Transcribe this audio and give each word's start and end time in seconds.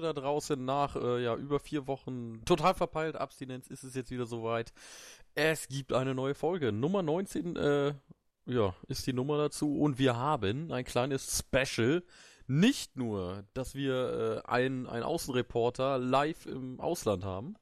Leute 0.00 0.14
da 0.14 0.20
draußen 0.20 0.62
nach 0.62 0.96
äh, 0.96 1.22
ja, 1.22 1.36
über 1.36 1.60
vier 1.60 1.86
Wochen 1.86 2.42
total 2.44 2.74
verpeilt 2.74 3.16
Abstinenz 3.16 3.68
ist 3.68 3.84
es 3.84 3.94
jetzt 3.94 4.10
wieder 4.10 4.26
soweit. 4.26 4.72
Es 5.34 5.68
gibt 5.68 5.92
eine 5.92 6.14
neue 6.14 6.34
Folge. 6.34 6.72
Nummer 6.72 7.02
19 7.02 7.56
äh, 7.56 7.94
ja, 8.46 8.74
ist 8.88 9.06
die 9.06 9.12
Nummer 9.12 9.38
dazu 9.38 9.78
und 9.78 9.98
wir 9.98 10.16
haben 10.16 10.72
ein 10.72 10.84
kleines 10.84 11.38
Special. 11.38 12.02
Nicht 12.46 12.96
nur, 12.96 13.44
dass 13.54 13.74
wir 13.74 14.42
äh, 14.44 14.48
einen, 14.48 14.86
einen 14.88 15.04
Außenreporter 15.04 15.98
live 15.98 16.46
im 16.46 16.80
Ausland 16.80 17.24
haben. 17.24 17.54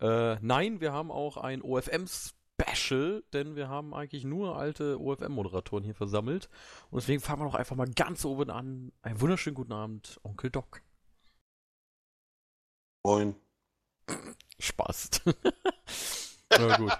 Äh, 0.00 0.36
nein, 0.40 0.80
wir 0.80 0.92
haben 0.92 1.12
auch 1.12 1.36
ein 1.36 1.62
OFM-Special, 1.62 3.22
denn 3.32 3.54
wir 3.54 3.68
haben 3.68 3.94
eigentlich 3.94 4.24
nur 4.24 4.56
alte 4.56 4.98
OFM-Moderatoren 4.98 5.84
hier 5.84 5.94
versammelt. 5.94 6.48
Und 6.90 7.02
deswegen 7.02 7.20
fangen 7.20 7.42
wir 7.42 7.46
doch 7.46 7.54
einfach 7.54 7.76
mal 7.76 7.88
ganz 7.94 8.24
oben 8.24 8.50
an. 8.50 8.90
Einen 9.02 9.20
wunderschönen 9.20 9.54
guten 9.54 9.72
Abend, 9.72 10.18
Onkel 10.24 10.50
Doc. 10.50 10.82
Moin. 13.02 13.34
Spaß. 14.58 15.10
Na 16.50 16.76
gut. 16.76 16.92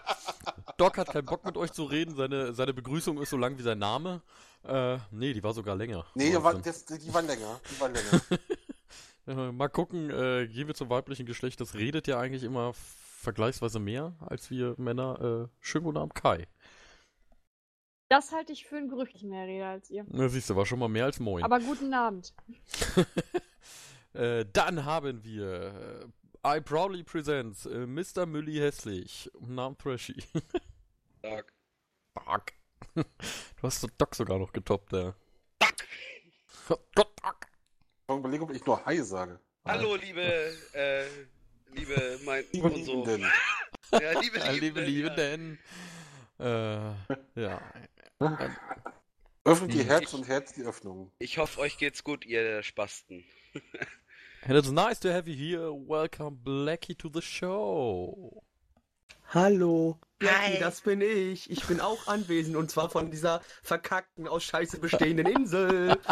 Doc 0.78 0.96
hat 0.96 1.09
keinen 1.09 1.26
Bock 1.26 1.45
mit 1.45 1.56
euch 1.56 1.73
zu 1.73 1.84
reden. 1.84 2.14
Seine, 2.14 2.54
seine 2.54 2.73
Begrüßung 2.73 3.20
ist 3.20 3.30
so 3.30 3.36
lang 3.36 3.59
wie 3.59 3.62
sein 3.62 3.78
Name. 3.78 4.23
Äh, 4.62 4.98
nee, 5.10 5.34
die 5.34 5.42
war 5.42 5.52
sogar 5.52 5.76
länger. 5.76 6.06
Nee, 6.14 6.30
die, 6.30 6.42
war, 6.42 6.54
das, 6.54 6.84
die 6.84 7.12
waren 7.12 7.26
länger. 7.26 7.60
Die 7.70 7.80
waren 7.80 7.92
länger. 7.92 9.52
Mal 9.52 9.68
gucken, 9.68 10.10
äh, 10.10 10.48
gehen 10.48 10.66
wir 10.66 10.74
zum 10.74 10.88
weiblichen 10.88 11.26
Geschlecht. 11.26 11.60
Das 11.60 11.74
redet 11.74 12.06
ja 12.06 12.18
eigentlich 12.18 12.42
immer 12.42 12.73
vergleichsweise 12.74 13.78
mehr 13.78 14.14
als 14.20 14.51
wir 14.51 14.74
Männer. 14.78 15.48
Äh, 15.51 15.56
schönen 15.60 15.84
guten 15.84 15.98
Abend, 15.98 16.14
Kai. 16.14 16.46
Das 18.09 18.32
halte 18.32 18.52
ich 18.52 18.66
für 18.66 18.76
ein 18.76 18.88
Gerücht, 18.88 19.14
ich 19.14 19.23
mehr 19.23 19.46
rede 19.46 19.66
als 19.66 19.90
ihr. 19.90 20.04
Na, 20.09 20.28
siehst 20.28 20.51
du, 20.51 20.56
war 20.56 20.66
schon 20.66 20.78
mal 20.78 20.88
mehr 20.88 21.04
als 21.04 21.20
moin. 21.20 21.45
Aber 21.45 21.60
guten 21.60 21.92
Abend. 21.95 22.34
äh, 24.14 24.44
dann 24.52 24.84
haben 24.84 25.24
wir 25.24 26.04
äh, 26.44 26.56
I 26.56 26.60
proudly 26.60 27.02
presents 27.02 27.66
äh, 27.66 27.86
Mr. 27.86 28.26
Mülli 28.26 28.56
Hässlich. 28.58 29.30
Namen 29.40 29.76
Thrashy. 29.76 30.16
Tag. 31.22 31.52
Doc. 32.14 32.52
Du 33.60 33.62
hast 33.66 33.82
den 33.82 33.90
Doc 33.98 34.14
sogar 34.14 34.38
noch 34.38 34.52
getoppt, 34.52 34.92
der. 34.92 35.14
Doc. 36.68 36.80
Doc. 36.94 37.46
Ich 38.08 38.16
überlege, 38.16 38.42
ob 38.44 38.50
ich 38.52 38.64
nur 38.64 38.84
Hi 38.86 39.02
sage. 39.02 39.38
Hallo, 39.66 39.94
liebe, 39.96 40.22
äh, 40.72 41.04
liebe, 41.74 42.18
mein, 42.24 42.44
Liebe 42.52 42.68
und 42.68 42.84
so. 42.84 43.04
Liebenden. 43.04 43.30
Ja, 43.92 44.18
liebe, 44.20 44.38
Ja, 44.38 44.50
liebe, 44.52 44.80
Liebenden, 44.80 44.84
liebe, 44.86 45.08
ja. 45.08 45.14
denn. 45.14 45.58
Äh, 46.38 47.40
ja. 47.40 47.60
Öffnet 49.44 49.72
die 49.74 49.80
Hm. 49.80 49.86
Herz 49.86 50.14
und 50.14 50.28
Herz 50.28 50.52
die 50.54 50.62
Öffnung. 50.62 51.10
Ich 51.18 51.38
hoffe, 51.38 51.60
euch 51.60 51.76
geht's 51.76 52.04
gut, 52.04 52.24
ihr 52.24 52.62
Spasten. 52.62 53.24
And 54.43 54.56
it's 54.56 54.70
nice 54.70 54.98
to 55.01 55.12
have 55.12 55.29
you 55.29 55.34
here. 55.34 55.73
Welcome, 55.73 56.38
Blackie, 56.43 56.96
to 56.98 57.10
the 57.12 57.20
show. 57.20 58.43
Hallo, 59.32 59.98
Blackie, 60.18 60.54
Hi. 60.54 60.59
das 60.59 60.80
bin 60.80 61.01
ich. 61.02 61.51
Ich 61.51 61.65
bin 61.66 61.80
auch 61.80 62.06
anwesend 62.06 62.56
und 62.56 62.71
zwar 62.71 62.90
von 62.90 63.10
dieser 63.10 63.43
verkackten, 63.62 64.26
aus 64.26 64.43
Scheiße 64.44 64.78
bestehenden 64.78 65.26
Insel. 65.26 65.98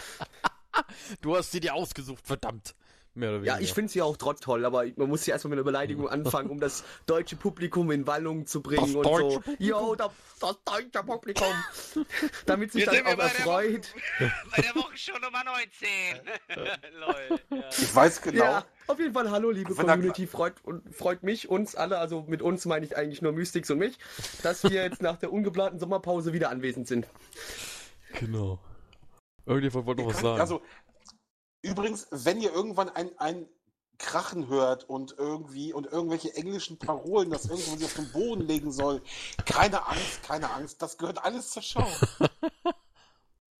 Du 1.22 1.34
hast 1.34 1.50
sie 1.50 1.58
dir 1.58 1.74
ausgesucht, 1.74 2.24
verdammt. 2.24 2.76
Mehr 3.18 3.30
oder 3.30 3.38
weniger. 3.38 3.56
Ja, 3.56 3.60
ich 3.60 3.72
finde 3.72 3.90
sie 3.90 4.00
auch 4.00 4.16
trotz 4.16 4.40
toll, 4.40 4.64
aber 4.64 4.84
man 4.94 5.08
muss 5.08 5.26
ja 5.26 5.34
erstmal 5.34 5.50
mit 5.50 5.58
einer 5.58 5.64
Beleidigung 5.64 6.08
anfangen, 6.08 6.50
um 6.50 6.60
das 6.60 6.84
deutsche 7.06 7.34
Publikum 7.34 7.90
in 7.90 8.06
Wallung 8.06 8.46
zu 8.46 8.62
bringen 8.62 8.86
Das 8.86 8.94
und 8.94 9.04
deutsche 9.04 9.30
so. 9.30 9.40
Publikum? 9.40 9.66
Jo, 9.66 9.94
das, 9.96 10.10
das 10.40 10.56
deutsche 10.64 11.04
Publikum. 11.04 11.48
Damit 12.46 12.72
sich 12.72 12.86
wir 12.86 12.92
auch 12.92 13.04
bei 13.04 13.14
der 13.16 13.24
erfreut. 13.24 13.92
Bei 14.56 14.62
der 14.62 14.74
Wochenshow 14.76 15.18
Nummer 15.18 15.42
19. 15.44 15.88
Lol. 17.00 17.40
Ja. 17.50 17.68
Ich 17.70 17.94
weiß 17.94 18.22
genau. 18.22 18.44
Ja, 18.44 18.64
auf 18.86 19.00
jeden 19.00 19.12
Fall 19.12 19.30
hallo, 19.30 19.50
liebe 19.50 19.74
Community. 19.74 20.28
Freut, 20.28 20.54
und 20.62 20.94
freut 20.94 21.24
mich, 21.24 21.48
uns 21.48 21.74
alle, 21.74 21.98
also 21.98 22.24
mit 22.28 22.40
uns 22.40 22.66
meine 22.66 22.86
ich 22.86 22.96
eigentlich 22.96 23.20
nur 23.20 23.32
Mystics 23.32 23.68
und 23.70 23.78
mich, 23.78 23.98
dass 24.44 24.62
wir 24.62 24.82
jetzt 24.84 25.02
nach 25.02 25.16
der 25.16 25.32
ungeplanten 25.32 25.80
Sommerpause 25.80 26.32
wieder 26.32 26.50
anwesend 26.50 26.86
sind. 26.86 27.08
Genau. 28.20 28.60
Irgendjemand 29.44 29.86
wollte 29.86 30.02
noch 30.02 30.10
was 30.10 30.20
sagen. 30.20 30.40
Also, 30.40 30.62
übrigens, 31.62 32.08
wenn 32.10 32.40
ihr 32.40 32.52
irgendwann 32.52 32.88
ein, 32.88 33.10
ein 33.18 33.48
Krachen 33.98 34.48
hört 34.48 34.88
und 34.88 35.16
irgendwie 35.18 35.72
und 35.72 35.86
irgendwelche 35.86 36.34
englischen 36.34 36.78
Parolen, 36.78 37.30
das 37.30 37.46
irgendwo 37.46 37.76
sich 37.76 37.84
auf 37.84 37.94
den 37.94 38.12
Boden 38.12 38.46
legen 38.46 38.70
soll, 38.70 39.02
keine 39.44 39.86
Angst, 39.86 40.22
keine 40.22 40.50
Angst, 40.50 40.80
das 40.82 40.98
gehört 40.98 41.24
alles 41.24 41.50
zur 41.50 41.62
Show. 41.62 41.86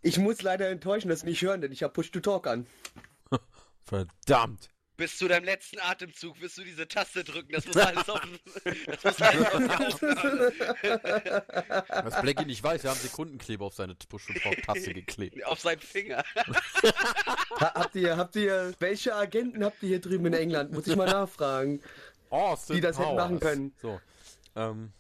Ich 0.00 0.18
muss 0.18 0.42
leider 0.42 0.68
enttäuschen, 0.68 1.08
dass 1.08 1.20
Sie 1.20 1.26
mich 1.26 1.42
hören, 1.42 1.60
denn 1.60 1.72
ich 1.72 1.82
habe 1.82 1.92
Push 1.92 2.12
to 2.12 2.20
Talk 2.20 2.46
an. 2.46 2.66
Verdammt. 3.84 4.70
Bis 4.98 5.16
zu 5.16 5.28
deinem 5.28 5.44
letzten 5.44 5.78
Atemzug 5.78 6.40
wirst 6.40 6.58
du 6.58 6.64
diese 6.64 6.88
Taste 6.88 7.22
drücken. 7.22 7.52
Das 7.52 7.64
muss 7.66 7.76
alles 7.76 8.08
auf, 8.08 8.20
das 8.86 9.04
muss 9.04 9.22
alles 9.22 9.46
auf. 9.46 10.02
Was 12.04 12.20
Blackie 12.20 12.44
nicht 12.44 12.64
weiß, 12.64 12.82
wir 12.82 12.90
haben 12.90 12.98
Sekundenkleber 12.98 13.64
auf 13.64 13.74
seine 13.74 13.94
Push-to-Talk-Taste 13.94 14.94
geklebt. 14.94 15.44
Auf 15.46 15.60
seinen 15.60 15.78
Finger. 15.78 16.24
Ha 17.60 17.74
habt 17.74 17.94
ihr, 17.94 18.16
habt 18.16 18.34
ihr, 18.34 18.74
welche 18.80 19.14
Agenten 19.14 19.64
habt 19.64 19.80
ihr 19.84 19.88
hier 19.88 20.00
drüben 20.00 20.26
in 20.26 20.32
England? 20.32 20.72
Muss 20.72 20.88
ich 20.88 20.96
mal 20.96 21.06
nachfragen. 21.06 21.80
Austin 22.30 22.76
Die 22.76 22.82
das 22.82 22.98
hätten 22.98 23.10
Powers. 23.10 23.22
machen 23.22 23.38
können. 23.38 23.72
So. 23.80 24.00
Ähm, 24.56 24.92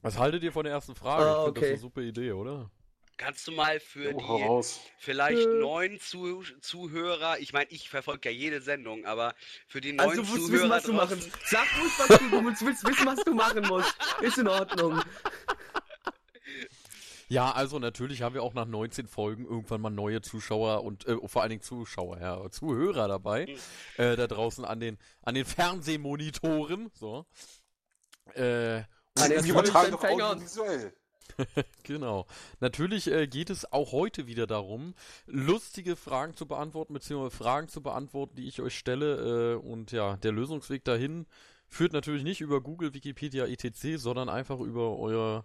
was 0.00 0.16
haltet 0.16 0.44
ihr 0.44 0.52
von 0.52 0.62
der 0.62 0.74
ersten 0.74 0.94
Frage? 0.94 1.24
Ah, 1.24 1.28
ich 1.28 1.44
finde 1.46 1.54
das 1.54 1.62
okay. 1.62 1.72
eine 1.72 1.80
super 1.80 2.00
Idee, 2.02 2.32
oder? 2.32 2.70
Kannst 3.16 3.46
du 3.46 3.52
mal 3.52 3.78
für 3.78 4.12
Oh, 4.14 4.18
die 4.18 4.42
raus. 4.42 4.80
vielleicht 4.98 5.46
Äh. 5.46 5.60
neuen 5.60 6.00
Zuh 6.00 6.42
Zuhörer, 6.60 7.38
ich 7.38 7.52
meine, 7.52 7.70
ich 7.70 7.88
verfolge 7.88 8.28
ja 8.30 8.34
jede 8.34 8.60
Sendung, 8.60 9.04
aber 9.06 9.34
für 9.68 9.80
die 9.80 9.92
neuen 9.92 10.10
Also 10.18 10.22
Zuhörer 10.24 10.52
wissen, 10.52 10.68
was 10.70 10.82
du 10.84 10.92
machen. 10.94 11.32
Sag 11.44 11.66
ruhig, 11.80 11.92
was 11.98 12.18
du, 12.18 12.28
du 12.30 12.40
musst 12.42 12.64
willst 12.66 12.84
wissen, 12.86 13.06
was 13.06 13.22
du 13.24 13.34
machen 13.34 13.66
musst. 13.68 13.94
Ist 14.20 14.38
in 14.38 14.48
Ordnung. 14.48 15.00
Ja, 17.28 17.52
also 17.52 17.78
natürlich 17.78 18.22
haben 18.22 18.34
wir 18.34 18.42
auch 18.42 18.52
nach 18.54 18.66
19 18.66 19.06
Folgen 19.08 19.44
irgendwann 19.46 19.80
mal 19.80 19.90
neue 19.90 20.20
Zuschauer 20.20 20.84
und 20.84 21.06
äh, 21.06 21.16
vor 21.26 21.42
allen 21.42 21.50
Dingen 21.50 21.62
Zuschauer, 21.62 22.20
ja, 22.20 22.50
Zuhörer 22.50 23.08
dabei, 23.08 23.46
Mhm. 23.46 24.02
äh, 24.02 24.16
da 24.16 24.26
draußen 24.26 24.64
an 24.64 24.78
den 24.80 24.98
an 25.22 25.34
den 25.34 25.44
Fernsehmonitoren, 25.44 26.90
so. 26.94 27.26
Äh, 28.34 28.82
An 29.16 29.30
den 29.30 29.44
übertragen 29.46 29.92
doch 29.92 30.04
audiovisuell. 30.04 30.92
Genau. 31.82 32.26
Natürlich 32.60 33.10
äh, 33.10 33.26
geht 33.26 33.50
es 33.50 33.70
auch 33.72 33.92
heute 33.92 34.26
wieder 34.26 34.46
darum, 34.46 34.94
lustige 35.26 35.96
Fragen 35.96 36.34
zu 36.34 36.46
beantworten, 36.46 36.94
beziehungsweise 36.94 37.36
Fragen 37.36 37.68
zu 37.68 37.82
beantworten, 37.82 38.36
die 38.36 38.46
ich 38.48 38.60
euch 38.60 38.76
stelle. 38.76 39.54
Äh, 39.54 39.56
und 39.56 39.92
ja, 39.92 40.16
der 40.16 40.32
Lösungsweg 40.32 40.84
dahin 40.84 41.26
führt 41.68 41.92
natürlich 41.92 42.24
nicht 42.24 42.40
über 42.40 42.60
Google, 42.60 42.94
Wikipedia, 42.94 43.46
etc., 43.46 43.96
sondern 43.96 44.28
einfach 44.28 44.60
über 44.60 44.98
euer, 44.98 45.44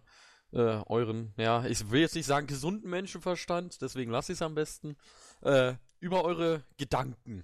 äh, 0.51 0.81
euren, 0.85 1.33
ja, 1.37 1.65
ich 1.65 1.89
will 1.91 2.01
jetzt 2.01 2.15
nicht 2.15 2.25
sagen 2.25 2.47
gesunden 2.47 2.89
Menschenverstand, 2.89 3.81
deswegen 3.81 4.11
lasse 4.11 4.31
ich 4.31 4.37
es 4.37 4.41
am 4.41 4.55
besten, 4.55 4.95
äh, 5.41 5.73
über 5.99 6.23
eure 6.23 6.63
Gedanken. 6.77 7.43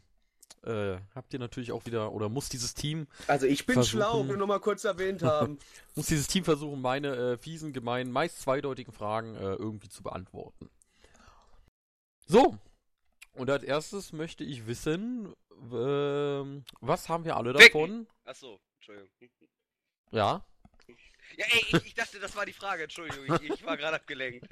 Äh, 0.65 0.99
habt 1.13 1.31
ihr 1.31 1.39
natürlich 1.39 1.71
auch 1.71 1.85
wieder, 1.85 2.11
oder 2.11 2.27
muss 2.27 2.49
dieses 2.49 2.73
Team 2.73 3.07
Also 3.27 3.45
ich 3.45 3.65
bin 3.65 3.83
schlau, 3.83 4.27
wir 4.27 4.35
nur 4.35 4.47
mal 4.47 4.59
kurz 4.59 4.83
erwähnt 4.83 5.21
haben. 5.21 5.59
muss 5.95 6.07
dieses 6.07 6.27
Team 6.27 6.43
versuchen, 6.43 6.81
meine 6.81 7.15
äh, 7.15 7.37
fiesen, 7.37 7.71
gemeinen, 7.71 8.11
meist 8.11 8.41
zweideutigen 8.41 8.91
Fragen 8.91 9.35
äh, 9.35 9.53
irgendwie 9.53 9.89
zu 9.89 10.01
beantworten. 10.01 10.69
So, 12.25 12.57
und 13.33 13.49
als 13.49 13.63
erstes 13.63 14.11
möchte 14.11 14.43
ich 14.43 14.65
wissen, 14.65 15.35
ähm, 15.71 16.63
was 16.81 17.09
haben 17.09 17.25
wir 17.25 17.37
alle 17.37 17.53
davon? 17.53 18.07
Achso, 18.23 18.59
Entschuldigung. 18.77 19.09
Ja, 20.11 20.43
Ja, 21.37 21.45
ey, 21.49 21.65
ich, 21.67 21.85
ich 21.85 21.93
dachte, 21.93 22.19
das 22.19 22.35
war 22.35 22.45
die 22.45 22.53
Frage, 22.53 22.83
Entschuldigung, 22.83 23.39
ich, 23.41 23.51
ich 23.51 23.65
war 23.65 23.77
gerade 23.77 23.97
abgelenkt. 23.97 24.47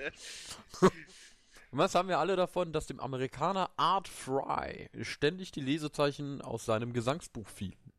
und 1.73 1.79
was 1.79 1.96
haben 1.96 2.08
wir 2.08 2.20
alle 2.20 2.35
davon, 2.35 2.72
dass 2.72 2.85
dem 2.85 2.99
Amerikaner 2.99 3.72
Art 3.78 4.08
Fry 4.08 4.91
ständig 5.02 5.52
die 5.52 5.59
Lesezeichen 5.59 6.40
aus 6.43 6.66
seinem 6.66 6.93
Gesangsbuch 6.93 7.47
fielen? 7.47 7.91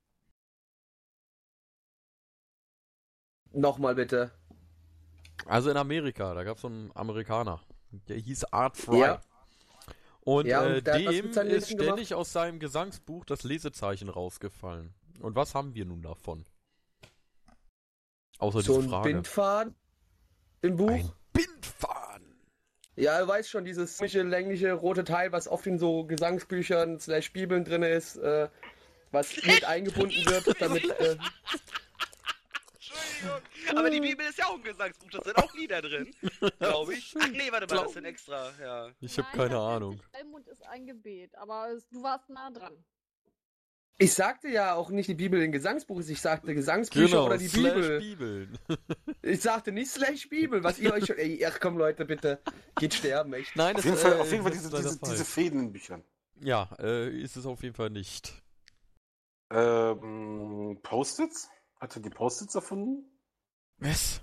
Nochmal 3.50 3.96
bitte. 3.96 4.30
Also 5.46 5.70
in 5.72 5.76
Amerika, 5.76 6.34
da 6.34 6.44
gab 6.44 6.54
es 6.54 6.62
so 6.62 6.68
einen 6.68 6.92
Amerikaner, 6.94 7.60
der 7.90 8.16
hieß 8.16 8.44
Art 8.52 8.76
Fry. 8.76 9.00
Ja. 9.00 9.20
Und 10.20 10.46
Ja, 10.46 10.62
und 10.62 10.70
äh, 10.70 10.82
dem 10.82 11.30
ist 11.30 11.36
Lesen 11.36 11.80
ständig 11.80 12.14
aus 12.14 12.32
seinem 12.32 12.60
Gesangsbuch 12.60 13.24
das 13.24 13.42
Lesezeichen 13.42 14.08
rausgefallen. 14.08 14.94
Und 15.18 15.34
was 15.34 15.56
haben 15.56 15.74
wir 15.74 15.84
nun 15.84 16.00
davon? 16.00 16.44
Außer 18.38 18.62
So 18.62 18.74
diese 18.74 18.86
ein 18.86 18.90
Frage. 18.90 19.08
Bindfaden 19.14 19.74
im 20.62 20.76
Buch. 20.76 20.90
Ein. 20.90 21.12
Ja, 22.96 23.20
du 23.20 23.28
weißt 23.28 23.50
schon, 23.50 23.64
dieses 23.64 23.98
komische, 23.98 24.22
längliche, 24.22 24.72
rote 24.72 25.04
Teil, 25.04 25.32
was 25.32 25.48
oft 25.48 25.66
in 25.66 25.78
so 25.78 26.04
Gesangsbüchern 26.04 27.00
slash 27.00 27.32
Bibeln 27.32 27.64
drin 27.64 27.82
ist, 27.82 28.16
äh, 28.16 28.48
was 29.10 29.34
mit 29.44 29.64
eingebunden 29.64 30.24
wird, 30.26 30.60
damit, 30.60 30.84
äh, 31.00 31.16
Entschuldigung. 32.74 33.78
Aber 33.78 33.90
die 33.90 34.00
Bibel 34.00 34.26
ist 34.26 34.38
ja 34.38 34.46
auch 34.46 34.54
ein 34.54 34.62
Gesangsbuch, 34.62 35.10
da 35.10 35.22
sind 35.24 35.36
auch 35.38 35.54
Lieder 35.54 35.82
drin, 35.82 36.14
glaube 36.58 36.94
ich. 36.94 37.14
Ach 37.18 37.28
nee, 37.28 37.50
warte 37.50 37.74
mal, 37.74 37.82
das 37.82 37.92
sind 37.94 38.04
extra, 38.04 38.52
ja. 38.60 38.90
Ich 39.00 39.18
habe 39.18 39.28
keine 39.36 39.58
Ahnung. 39.58 40.00
Almund 40.12 40.46
ist 40.48 40.64
ein 40.66 40.86
Gebet, 40.86 41.34
aber 41.36 41.76
du 41.90 42.02
warst 42.02 42.28
nah 42.30 42.50
dran. 42.50 42.76
Ich 43.98 44.12
sagte 44.14 44.48
ja 44.48 44.74
auch 44.74 44.90
nicht 44.90 45.08
die 45.08 45.14
Bibel 45.14 45.40
in 45.40 45.52
Gesangsbuch, 45.52 46.00
ich 46.00 46.20
sagte 46.20 46.52
Gesangsbücher 46.52 47.06
Genau, 47.06 47.26
oder 47.26 47.38
die 47.38 47.46
slash 47.46 47.74
Bibel. 47.74 47.98
Bibeln. 48.00 48.58
Ich 49.22 49.40
sagte 49.40 49.72
nicht 49.72 49.90
slash 49.90 50.28
Bibel, 50.28 50.62
was 50.64 50.78
ihr 50.78 50.92
euch 50.92 51.06
schon. 51.06 51.16
Ey, 51.16 51.44
ach 51.46 51.58
komm 51.60 51.78
Leute, 51.78 52.04
bitte. 52.04 52.40
Geht 52.76 52.92
sterben, 52.92 53.32
echt. 53.32 53.54
Nein, 53.56 53.76
Auf 53.76 53.82
das, 53.82 53.84
jeden 53.84 53.96
Fall, 53.96 54.12
äh, 54.12 54.20
auf 54.20 54.30
jeden 54.30 54.42
Fall 54.42 54.52
diese, 54.52 54.68
ist 54.68 54.76
diese, 54.76 54.98
diese 55.12 55.24
Fäden 55.24 55.60
in 55.60 55.72
Büchern. 55.72 56.04
Ja, 56.40 56.68
äh, 56.78 57.08
ist 57.22 57.36
es 57.36 57.46
auf 57.46 57.62
jeden 57.62 57.74
Fall 57.74 57.90
nicht. 57.90 58.34
Ähm, 59.50 60.78
Post-its? 60.82 61.48
Hat 61.80 61.96
er 61.96 62.02
die 62.02 62.10
Post-its 62.10 62.54
erfunden? 62.54 63.04
Was? 63.78 64.20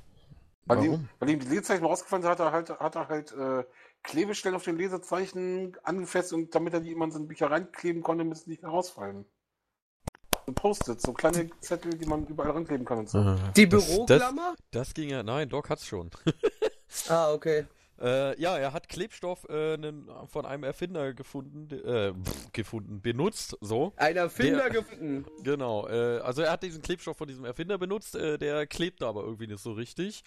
Weil 0.65 0.83
ihm, 0.83 0.91
Warum? 0.91 1.09
weil 1.19 1.29
ihm 1.29 1.39
die 1.39 1.47
Lesezeichen 1.47 1.85
rausgefallen 1.85 2.21
sind, 2.23 2.31
hat 2.31 2.39
er 2.39 2.51
halt, 2.51 2.69
hat 2.69 2.95
er 2.95 3.07
halt 3.07 3.31
äh, 3.31 3.63
Klebestellen 4.03 4.55
auf 4.55 4.63
den 4.63 4.77
Lesezeichen 4.77 5.75
angefasst 5.83 6.33
und 6.33 6.53
damit 6.53 6.73
er 6.73 6.81
die 6.81 6.91
immer 6.91 7.05
in 7.05 7.11
seine 7.11 7.25
Bücher 7.25 7.49
reinkleben 7.49 8.03
konnte, 8.03 8.23
müssen 8.23 8.45
die 8.45 8.51
nicht 8.51 8.61
mehr 8.63 8.71
rausfallen. 8.71 9.25
Post-its, 10.55 11.03
so 11.03 11.13
kleine 11.13 11.49
Zettel, 11.61 11.93
die 11.97 12.05
man 12.05 12.25
überall 12.27 12.51
rankleben 12.51 12.85
kann 12.85 12.99
und 12.99 13.09
so. 13.09 13.35
Die 13.55 13.67
das- 13.69 13.87
Büroklammer? 13.87 14.55
Das, 14.71 14.87
das 14.87 14.93
ging 14.93 15.09
ja, 15.09 15.23
nein, 15.23 15.49
Doc 15.49 15.69
hat's 15.69 15.85
schon. 15.85 16.09
Ah, 17.07 17.31
okay. 17.31 17.65
Äh, 18.01 18.37
ja, 18.41 18.57
er 18.57 18.73
hat 18.73 18.89
Klebstoff 18.89 19.47
äh, 19.47 19.77
nen, 19.77 20.09
von 20.27 20.45
einem 20.45 20.63
Erfinder 20.63 21.13
gefunden, 21.13 21.67
de- 21.69 21.81
äh, 22.09 22.13
pff, 22.13 22.51
gefunden, 22.51 23.01
benutzt, 23.01 23.55
so. 23.61 23.93
Ein 23.95 24.17
Erfinder 24.17 24.69
Der- 24.69 24.81
gefunden. 24.81 25.25
Genau. 25.43 25.87
Äh, 25.87 26.17
also 26.19 26.41
er 26.41 26.51
hat 26.51 26.63
diesen 26.63 26.81
Klebstoff 26.81 27.15
von 27.15 27.27
diesem 27.29 27.45
Erfinder 27.45 27.77
benutzt, 27.77 28.15
äh, 28.15 28.37
der 28.37 28.67
klebte 28.67 29.05
aber 29.07 29.23
irgendwie 29.23 29.47
nicht 29.47 29.61
so 29.63 29.71
richtig. 29.71 30.23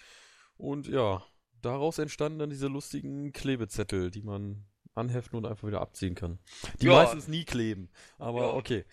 Und 0.57 0.87
ja, 0.87 1.21
daraus 1.61 1.99
entstanden 1.99 2.39
dann 2.39 2.49
diese 2.49 2.67
lustigen 2.67 3.31
Klebezettel, 3.31 4.09
die 4.09 4.21
man 4.23 4.65
anheften 4.95 5.37
und 5.37 5.45
einfach 5.45 5.67
wieder 5.67 5.81
abziehen 5.81 6.15
kann. 6.15 6.39
Die 6.81 6.85
Ja. 6.87 6.93
meistens 6.93 7.27
nie 7.27 7.43
kleben. 7.43 7.89
Aber 8.17 8.41
Ja. 8.41 8.53
okay. 8.53 8.85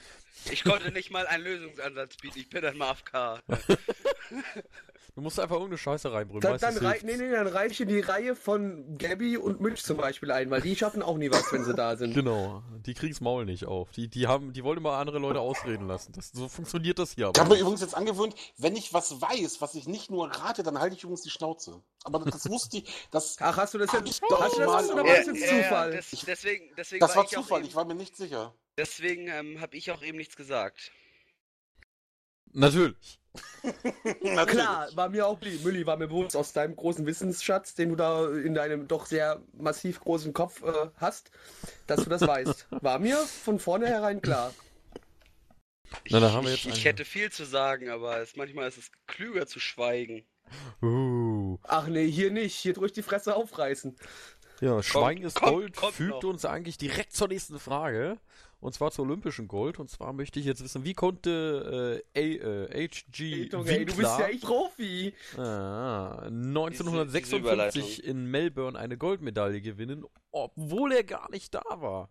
Ich 0.50 0.64
konnte 0.64 0.90
nicht 0.92 1.10
mal 1.10 1.26
einen 1.26 1.44
Lösungsansatz 1.44 2.16
bieten. 2.16 2.38
Ich 2.38 2.48
bin 2.50 2.62
dann 2.62 2.76
mal 2.76 2.90
AFK. 2.90 3.42
Du 5.14 5.20
musst 5.20 5.38
einfach 5.38 5.56
irgendeine 5.56 5.76
Scheiße 5.76 6.10
reinbrüllen. 6.10 6.40
Dann, 6.40 6.58
dann, 6.58 6.76
rei 6.78 6.98
nee, 7.04 7.16
nee, 7.18 7.30
dann 7.30 7.46
reiche 7.46 7.84
die 7.84 8.00
Reihe 8.00 8.34
von 8.34 8.96
Gabby 8.96 9.36
und 9.36 9.60
Mitch 9.60 9.82
zum 9.84 9.98
Beispiel 9.98 10.30
ein, 10.30 10.50
weil 10.50 10.62
die 10.62 10.74
schaffen 10.74 11.02
auch 11.02 11.18
nie 11.18 11.30
was, 11.30 11.52
wenn 11.52 11.64
sie 11.64 11.74
da 11.74 11.96
sind. 11.98 12.14
Genau, 12.14 12.62
die 12.86 12.94
kriegen's 12.94 13.20
Maul 13.20 13.44
nicht 13.44 13.66
auf. 13.66 13.90
Die, 13.92 14.08
die 14.08 14.26
haben, 14.26 14.54
die 14.54 14.64
wollen 14.64 14.78
immer 14.78 14.92
andere 14.94 15.18
Leute 15.18 15.40
ausreden 15.40 15.86
lassen. 15.86 16.12
Das, 16.12 16.30
so 16.32 16.48
funktioniert 16.48 16.98
das 16.98 17.12
hier 17.12 17.24
Ich 17.26 17.28
aber. 17.28 17.40
habe 17.40 17.54
mir 17.56 17.60
übrigens 17.60 17.82
jetzt 17.82 17.94
angewöhnt, 17.94 18.34
wenn 18.56 18.74
ich 18.74 18.94
was 18.94 19.20
weiß, 19.20 19.60
was 19.60 19.74
ich 19.74 19.86
nicht 19.86 20.10
nur 20.10 20.28
rate, 20.30 20.62
dann 20.62 20.78
halte 20.78 20.96
ich 20.96 21.02
übrigens 21.02 21.22
die 21.22 21.30
Schnauze. 21.30 21.82
Aber 22.04 22.20
das 22.20 22.48
wusste 22.48 22.78
ich, 22.78 22.84
das, 23.10 23.36
Ach, 23.38 23.58
hast 23.58 23.74
du 23.74 23.78
das 23.78 23.92
jetzt, 23.92 24.08
ich 24.08 24.20
doch 24.20 24.40
hast 24.40 24.56
du 24.56 24.60
das 24.60 24.90
oder 24.90 25.00
aber- 25.00 25.08
war 25.10 25.16
das 25.18 25.26
jetzt 25.26 25.46
Zufall? 25.46 25.90
das, 25.94 26.10
deswegen 26.26 26.74
deswegen 26.74 27.00
das 27.00 27.14
war 27.16 27.24
ich 27.24 27.30
Zufall, 27.30 27.64
ich 27.66 27.74
war 27.74 27.84
mir 27.84 27.94
nicht 27.94 28.16
sicher. 28.16 28.54
Deswegen 28.78 29.28
ähm, 29.28 29.60
habe 29.60 29.76
ich 29.76 29.90
auch 29.90 30.02
eben 30.02 30.16
nichts 30.18 30.36
gesagt. 30.36 30.92
Natürlich. 32.52 33.18
Natürlich. 34.22 34.46
Klar, 34.46 34.88
war 34.94 35.08
mir 35.08 35.26
auch 35.26 35.40
lieb. 35.40 35.64
Mülli 35.64 35.86
war 35.86 35.96
mir 35.96 36.08
bewusst 36.08 36.36
aus 36.36 36.52
deinem 36.52 36.76
großen 36.76 37.06
Wissensschatz, 37.06 37.74
den 37.74 37.88
du 37.90 37.96
da 37.96 38.28
in 38.30 38.54
deinem 38.54 38.88
doch 38.88 39.06
sehr 39.06 39.42
massiv 39.54 40.00
großen 40.00 40.32
Kopf 40.34 40.62
äh, 40.62 40.90
hast, 40.96 41.30
dass 41.86 42.04
du 42.04 42.10
das 42.10 42.20
weißt. 42.22 42.66
War 42.82 42.98
mir 42.98 43.16
von 43.18 43.58
vornherein 43.58 44.20
klar. 44.20 44.52
Na, 46.10 46.20
da 46.20 46.32
haben 46.32 46.46
wir 46.46 46.52
ich, 46.52 46.64
jetzt 46.64 46.74
ich 46.76 46.80
eine- 46.82 46.90
hätte 46.90 47.04
viel 47.06 47.30
zu 47.32 47.44
sagen, 47.44 47.88
aber 47.90 48.18
es, 48.18 48.36
manchmal 48.36 48.68
ist 48.68 48.78
es 48.78 48.90
klüger 49.06 49.46
zu 49.46 49.60
schweigen. 49.60 50.26
Uh. 50.82 51.58
Ach 51.62 51.86
nee, 51.86 52.10
hier 52.10 52.30
nicht. 52.30 52.54
Hier 52.54 52.74
durch 52.74 52.92
die 52.92 53.02
Fresse 53.02 53.34
aufreißen. 53.34 53.96
Ja, 54.60 54.82
Schweigen 54.82 55.22
ist 55.24 55.36
kommt- 55.36 55.52
Gold 55.52 55.76
kommt 55.76 55.94
fügt 55.94 56.22
noch. 56.22 56.30
uns 56.30 56.44
eigentlich 56.44 56.76
direkt 56.76 57.12
zur 57.14 57.28
nächsten 57.28 57.58
Frage. 57.58 58.18
Und 58.62 58.72
zwar 58.74 58.92
zur 58.92 59.04
olympischen 59.04 59.48
Gold. 59.48 59.78
Und 59.80 59.90
zwar 59.90 60.12
möchte 60.12 60.38
ich 60.38 60.46
jetzt 60.46 60.62
wissen, 60.62 60.84
wie 60.84 60.94
konnte 60.94 62.02
äh, 62.14 62.38
A, 62.70 62.72
äh, 62.72 62.88
HG 62.88 63.48
Junge, 63.50 63.70
ey, 63.70 63.84
du 63.84 63.96
bist 63.96 64.02
ja 64.02 64.18
Winkler 64.18 64.28
echt 64.30 64.42
Profi. 64.44 65.14
ah, 65.36 66.20
Diese 66.28 66.34
1956 66.36 67.32
Überleitung. 67.40 67.88
in 68.04 68.26
Melbourne 68.30 68.78
eine 68.78 68.96
Goldmedaille 68.96 69.60
gewinnen, 69.60 70.04
obwohl 70.30 70.92
er 70.92 71.02
gar 71.04 71.28
nicht 71.30 71.52
da 71.54 71.62
war? 71.74 72.08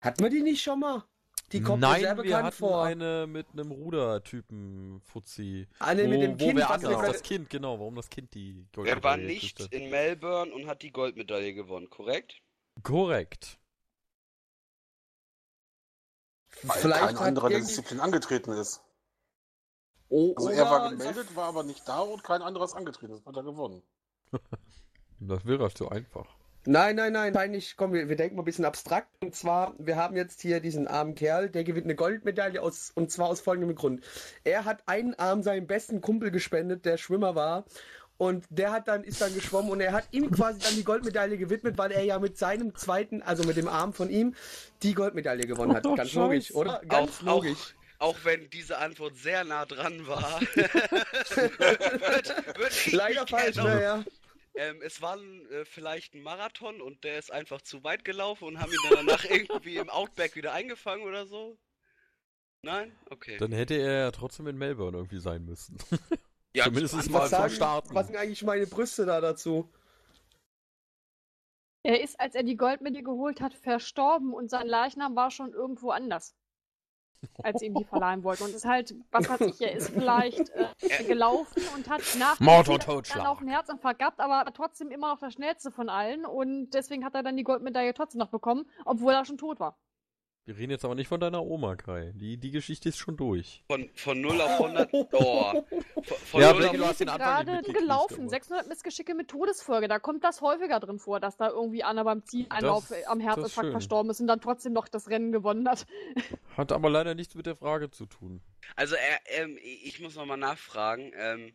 Hatten 0.00 0.22
wir 0.22 0.30
die 0.30 0.42
nicht 0.42 0.62
schon 0.62 0.80
mal? 0.80 1.04
Die 1.52 1.60
kommt 1.60 1.80
mir 1.80 1.88
Nein, 1.88 2.00
sehr 2.02 2.16
wir 2.16 2.22
bekannt 2.22 2.44
hatten 2.46 2.56
vor. 2.56 2.84
eine 2.84 3.26
mit 3.26 3.46
einem 3.52 3.72
Rudertypen 3.72 5.00
Fuzzi. 5.04 5.66
Eine 5.80 6.04
wo, 6.04 6.08
mit 6.10 6.22
dem 6.22 6.40
wo 6.40 6.46
Kind, 6.46 6.62
anders, 6.70 6.90
wir- 7.02 7.12
das 7.12 7.22
Kind, 7.24 7.50
genau, 7.50 7.78
warum 7.80 7.96
das 7.96 8.08
Kind 8.08 8.32
die 8.34 8.50
Er 8.76 8.76
war 8.76 8.84
Goldmedaille 9.16 9.26
nicht 9.26 9.56
kriegte. 9.56 9.76
in 9.76 9.90
Melbourne 9.90 10.52
und 10.54 10.68
hat 10.68 10.82
die 10.82 10.92
Goldmedaille 10.92 11.52
gewonnen, 11.54 11.90
korrekt? 11.90 12.40
Korrekt. 12.84 13.58
Weil 16.62 16.78
Vielleicht 16.78 17.00
kein 17.00 17.16
anderer 17.18 17.48
der 17.48 17.58
irgendwie- 17.58 17.74
Disziplin 17.74 18.00
angetreten 18.00 18.52
ist. 18.52 18.82
Oh, 20.08 20.34
Also 20.36 20.50
er 20.50 20.64
war 20.64 20.90
gemeldet, 20.90 21.36
war 21.36 21.44
aber 21.46 21.62
nicht 21.62 21.86
da 21.88 22.00
und 22.00 22.24
kein 22.24 22.42
anderer 22.42 22.64
ist 22.64 22.74
angetreten. 22.74 23.12
Das 23.12 23.24
hat 23.26 23.36
er 23.36 23.42
gewonnen. 23.44 23.82
Das 25.22 25.44
wäre 25.44 25.70
zu 25.74 25.90
einfach. 25.90 26.26
Nein, 26.64 26.96
nein, 26.96 27.12
nein, 27.12 27.32
peinlich. 27.34 27.76
Komm, 27.76 27.92
wir, 27.92 28.08
wir 28.08 28.16
denken 28.16 28.36
mal 28.36 28.42
ein 28.42 28.46
bisschen 28.46 28.64
abstrakt. 28.64 29.08
Und 29.22 29.34
zwar, 29.34 29.74
wir 29.78 29.96
haben 29.96 30.16
jetzt 30.16 30.40
hier 30.40 30.60
diesen 30.60 30.88
armen 30.88 31.14
Kerl, 31.14 31.50
der 31.50 31.62
gewinnt 31.62 31.84
eine 31.84 31.94
Goldmedaille 31.94 32.60
aus, 32.62 32.90
und 32.94 33.10
zwar 33.10 33.28
aus 33.28 33.40
folgendem 33.42 33.74
Grund. 33.76 34.02
Er 34.44 34.64
hat 34.64 34.82
einen 34.86 35.14
Arm 35.18 35.42
seinem 35.42 35.66
besten 35.66 36.00
Kumpel 36.00 36.30
gespendet, 36.30 36.86
der 36.86 36.96
Schwimmer 36.96 37.34
war. 37.34 37.64
Und 38.20 38.44
der 38.50 38.70
hat 38.70 38.86
dann, 38.86 39.02
ist 39.02 39.22
dann 39.22 39.34
geschwommen 39.34 39.70
und 39.70 39.80
er 39.80 39.92
hat 39.94 40.06
ihm 40.10 40.30
quasi 40.30 40.58
dann 40.58 40.74
die 40.76 40.84
Goldmedaille 40.84 41.38
gewidmet, 41.38 41.78
weil 41.78 41.90
er 41.90 42.04
ja 42.04 42.18
mit 42.18 42.36
seinem 42.36 42.74
zweiten, 42.74 43.22
also 43.22 43.44
mit 43.44 43.56
dem 43.56 43.66
Arm 43.66 43.94
von 43.94 44.10
ihm, 44.10 44.34
die 44.82 44.92
Goldmedaille 44.92 45.46
gewonnen 45.46 45.74
hat. 45.74 45.86
Oh, 45.86 45.94
Ganz 45.94 46.10
Scheiße. 46.10 46.20
logisch, 46.20 46.54
oder? 46.54 46.82
Ganz 46.86 47.20
auch, 47.20 47.36
logisch. 47.36 47.74
Auch, 47.98 48.08
auch 48.10 48.18
wenn 48.24 48.50
diese 48.50 48.76
Antwort 48.76 49.16
sehr 49.16 49.44
nah 49.44 49.64
dran 49.64 50.06
war. 50.06 50.38
würd 52.58 52.86
ich 52.86 52.92
Leider 52.92 53.26
falsch, 53.26 53.56
naja. 53.56 54.04
Ähm, 54.54 54.82
es 54.82 55.00
war 55.00 55.16
äh, 55.16 55.64
vielleicht 55.64 56.12
ein 56.12 56.20
Marathon 56.20 56.82
und 56.82 57.04
der 57.04 57.18
ist 57.18 57.32
einfach 57.32 57.62
zu 57.62 57.82
weit 57.84 58.04
gelaufen 58.04 58.44
und 58.44 58.60
haben 58.60 58.70
ihn 58.70 58.78
dann 58.82 59.06
danach 59.06 59.24
irgendwie 59.30 59.76
im 59.76 59.88
Outback 59.88 60.36
wieder 60.36 60.52
eingefangen 60.52 61.06
oder 61.06 61.24
so. 61.24 61.56
Nein? 62.60 62.92
Okay. 63.08 63.38
Dann 63.38 63.52
hätte 63.52 63.76
er 63.76 64.00
ja 64.00 64.10
trotzdem 64.10 64.46
in 64.46 64.58
Melbourne 64.58 64.98
irgendwie 64.98 65.20
sein 65.20 65.46
müssen. 65.46 65.78
ja, 66.54 66.64
zumindest 66.64 67.10
mal 67.10 67.28
sagen, 67.28 67.52
Starten. 67.52 67.94
was 67.94 68.06
sind 68.06 68.16
eigentlich 68.16 68.42
meine 68.42 68.66
Brüste 68.66 69.06
da 69.06 69.20
dazu? 69.20 69.68
Er 71.82 72.02
ist, 72.02 72.20
als 72.20 72.34
er 72.34 72.42
die 72.42 72.56
Goldmedaille 72.56 73.04
geholt 73.04 73.40
hat, 73.40 73.54
verstorben 73.54 74.34
und 74.34 74.50
sein 74.50 74.66
Leichnam 74.66 75.16
war 75.16 75.30
schon 75.30 75.52
irgendwo 75.52 75.90
anders, 75.90 76.36
als 77.42 77.62
ihm 77.62 77.74
die 77.74 77.84
verleihen 77.84 78.22
wollten. 78.22 78.42
Und 78.44 78.54
ist 78.54 78.66
halt, 78.66 78.94
was 79.10 79.30
weiß 79.30 79.40
ich, 79.42 79.60
er 79.62 79.72
ist 79.72 79.88
vielleicht 79.88 80.50
äh, 80.50 81.04
gelaufen 81.04 81.62
und 81.74 81.88
hat 81.88 82.02
nach 82.18 82.36
dem 82.36 82.44
Mord 82.44 82.68
und 82.68 82.82
Totschlag. 82.82 83.18
dann 83.18 83.26
auch 83.26 83.40
einen 83.40 83.48
Herzinfarkt 83.48 84.00
gehabt, 84.00 84.20
aber 84.20 84.52
trotzdem 84.52 84.90
immer 84.90 85.08
noch 85.08 85.20
der 85.20 85.30
schnellste 85.30 85.70
von 85.70 85.88
allen 85.88 86.26
und 86.26 86.70
deswegen 86.70 87.04
hat 87.04 87.14
er 87.14 87.22
dann 87.22 87.38
die 87.38 87.44
Goldmedaille 87.44 87.94
trotzdem 87.94 88.18
noch 88.18 88.30
bekommen, 88.30 88.68
obwohl 88.84 89.14
er 89.14 89.24
schon 89.24 89.38
tot 89.38 89.58
war. 89.58 89.78
Wir 90.50 90.58
reden 90.58 90.72
jetzt 90.72 90.84
aber 90.84 90.96
nicht 90.96 91.06
von 91.06 91.20
deiner 91.20 91.44
Oma, 91.44 91.76
Kai. 91.76 92.10
Die, 92.16 92.36
die 92.36 92.50
Geschichte 92.50 92.88
ist 92.88 92.98
schon 92.98 93.16
durch. 93.16 93.62
Von, 93.68 93.88
von 93.94 94.20
0 94.20 94.40
auf 94.40 94.50
100. 94.60 94.90
Oh. 95.12 95.64
Von, 96.02 96.16
von 96.16 96.40
Ja, 96.40 96.50
0 96.50 96.56
Blackie, 96.58 96.76
auf 96.78 96.82
du 96.82 96.86
hast 96.88 97.00
den 97.00 97.08
Anfang 97.08 97.46
gerade 97.46 97.72
gelaufen, 97.72 98.20
aber- 98.22 98.28
600 98.30 98.66
Missgeschicke 98.66 99.14
mit 99.14 99.28
Todesfolge, 99.28 99.86
da 99.86 100.00
kommt 100.00 100.24
das 100.24 100.40
häufiger 100.40 100.80
drin 100.80 100.98
vor, 100.98 101.20
dass 101.20 101.36
da 101.36 101.50
irgendwie 101.50 101.84
einer 101.84 102.02
beim 102.02 102.24
Zieleinlauf 102.24 102.88
Das- 102.88 102.98
äh, 102.98 103.04
am 103.04 103.20
Herzinfarkt 103.20 103.70
verstorben 103.70 104.10
ist 104.10 104.20
und 104.20 104.26
dann 104.26 104.40
trotzdem 104.40 104.72
noch 104.72 104.88
das 104.88 105.08
Rennen 105.08 105.30
gewonnen 105.30 105.68
hat. 105.68 105.86
Hat 106.56 106.72
aber 106.72 106.90
leider 106.90 107.14
nichts 107.14 107.36
mit 107.36 107.46
der 107.46 107.54
Frage 107.54 107.92
zu 107.92 108.06
tun. 108.06 108.40
Also, 108.74 108.96
er, 108.96 109.42
ähm, 109.42 109.56
ich 109.62 110.00
muss 110.00 110.16
nochmal 110.16 110.36
nachfragen. 110.36 111.12
Ähm, 111.14 111.52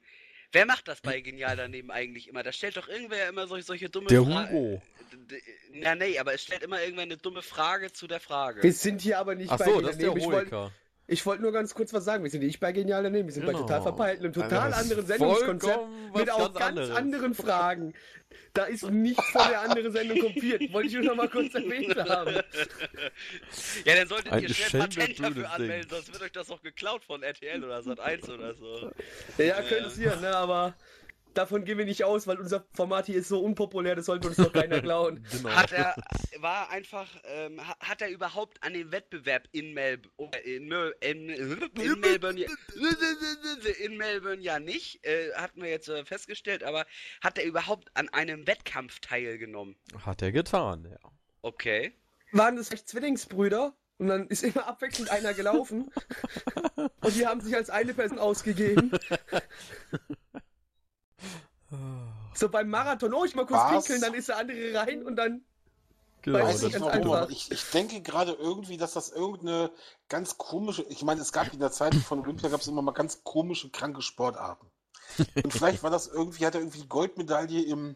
wer 0.55 0.65
macht 0.65 0.87
das 0.87 1.01
bei 1.01 1.19
Genial 1.21 1.55
daneben 1.55 1.91
eigentlich 1.91 2.27
immer? 2.27 2.41
Da 2.41 2.51
stellt 2.51 2.77
doch 2.77 2.87
irgendwer 2.87 3.29
immer 3.29 3.45
solche, 3.47 3.65
solche 3.65 3.89
dumme 3.89 4.07
Der 4.07 4.23
Fra- 4.23 4.49
Hugo. 4.49 4.81
D- 5.13 5.41
Ja, 5.81 5.93
nee, 5.95 6.17
aber 6.17 6.33
es 6.33 6.43
stellt 6.43 6.63
immer 6.63 6.81
irgendwer 6.81 7.03
eine 7.03 7.17
dumme 7.17 7.41
Frage 7.41 7.91
zu 7.91 8.07
der 8.07 8.19
Frage. 8.19 8.63
Wir 8.63 8.73
sind 8.73 9.01
hier 9.01 9.19
aber 9.19 9.35
nicht 9.35 9.51
Ach 9.51 9.57
bei 9.57 9.65
so, 9.65 9.81
das 9.81 9.91
ist 9.91 10.01
der 10.01 10.09
daneben. 10.09 10.71
Ich 11.07 11.23
wollte 11.25 11.43
nur 11.43 11.51
ganz 11.51 11.73
kurz 11.75 11.93
was 11.93 12.03
sagen. 12.03 12.23
Wir 12.23 12.31
sind 12.31 12.43
nicht 12.43 12.59
bei 12.59 12.71
Genial 12.71 13.03
daneben. 13.03 13.27
Wir 13.27 13.33
sind 13.33 13.45
bei 13.45 13.51
Genau. 13.51 13.63
total 13.63 13.81
verpeilt, 13.83 14.19
einem 14.21 14.33
total 14.33 14.71
ist 14.71 14.77
anderen 14.77 15.05
Sendungskonzept 15.05 15.79
mit 16.15 16.31
auch 16.31 16.37
ganz 16.39 16.53
ganz 16.55 16.61
anderes. 16.69 16.95
anderen 16.95 17.33
Fragen. 17.35 17.93
Da 18.53 18.63
ist 18.63 18.89
nichts 18.89 19.23
von 19.29 19.47
der 19.49 19.61
anderen 19.61 19.91
Sendung 19.91 20.19
kopiert. 20.19 20.73
Wollte 20.73 20.87
ich 20.87 20.93
nur 20.95 21.03
noch 21.03 21.15
mal 21.15 21.29
kurz 21.29 21.53
erwähnt 21.53 21.95
haben. 22.09 22.35
Ja, 23.85 23.95
dann 23.95 24.07
solltet 24.07 24.31
Ein 24.31 24.43
ihr 24.43 24.53
schnell 24.53 24.81
Patent 24.83 25.19
dafür 25.19 25.51
anmelden, 25.51 25.81
Ding. 25.81 25.89
sonst 25.89 26.11
wird 26.13 26.23
euch 26.23 26.31
das 26.31 26.49
auch 26.49 26.61
geklaut 26.61 27.03
von 27.03 27.21
RTL 27.21 27.63
oder 27.63 27.79
Sat1 27.79 28.33
oder 28.33 28.55
so. 28.55 28.91
Ja, 29.37 29.61
könnte 29.61 29.85
es 29.87 29.97
hier, 29.97 30.15
ne? 30.17 30.35
Aber 30.35 30.73
davon 31.37 31.65
gehen 31.65 31.77
wir 31.77 31.85
nicht 31.85 32.03
aus, 32.03 32.27
weil 32.27 32.39
unser 32.39 32.65
Format 32.73 33.05
hier 33.05 33.17
ist 33.17 33.27
so 33.27 33.39
unpopulär, 33.41 33.95
das 33.95 34.05
sollte 34.07 34.27
uns 34.27 34.37
doch 34.37 34.51
keiner 34.51 34.81
klauen. 34.81 35.25
Genau. 35.31 35.49
Hat 35.49 35.71
er, 35.71 35.95
war 36.39 36.69
einfach, 36.69 37.07
ähm, 37.25 37.65
ha- 37.65 37.77
hat 37.79 38.01
er 38.01 38.09
überhaupt 38.09 38.61
an 38.63 38.73
dem 38.73 38.91
Wettbewerb 38.91 39.47
in 39.51 39.73
Melbourne, 39.73 40.37
in, 40.43 40.67
Mel 40.67 40.95
in, 41.01 41.29
in 41.29 41.99
Melbourne, 41.99 42.39
ja- 42.39 42.47
in 43.83 43.97
Melbourne 43.97 44.41
ja 44.41 44.59
nicht, 44.59 45.05
äh, 45.05 45.31
hatten 45.35 45.61
wir 45.61 45.69
jetzt 45.69 45.89
äh, 45.89 46.05
festgestellt, 46.05 46.63
aber 46.63 46.85
hat 47.21 47.37
er 47.37 47.45
überhaupt 47.45 47.89
an 47.95 48.09
einem 48.09 48.47
Wettkampf 48.47 48.99
teilgenommen? 48.99 49.75
Hat 50.05 50.21
er 50.21 50.31
getan, 50.31 50.85
ja. 50.89 50.97
Okay. 51.41 51.93
Waren 52.31 52.55
das 52.55 52.69
vielleicht 52.69 52.89
Zwillingsbrüder? 52.89 53.75
Und 53.97 54.07
dann 54.07 54.27
ist 54.27 54.43
immer 54.43 54.67
abwechselnd 54.67 55.09
einer 55.09 55.33
gelaufen. 55.33 55.89
und 56.75 57.15
die 57.15 57.25
haben 57.25 57.39
sich 57.39 57.55
als 57.55 57.69
eine 57.69 57.93
Person 57.93 58.19
ausgegeben. 58.19 58.91
So 62.33 62.49
beim 62.49 62.69
Marathon, 62.69 63.13
oh, 63.13 63.25
ich 63.25 63.35
mal 63.35 63.45
kurz 63.45 63.59
Was? 63.59 63.85
pinkeln, 63.85 64.01
dann 64.01 64.13
ist 64.13 64.29
der 64.29 64.37
andere 64.37 64.73
rein 64.75 65.03
und 65.03 65.15
dann. 65.15 65.43
Genau, 66.21 66.39
Weiß 66.39 66.63
ich 66.63 66.79
warum, 66.79 67.29
ich, 67.29 67.51
ich 67.51 67.69
denke 67.69 68.01
gerade 68.01 68.31
irgendwie, 68.33 68.77
dass 68.77 68.93
das 68.93 69.09
irgendeine 69.09 69.71
ganz 70.09 70.39
komische, 70.39 70.81
ich 70.89 71.03
meine, 71.03 71.21
es 71.21 71.31
gab 71.31 71.53
in 71.53 71.59
der 71.59 71.71
Zeit 71.71 71.93
von 71.93 72.21
Olympia 72.21 72.49
gab 72.49 72.61
es 72.61 72.67
immer 72.67 72.81
mal 72.81 72.93
ganz 72.93 73.23
komische, 73.23 73.69
kranke 73.69 74.01
Sportarten. 74.01 74.65
Und 75.35 75.53
vielleicht 75.53 75.83
war 75.83 75.91
das 75.91 76.07
irgendwie, 76.07 76.45
hat 76.47 76.55
er 76.55 76.61
irgendwie 76.61 76.81
die 76.81 76.89
Goldmedaille 76.89 77.61
im, 77.65 77.95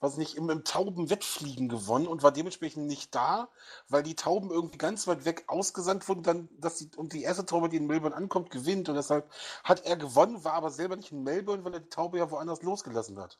was 0.00 0.16
nicht, 0.16 0.36
im, 0.36 0.50
im 0.50 0.64
Taubenwettfliegen 0.64 1.68
gewonnen 1.68 2.06
und 2.06 2.22
war 2.22 2.32
dementsprechend 2.32 2.86
nicht 2.86 3.14
da, 3.14 3.48
weil 3.88 4.02
die 4.02 4.14
Tauben 4.16 4.50
irgendwie 4.50 4.78
ganz 4.78 5.06
weit 5.06 5.24
weg 5.24 5.44
ausgesandt 5.48 6.08
wurden, 6.08 6.22
dann, 6.22 6.48
dass 6.58 6.76
die, 6.78 6.90
und 6.96 7.12
die 7.12 7.22
erste 7.22 7.46
Taube, 7.46 7.68
die 7.68 7.76
in 7.78 7.86
Melbourne 7.86 8.14
ankommt, 8.16 8.50
gewinnt. 8.50 8.88
Und 8.88 8.96
deshalb 8.96 9.30
hat 9.64 9.84
er 9.86 9.96
gewonnen, 9.96 10.44
war 10.44 10.54
aber 10.54 10.70
selber 10.70 10.96
nicht 10.96 11.12
in 11.12 11.22
Melbourne, 11.22 11.64
weil 11.64 11.74
er 11.74 11.80
die 11.80 11.88
Taube 11.90 12.18
ja 12.18 12.30
woanders 12.30 12.62
losgelassen 12.62 13.18
hat. 13.18 13.38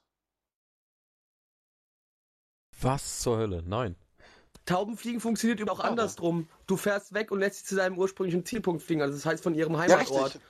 was 2.81 3.21
zur 3.21 3.39
Hölle? 3.39 3.63
Nein. 3.67 3.97
Taubenfliegen 4.67 5.21
funktioniert 5.21 5.69
auch 5.71 5.81
andersrum. 5.81 6.49
Du 6.67 6.77
fährst 6.77 7.15
weg 7.15 7.31
und 7.31 7.39
lässt 7.41 7.59
sie 7.61 7.65
zu 7.67 7.77
deinem 7.77 7.99
ursprünglichen 7.99 8.45
Zielpunkt 8.45 8.83
fliegen, 8.83 9.03
also 9.03 9.15
das 9.15 9.25
heißt 9.25 9.43
von 9.43 9.55
ihrem 9.55 9.77
Ja, 9.87 9.99
Heimatort. 9.99 10.35
richtig. 10.35 10.43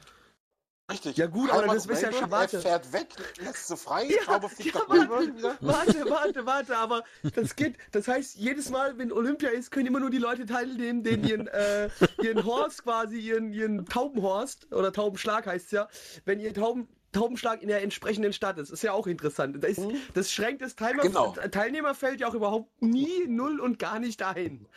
Richtig. 0.91 1.17
Ja 1.17 1.27
gut, 1.27 1.51
aber 1.51 1.67
das 1.67 1.87
ist 1.87 2.01
ja 2.03 2.13
schon- 2.13 2.31
warte. 2.31 2.59
Er 2.59 2.63
fährt 2.63 2.93
weg, 2.93 3.09
lässt 3.39 3.67
sie 3.67 3.77
frei, 3.77 4.05
Ja, 4.05 4.23
Taube 4.25 4.49
fliegt 4.49 4.73
ja, 4.75 4.83
nach 4.89 5.21
wieder. 5.21 5.57
Warte, 5.61 6.05
warte, 6.09 6.47
warte, 6.47 6.77
aber 6.77 7.03
das 7.35 7.57
geht. 7.57 7.77
Das 7.91 8.07
heißt, 8.07 8.37
jedes 8.37 8.71
Mal, 8.71 8.97
wenn 8.97 9.11
Olympia 9.11 9.49
ist, 9.49 9.73
können 9.73 9.87
immer 9.87 9.99
nur 9.99 10.11
die 10.11 10.19
Leute 10.19 10.47
teilnehmen, 10.47 11.03
denen 11.03 11.25
ihren, 11.25 11.49
äh, 11.49 11.89
ihren 12.23 12.45
Horst 12.45 12.85
quasi, 12.85 13.19
ihren, 13.19 13.53
ihren 13.53 13.85
Taubenhorst 13.87 14.73
oder 14.73 14.93
Taubenschlag 14.93 15.47
heißt 15.47 15.67
es 15.67 15.71
ja, 15.73 15.89
wenn 16.25 16.39
ihr 16.39 16.55
Tauben, 16.55 16.89
Taubenschlag 17.11 17.63
in 17.63 17.69
der 17.69 17.83
entsprechenden 17.83 18.33
Stadt 18.33 18.59
ist. 18.59 18.71
Ist 18.71 18.83
ja 18.85 18.93
auch 18.93 19.09
interessant. 19.09 19.57
Das, 19.65 19.71
ist, 19.79 19.89
das 20.15 20.31
schränkt 20.31 20.63
das 20.63 20.77
Teilnehmer, 20.77 21.03
Genau. 21.03 21.33
Teilnehmerfeld 21.51 22.21
ja 22.21 22.29
auch 22.29 22.35
überhaupt 22.35 22.81
nie, 22.81 23.27
null 23.27 23.59
und 23.59 23.81
gar 23.81 23.99
nicht 23.99 24.23
ein. 24.23 24.69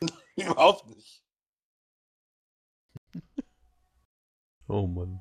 Überhaupt 0.36 0.86
nicht. 0.90 1.23
Oh 4.68 4.86
Mann. 4.86 5.20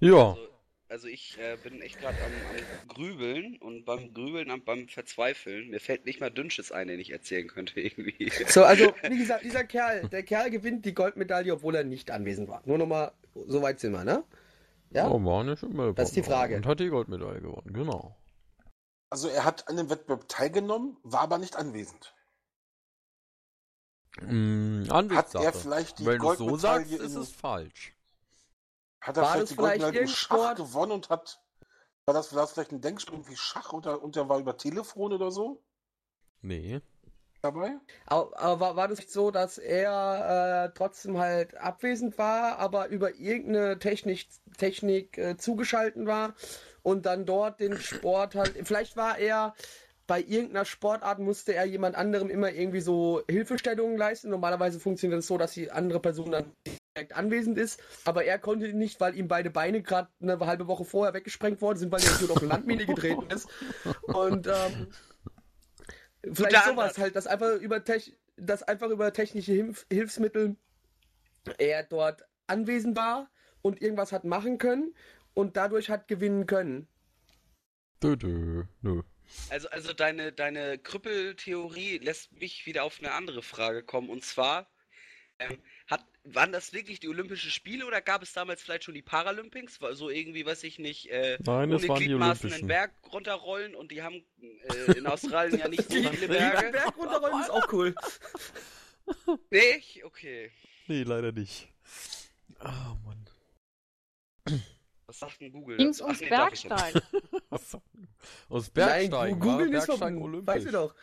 Ja, 0.00 0.30
Also, 0.30 0.48
also 0.88 1.08
ich 1.08 1.38
äh, 1.38 1.56
bin 1.62 1.80
echt 1.80 2.00
gerade 2.00 2.16
am, 2.18 2.32
am 2.32 2.88
Grübeln 2.88 3.56
und 3.58 3.84
beim 3.84 4.12
Grübeln, 4.12 4.50
am, 4.50 4.62
beim 4.64 4.88
Verzweifeln, 4.88 5.70
mir 5.70 5.80
fällt 5.80 6.04
nicht 6.04 6.20
mal 6.20 6.30
Dünnsches 6.30 6.70
ein, 6.70 6.88
den 6.88 7.00
ich 7.00 7.10
erzählen 7.10 7.48
könnte 7.48 7.80
irgendwie. 7.80 8.30
So, 8.48 8.64
also, 8.64 8.94
wie 9.08 9.18
gesagt, 9.18 9.44
dieser 9.44 9.64
Kerl, 9.64 10.08
der 10.08 10.22
Kerl 10.22 10.50
gewinnt 10.50 10.84
die 10.84 10.94
Goldmedaille, 10.94 11.52
obwohl 11.52 11.74
er 11.74 11.84
nicht 11.84 12.10
anwesend 12.10 12.48
war. 12.48 12.62
Nur 12.66 12.78
nochmal, 12.78 13.12
so 13.34 13.62
weit 13.62 13.80
sind 13.80 13.92
wir, 13.92 14.04
ne? 14.04 14.24
Ja? 14.90 15.08
oh, 15.08 15.24
war 15.24 15.44
nicht 15.44 15.62
Melbourne. 15.62 15.94
Das 15.94 16.08
ist 16.08 16.16
die 16.16 16.22
Frage. 16.22 16.56
Und 16.56 16.66
hat 16.66 16.80
die 16.80 16.88
Goldmedaille 16.88 17.40
gewonnen, 17.40 17.72
genau. 17.72 18.16
Also 19.10 19.28
er 19.28 19.44
hat 19.44 19.68
an 19.68 19.76
dem 19.76 19.88
Wettbewerb 19.90 20.28
teilgenommen, 20.28 20.96
war 21.02 21.22
aber 21.22 21.38
nicht 21.38 21.56
anwesend. 21.56 22.14
Mm, 24.22 24.84
Hat 24.90 25.34
er 25.34 25.52
vielleicht 25.52 25.98
die 25.98 26.06
Wenn 26.06 26.18
du 26.20 26.34
so 26.34 26.46
Goldmedaille 26.46 26.86
sagst, 26.86 27.02
ist 27.02 27.14
in- 27.14 27.20
es 27.22 27.30
falsch. 27.32 27.94
Hat 29.00 29.16
er 29.16 29.22
War 29.22 29.32
vielleicht 29.32 29.42
das 29.42 29.48
die 29.50 29.54
vielleicht 29.56 29.80
Goldmedaille 29.80 30.00
im 30.00 30.08
Schach 30.08 30.36
Sport? 30.36 30.56
gewonnen 30.56 30.92
und 30.92 31.10
hat. 31.10 31.40
War 32.06 32.14
das, 32.14 32.34
war 32.34 32.42
das 32.42 32.52
vielleicht 32.52 32.72
ein 32.72 32.80
Denkspiel 32.80 33.26
wie 33.28 33.36
Schach 33.36 33.72
oder, 33.72 34.02
und 34.02 34.16
der 34.16 34.28
war 34.28 34.38
über 34.38 34.56
Telefon 34.56 35.12
oder 35.12 35.30
so 35.30 35.62
Nee. 36.40 36.80
dabei? 37.42 37.72
Aber, 38.06 38.38
aber 38.38 38.60
war, 38.60 38.76
war 38.76 38.88
das 38.88 38.98
nicht 38.98 39.10
so, 39.10 39.30
dass 39.32 39.58
er 39.58 40.66
äh, 40.66 40.74
trotzdem 40.74 41.18
halt 41.18 41.56
abwesend 41.56 42.16
war, 42.16 42.58
aber 42.58 42.88
über 42.88 43.14
irgendeine 43.16 43.78
Technik, 43.80 44.26
Technik 44.56 45.18
äh, 45.18 45.36
zugeschalten 45.36 46.06
war 46.06 46.34
und 46.82 47.06
dann 47.06 47.26
dort 47.26 47.58
den 47.60 47.76
Sport 47.76 48.34
halt. 48.36 48.56
Vielleicht 48.66 48.96
war 48.96 49.18
er 49.18 49.54
bei 50.06 50.20
irgendeiner 50.20 50.64
Sportart 50.64 51.18
musste 51.18 51.54
er 51.54 51.64
jemand 51.64 51.96
anderem 51.96 52.30
immer 52.30 52.52
irgendwie 52.52 52.80
so 52.80 53.22
Hilfestellungen 53.28 53.96
leisten. 53.96 54.30
Normalerweise 54.30 54.78
funktioniert 54.78 55.20
es 55.20 55.26
so, 55.26 55.36
dass 55.36 55.52
die 55.52 55.70
andere 55.70 56.00
Person 56.00 56.30
dann 56.30 56.52
direkt 56.96 57.14
anwesend 57.14 57.58
ist, 57.58 57.80
aber 58.04 58.24
er 58.24 58.38
konnte 58.38 58.72
nicht, 58.72 59.00
weil 59.00 59.16
ihm 59.16 59.28
beide 59.28 59.50
Beine 59.50 59.82
gerade 59.82 60.08
eine 60.20 60.38
halbe 60.40 60.66
Woche 60.68 60.84
vorher 60.84 61.14
weggesprengt 61.14 61.60
worden 61.60 61.78
sind, 61.78 61.92
weil 61.92 62.02
er 62.02 62.18
hier 62.18 62.30
auf 62.30 62.38
eine 62.38 62.48
Landmine 62.48 62.86
getreten 62.86 63.28
ist. 63.30 63.48
Und 64.02 64.46
ähm, 64.46 64.88
vielleicht 66.22 66.54
Guter 66.54 66.70
sowas 66.70 66.98
halt, 66.98 67.16
dass 67.16 67.26
einfach 67.26 67.56
über 67.56 67.84
Tech, 67.84 68.16
dass 68.36 68.62
einfach 68.62 68.88
über 68.88 69.12
technische 69.12 69.52
Hilf 69.52 69.86
Hilfsmittel 69.90 70.56
er 71.58 71.82
dort 71.82 72.24
anwesend 72.46 72.96
war 72.96 73.28
und 73.62 73.82
irgendwas 73.82 74.12
hat 74.12 74.24
machen 74.24 74.58
können 74.58 74.94
und 75.34 75.56
dadurch 75.56 75.90
hat 75.90 76.08
gewinnen 76.08 76.46
können. 76.46 76.88
Dö, 78.02 78.16
dö. 78.16 78.64
Nö. 78.82 79.02
Also, 79.50 79.68
also 79.70 79.92
deine, 79.92 80.32
deine 80.32 80.78
Krüppeltheorie 80.78 81.98
lässt 81.98 82.32
mich 82.32 82.66
wieder 82.66 82.84
auf 82.84 82.98
eine 82.98 83.12
andere 83.12 83.42
Frage 83.42 83.82
kommen. 83.82 84.08
Und 84.08 84.24
zwar, 84.24 84.70
ähm, 85.38 85.58
hat, 85.86 86.04
waren 86.24 86.52
das 86.52 86.72
wirklich 86.72 87.00
die 87.00 87.08
Olympischen 87.08 87.50
Spiele 87.50 87.86
oder 87.86 88.00
gab 88.00 88.22
es 88.22 88.32
damals 88.32 88.62
vielleicht 88.62 88.84
schon 88.84 88.94
die 88.94 89.02
Paralympics? 89.02 89.80
War 89.80 89.94
So 89.94 90.10
irgendwie, 90.10 90.44
weiß 90.46 90.64
ich 90.64 90.78
nicht, 90.78 91.10
äh, 91.10 91.38
Nein, 91.44 91.70
das 91.70 91.82
ohne 91.82 91.88
waren 91.88 91.98
die 92.00 92.06
Gliedmaßen 92.06 92.52
einen. 92.52 92.66
Berg 92.66 92.92
runterrollen 93.12 93.74
und 93.74 93.92
die 93.92 94.02
haben 94.02 94.24
äh, 94.40 94.92
in 94.98 95.06
Australien 95.06 95.58
ja 95.58 95.68
nicht 95.68 95.84
so 95.90 95.94
viele 95.94 96.12
Den 96.12 96.28
Berge. 96.28 96.72
Berg 96.72 96.96
runterrollen 96.96 97.40
ist 97.40 97.50
auch 97.50 97.72
cool. 97.72 97.94
Nee, 99.50 99.80
okay. 100.02 100.50
Nee, 100.88 101.04
leider 101.04 101.30
nicht. 101.30 101.68
Ah, 102.58 102.96
Mann. 103.04 103.24
Was 105.20 105.30
sagt 105.30 105.40
denn 105.40 105.52
Google? 105.52 105.78
Ging's 105.78 106.00
ums 106.00 106.18
Ach 106.20 106.20
nee. 106.20 106.28
Bergsteigen. 106.28 107.02
Was? 107.48 107.78
Aus 108.48 108.70
Bergsteigen 108.70 109.38
Nein, 109.40 109.40
googeln 109.40 109.72
war 109.72 109.78
ist 109.78 109.86
Bergsteigen 109.86 110.20
verboten. 110.20 110.22
olympisch. 110.22 110.46
Weißt 110.46 110.66
du 110.66 110.72
doch. 110.72 110.94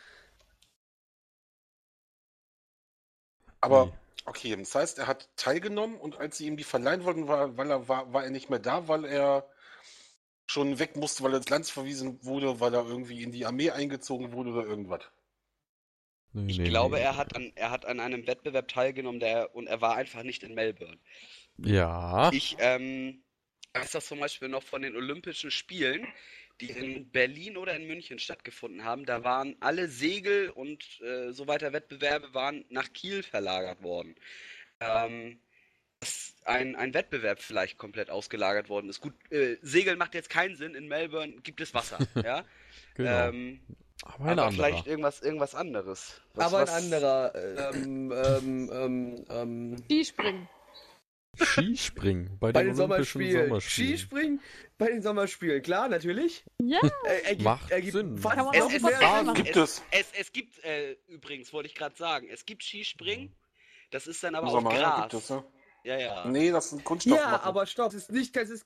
Aber 3.62 3.92
okay, 4.26 4.56
das 4.56 4.76
heißt, 4.76 5.00
er 5.00 5.08
hat 5.08 5.30
teilgenommen 5.36 5.98
und 5.98 6.18
als 6.18 6.38
sie 6.38 6.48
ihm 6.48 6.58
die 6.58 6.64
verleihen 6.64 7.04
wollten, 7.06 7.28
war, 7.28 7.58
weil 7.58 7.72
er 7.72 7.88
war, 7.88 8.14
war 8.14 8.24
er 8.24 8.30
nicht 8.30 8.50
mehr 8.50 8.60
da, 8.60 8.88
weil 8.88 9.06
er 9.06 9.50
schon 10.46 10.80
weg 10.80 10.96
musste, 10.98 11.24
weil 11.24 11.34
er 11.34 11.38
ins 11.38 11.50
Land 11.50 11.68
verwiesen 11.68 12.24
wurde, 12.26 12.60
weil 12.60 12.74
er 12.74 12.86
irgendwie 12.86 13.24
in 13.24 13.32
die 13.32 13.46
Armee 13.46 13.72
eingezogen 13.72 14.34
wurde 14.34 14.52
oder 14.52 14.66
irgendwas. 14.66 15.02
Nee, 16.34 16.52
Ich 16.52 16.60
nee, 16.60 16.68
glaube, 16.70 16.98
nee. 16.98 17.02
er 17.04 17.16
hat 17.18 17.36
an, 17.36 17.52
er 17.56 17.72
hat 17.72 17.86
an 17.86 18.00
einem 18.00 18.28
Wettbewerb 18.28 18.68
teilgenommen, 18.68 19.20
der, 19.20 19.56
und 19.56 19.68
er 19.68 19.82
war 19.82 19.96
einfach 19.96 20.24
nicht 20.24 20.44
in 20.44 20.54
Melbourne. 20.56 21.00
Ja. 21.58 22.32
Ich 22.32 22.58
ähm, 22.60 23.23
weiß 23.74 23.92
das 23.92 24.06
zum 24.06 24.20
Beispiel 24.20 24.50
noch 24.50 24.64
von 24.64 24.82
den 24.82 24.96
Olympischen 24.96 25.52
Spielen, 25.52 26.08
die 26.62 26.70
in 26.70 27.10
Berlin 27.10 27.58
oder 27.58 27.76
in 27.76 27.88
München 27.88 28.20
stattgefunden 28.20 28.84
haben. 28.84 29.06
Da 29.06 29.24
waren 29.24 29.56
alle 29.60 29.88
Segel 29.88 30.50
und 30.52 31.02
äh, 31.02 31.32
so 31.32 31.48
weiter 31.48 31.74
Wettbewerbe 31.74 32.34
waren 32.34 32.64
nach 32.70 32.94
Kiel 32.94 33.24
verlagert 33.24 33.82
worden. 33.82 34.16
Ähm, 34.80 35.40
dass 36.00 36.36
ein, 36.44 36.76
ein 36.76 36.94
Wettbewerb 36.94 37.40
vielleicht 37.42 37.78
komplett 37.78 38.10
ausgelagert 38.10 38.70
worden 38.70 38.90
ist. 38.90 39.02
Gut, 39.02 39.14
äh, 39.32 39.58
Segeln 39.62 39.98
macht 39.98 40.14
jetzt 40.14 40.30
keinen 40.30 40.56
Sinn. 40.56 40.76
In 40.76 40.88
Melbourne 40.88 41.34
gibt 41.42 41.62
es 41.62 41.74
Wasser, 41.74 41.98
ja. 42.24 42.46
genau. 42.94 43.30
Ähm, 43.30 43.60
aber 44.04 44.26
ein 44.26 44.40
aber 44.40 44.52
vielleicht 44.52 44.86
irgendwas, 44.86 45.22
irgendwas 45.22 45.56
anderes. 45.56 46.22
Was- 46.34 46.46
Aber 46.54 46.58
ein 46.60 46.68
was- 46.68 46.74
anderer. 46.76 47.74
Ähm, 47.74 48.12
ähm, 48.12 48.72
ähm, 48.74 49.26
ähm, 49.30 49.78
Skispringen. 49.86 50.48
Skispringen 51.42 52.38
bei, 52.40 52.52
bei 52.52 52.64
den, 52.64 52.76
Sommerspielen. 52.76 53.48
Sommerspielen. 53.48 53.98
Skispringen 53.98 54.42
bei 54.78 54.88
den 54.88 55.02
Sommerspielen. 55.02 55.62
Klar, 55.62 55.90
natürlich. 55.90 56.44
Ja, 56.60 56.80
Äh, 57.06 57.22
ergibt, 57.24 57.42
Macht 57.44 57.72
ergibt 57.72 57.94
Sinn. 57.94 58.20
auch 58.24 58.54
Es, 58.54 58.66
es, 58.66 58.84
es. 58.84 59.34
Gibt 59.34 59.56
es. 59.56 59.84
es, 59.92 60.08
es 60.20 60.32
gibt 60.32 60.64
äh, 60.64 60.94
übrigens, 61.08 61.52
wollte 61.54 61.68
ich 61.68 61.76
gerade 61.76 61.96
sagen, 61.96 62.28
es 62.32 62.46
gibt 62.46 62.64
Skispringen. 62.64 63.36
Das 63.92 64.08
ist 64.08 64.24
dann 64.24 64.36
aber 64.36 64.48
Im 64.48 64.56
auf 64.56 64.64
Sommer, 64.64 64.74
ja, 64.76 64.90
Gras. 64.96 65.02
gibt 65.12 65.24
es, 65.24 65.30
ne? 65.30 65.44
Ja, 65.84 65.98
ja. 66.00 66.26
Nee, 66.28 66.52
das 66.52 66.70
sind 66.70 66.84
Kunststoffmatten. 66.84 67.32
Ja, 67.34 67.42
aber 67.44 67.66
stopp, 67.66 67.88
das 67.88 67.96
ist 67.96 68.12
nicht, 68.12 68.36
das 68.36 68.50
ist, 68.50 68.66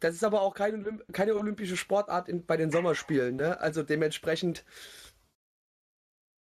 das 0.00 0.14
ist 0.14 0.24
aber 0.24 0.42
auch 0.42 0.54
keine, 0.54 0.78
Olymp 0.78 1.02
keine 1.12 1.34
olympische 1.36 1.76
Sportart 1.76 2.28
in, 2.28 2.44
bei 2.44 2.56
den 2.56 2.70
Sommerspielen, 2.70 3.36
ne? 3.36 3.60
Also 3.60 3.82
dementsprechend. 3.82 4.64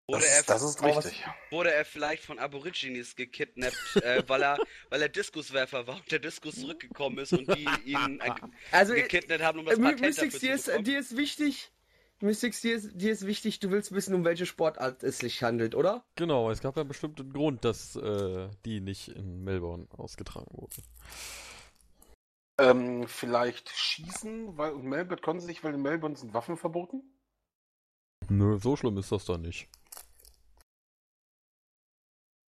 Wurde, 0.10 0.22
das, 0.22 0.32
er, 0.32 0.40
ist- 0.40 0.50
das 0.50 0.62
ist 0.64 0.84
richtig. 0.84 1.26
wurde 1.52 1.74
er 1.74 1.84
vielleicht 1.84 2.24
von 2.24 2.40
Aborigines 2.40 3.16
gekidnappt, 3.18 3.76
äh, 4.04 4.24
weil 4.28 4.42
er, 4.42 4.62
weil 4.90 5.02
er 5.02 5.10
Diskuswerfer 5.10 5.86
war 5.86 5.96
und 5.96 6.10
der 6.12 6.20
Diskus 6.20 6.56
zurückgekommen 6.62 7.18
ist 7.18 7.34
und 7.34 7.52
die 7.54 7.66
ihn 7.86 8.22
äh, 8.22 8.32
Also, 8.72 8.94
gekidnappt 8.94 9.44
haben, 9.44 9.60
um 9.60 9.66
das 9.66 9.78
äh, 9.78 9.82
Patent 9.82 10.02
Mystics, 10.02 10.34
dafür 10.36 10.40
dir 10.40 10.56
zu 10.56 10.60
ist, 10.60 10.66
bekommen. 10.68 10.86
dir 10.86 11.00
ist 11.00 11.18
wichtig, 11.18 11.72
Mystics, 12.22 12.62
dir 12.62 12.76
ist, 12.76 12.92
dir 12.96 13.12
ist 13.12 13.28
wichtig, 13.28 13.60
du 13.60 13.70
willst 13.70 13.92
wissen, 13.92 14.16
um 14.16 14.24
welche 14.24 14.46
Sportart 14.46 15.04
es 15.04 15.20
sich 15.20 15.44
handelt, 15.44 15.76
oder? 15.76 16.06
Genau, 16.16 16.50
es 16.52 16.62
gab 16.62 16.78
ja 16.78 16.84
bestimmt 16.84 17.20
einen 17.20 17.34
Grund, 17.34 17.66
dass 17.66 17.98
äh, 17.98 18.48
die 18.64 18.80
nicht 18.80 19.10
in 19.10 19.44
Melbourne 19.44 19.88
ausgetragen 19.98 20.48
wurde. 20.52 20.76
Ähm, 22.60 23.08
vielleicht 23.08 23.70
schießen, 23.70 24.58
weil 24.58 24.72
in 24.72 24.88
Melbourne 24.88 25.22
konnten 25.22 25.42
sie 25.42 25.48
nicht, 25.48 25.64
weil 25.66 25.74
in 25.74 25.82
Melbourne 25.82 26.16
sind 26.16 26.34
Waffen 26.34 26.56
verboten. 26.58 27.04
Nö, 28.30 28.58
so 28.58 28.76
schlimm 28.76 28.98
ist 28.98 29.12
das 29.12 29.26
doch 29.26 29.38
nicht. 29.38 29.68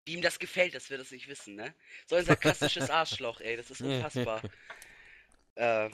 Wie 0.08 0.14
ihm 0.14 0.22
das 0.22 0.40
gefällt, 0.40 0.74
dass 0.74 0.90
wir 0.90 0.98
das 0.98 1.12
nicht 1.12 1.28
wissen, 1.28 1.56
ne? 1.56 1.74
So 2.06 2.16
ein 2.16 2.24
sarkastisches 2.24 2.90
Arschloch, 2.90 3.42
ey, 3.42 3.58
das 3.58 3.70
ist 3.70 3.82
unfassbar. 3.82 4.42
äh, 5.56 5.90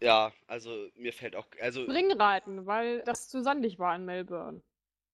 ja, 0.00 0.32
also 0.46 0.86
mir 0.94 1.12
fällt 1.12 1.34
auch, 1.34 1.44
also 1.60 1.82
Springreiten, 1.82 2.66
weil 2.66 3.02
das 3.02 3.28
zu 3.28 3.42
sandig 3.42 3.80
war 3.80 3.96
in 3.96 4.04
Melbourne. 4.04 4.62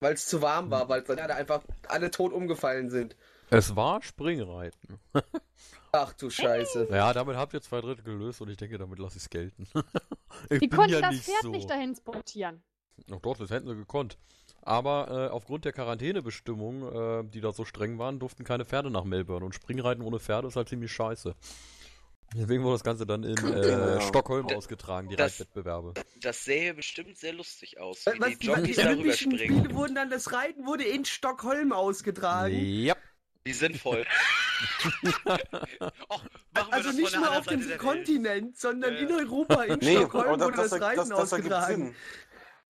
Weil 0.01 0.13
es 0.13 0.27
zu 0.27 0.43
warm 0.43 0.71
war, 0.71 0.91
weil 0.91 1.01
dann 1.05 1.31
einfach 1.31 1.63
alle 1.89 2.11
tot 2.11 2.35
umgefallen 2.35 2.91
sind. 2.91 3.17
Es 3.49 3.77
war 3.77 4.03
Springreiten. 4.03 5.01
Ach 5.93 6.13
du 6.13 6.29
Scheiße. 6.29 6.89
Ja, 6.91 7.15
damit 7.15 7.37
habt 7.37 7.55
ihr 7.55 7.63
zwei 7.63 7.81
Drittel 7.81 8.05
gelöst 8.05 8.43
und 8.43 8.51
ich 8.51 8.59
denke, 8.59 8.77
damit 8.77 8.99
lasse 8.99 9.17
ich 9.17 9.23
es 9.23 9.31
gelten. 9.31 9.67
ich 10.51 10.59
Die 10.59 10.67
bin 10.67 10.77
konnten 10.77 10.93
ja 10.93 11.01
das 11.01 11.13
nicht 11.13 11.25
Pferd 11.25 11.43
so. 11.45 11.51
nicht 11.51 11.71
dahin 11.71 11.97
sportieren. 11.97 12.63
Ach 13.11 13.21
doch, 13.21 13.39
das 13.39 13.49
hätten 13.49 13.69
sie 13.69 13.77
gekonnt. 13.77 14.19
Aber 14.67 15.29
äh, 15.29 15.31
aufgrund 15.31 15.65
der 15.67 15.73
Quarantänebestimmungen, 15.73 17.27
äh, 17.27 17.31
die 17.31 17.41
da 17.41 17.53
so 17.53 17.65
streng 17.65 17.99
waren, 17.99 18.19
durften 18.19 18.45
keine 18.45 18.65
Pferde 18.65 18.91
nach 18.91 19.05
Melbourne. 19.05 19.45
Und 19.45 19.55
Springreiten 19.55 20.03
ohne 20.03 20.19
Pferde 20.19 20.49
ist 20.49 20.57
halt 20.57 20.69
ziemlich 20.71 20.91
scheiße. 20.93 21.35
Deswegen 22.35 22.65
wurde 22.65 22.75
das 22.77 22.83
Ganze 22.85 23.05
dann 23.07 23.23
in 23.25 23.37
äh, 23.55 23.69
Ja. 23.69 24.01
Stockholm 24.01 24.47
D- 24.49 24.55
ausgetragen, 24.57 25.09
die 25.11 25.17
das- 25.17 25.33
Reitwettbewerbe. 25.33 25.95
das 26.21 26.45
sähe 26.45 26.73
bestimmt 26.75 27.17
sehr 27.19 27.35
lustig 27.35 27.79
aus, 27.79 28.07
wie 28.07 28.19
was, 28.21 28.29
die 28.31 28.35
die, 28.35 28.39
die 28.39 28.47
Jockeys 28.47 28.77
darüber 28.77 28.91
Olympischen 28.93 29.33
springen. 29.33 29.59
Spiele 29.61 29.75
wurden 29.75 29.95
dann, 29.95 30.11
das 30.11 30.33
Reiten 30.33 30.67
wurde 30.67 30.85
in 30.85 31.05
Stockholm 31.05 31.73
ausgetragen. 31.73 32.55
Ja. 32.59 32.97
Wie 33.45 33.53
sinnvoll. 33.53 34.07
Och, 36.09 36.25
Also 36.71 36.89
das 36.89 36.97
nicht 36.97 37.15
nur 37.17 37.31
auf 37.37 37.47
dem 37.47 37.61
der 37.61 37.69
Welt. 37.71 37.79
Kontinent, 37.79 38.57
sondern 38.59 38.95
Ja, 38.95 39.01
in. 39.01 39.13
Europa, 39.13 39.63
in 39.65 39.79
Nee, 39.81 39.97
Stockholm 39.97 40.41
wurde 40.41 40.57
das, 40.57 40.73
Reiten 40.81 40.97
das, 40.97 41.09
das 41.11 41.33
ausgetragen. 41.33 41.95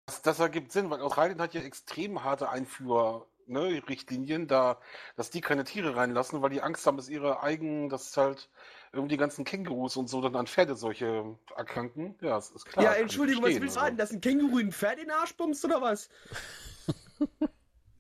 Das, 0.06 0.22
das 0.22 0.40
ergibt 0.40 0.72
Sinn, 0.72 0.90
weil 0.90 1.02
Australien 1.02 1.42
hat 1.42 1.54
ja 1.54 1.62
extrem 1.62 2.24
harte 2.24 2.50
Einfuhr-Richtlinien, 2.50 4.48
da, 4.48 4.80
dass 5.16 5.30
die 5.30 5.42
keine 5.42 5.64
Tiere 5.64 5.96
reinlassen, 5.96 6.42
weil 6.42 6.50
die 6.50 6.62
Angst 6.62 6.86
haben, 6.86 6.98
dass 6.98 7.08
ihre 7.08 7.42
eigenen, 7.42 7.90
dass 7.90 8.18
halt 8.18 8.50
irgendwie 8.92 9.16
die 9.16 9.20
ganzen 9.20 9.46
Kängurus 9.46 9.96
und 9.96 10.10
so 10.10 10.22
dann 10.22 10.36
an 10.36 10.48
Pferdeseuche 10.48 11.38
erkranken. 11.56 12.16
Ja, 12.22 12.36
das 12.36 12.52
ist 12.52 12.66
klar. 12.66 12.84
ja, 12.84 12.94
Entschuldigung, 12.94 13.44
was 13.44 13.50
willst 13.52 13.62
du 13.62 13.64
also. 13.64 13.80
sagen? 13.80 13.98
Dass 13.98 14.12
ein 14.12 14.22
Känguru 14.22 14.60
ein 14.60 14.72
Pferd 14.72 15.00
in 15.00 15.06
den 15.06 15.12
Arsch 15.12 15.36
bummst 15.36 15.64
oder 15.66 15.82
was? 15.82 16.10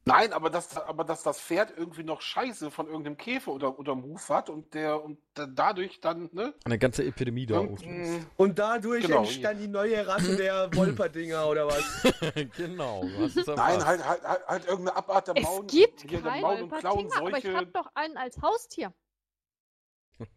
Nein, 0.05 0.33
aber 0.33 0.50
dass, 0.50 0.75
aber 0.75 1.05
dass 1.05 1.24
das 1.24 1.39
Pferd 1.39 1.74
irgendwie 1.77 2.03
noch 2.03 2.19
Scheiße 2.22 2.72
von 2.72 2.88
irgendeinem 2.88 3.15
Käfer 3.15 3.53
oder, 3.53 3.79
oder 3.79 3.95
Move 3.95 4.22
hat 4.27 4.50
und 4.50 4.74
der 4.74 5.01
und 5.01 5.17
da- 5.33 5.45
dadurch 5.45 6.01
dann, 6.01 6.29
ne? 6.33 6.53
Eine 6.65 6.77
ganze 6.77 7.05
Epidemie 7.05 7.45
da 7.45 7.60
auslöst. 7.60 7.83
irgendein- 7.83 8.25
Und 8.36 8.60
dadurch 8.60 9.05
Genau. 9.05 9.19
entstand 9.19 9.62
die 9.62 9.69
neue 9.69 10.05
Rasse 10.05 10.36
der 10.38 10.75
Wolperdinger 10.75 11.48
oder 11.48 11.67
was? 11.67 11.83
genau, 12.57 13.05
hast 13.17 13.38
es 13.38 13.48
Nein, 13.48 13.86
halt, 13.86 14.05
halt, 14.05 14.24
halt, 14.27 14.48
halt 14.48 14.65
irgendeine 14.65 14.98
Abart 14.98 15.27
der 15.29 15.38
Es 15.38 15.43
Maul, 15.43 15.67
gibt 15.67 16.01
hier 16.01 16.22
kein 16.22 16.41
Maul- 16.41 16.63
und 16.63 16.74
aber 16.74 17.38
ich 17.38 17.45
habe 17.48 17.67
doch 17.67 17.89
einen 17.95 18.17
als 18.17 18.41
Haustier. 18.41 18.93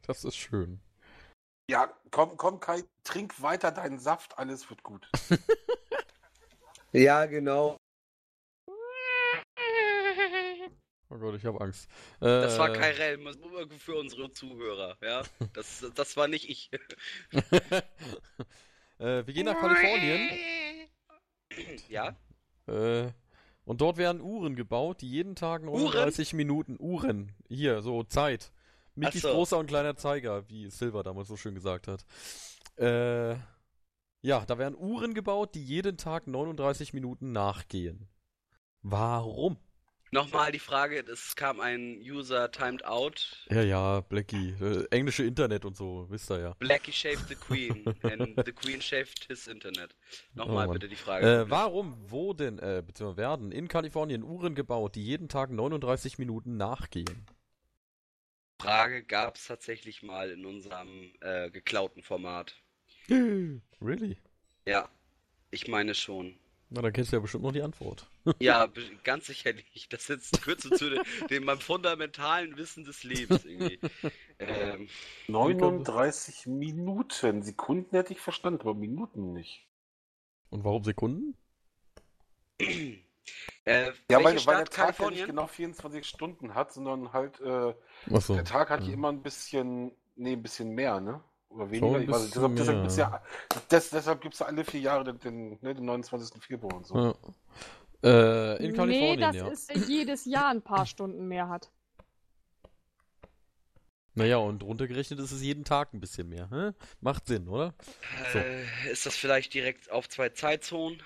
Das 0.06 0.24
ist 0.24 0.36
schön. 0.36 0.80
Ja, 1.68 1.92
komm, 2.12 2.36
komm, 2.36 2.60
Kai, 2.60 2.84
trink 3.02 3.42
weiter 3.42 3.72
deinen 3.72 3.98
Saft, 3.98 4.38
alles 4.38 4.70
wird 4.70 4.84
gut. 4.84 5.10
ja, 6.92 7.26
genau. 7.26 7.75
Oh 11.08 11.18
Gott, 11.18 11.36
ich 11.36 11.44
habe 11.44 11.60
Angst. 11.60 11.88
Das 12.20 12.58
war 12.58 12.70
Äh, 12.70 12.78
Kai 12.78 12.90
Rell, 12.92 13.18
muss- 13.18 13.38
für 13.78 13.94
unsere 13.96 14.32
Zuhörer, 14.32 14.96
ja. 15.02 15.22
Das, 15.54 15.84
das 15.94 16.16
war 16.16 16.26
nicht 16.28 16.48
ich. 16.48 16.70
äh, 17.32 17.82
wir 18.98 19.24
gehen 19.34 19.46
nach 19.46 19.58
Kalifornien. 19.60 20.30
Ja? 21.88 22.14
Äh, 22.66 23.10
und 23.64 23.80
dort 23.80 23.96
werden 23.96 24.20
Uhren 24.20 24.56
gebaut, 24.56 25.00
die 25.00 25.08
jeden 25.08 25.34
Tag 25.36 25.62
39 25.62 26.34
Minuten 26.34 26.76
Uhren. 26.78 27.32
Hier, 27.48 27.80
so 27.80 28.02
Zeit. 28.02 28.52
Mickys 28.94 29.22
so. 29.22 29.30
großer 29.32 29.56
und 29.58 29.66
kleiner 29.66 29.96
Zeiger, 29.96 30.48
wie 30.50 30.68
Silver 30.70 31.02
damals 31.02 31.28
so 31.28 31.36
schön 31.36 31.54
gesagt 31.54 31.86
hat. 31.88 32.04
Äh, 32.76 33.36
ja, 34.22 34.44
da 34.46 34.58
werden 34.58 34.76
Uhren 34.76 35.14
gebaut, 35.14 35.54
die 35.54 35.64
jeden 35.64 35.96
Tag 35.96 36.26
39 36.26 36.92
Minuten 36.92 37.32
nachgehen. 37.32 38.08
Warum? 38.82 39.56
Nochmal 40.12 40.52
die 40.52 40.60
Frage, 40.60 41.00
es 41.00 41.34
kam 41.34 41.60
ein 41.60 41.98
User 42.00 42.50
timed 42.52 42.84
out. 42.84 43.44
Ja, 43.50 43.62
ja, 43.62 44.00
Blackie. 44.00 44.54
Äh, 44.60 44.86
englische 44.90 45.24
Internet 45.24 45.64
und 45.64 45.76
so, 45.76 46.06
wisst 46.08 46.30
ihr 46.30 46.38
ja. 46.38 46.54
Blackie 46.58 46.92
shaved 46.92 47.28
the 47.28 47.34
Queen 47.34 47.84
and 48.02 48.40
the 48.44 48.52
Queen 48.52 48.80
shaved 48.80 49.26
his 49.28 49.48
Internet. 49.48 49.96
Nochmal 50.34 50.68
Oh 50.68 50.72
bitte 50.72 50.88
die 50.88 50.96
Frage. 50.96 51.40
Äh, 51.40 51.50
warum 51.50 52.10
wurden, 52.10 52.58
äh, 52.60 52.82
beziehungsweise 52.86 53.16
werden 53.16 53.50
in 53.50 53.66
Kalifornien 53.66 54.22
Uhren 54.22 54.54
gebaut, 54.54 54.94
die 54.94 55.04
jeden 55.04 55.28
Tag 55.28 55.50
39 55.50 56.18
Minuten 56.18 56.56
nachgehen? 56.56 57.26
Frage 58.60 59.02
gab 59.04 59.36
es 59.36 59.46
tatsächlich 59.46 60.02
mal 60.02 60.30
in 60.30 60.46
unserem 60.46 61.12
äh, 61.20 61.50
geklauten 61.50 62.02
Format. 62.02 62.54
Really? 63.08 64.16
Ja, 64.66 64.88
ich 65.50 65.68
meine 65.68 65.94
schon. 65.94 66.38
Na, 66.68 66.82
dann 66.82 66.92
kennst 66.92 67.12
du 67.12 67.16
ja 67.16 67.20
bestimmt 67.20 67.44
noch 67.44 67.52
die 67.52 67.62
Antwort. 67.62 68.10
Ja, 68.40 68.68
ganz 69.04 69.26
sicherlich. 69.26 69.88
Das 69.88 70.08
jetzt 70.08 70.42
gehört 70.42 70.60
so 70.60 70.70
zu 70.70 70.90
de, 70.90 71.00
dem 71.30 71.44
meinem 71.44 71.60
fundamentalen 71.60 72.56
Wissen 72.56 72.84
des 72.84 73.04
Lebens 73.04 73.44
irgendwie. 73.44 73.78
Ähm, 74.38 74.90
39 75.28 76.44
Minuten. 76.44 77.42
Sekunden 77.42 77.96
hätte 77.96 78.12
ich 78.12 78.20
verstanden, 78.20 78.60
aber 78.60 78.74
Minuten 78.74 79.32
nicht. 79.32 79.66
Und 80.50 80.62
warum 80.62 80.84
Sekunden? 80.84 81.34
äh, 82.58 83.92
Ja, 84.10 84.22
weil, 84.22 84.36
weil 84.44 84.56
der 84.58 84.64
Tag 84.66 84.98
ja 84.98 85.10
nicht 85.10 85.24
genau 85.24 85.46
24 85.46 86.06
Stunden 86.06 86.54
hat, 86.54 86.70
sondern 86.70 87.14
halt, 87.14 87.40
äh, 87.40 87.74
Achso. 88.12 88.34
der 88.34 88.44
Tag 88.44 88.68
hat 88.68 88.82
ja 88.82 88.88
ja. 88.88 88.92
immer 88.92 89.08
ein 89.08 89.22
bisschen, 89.22 89.92
nee, 90.16 90.32
ein 90.32 90.42
bisschen 90.42 90.70
mehr, 90.70 91.00
ne? 91.00 91.24
Oder 91.56 91.70
weniger? 91.70 92.00
Ich 92.00 92.08
weiß 92.08 92.30
Deshalb, 92.30 92.56
deshalb 92.56 92.76
mehr. 92.76 92.82
gibt's 92.82 92.96
ja, 92.96 93.22
des, 93.70 93.90
deshalb 93.90 94.20
gibt's 94.20 94.42
alle 94.42 94.64
vier 94.64 94.80
Jahre 94.80 95.04
den, 95.04 95.18
den, 95.18 95.58
ne, 95.62 95.74
den 95.74 95.84
29. 95.84 96.42
Februar 96.42 96.76
und 96.76 96.86
so. 96.86 96.94
Ja. 96.94 97.14
Äh, 98.02 98.56
in 98.64 98.70
nee, 98.70 98.76
Kalifornien, 98.76 99.20
das 99.20 99.36
ja. 99.36 99.48
ist 99.48 99.88
jedes 99.88 100.26
Jahr 100.26 100.50
ein 100.50 100.62
paar 100.62 100.86
Stunden 100.86 101.26
mehr 101.26 101.48
hat. 101.48 101.70
Naja, 104.14 104.38
und 104.38 104.62
runtergerechnet 104.62 105.18
ist 105.18 105.32
es 105.32 105.42
jeden 105.42 105.64
Tag 105.64 105.92
ein 105.92 106.00
bisschen 106.00 106.28
mehr. 106.28 106.48
Hä? 106.50 106.72
Macht 107.00 107.26
Sinn, 107.26 107.48
oder? 107.48 107.74
So. 108.32 108.38
Äh, 108.38 108.90
ist 108.90 109.04
das 109.04 109.14
vielleicht 109.14 109.52
direkt 109.52 109.90
auf 109.90 110.08
zwei 110.08 110.30
Zeitzonen? 110.30 111.02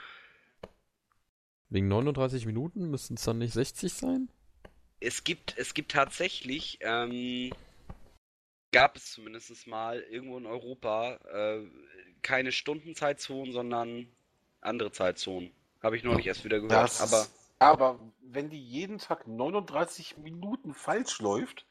Wegen 1.70 1.88
39 1.88 2.46
Minuten 2.46 2.90
müssten 2.90 3.14
es 3.14 3.22
dann 3.22 3.38
nicht 3.38 3.52
60 3.52 3.92
sein? 3.92 4.28
Es 5.00 5.24
gibt, 5.24 5.56
es 5.56 5.74
gibt 5.74 5.92
tatsächlich, 5.92 6.78
ähm, 6.82 7.52
gab 8.72 8.96
es 8.96 9.12
zumindest 9.12 9.66
mal 9.66 10.00
irgendwo 10.00 10.38
in 10.38 10.46
Europa 10.46 11.14
äh, 11.32 11.66
keine 12.22 12.52
Stundenzeitzonen, 12.52 13.52
sondern 13.52 14.06
andere 14.60 14.92
Zeitzonen. 14.92 15.52
Habe 15.82 15.96
ich 15.96 16.04
noch 16.04 16.14
nicht 16.14 16.26
erst 16.26 16.44
wieder 16.44 16.60
gehört. 16.60 16.72
Das, 16.72 17.00
aber 17.00 17.26
aber 17.60 18.00
wenn 18.22 18.48
die 18.48 18.62
jeden 18.62 18.98
Tag 18.98 19.26
39 19.26 20.16
Minuten 20.16 20.72
falsch 20.72 21.20
läuft, 21.20 21.66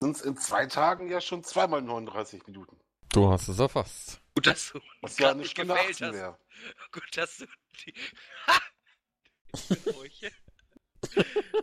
sind 0.00 0.16
es 0.16 0.22
in 0.22 0.36
zwei 0.36 0.66
Tagen 0.66 1.10
ja 1.10 1.20
schon 1.20 1.42
zweimal 1.42 1.82
39 1.82 2.46
Minuten. 2.46 2.78
Du 3.08 3.28
hast 3.28 3.48
es 3.48 3.58
erfasst. 3.58 4.20
gut, 4.36 4.46
dass 4.46 4.70
du 4.72 4.80
Was 5.00 5.18
ja 5.18 5.30
eine 5.30 5.38
nicht 5.42 5.50
Stunde 5.50 5.74
gefailt 5.74 5.90
18 5.94 6.06
hast. 6.06 6.14
wäre. 6.14 6.38
Gut, 6.92 7.16
dass 7.16 7.36
du 7.38 7.46
die. 7.84 7.94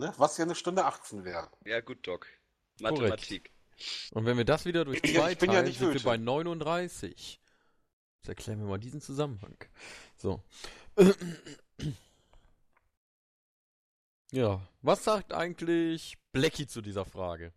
Ne? 0.00 0.12
Was 0.16 0.38
ja 0.38 0.44
eine 0.44 0.54
Stunde 0.54 0.84
18 0.84 1.24
wäre. 1.24 1.50
ja, 1.64 1.80
gut, 1.80 2.06
Doc. 2.06 2.26
Mathematik. 2.80 3.50
Und 4.12 4.26
wenn 4.26 4.36
wir 4.36 4.44
das 4.44 4.64
wieder 4.64 4.84
durch 4.84 4.96
Ich 4.96 5.02
bin 5.02 5.12
ja- 5.14 5.20
zwei 5.22 5.32
ich 5.32 5.38
bin 5.38 5.50
ja 5.50 5.54
teilen, 5.56 5.66
nicht 5.68 5.78
sind 5.78 5.94
wir 5.94 6.02
bei 6.02 6.16
39. 6.16 7.40
Jetzt 8.20 8.28
erklären 8.28 8.58
wir 8.60 8.66
mal 8.66 8.78
diesen 8.78 9.00
Zusammenhang. 9.00 9.56
So. 10.16 10.42
Ja, 14.32 14.60
was 14.82 15.04
sagt 15.04 15.32
eigentlich 15.32 16.16
Blackie 16.32 16.66
zu 16.66 16.82
dieser 16.82 17.04
Frage? 17.04 17.52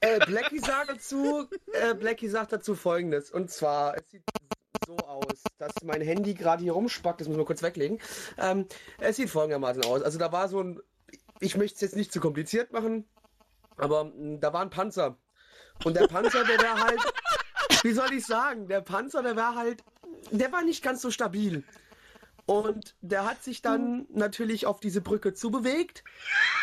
Äh, 0.00 0.18
Blackie 0.26 0.58
sagt 0.58 0.90
dazu, 0.90 1.48
äh, 1.72 1.94
Blackie 1.94 2.28
sagt 2.28 2.52
dazu 2.52 2.74
folgendes. 2.74 3.30
Und 3.30 3.50
zwar, 3.50 3.96
es 3.96 4.10
sieht 4.10 4.22
so 4.86 4.96
aus, 4.98 5.42
dass 5.58 5.72
mein 5.84 6.00
Handy 6.02 6.34
gerade 6.34 6.62
hier 6.62 6.72
rumspackt, 6.72 7.20
das 7.20 7.28
muss 7.28 7.36
man 7.36 7.46
kurz 7.46 7.62
weglegen. 7.62 8.00
Ähm, 8.36 8.66
es 8.98 9.16
sieht 9.16 9.30
folgendermaßen 9.30 9.84
aus. 9.84 10.02
Also 10.02 10.18
da 10.18 10.32
war 10.32 10.48
so 10.48 10.60
ein, 10.62 10.80
ich 11.40 11.56
möchte 11.56 11.76
es 11.76 11.80
jetzt 11.82 11.96
nicht 11.96 12.12
zu 12.12 12.20
kompliziert 12.20 12.72
machen, 12.72 13.08
aber 13.82 14.04
mh, 14.04 14.38
da 14.40 14.52
war 14.52 14.62
ein 14.62 14.70
Panzer. 14.70 15.16
Und 15.84 15.96
der 15.96 16.06
Panzer, 16.06 16.44
der 16.44 16.60
wäre 16.60 16.80
halt, 16.80 17.00
wie 17.82 17.92
soll 17.92 18.12
ich 18.12 18.24
sagen, 18.26 18.68
der 18.68 18.80
Panzer, 18.80 19.22
der 19.22 19.36
war 19.36 19.54
halt, 19.56 19.82
der 20.30 20.52
war 20.52 20.62
nicht 20.62 20.82
ganz 20.82 21.02
so 21.02 21.10
stabil. 21.10 21.64
Und 22.46 22.96
der 23.00 23.24
hat 23.24 23.42
sich 23.42 23.62
dann 23.62 24.06
natürlich 24.10 24.66
auf 24.66 24.80
diese 24.80 25.00
Brücke 25.00 25.32
zubewegt. 25.32 26.02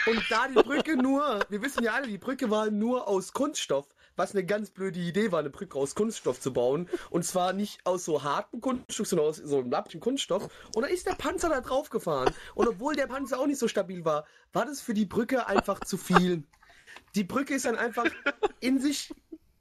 Und 0.06 0.22
da 0.30 0.48
die 0.48 0.56
Brücke 0.56 0.98
nur, 0.98 1.40
wir 1.50 1.62
wissen 1.62 1.84
ja 1.84 1.94
alle, 1.94 2.08
die 2.08 2.18
Brücke 2.18 2.50
war 2.50 2.70
nur 2.70 3.08
aus 3.08 3.34
Kunststoff. 3.34 3.88
was 4.20 4.34
eine 4.36 4.46
ganz 4.46 4.70
blöde 4.70 5.00
Idee 5.00 5.32
war, 5.32 5.40
eine 5.40 5.50
Brücke 5.50 5.80
aus 5.80 5.96
Kunststoff 5.96 6.40
zu 6.40 6.54
bauen. 6.54 6.90
Und 7.10 7.24
zwar 7.26 7.54
nicht 7.54 7.86
aus 7.86 8.04
so 8.06 8.22
hartem 8.22 8.62
Kunststoff, 8.62 9.08
sondern 9.08 9.28
aus 9.30 9.38
so 9.38 9.60
einem 9.60 9.72
lappchen 9.72 10.02
Kunststoff. 10.02 10.50
Und 10.76 10.84
da 10.84 10.90
ist 10.90 11.08
der 11.08 11.14
Panzer 11.14 11.50
da 11.50 11.62
drauf 11.62 11.90
gefahren. 11.90 12.34
Und 12.54 12.68
obwohl 12.68 12.96
der 12.96 13.08
Panzer 13.08 13.40
auch 13.40 13.48
nicht 13.48 13.60
so 13.60 13.68
stabil 13.68 14.04
war, 14.06 14.26
war 14.52 14.66
das 14.66 14.82
für 14.82 14.94
die 14.94 15.06
Brücke 15.06 15.48
einfach 15.48 15.80
zu 15.80 15.98
viel. 15.98 16.44
Die 17.16 17.24
Brücke 17.24 17.56
ist 17.56 17.66
dann 17.66 17.76
einfach 17.76 18.06
in 18.60 18.80
sich 18.80 19.14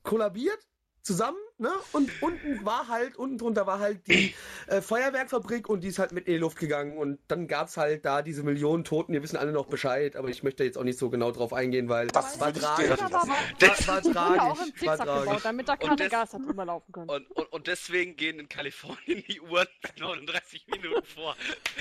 kollabiert 0.03 0.59
zusammen, 1.03 1.39
ne? 1.59 1.71
Und 1.93 2.11
unten 2.23 2.65
war 2.65 2.89
halt, 2.89 3.17
unten 3.17 3.39
drunter 3.39 3.67
war 3.67 3.79
halt 3.79 4.07
die 4.07 4.35
äh, 4.67 4.81
Feuerwerkfabrik 4.81 5.69
und 5.69 5.83
die 5.83 5.89
ist 5.89 5.99
halt 5.99 6.13
mit 6.13 6.27
in 6.27 6.35
die 6.35 6.39
Luft 6.39 6.59
gegangen. 6.59 6.97
Und 6.97 7.19
dann 7.29 7.47
gab's 7.49 7.77
halt 7.77 8.05
da 8.05 8.23
diese 8.23 8.43
Millionen 8.43 8.85
Toten, 8.85 9.13
wir 9.13 9.23
wissen 9.23 9.37
alle 9.37 9.53
noch 9.53 9.67
Bescheid, 9.67 10.17
aber 10.17 10.29
ich 10.29 10.43
möchte 10.43 10.65
jetzt 10.65 10.79
auch 10.79 10.85
nicht 10.85 10.99
so 10.99 11.11
genau 11.11 11.31
drauf 11.33 11.53
eingehen, 11.53 11.89
weil 11.89 12.09
Das 12.09 12.41
war 12.41 12.53
tragisch. 12.53 12.63
war, 13.01 13.39
Das 13.59 13.87
war 13.89 14.05
wurde 14.05 14.43
auch 14.43 14.61
im 14.61 14.75
tragisch. 14.75 14.87
War 14.87 14.97
gebaut, 14.99 15.25
tragisch. 15.25 15.43
damit 15.43 15.69
da 15.69 15.73
Und 15.75 15.81
keine 15.99 16.09
Gas 16.09 16.33
hat 16.35 16.41
drüber 16.47 16.65
laufen 16.65 16.93
können. 16.93 17.09
Und, 17.11 17.31
und, 17.33 17.53
und 17.53 17.67
deswegen 17.67 18.17
gehen 18.17 18.39
in 18.41 18.49
Kalifornien 18.49 19.25
die 19.29 19.41
Uhren 19.41 19.67
39 19.99 20.67
Minuten 20.69 21.05
vor. 21.05 21.37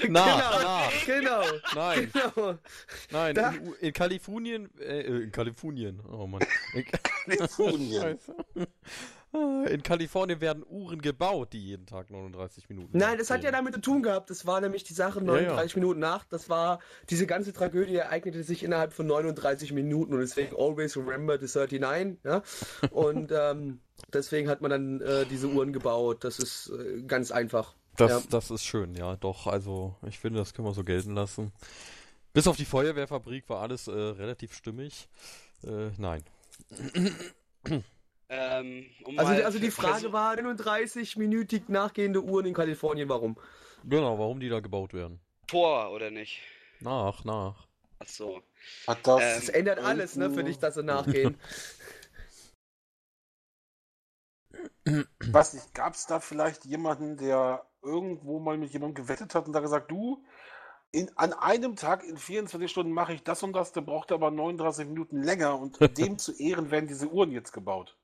Na, 0.07 0.87
Genau, 1.05 1.41
na, 1.73 1.75
nein, 1.75 2.11
genau. 2.13 2.55
nein, 3.11 3.35
Da- 3.35 3.49
in, 3.51 3.73
in 3.79 3.93
Kalifornien, 3.93 4.69
äh, 4.79 5.01
äh, 5.01 5.23
in 5.23 5.31
Kalifornien, 5.31 5.99
oh 6.11 6.27
Mann. 6.27 6.41
In, 6.73 6.85
Kalifornien. 6.85 8.19
In 9.33 9.83
Kalifornien 9.83 10.39
werden 10.39 10.63
Uhren 10.67 11.01
gebaut, 11.01 11.51
die 11.51 11.59
jeden 11.63 11.85
Tag 11.85 12.09
39 12.09 12.69
Minuten. 12.69 12.97
Nein, 12.97 13.17
das 13.17 13.29
hat 13.29 13.43
ja 13.43 13.51
damit 13.51 13.73
zu 13.73 13.81
tun 13.81 14.01
gehabt. 14.01 14.29
Das 14.29 14.45
war 14.45 14.61
nämlich 14.61 14.83
die 14.83 14.93
Sache 14.93 15.19
Ja, 15.19 15.25
39 15.25 15.75
Minuten 15.75 15.99
nach. 15.99 16.23
Das 16.25 16.49
war, 16.49 16.79
diese 17.09 17.27
ganze 17.27 17.51
Tragödie 17.51 17.95
ereignete 17.95 18.43
sich 18.43 18.63
innerhalb 18.63 18.93
von 18.93 19.05
39 19.05 19.73
Minuten 19.73 20.13
und 20.13 20.21
deswegen 20.21 20.55
always 20.55 20.95
remember 20.95 21.37
the 21.37 21.47
39. 21.47 22.17
Ja? 22.23 22.41
Und 22.91 23.31
ähm, 23.33 23.81
deswegen 24.13 24.47
hat 24.49 24.61
man 24.61 24.71
dann 24.71 25.01
äh, 25.01 25.25
diese 25.25 25.47
Uhren 25.47 25.73
gebaut. 25.73 26.23
Das 26.23 26.39
ist 26.39 26.69
äh, 26.69 27.01
ganz 27.03 27.31
einfach. 27.31 27.75
Das, 27.97 28.11
Ja. 28.11 28.21
das 28.29 28.49
ist 28.51 28.63
schön, 28.63 28.95
ja, 28.95 29.15
doch. 29.17 29.47
Also, 29.47 29.95
ich 30.07 30.19
finde, 30.19 30.39
das 30.39 30.53
können 30.53 30.67
wir 30.67 30.73
so 30.73 30.83
gelten 30.83 31.15
lassen. 31.15 31.51
Bis 32.31 32.47
auf 32.47 32.55
die 32.55 32.65
Feuerwehrfabrik 32.65 33.49
war 33.49 33.61
alles 33.61 33.87
äh, 33.87 33.91
relativ 33.91 34.53
stimmig. 34.53 35.09
Äh, 35.63 35.89
nein. 35.97 36.23
Ähm, 38.29 38.85
um 39.05 39.17
Also, 39.17 39.31
mal 39.31 39.43
also 39.43 39.59
die 39.59 39.71
Frage 39.71 40.11
war 40.11 40.33
39-minütig 40.35 41.63
nachgehende 41.69 42.21
Uhren 42.21 42.45
in 42.45 42.53
Kalifornien. 42.53 43.07
Warum? 43.07 43.37
Genau, 43.85 44.19
warum 44.19 44.39
die 44.39 44.49
da 44.49 44.59
gebaut 44.59 44.93
werden. 44.93 45.19
vor 45.49 45.91
oder 45.91 46.11
nicht? 46.11 46.41
Nach, 46.81 47.23
nach. 47.23 47.67
Ach 47.99 48.07
so. 48.07 48.41
Hat 48.85 48.99
das, 49.07 49.21
Ähm, 49.21 49.39
Das 49.39 49.49
ändert 49.49 49.79
alles, 49.79 50.15
ne, 50.15 50.29
für 50.29 50.43
dich, 50.43 50.59
dass 50.59 50.75
sie 50.75 50.83
nachgehen. 50.83 51.37
weiß 54.85 55.53
nicht, 55.53 55.73
gab 55.73 55.93
es 55.93 56.05
da 56.05 56.19
vielleicht 56.19 56.65
jemanden, 56.65 57.17
der 57.17 57.65
irgendwo 57.81 58.39
mal 58.39 58.57
mit 58.57 58.71
jemandem 58.71 59.03
gewettet 59.03 59.35
hat 59.35 59.47
und 59.47 59.53
da 59.53 59.59
gesagt, 59.59 59.91
du, 59.91 60.23
in, 60.91 61.11
an 61.17 61.33
einem 61.33 61.75
Tag 61.75 62.03
in 62.03 62.17
24 62.17 62.69
Stunden 62.69 62.91
mache 62.91 63.13
ich 63.13 63.23
das 63.23 63.43
und 63.43 63.53
das, 63.53 63.71
der 63.71 63.81
braucht 63.81 64.11
aber 64.11 64.31
39 64.31 64.87
Minuten 64.87 65.21
länger 65.21 65.59
und 65.59 65.79
dem 65.97 66.17
zu 66.17 66.33
Ehren 66.33 66.71
werden 66.71 66.87
diese 66.87 67.07
Uhren 67.07 67.31
jetzt 67.31 67.51
gebaut. 67.51 67.97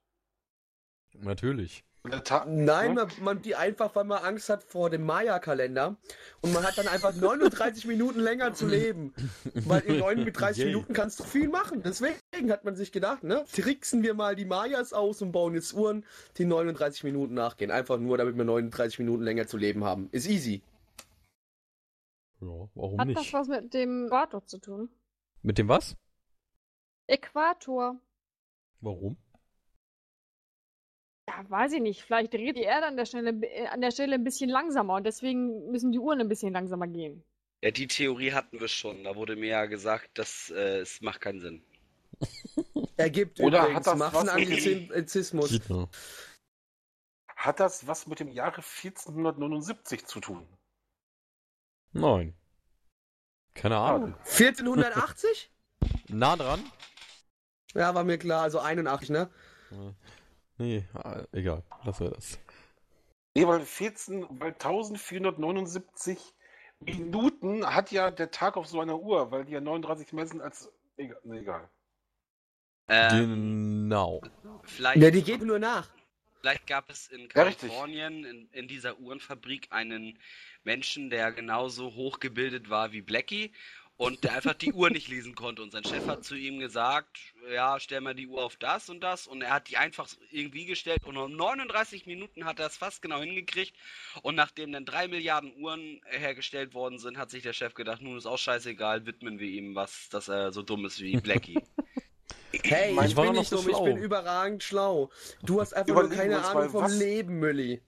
Natürlich. 1.14 1.84
Nein, 2.06 2.66
ne? 2.66 2.94
man, 2.94 3.08
man 3.22 3.42
die 3.42 3.56
einfach, 3.56 3.96
weil 3.96 4.04
man 4.04 4.24
Angst 4.24 4.50
hat 4.50 4.62
vor 4.62 4.90
dem 4.90 5.06
Maya-Kalender 5.06 5.96
und 6.42 6.52
man 6.52 6.64
hat 6.64 6.78
dann 6.78 6.90
einfach 6.90 7.16
39 7.16 7.86
Minuten 7.88 8.20
länger 8.20 8.54
zu 8.54 8.68
leben. 8.68 9.14
Weil 9.54 9.82
in 9.84 10.00
39 10.00 10.58
Yay. 10.58 10.68
Minuten 10.74 10.94
kannst 10.94 11.22
du 11.22 11.24
viel 11.24 11.48
machen. 11.48 11.82
Deswegen 11.82 12.18
hat 12.52 12.66
man 12.66 12.76
sich 12.76 12.92
gedacht, 12.92 13.24
ne, 13.24 13.46
tricksen 13.54 14.04
wir 14.04 14.16
mal 14.16 14.36
die 14.36 14.44
Mayas 14.44 14.92
aus 14.92 15.22
und 15.22 15.32
bauen 15.32 15.54
jetzt 15.54 15.74
Uhren, 15.74 16.06
die 16.38 16.44
39 16.44 17.06
Minuten 17.06 17.36
nachgehen. 17.36 17.72
Einfach 17.72 17.98
nur, 17.98 18.18
damit 18.18 18.36
wir 18.36 18.44
39 18.44 19.00
Minuten 19.00 19.24
länger 19.24 19.48
zu 19.48 19.56
leben 19.56 19.86
haben. 19.86 20.10
Ist 20.12 20.28
easy. 20.28 20.62
Ja, 22.42 22.68
warum 22.76 23.00
Hat 23.00 23.08
das 23.08 23.16
nicht? 23.16 23.34
was 23.34 23.48
mit 23.48 23.74
dem 23.74 24.08
Äquator 24.08 24.46
zu 24.46 24.58
tun? 24.58 24.90
Mit 25.42 25.58
dem 25.58 25.70
was? 25.70 25.96
Äquator. 27.08 27.98
Warum? 28.82 29.16
Ja, 31.30 31.50
weiß 31.50 31.74
ich 31.74 31.82
nicht. 31.82 32.02
Vielleicht 32.04 32.34
dreht 32.34 32.58
die 32.58 32.64
Erde 32.64 32.88
an 32.88 32.98
der, 32.98 33.06
Stelle, 33.06 33.30
äh, 33.46 33.68
an 33.68 33.82
der 33.82 33.92
Stelle 33.92 34.16
ein 34.16 34.24
bisschen 34.24 34.50
langsamer 34.50 34.96
und 34.96 35.06
deswegen 35.06 35.72
müssen 35.72 35.92
die 35.92 36.00
Uhren 36.00 36.20
ein 36.20 36.28
bisschen 36.28 36.54
langsamer 36.54 36.88
gehen. 36.88 37.24
Ja, 37.64 37.72
die 37.72 37.88
Theorie 37.88 38.34
hatten 38.34 38.60
wir 38.60 38.68
schon. 38.68 39.04
Da 39.06 39.16
wurde 39.16 39.36
mir 39.38 39.48
ja 39.50 39.66
gesagt, 39.66 40.18
dass 40.18 40.50
äh, 40.50 40.80
es 40.80 41.00
macht 41.02 41.22
keinen 41.22 41.40
Sinn. 41.40 41.64
Ergibt 42.98 43.40
Oder 43.40 43.62
hat 43.62 43.70
übrigens 43.70 43.86
das 43.86 44.00
was 44.00 44.14
mit- 44.14 44.48
Massenanglizismus. 44.48 45.60
Ja. 45.70 45.88
Hat 47.38 47.60
das 47.60 47.88
was 47.88 48.06
mit 48.08 48.20
dem 48.20 48.30
Jahre 48.30 48.58
1479 48.62 50.06
zu 50.06 50.20
tun? 50.20 50.46
Nein. 51.94 52.34
Keine 53.54 53.78
Ahnung. 53.78 54.16
1480? 54.26 55.50
Nah 56.10 56.36
dran? 56.38 56.64
Ja, 57.74 57.94
war 57.96 58.04
mir 58.04 58.18
klar. 58.18 58.44
Also 58.44 58.60
81, 58.60 59.10
ne? 59.10 59.30
Ja. 59.72 59.94
Nee, 60.58 60.86
ah, 60.94 61.24
egal. 61.32 61.64
Lassen 61.84 62.06
wir 62.06 62.12
das. 62.12 62.40
Nee, 63.36 63.48
weil 63.48 63.62
14, 63.62 64.28
weil 64.40 64.52
1479 64.54 66.20
Minuten 66.80 67.66
hat 67.66 67.92
ja 67.92 68.12
der 68.12 68.30
Tag 68.32 68.58
auf 68.58 68.68
so 68.68 68.80
einer 68.80 69.00
Uhr, 69.00 69.32
weil 69.32 69.46
die 69.46 69.54
ja 69.54 69.62
39 69.62 70.14
mehr 70.14 70.28
sind 70.28 70.42
als. 70.42 70.72
Egal. 70.98 71.18
Nee, 71.24 71.40
egal. 71.40 71.70
Ähm, 72.88 73.88
Genau. 73.90 74.22
vielleicht, 74.64 75.02
Ja, 75.02 75.10
die 75.10 75.24
geht 75.24 75.42
nur 75.42 75.58
nach. 75.60 75.90
vielleicht 76.42 76.68
gab 76.68 76.90
es 76.90 77.08
in 77.08 77.22
Ja. 77.22 77.28
Kalifornien, 77.28 78.26
in, 78.26 78.50
in 78.52 78.68
dieser 78.68 79.00
Uhrenfabrik, 79.00 79.68
einen 79.72 80.20
Menschen, 80.64 81.10
der 81.10 81.32
genauso 81.32 81.96
hochgebildet 81.96 82.70
war 82.70 82.92
wie 82.92 83.02
Blackie 83.02 83.54
und 83.98 84.24
der 84.24 84.34
einfach 84.34 84.54
die 84.56 84.74
Uhr 84.74 84.90
nicht 84.90 85.08
lesen 85.08 85.36
konnte. 85.36 85.62
Und 85.62 85.72
sein 85.72 85.84
Chef 85.84 86.08
hat 86.08 86.24
zu 86.24 86.36
ihm 86.36 86.60
gesagt, 86.60 87.18
ja, 87.54 87.80
stell 87.80 88.02
mal 88.02 88.16
die 88.16 88.28
Uhr 88.28 88.44
auf 88.44 88.56
das 88.58 88.90
und 88.90 89.02
das. 89.02 89.28
Und 89.28 89.42
er 89.44 89.52
hat 89.52 89.70
die 89.70 89.78
einfach 89.78 90.08
irgendwie 90.32 90.66
gestellt. 90.66 91.04
Und 91.06 91.16
um 91.18 91.36
39 91.36 92.06
Minuten 92.06 92.46
hat 92.46 92.60
er 92.60 92.68
es 92.68 92.76
fast 92.78 93.02
genau 93.02 93.20
hingekriegt. 93.22 93.74
Und 94.24 94.36
nachdem 94.36 94.72
dann 94.72 94.86
drei 94.86 95.08
Milliarden 95.08 95.54
Uhren 95.58 96.02
hergestellt 96.06 96.74
worden 96.74 96.98
sind, 97.00 97.18
hat 97.18 97.30
sich 97.30 97.44
der 97.44 97.54
Chef 97.54 97.74
gedacht, 97.76 98.02
nun 98.02 98.18
ist 98.18 98.26
auch 98.26 98.38
scheißegal, 98.40 99.06
widmen 99.06 99.40
wir 99.40 99.48
ihm 99.48 99.76
was, 99.76 100.10
dass 100.10 100.28
er 100.28 100.52
so 100.52 100.64
dumm 100.64 100.86
ist 100.86 101.00
wie 101.02 101.18
Blackie. 101.18 101.60
Hey, 102.66 102.94
ich 102.94 103.06
Ich 103.12 103.16
war 103.16 103.26
bin 103.26 103.34
nicht 103.34 103.50
so 103.50 103.56
dumm, 103.58 103.66
ich 103.70 103.76
schlau. 103.76 103.84
bin 103.86 103.98
überragend 103.98 104.62
schlau. 104.64 105.10
Du 105.42 105.60
hast 105.60 105.74
einfach 105.74 105.92
nur 105.92 106.04
Überlegen 106.04 106.20
keine 106.22 106.34
wir 106.34 106.38
uns 106.38 106.48
Ahnung 106.48 106.62
mal, 106.64 106.70
vom 106.70 106.84
was- 106.84 106.98
Leben, 107.00 107.40
Mülli. 107.40 107.82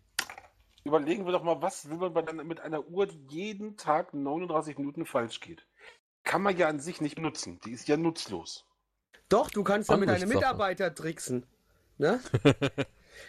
Überlegen 0.84 1.26
wir 1.26 1.32
doch 1.34 1.44
mal, 1.44 1.62
was 1.62 1.88
will 1.90 1.98
man 1.98 2.14
bei 2.14 2.28
einer, 2.28 2.44
mit 2.44 2.60
einer 2.60 2.84
Uhr, 2.88 3.06
die 3.06 3.20
jeden 3.30 3.78
Tag 3.78 4.14
39 4.16 4.78
Minuten 4.80 5.06
falsch 5.06 5.40
geht? 5.40 5.66
Kann 6.26 6.42
man 6.42 6.58
ja 6.58 6.68
an 6.68 6.80
sich 6.80 7.02
nicht 7.02 7.20
nutzen. 7.20 7.60
Die 7.66 7.72
ist 7.72 7.88
ja 7.88 7.98
nutzlos. 7.98 8.66
Doch, 9.30 9.50
du 9.50 9.64
kannst 9.64 9.90
damit 9.90 10.10
deine. 10.10 10.26
Mitarbeiter 10.26 10.94
tricksen. 10.94 11.46
Ne? 11.98 12.20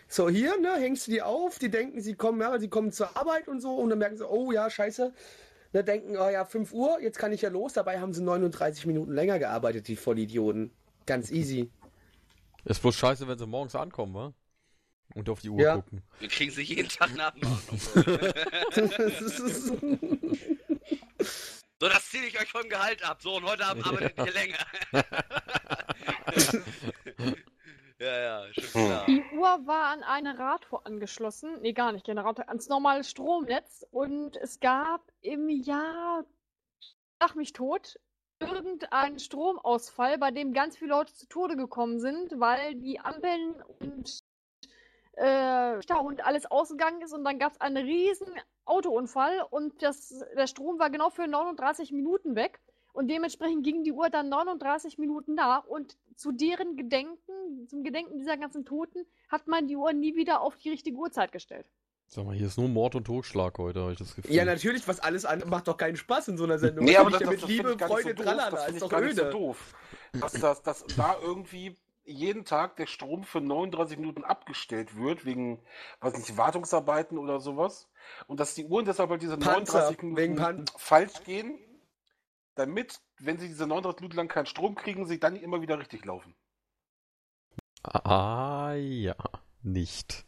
so, 0.08 0.28
hier, 0.28 0.58
ne, 0.60 0.76
hängst 0.76 1.06
du 1.06 1.12
die 1.12 1.22
auf, 1.22 1.58
die 1.58 1.70
denken, 1.70 2.00
sie 2.00 2.14
kommen, 2.14 2.40
ja, 2.40 2.58
sie 2.58 2.68
kommen 2.68 2.92
zur 2.92 3.16
Arbeit 3.16 3.48
und 3.48 3.60
so, 3.60 3.74
und 3.76 3.90
dann 3.90 3.98
merken 3.98 4.16
sie, 4.16 4.28
oh 4.28 4.50
ja, 4.50 4.68
scheiße. 4.68 5.12
Ne, 5.72 5.84
denken, 5.84 6.16
oh 6.16 6.28
ja, 6.28 6.44
5 6.44 6.72
Uhr, 6.72 7.00
jetzt 7.00 7.18
kann 7.18 7.32
ich 7.32 7.42
ja 7.42 7.50
los. 7.50 7.74
Dabei 7.74 8.00
haben 8.00 8.12
sie 8.12 8.22
39 8.22 8.86
Minuten 8.86 9.12
länger 9.12 9.38
gearbeitet, 9.38 9.88
die 9.88 9.96
Vollidioten. 9.96 10.72
Ganz 11.04 11.30
easy. 11.30 11.70
Ist 12.64 12.82
bloß 12.82 12.96
scheiße, 12.96 13.28
wenn 13.28 13.38
sie 13.38 13.46
morgens 13.46 13.76
ankommen, 13.76 14.14
wa? 14.14 14.34
Und 15.14 15.28
auf 15.28 15.40
die 15.40 15.50
Uhr 15.50 15.60
Ja. 15.60 15.76
gucken. 15.76 16.02
Wir 16.18 16.28
kriegen 16.28 16.50
sie 16.50 16.62
jeden 16.62 16.88
Tag 16.88 17.14
nach. 17.14 17.32
So, 21.78 21.88
das 21.88 22.08
ziehe 22.08 22.24
ich 22.24 22.40
euch 22.40 22.50
vom 22.50 22.68
Gehalt 22.70 23.06
ab. 23.06 23.20
So, 23.20 23.36
und 23.36 23.44
heute 23.44 23.66
Abend 23.66 23.86
arbeitet 23.86 24.16
ihr 24.16 24.32
länger. 24.32 24.58
ja, 27.98 28.18
ja, 28.18 28.54
schon 28.54 28.86
klar. 28.86 29.04
Die 29.06 29.22
Uhr 29.34 29.66
war 29.66 29.88
an 29.88 30.02
eine 30.02 30.38
Radtour 30.38 30.86
angeschlossen. 30.86 31.60
Nee, 31.60 31.74
gar 31.74 31.92
nicht, 31.92 32.06
Generator, 32.06 32.48
ans 32.48 32.68
normale 32.68 33.04
Stromnetz. 33.04 33.84
Und 33.90 34.38
es 34.38 34.58
gab 34.60 35.12
im 35.20 35.50
Jahr, 35.50 36.24
sag 37.20 37.36
mich 37.36 37.52
tot, 37.52 38.00
irgendeinen 38.40 39.18
Stromausfall, 39.18 40.16
bei 40.16 40.30
dem 40.30 40.54
ganz 40.54 40.78
viele 40.78 40.92
Leute 40.92 41.12
zu 41.12 41.26
Tode 41.28 41.56
gekommen 41.56 42.00
sind, 42.00 42.40
weil 42.40 42.74
die 42.76 43.00
Ampeln 43.00 43.62
und 43.80 44.24
äh, 45.16 45.76
und 46.00 46.24
alles 46.24 46.46
ausgegangen 46.46 47.02
ist 47.02 47.12
und 47.12 47.24
dann 47.24 47.38
gab 47.38 47.52
es 47.52 47.60
einen 47.60 47.84
riesen 47.84 48.28
Autounfall 48.64 49.42
und 49.50 49.82
das, 49.82 50.24
der 50.36 50.46
Strom 50.46 50.78
war 50.78 50.90
genau 50.90 51.10
für 51.10 51.26
39 51.26 51.92
Minuten 51.92 52.34
weg 52.36 52.60
und 52.92 53.08
dementsprechend 53.08 53.64
ging 53.64 53.84
die 53.84 53.92
Uhr 53.92 54.08
dann 54.10 54.28
39 54.28 54.98
Minuten 54.98 55.34
nach 55.34 55.64
und 55.66 55.96
zu 56.16 56.32
deren 56.32 56.76
Gedenken, 56.76 57.66
zum 57.68 57.82
Gedenken 57.84 58.18
dieser 58.18 58.36
ganzen 58.36 58.64
Toten, 58.64 59.04
hat 59.28 59.46
man 59.46 59.66
die 59.68 59.76
Uhr 59.76 59.92
nie 59.92 60.14
wieder 60.16 60.40
auf 60.40 60.56
die 60.56 60.70
richtige 60.70 60.96
Uhrzeit 60.96 61.32
gestellt. 61.32 61.66
Sag 62.08 62.24
mal, 62.24 62.34
hier 62.36 62.46
ist 62.46 62.56
nur 62.56 62.68
Mord 62.68 62.94
und 62.94 63.04
Totschlag 63.04 63.58
heute, 63.58 63.80
habe 63.80 63.92
ich 63.92 63.98
das 63.98 64.14
Gefühl. 64.14 64.32
ja, 64.34 64.44
natürlich, 64.44 64.86
was 64.86 65.00
alles 65.00 65.24
an 65.24 65.42
macht 65.46 65.66
doch 65.66 65.76
keinen 65.76 65.96
Spaß 65.96 66.28
in 66.28 66.38
so 66.38 66.44
einer 66.44 66.58
Sendung. 66.58 66.84
Nee, 66.84 66.92
Was 66.94 67.00
aber 67.00 67.10
das, 67.10 67.20
ich 67.20 67.26
das, 67.28 67.40
das 67.40 67.48
Liebe, 67.50 67.72
ich 67.72 67.78
gar 67.78 67.88
nicht 67.88 67.96
so 67.98 68.02
Freude, 68.02 68.14
doof. 68.14 68.24
tralala, 68.24 68.50
Das 68.50 68.68
ist 68.68 68.82
doch 68.82 68.88
gar 68.88 69.00
nicht 69.00 69.16
so 69.16 69.22
öde. 69.22 69.30
doof. 69.32 69.74
Dass, 70.12 70.32
dass, 70.34 70.62
dass 70.62 70.84
da 70.96 71.16
irgendwie 71.20 71.76
jeden 72.06 72.44
Tag 72.44 72.76
der 72.76 72.86
Strom 72.86 73.24
für 73.24 73.40
39 73.40 73.98
Minuten 73.98 74.24
abgestellt 74.24 74.96
wird, 74.96 75.24
wegen, 75.24 75.60
weiß 76.00 76.16
nicht, 76.16 76.36
Wartungsarbeiten 76.36 77.18
oder 77.18 77.40
sowas. 77.40 77.88
Und 78.26 78.40
dass 78.40 78.54
die 78.54 78.64
Uhren 78.64 78.84
deshalb 78.84 79.10
halt 79.10 79.22
diese 79.22 79.36
Panzer, 79.36 79.90
39 79.90 80.02
Minuten 80.02 80.16
wegen 80.16 80.36
Pan- 80.36 80.64
falsch 80.76 81.22
gehen, 81.24 81.58
damit, 82.54 83.00
wenn 83.18 83.38
sie 83.38 83.48
diese 83.48 83.66
39 83.66 84.00
Minuten 84.00 84.16
lang 84.16 84.28
keinen 84.28 84.46
Strom 84.46 84.74
kriegen, 84.74 85.06
sie 85.06 85.20
dann 85.20 85.36
immer 85.36 85.60
wieder 85.60 85.78
richtig 85.78 86.04
laufen. 86.04 86.34
Ah, 87.82 88.74
ja. 88.74 89.16
Nicht. 89.62 90.24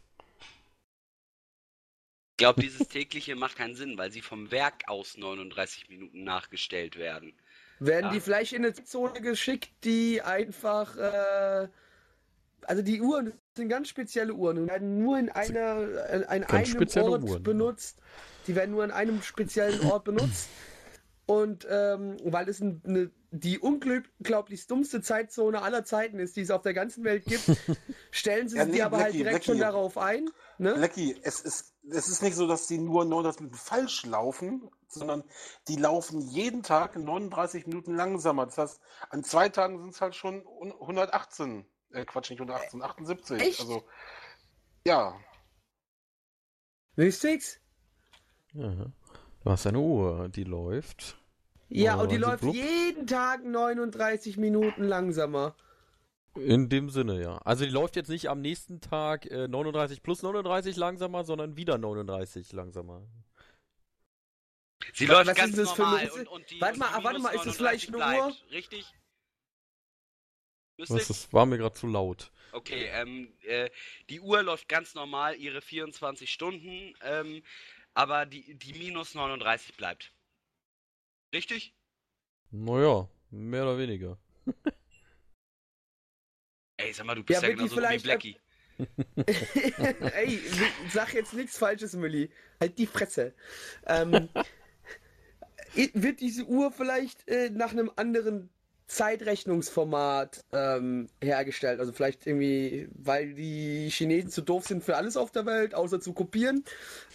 Ich 2.31 2.37
glaube, 2.37 2.61
dieses 2.61 2.87
tägliche 2.87 3.35
macht 3.35 3.57
keinen 3.57 3.75
Sinn, 3.75 3.97
weil 3.97 4.11
sie 4.11 4.21
vom 4.21 4.51
Werk 4.51 4.87
aus 4.87 5.17
39 5.17 5.89
Minuten 5.89 6.23
nachgestellt 6.23 6.95
werden. 6.97 7.33
Werden 7.79 8.07
Ja. 8.07 8.11
die 8.13 8.19
vielleicht 8.19 8.53
in 8.53 8.65
eine 8.65 8.73
Zone 8.73 9.21
geschickt, 9.21 9.69
die 9.83 10.21
einfach, 10.21 10.97
äh, 10.97 11.67
also 12.63 12.81
die 12.81 13.01
Uhren 13.01 13.33
sind 13.55 13.69
ganz 13.69 13.87
spezielle 13.89 14.33
Uhren 14.33 14.57
und 14.57 14.69
werden 14.69 14.99
nur 14.99 15.17
in 15.17 15.29
einer, 15.29 15.79
in, 16.11 16.21
Ganz 16.47 16.95
einem 16.97 17.03
Ort 17.11 17.23
Uhren. 17.23 17.43
benutzt. 17.43 17.97
Die 18.47 18.55
werden 18.55 18.71
nur 18.71 18.83
an 18.83 18.91
einem 18.91 19.21
speziellen 19.21 19.79
Ort 19.91 20.03
benutzt. 20.03 20.49
Und 21.25 21.67
ähm, 21.69 22.17
weil 22.23 22.49
es 22.49 22.59
ein, 22.59 22.81
eine, 22.87 23.11
die 23.31 23.59
unglaublich 23.59 24.65
dummste 24.65 25.01
Zeitzone 25.01 25.61
aller 25.61 25.85
Zeiten 25.85 26.17
ist, 26.17 26.35
die 26.35 26.41
es 26.41 26.49
auf 26.49 26.63
der 26.63 26.73
ganzen 26.73 27.03
Welt 27.03 27.23
gibt, 27.25 27.43
stellen 28.11 28.49
sie 28.49 28.57
Ja, 28.57 28.63
sich 28.63 28.71
nee, 28.71 28.77
die 28.79 28.83
aber 28.83 28.97
halt 28.97 29.07
Blackie, 29.11 29.23
direkt 29.23 29.45
schon 29.45 29.57
Blackie. 29.57 29.71
darauf 29.71 29.97
ein. 29.99 30.27
Ne? 30.57 30.73
Lecky, 30.73 31.15
es 31.21 31.41
ist, 31.41 31.75
es 31.91 32.07
ist 32.07 32.21
nicht 32.21 32.35
so, 32.35 32.47
dass 32.47 32.67
die 32.67 32.77
nur 32.77 33.05
39 33.05 33.41
Minuten 33.41 33.57
falsch 33.57 34.05
laufen, 34.05 34.69
sondern 34.87 35.23
die 35.67 35.75
laufen 35.75 36.21
jeden 36.21 36.63
Tag 36.63 36.95
39 36.95 37.67
Minuten 37.67 37.95
langsamer. 37.95 38.45
Das 38.45 38.57
heißt, 38.57 38.81
an 39.09 39.23
zwei 39.23 39.49
Tagen 39.49 39.79
sind 39.79 39.93
es 39.93 40.01
halt 40.01 40.15
schon 40.15 40.45
118. 40.81 41.65
Äh, 41.91 42.05
Quatsch, 42.05 42.29
nicht 42.29 42.39
118, 42.39 42.81
78. 42.81 43.41
Echt? 43.41 43.59
Also, 43.61 43.83
ja. 44.85 45.15
Mystics? 46.95 47.59
Ja. 48.53 48.91
Du 49.43 49.51
hast 49.51 49.67
eine 49.67 49.79
Uhr, 49.79 50.29
die 50.29 50.43
läuft. 50.43 51.17
Ja, 51.69 51.95
und 51.95 52.11
die 52.11 52.17
läuft 52.17 52.41
blub. 52.41 52.55
jeden 52.55 53.05
Tag 53.05 53.43
39 53.45 54.37
Minuten 54.37 54.83
langsamer. 54.83 55.55
In 56.35 56.69
dem 56.69 56.89
Sinne, 56.89 57.21
ja. 57.21 57.37
Also 57.39 57.65
die 57.65 57.71
läuft 57.71 57.95
jetzt 57.95 58.09
nicht 58.09 58.29
am 58.29 58.41
nächsten 58.41 58.81
Tag 58.81 59.25
äh, 59.25 59.47
39 59.47 60.03
plus 60.03 60.21
39 60.21 60.75
langsamer, 60.75 61.23
sondern 61.23 61.57
wieder 61.57 61.77
39 61.77 62.53
langsamer. 62.53 63.07
Sie 64.93 65.07
Was- 65.07 65.15
läuft 65.15 65.27
was 65.29 65.37
ganz 65.37 65.57
ist 65.57 65.57
das 65.57 65.71
für 65.73 65.85
eine 65.87 66.07
normal 66.07 66.19
und, 66.19 66.27
und 66.27 66.51
die 66.51 66.61
Warte 66.61 66.73
und 66.73 66.79
mal, 66.79 66.89
ah, 66.93 67.03
warte 67.03 67.19
mal, 67.19 67.29
ist 67.29 67.45
das 67.45 67.59
39 67.59 67.87
vielleicht 67.87 67.95
eine 67.95 68.27
Uhr? 68.27 68.37
Richtig? 68.51 68.85
Was, 70.77 71.07
das 71.07 71.33
war 71.33 71.45
mir 71.45 71.57
gerade 71.57 71.75
zu 71.75 71.87
laut. 71.87 72.31
Okay, 72.53 72.85
ähm, 72.93 73.33
äh, 73.41 73.69
die 74.09 74.21
Uhr 74.21 74.41
läuft 74.43 74.69
ganz 74.69 74.95
normal 74.95 75.35
ihre 75.35 75.61
24 75.61 76.31
Stunden, 76.31 76.93
ähm, 77.01 77.43
aber 77.93 78.25
die, 78.25 78.55
die 78.55 78.73
minus 78.73 79.13
39 79.13 79.75
bleibt. 79.75 80.13
Richtig? 81.33 81.75
Naja, 82.51 83.09
mehr 83.29 83.63
oder 83.63 83.77
weniger. 83.77 84.17
Ey, 86.79 86.93
sag 86.93 87.05
mal, 87.05 87.15
du 87.15 87.23
bist 87.23 87.41
Ja, 87.41 87.47
ja, 87.47 87.53
genauso 87.53 87.75
wie 87.75 87.79
vielleicht, 87.79 88.03
Blackie. 88.05 88.37
Ey, 90.15 90.39
sag 90.93 91.13
jetzt 91.13 91.33
nichts 91.33 91.57
Falsches, 91.57 91.93
Mülli. 91.93 92.29
Halt 92.61 92.77
die 92.77 92.87
Fresse. 92.87 93.33
Ähm, 93.85 94.29
wird 95.93 96.21
diese 96.21 96.45
Uhr 96.45 96.71
vielleicht 96.71 97.27
äh, 97.27 97.49
nach 97.49 97.73
einem 97.73 97.91
anderen 97.97 98.49
Zeitrechnungsformat 98.87 100.45
ähm, 100.53 101.09
hergestellt? 101.21 101.81
Also 101.81 101.91
vielleicht 101.91 102.25
irgendwie, 102.25 102.87
weil 102.93 103.33
die 103.33 103.89
Chinesen 103.89 104.31
zu 104.31 104.41
doof 104.41 104.65
sind 104.65 104.81
für 104.81 104.95
alles 104.95 105.17
auf 105.17 105.31
der 105.31 105.45
Welt, 105.45 105.75
außer 105.75 105.99
zu 105.99 106.13
kopieren. 106.13 106.63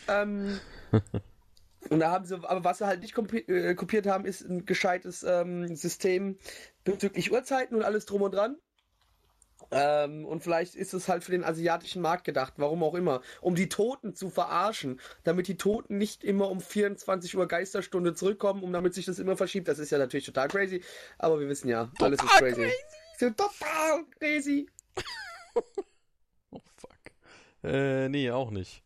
Ähm, 0.09 0.61
und 1.89 2.01
da 2.01 2.11
haben 2.11 2.27
sie, 2.27 2.35
aber 2.35 2.65
was 2.65 2.79
sie 2.79 2.87
halt 2.87 3.01
nicht 3.01 3.15
kopi 3.15 3.39
äh, 3.39 3.75
kopiert 3.75 4.07
haben, 4.07 4.27
ist 4.27 4.43
ein 4.43 4.67
gescheites 4.67 5.23
ähm, 5.23 5.75
System 5.75 6.37
bezüglich 6.85 7.33
Uhrzeiten 7.33 7.75
und 7.75 7.83
alles 7.83 8.05
drum 8.05 8.21
und 8.21 8.35
dran. 8.35 8.59
Ähm, 9.71 10.25
und 10.25 10.43
vielleicht 10.43 10.75
ist 10.75 10.95
es 10.95 11.09
halt 11.09 11.25
für 11.25 11.33
den 11.33 11.45
asiatischen 11.45 12.03
Markt 12.03 12.25
gedacht, 12.25 12.55
warum 12.57 12.83
auch 12.83 12.95
immer, 12.95 13.23
um 13.41 13.55
die 13.55 13.69
Toten 13.69 14.15
zu 14.15 14.31
verarschen, 14.31 15.01
damit 15.25 15.49
die 15.49 15.57
Toten 15.57 15.99
nicht 15.99 16.25
immer 16.25 16.51
um 16.51 16.61
24 16.61 17.37
Uhr 17.37 17.49
Geisterstunde 17.49 18.15
zurückkommen, 18.15 18.63
um 18.63 18.73
damit 18.73 18.95
sich 18.95 19.07
das 19.07 19.19
immer 19.19 19.37
verschiebt. 19.37 19.69
Das 19.69 19.79
ist 19.79 19.91
ja 19.91 19.99
natürlich 19.99 20.27
total 20.27 20.49
crazy, 20.49 20.83
aber 21.19 21.41
wir 21.41 21.49
wissen 21.49 21.69
ja, 21.69 21.91
alles 22.01 22.23
ist 22.23 22.29
crazy. 22.31 22.71
So 23.19 23.31
total 23.31 24.05
crazy. 24.19 24.69
Oh 26.51 26.61
fuck. 26.77 26.91
Äh, 27.63 28.09
nee, 28.09 28.31
auch 28.31 28.51
nicht. 28.51 28.84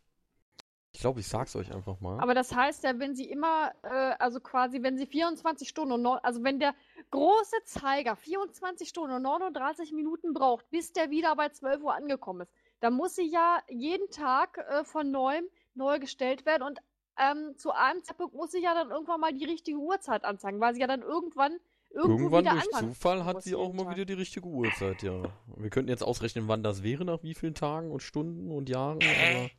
Ich 0.99 1.01
glaube, 1.01 1.21
ich 1.21 1.29
sag's 1.29 1.55
euch 1.55 1.73
einfach 1.73 2.01
mal. 2.01 2.19
Aber 2.19 2.33
das 2.33 2.53
heißt 2.53 2.83
ja, 2.83 2.99
wenn 2.99 3.15
sie 3.15 3.23
immer, 3.23 3.71
äh, 3.83 4.15
also 4.19 4.41
quasi, 4.41 4.83
wenn 4.83 4.97
sie 4.97 5.05
24 5.05 5.69
Stunden 5.69 5.93
und 5.93 6.01
neun, 6.01 6.19
also 6.23 6.43
wenn 6.43 6.59
der 6.59 6.75
große 7.11 7.55
Zeiger 7.63 8.17
24 8.17 8.89
Stunden 8.89 9.15
und 9.15 9.21
39 9.21 9.93
Minuten 9.93 10.33
braucht, 10.33 10.69
bis 10.71 10.91
der 10.91 11.09
wieder 11.09 11.37
bei 11.37 11.47
12 11.47 11.83
Uhr 11.83 11.95
angekommen 11.95 12.41
ist, 12.41 12.51
dann 12.81 12.95
muss 12.95 13.15
sie 13.15 13.31
ja 13.31 13.59
jeden 13.69 14.09
Tag 14.09 14.57
äh, 14.57 14.83
von 14.83 15.09
neuem 15.09 15.45
neu 15.73 15.99
gestellt 15.99 16.45
werden 16.45 16.63
und 16.63 16.79
ähm, 17.17 17.55
zu 17.55 17.71
einem 17.71 18.03
Zeitpunkt 18.03 18.35
muss 18.35 18.51
sie 18.51 18.61
ja 18.61 18.73
dann 18.73 18.91
irgendwann 18.91 19.21
mal 19.21 19.31
die 19.31 19.45
richtige 19.45 19.77
Uhrzeit 19.77 20.25
anzeigen, 20.25 20.59
weil 20.59 20.73
sie 20.73 20.81
ja 20.81 20.87
dann 20.87 21.01
irgendwann 21.01 21.53
irgendwo 21.91 22.23
Irgendwann 22.25 22.43
durch 22.43 22.69
Zufall 22.71 23.23
hat 23.23 23.41
sie 23.41 23.55
auch 23.55 23.71
mal 23.71 23.85
Tag. 23.85 23.95
wieder 23.95 24.05
die 24.05 24.13
richtige 24.13 24.47
Uhrzeit, 24.47 25.01
ja. 25.01 25.23
Wir 25.55 25.69
könnten 25.69 25.89
jetzt 25.89 26.03
ausrechnen, 26.03 26.49
wann 26.49 26.61
das 26.61 26.83
wäre, 26.83 27.05
nach 27.05 27.23
wie 27.23 27.35
vielen 27.35 27.55
Tagen 27.55 27.89
und 27.89 28.03
Stunden 28.03 28.51
und 28.51 28.67
Jahren. 28.67 28.99
Hä? 28.99 29.49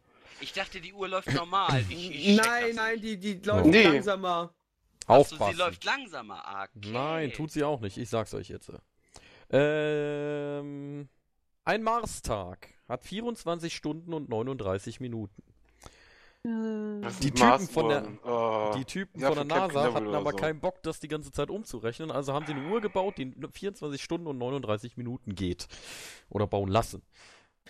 Ich 0.40 0.52
dachte, 0.52 0.80
die 0.80 0.92
Uhr 0.92 1.08
läuft 1.08 1.32
normal. 1.32 1.84
Ich, 1.88 2.10
ich 2.30 2.36
Nein, 2.44 2.74
nein, 2.74 3.00
die, 3.00 3.16
die 3.18 3.34
läuft 3.34 3.66
Nee. 3.66 3.82
langsamer. 3.84 4.52
Aber 5.06 5.20
Achso, 5.20 5.34
aufpassen. 5.34 5.52
sie 5.52 5.58
läuft 5.58 5.84
langsamer. 5.84 6.46
Ah, 6.46 6.64
Okay. 6.76 6.90
Nein, 6.92 7.32
tut 7.32 7.50
sie 7.50 7.64
auch 7.64 7.80
nicht. 7.80 7.96
Ich 7.98 8.08
sag's 8.08 8.32
euch 8.34 8.48
jetzt. 8.48 8.70
Ähm, 9.50 11.08
ein 11.64 11.82
Marstag 11.82 12.68
hat 12.88 13.04
24 13.04 13.74
Stunden 13.74 14.12
und 14.14 14.28
39 14.28 15.00
Minuten. 15.00 15.42
Äh, 16.44 17.10
Die 17.20 17.30
Typen 17.32 17.68
von 17.68 17.88
der-. 17.88 18.72
Äh, 18.72 18.78
Die 18.78 18.84
Typen 18.84 19.20
ja, 19.20 19.28
von 19.32 19.36
der 19.36 19.44
NASA 19.44 19.92
hatten 19.92 20.14
aber 20.14 20.30
so. 20.30 20.36
keinen 20.36 20.60
Bock, 20.60 20.82
das 20.82 21.00
die 21.00 21.08
ganze 21.08 21.30
Zeit 21.32 21.50
umzurechnen. 21.50 22.10
Also 22.10 22.32
haben 22.32 22.46
sie 22.46 22.52
eine 22.54 22.68
Uhr 22.68 22.80
gebaut, 22.80 23.18
die 23.18 23.34
24 23.52 24.02
Stunden 24.02 24.26
und 24.26 24.38
39 24.38 24.96
Minuten 24.96 25.34
geht. 25.34 25.66
Oder 26.30 26.46
bauen 26.46 26.68
lassen. 26.70 27.02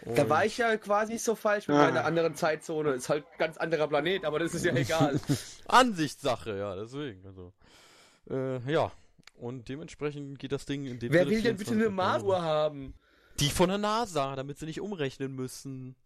Da 0.05 0.23
Und- 0.23 0.29
war 0.31 0.45
ich 0.47 0.57
ja 0.59 0.77
quasi 0.79 1.13
nicht 1.15 1.25
so 1.25 1.35
falsch 1.35 1.69
mit 1.69 1.77
Ah. 1.77 1.85
meiner 1.87 2.05
anderen 2.05 2.35
Zeitzone. 2.35 2.93
Ist 2.93 3.09
halt 3.09 3.25
ein 3.33 3.39
ganz 3.39 3.57
anderer 3.59 3.87
Planet, 3.89 4.25
aber 4.25 4.39
das 4.39 4.55
ist 4.55 4.65
ja 4.65 4.75
egal. 4.75 5.21
Ansichtssache, 5.69 6.57
ja, 6.57 6.75
deswegen. 6.77 7.25
Also, 7.27 7.53
äh, 8.31 8.59
ja. 8.73 8.91
Und 9.37 9.69
dementsprechend 9.69 10.39
geht 10.39 10.53
das 10.53 10.67
Ding 10.67 10.85
in 10.87 10.99
dem 10.99 11.13
Wer 11.13 11.27
will 11.29 11.41
denn 11.43 11.57
bitte 11.57 11.71
24 11.73 11.77
eine 11.87 11.91
Marsuhr 11.91 12.43
haben? 12.43 12.95
Die 13.41 13.49
von 13.49 13.69
der 13.71 13.79
NASA, 13.79 14.37
damit 14.37 14.59
sie 14.59 14.67
nicht 14.67 14.81
umrechnen 14.81 15.35
müssen. 15.35 15.97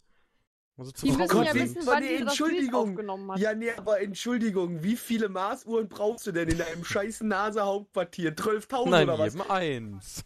Also 0.76 0.90
zu 0.90 1.06
die 1.06 1.12
müssen 1.12 1.42
ja 1.44 1.54
wissen, 1.54 1.82
wann 1.84 2.02
nee, 2.02 2.16
Entschuldigung. 2.16 2.90
aufgenommen 2.90 3.30
hat. 3.32 3.38
Ja, 3.38 3.54
nee, 3.54 3.70
aber 3.76 4.00
Entschuldigung, 4.00 4.82
wie 4.82 4.96
viele 4.96 5.28
Marsuhren 5.28 5.88
brauchst 5.88 6.26
du 6.26 6.32
denn 6.32 6.48
in 6.48 6.60
einem 6.60 6.84
scheiß 6.84 7.20
NASA-Hauptquartier? 7.22 8.34
12.000 8.34 8.90
Nein, 8.90 9.08
oder 9.08 9.18
was? 9.20 9.34
jedem 9.34 9.50
eins. 9.50 10.24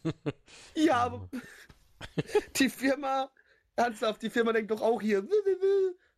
Ja, 0.74 0.96
aber 1.04 1.28
die 2.57 2.68
Firma, 2.70 3.31
ernsthaft, 3.78 4.22
die 4.22 4.30
Firma 4.30 4.52
denkt 4.52 4.70
doch 4.70 4.82
auch 4.82 5.00
hier, 5.00 5.26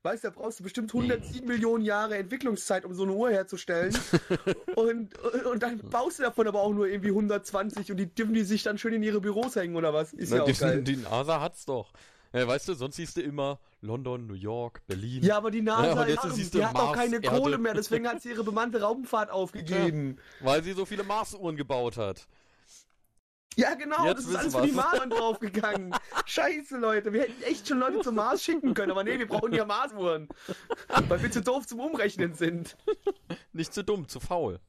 weißt 0.02 0.24
du, 0.24 0.28
da 0.28 0.34
brauchst 0.34 0.60
du 0.60 0.64
bestimmt 0.64 0.92
107 0.94 1.46
Millionen 1.46 1.84
Jahre 1.84 2.16
Entwicklungszeit, 2.16 2.84
um 2.84 2.94
so 2.94 3.02
eine 3.04 3.12
Uhr 3.12 3.30
herzustellen. 3.30 3.96
und, 4.74 5.18
und 5.18 5.62
dann 5.62 5.78
baust 5.78 6.18
du 6.18 6.22
davon 6.22 6.48
aber 6.48 6.60
auch 6.60 6.72
nur 6.72 6.88
irgendwie 6.88 7.10
120 7.10 7.90
und 7.90 7.96
die 7.98 8.12
dürfen 8.12 8.34
die 8.34 8.42
sich 8.42 8.62
dann 8.62 8.78
schön 8.78 8.94
in 8.94 9.02
ihre 9.02 9.20
Büros 9.20 9.56
hängen 9.56 9.76
oder 9.76 9.92
was? 9.92 10.12
Ist 10.12 10.30
ja 10.30 10.38
Na, 10.38 10.42
auch 10.44 10.46
die, 10.46 10.54
geil. 10.54 10.82
die 10.82 10.96
NASA 10.96 11.40
hat's 11.40 11.64
doch. 11.64 11.92
Ja, 12.32 12.46
weißt 12.46 12.68
du, 12.68 12.74
sonst 12.74 12.96
siehst 12.96 13.16
du 13.16 13.22
immer 13.22 13.58
London, 13.80 14.26
New 14.26 14.34
York, 14.34 14.82
Berlin. 14.86 15.22
Ja, 15.24 15.36
aber 15.38 15.50
die 15.50 15.58
Ja, 15.58 15.82
NASA, 15.82 16.06
ja, 16.06 16.30
siehst 16.30 16.54
die 16.54 16.64
hat 16.64 16.76
auch 16.76 16.94
keine. 16.94 17.20
Kohle 17.20 17.58
mehr, 17.58 17.74
deswegen 17.74 18.06
hat 18.08 18.22
sie 18.22 18.30
ihre 18.30 18.44
bemannte 18.44 18.80
Raumfahrt 18.80 19.30
aufgegeben. 19.30 20.16
Weil 20.40 20.62
sie 20.62 20.72
so 20.72 20.84
viele 20.84 21.02
Marsuhren 21.02 21.56
gebaut 21.56 21.96
hat. 21.96 22.28
Ja, 23.56 23.74
genau, 23.74 24.04
Jetzt 24.06 24.18
das 24.18 24.26
ist 24.26 24.36
alles 24.36 24.54
für 24.54 24.62
die. 24.62 24.72
Marsuhren 24.72 25.10
draufgegangen. 25.10 25.94
Scheiße, 26.26 26.78
Leute, 26.78 27.12
wir 27.12 27.22
hätten 27.22 27.42
echt 27.42 27.66
schon 27.68 27.80
Leute 27.80 28.00
zum 28.00 28.14
Mars 28.14 28.42
schicken 28.44 28.74
können, 28.74 28.90
aber 28.92 29.02
nee, 29.04 29.18
wir 29.18 29.26
brauchen 29.26 29.52
ja 29.52 29.64
Marsuhren. 29.64 30.28
Weil 31.08 31.22
wir 31.22 31.30
zu 31.30 31.42
doof 31.42 31.66
zum 31.66 31.80
Umrechnen 31.80 32.32
sind. 32.34 32.76
Nicht 33.52 33.74
zu 33.74 33.82
dumm, 33.84 34.08
zu 34.08 34.20
faul. 34.20 34.60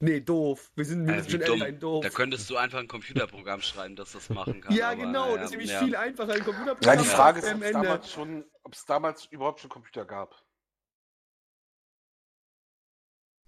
Nee, 0.00 0.20
doof. 0.20 0.72
Wir 0.74 0.84
sind, 0.84 1.06
wir 1.06 1.14
Äh, 1.14 1.22
sind 1.22 1.46
schon 1.46 1.58
dumm. 1.60 1.78
doof. 1.80 2.04
Da 2.04 2.10
könntest 2.10 2.50
du 2.50 2.56
einfach 2.58 2.80
ein 2.80 2.88
Computerprogramm 2.88 3.62
schreiben, 3.62 3.96
das 3.96 4.12
das 4.12 4.28
machen 4.28 4.60
kann. 4.60 4.74
ja, 4.74 4.88
aber, 4.88 4.96
genau, 4.96 5.30
ja, 5.30 5.36
das 5.36 5.44
ist 5.46 5.50
nämlich 5.52 5.70
ja. 5.70 5.78
viel 5.78 5.96
einfacher, 5.96 6.32
ein 6.32 6.38
Ja, 6.38 6.44
Computerprogramm. 6.44 6.98
die 6.98 7.04
Frage 7.04 7.40
ist, 7.40 7.46
ob 7.54 7.62
es 7.62 7.72
damals 7.72 8.12
schon, 8.12 8.44
ob 8.64 8.74
es 8.74 8.84
damals 8.84 9.24
überhaupt 9.26 9.60
schon 9.60 9.70
Computer 9.70 10.04
gab. 10.04 10.34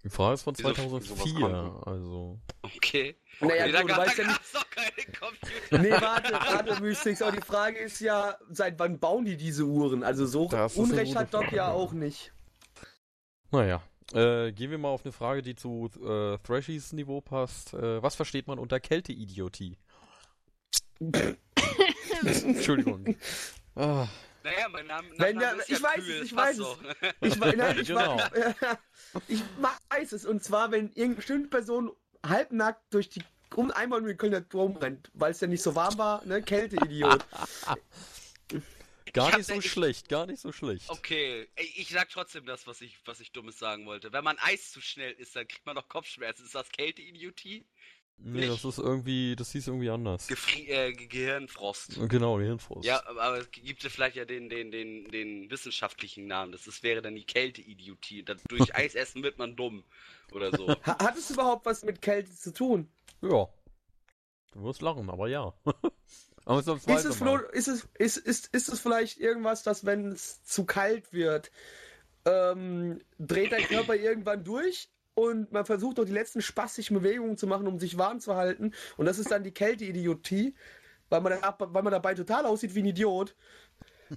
Die 0.03 0.09
Frage 0.09 0.35
ist 0.35 0.43
von 0.43 0.57
Wieso- 0.57 0.69
wieso 0.69 0.91
was 0.93 1.03
2004, 1.05 1.39
konnten? 1.39 1.89
also. 1.89 2.39
Okay. 2.61 3.17
Naja, 3.41 3.65
Nee, 3.65 3.71
da 3.73 3.81
du, 3.81 3.87
du 3.87 3.93
gab 3.93 3.97
weißt 4.07 4.17
ja 4.17 4.27
nicht. 4.27 4.41
es 4.41 4.51
doch 4.53 4.69
keine 4.69 5.17
Computer. 5.19 5.77
Nee, 5.77 5.91
warte, 5.91 6.33
warte, 6.33 6.81
Mystics. 6.81 7.21
Aber 7.21 7.31
die 7.35 7.41
Frage 7.45 7.77
ist 7.79 7.99
ja, 7.99 8.37
seit 8.49 8.79
wann 8.79 8.99
bauen 8.99 9.25
die 9.25 9.35
diese 9.37 9.63
Uhren? 9.65 10.03
Also 10.03 10.25
so 10.25 10.43
Unrecht 10.75 11.15
hat 11.15 11.33
Doc 11.33 11.43
Frage. 11.45 11.55
ja 11.57 11.69
auch 11.71 11.91
nicht. 11.93 12.31
Naja. 13.51 13.81
Äh, 14.13 14.51
gehen 14.53 14.71
wir 14.71 14.77
mal 14.77 14.87
auf 14.89 15.03
eine 15.05 15.11
Frage, 15.11 15.41
die 15.41 15.55
zu 15.55 15.89
äh, 16.03 16.37
Thrashies 16.39 16.93
Niveau 16.93 17.21
passt. 17.21 17.73
Äh, 17.73 18.01
was 18.01 18.15
versteht 18.15 18.47
man 18.47 18.57
unter 18.57 18.79
Kälteidiotie? 18.79 19.77
Entschuldigung. 22.23 23.15
Ah, 23.75 24.07
Naja, 24.43 24.69
mein 24.69 24.87
Name, 24.87 25.09
Wenn 25.17 25.37
der- 25.39 25.55
ist 25.55 25.69
ja 25.69 25.75
ich 25.77 25.83
weiß 25.83 25.95
kühl, 25.95 26.15
es, 26.15 26.21
ich 26.25 26.35
weiß 26.35 26.57
doch. 26.57 26.79
Ich, 27.21 27.39
wei- 27.41 27.51
nein, 27.53 27.79
ich, 27.79 27.87
Genau. 27.87 28.17
ich 29.27 29.41
weiß 29.91 30.11
es. 30.13 30.25
Und 30.25 30.43
zwar, 30.43 30.71
wenn 30.71 30.87
irgendeine 30.87 31.15
bestimmte 31.15 31.49
Person 31.49 31.91
halbnackt 32.25 32.93
durch 32.93 33.09
die 33.09 33.21
um 33.55 33.71
einmal 33.71 34.01
den 34.03 34.15
Kölner 34.17 34.41
Dom 34.41 34.77
rennt, 34.77 35.09
weil 35.13 35.31
es 35.31 35.41
ja 35.41 35.47
nicht 35.47 35.63
so 35.63 35.73
warm 35.75 35.97
war, 35.97 36.23
ne? 36.25 36.41
Kälteidiot. 36.43 37.25
gar 39.13 39.35
nicht 39.35 39.47
so 39.47 39.53
ne- 39.53 39.59
ich- 39.59 39.71
schlecht, 39.71 40.07
gar 40.07 40.27
nicht 40.27 40.39
so 40.39 40.51
schlecht. 40.51 40.87
Okay, 40.89 41.47
ey, 41.55 41.73
ich 41.77 41.89
sag 41.89 42.09
trotzdem 42.09 42.45
das, 42.45 42.67
was 42.67 42.79
ich, 42.81 42.99
was 43.05 43.19
ich 43.19 43.31
Dummes 43.31 43.57
sagen 43.57 43.85
wollte. 43.87 44.13
Wenn 44.13 44.23
man 44.23 44.37
Eis 44.39 44.71
zu 44.71 44.81
schnell 44.81 45.13
isst, 45.13 45.35
dann 45.35 45.47
kriegt 45.47 45.65
man 45.65 45.75
doch 45.75 45.87
Kopfschmerzen. 45.89 46.45
Ist 46.45 46.53
das 46.55 46.69
Kälteidiotie? 46.71 47.65
Nee, 48.21 48.47
das 48.47 48.65
ist 48.65 48.79
irgendwie, 48.79 49.35
das 49.35 49.51
hieß 49.51 49.67
irgendwie 49.67 49.89
anders. 49.89 50.27
Gefri 50.27 50.67
äh, 50.67 50.91
Ge- 50.91 51.07
Gehirnfrost. 51.07 51.99
Genau, 52.09 52.35
Gehirnfrost. 52.37 52.85
Ja, 52.85 53.05
aber 53.07 53.37
es 53.37 53.51
gibt 53.51 53.81
ja 53.83 53.89
vielleicht 53.89 54.17
ja 54.17 54.25
den, 54.25 54.49
den, 54.49 54.71
den, 54.71 55.07
den 55.09 55.49
wissenschaftlichen 55.49 56.27
Namen. 56.27 56.51
Das 56.51 56.67
ist, 56.67 56.83
wäre 56.83 57.01
dann 57.01 57.15
die 57.15 57.23
Kälteidiotie. 57.23 58.25
Durch 58.49 58.75
Eis 58.75 58.95
essen 58.95 59.23
wird 59.23 59.37
man 59.37 59.55
dumm. 59.55 59.83
Oder 60.33 60.55
so. 60.55 60.67
Ha 60.85 60.97
hat 60.99 61.17
es 61.17 61.29
überhaupt 61.29 61.65
was 61.65 61.83
mit 61.83 62.01
Kälte 62.01 62.35
zu 62.35 62.53
tun? 62.53 62.89
Ja. 63.21 63.47
Du 64.51 64.63
wirst 64.63 64.81
lachen, 64.81 65.09
aber 65.09 65.29
ja. 65.29 65.53
aber 66.45 66.61
sonst 66.61 66.87
Ist 66.89 67.05
es, 67.05 67.21
ist, 67.21 67.67
es, 67.67 67.85
ist, 67.95 68.17
ist, 68.17 68.47
ist 68.53 68.69
es 68.69 68.79
vielleicht 68.79 69.17
irgendwas, 69.17 69.63
dass 69.63 69.85
wenn 69.85 70.11
es 70.11 70.43
zu 70.43 70.65
kalt 70.65 71.13
wird, 71.13 71.51
ähm, 72.25 73.01
dreht 73.17 73.51
der 73.51 73.61
Körper 73.61 73.95
irgendwann 73.95 74.43
durch 74.43 74.89
und 75.19 75.51
man 75.51 75.65
versucht 75.65 75.97
noch 75.97 76.05
die 76.05 76.13
letzten 76.13 76.41
spastischen 76.41 76.97
Bewegungen 76.97 77.37
zu 77.37 77.47
machen, 77.47 77.67
um 77.67 77.79
sich 77.79 77.97
warm 77.97 78.19
zu 78.19 78.35
halten 78.35 78.73
und 78.97 79.05
das 79.05 79.19
ist 79.19 79.31
dann 79.31 79.43
die 79.43 79.53
Kälteidiotie, 79.53 80.55
weil 81.09 81.21
man, 81.21 81.33
dann, 81.39 81.53
weil 81.59 81.83
man 81.83 81.91
dabei 81.91 82.13
total 82.13 82.45
aussieht 82.45 82.75
wie 82.75 82.79
ein 82.79 82.85
Idiot. 82.85 83.35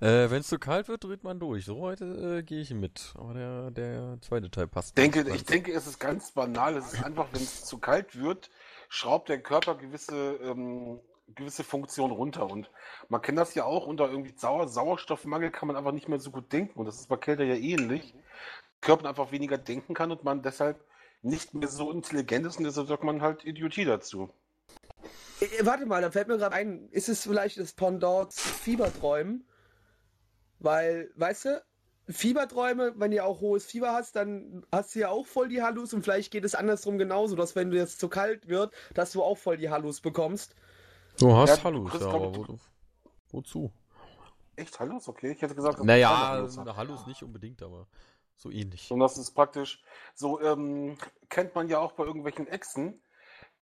Äh, 0.00 0.30
wenn 0.30 0.42
es 0.42 0.46
zu 0.46 0.60
kalt 0.60 0.86
wird, 0.86 1.02
dreht 1.02 1.24
man 1.24 1.40
durch. 1.40 1.64
So 1.64 1.80
heute 1.80 2.38
äh, 2.38 2.42
gehe 2.44 2.60
ich 2.60 2.72
mit. 2.72 3.12
Aber 3.16 3.34
der, 3.34 3.70
der 3.72 4.18
zweite 4.20 4.48
Teil 4.48 4.68
passt. 4.68 4.90
Ich 4.90 4.94
denke, 4.94 5.24
nicht. 5.24 5.34
ich 5.34 5.44
denke, 5.44 5.72
es 5.72 5.88
ist 5.88 5.98
ganz 5.98 6.30
banal. 6.30 6.76
Es 6.76 6.92
ist 6.92 7.02
einfach, 7.02 7.26
wenn 7.32 7.42
es 7.42 7.64
zu 7.64 7.78
kalt 7.78 8.16
wird, 8.16 8.48
schraubt 8.88 9.28
der 9.28 9.40
Körper 9.40 9.74
gewisse, 9.74 10.38
ähm, 10.40 11.00
gewisse 11.34 11.64
Funktionen 11.64 12.12
runter. 12.12 12.48
Und 12.48 12.70
man 13.08 13.20
kennt 13.22 13.38
das 13.38 13.56
ja 13.56 13.64
auch, 13.64 13.88
unter 13.88 14.08
irgendwie 14.08 14.34
Sauer 14.36 14.68
Sauerstoffmangel 14.68 15.50
kann 15.50 15.66
man 15.66 15.76
einfach 15.76 15.92
nicht 15.92 16.08
mehr 16.08 16.20
so 16.20 16.30
gut 16.30 16.52
denken. 16.52 16.78
Und 16.78 16.86
das 16.86 17.00
ist 17.00 17.08
bei 17.08 17.16
Kälte 17.16 17.42
ja 17.42 17.56
ähnlich. 17.56 18.14
Körper 18.80 19.08
einfach 19.08 19.32
weniger 19.32 19.58
denken 19.58 19.94
kann 19.94 20.10
und 20.10 20.24
man 20.24 20.42
deshalb 20.42 20.84
nicht 21.22 21.54
mehr 21.54 21.68
so 21.68 21.90
intelligent 21.90 22.46
ist 22.46 22.58
und 22.58 22.64
deshalb 22.64 22.88
sagt 22.88 23.04
man 23.04 23.22
halt 23.22 23.44
Idiotie 23.44 23.84
dazu. 23.84 24.30
Äh, 25.40 25.64
warte 25.64 25.86
mal, 25.86 26.02
da 26.02 26.10
fällt 26.10 26.28
mir 26.28 26.38
gerade 26.38 26.54
ein, 26.54 26.88
ist 26.90 27.08
es 27.08 27.22
vielleicht 27.22 27.58
das 27.58 27.72
Pendant 27.72 28.32
zu 28.32 28.48
Fieberträumen? 28.48 29.44
Weil, 30.60 31.10
weißt 31.16 31.44
du, 31.46 31.62
Fieberträume, 32.08 32.94
wenn 32.96 33.10
du 33.10 33.22
auch 33.22 33.40
hohes 33.40 33.66
Fieber 33.66 33.92
hast, 33.92 34.16
dann 34.16 34.64
hast 34.72 34.94
du 34.94 35.00
ja 35.00 35.10
auch 35.10 35.26
voll 35.26 35.48
die 35.48 35.62
Hallus 35.62 35.92
und 35.92 36.02
vielleicht 36.02 36.30
geht 36.30 36.44
es 36.44 36.54
andersrum 36.54 36.98
genauso, 36.98 37.36
dass 37.36 37.54
wenn 37.54 37.70
du 37.70 37.76
jetzt 37.76 38.00
zu 38.00 38.08
kalt 38.08 38.48
wird, 38.48 38.72
dass 38.94 39.12
du 39.12 39.22
auch 39.22 39.36
voll 39.36 39.58
die 39.58 39.70
Hallus 39.70 40.00
bekommst. 40.00 40.54
Du 41.18 41.36
hast 41.36 41.58
Ja, 41.58 41.64
Hallus, 41.64 41.92
ja, 42.00 42.08
aber 42.08 42.30
ich, 42.30 42.38
wo, 42.38 42.58
wozu? 43.30 43.72
Echt 44.56 44.80
Hallus? 44.80 45.08
Okay, 45.08 45.32
ich 45.32 45.42
hätte 45.42 45.54
gesagt, 45.54 45.78
dass 45.78 45.84
Naja, 45.84 46.28
Hallus 46.28 46.56
Hallus 46.58 47.06
nicht 47.06 47.22
unbedingt, 47.22 47.62
aber 47.62 47.86
so 48.38 48.50
ähnlich. 48.50 48.90
Und 48.90 49.00
das 49.00 49.18
ist 49.18 49.32
praktisch, 49.32 49.82
so 50.14 50.40
ähm, 50.40 50.96
kennt 51.28 51.54
man 51.54 51.68
ja 51.68 51.78
auch 51.80 51.92
bei 51.92 52.04
irgendwelchen 52.04 52.46
Echsen. 52.46 53.02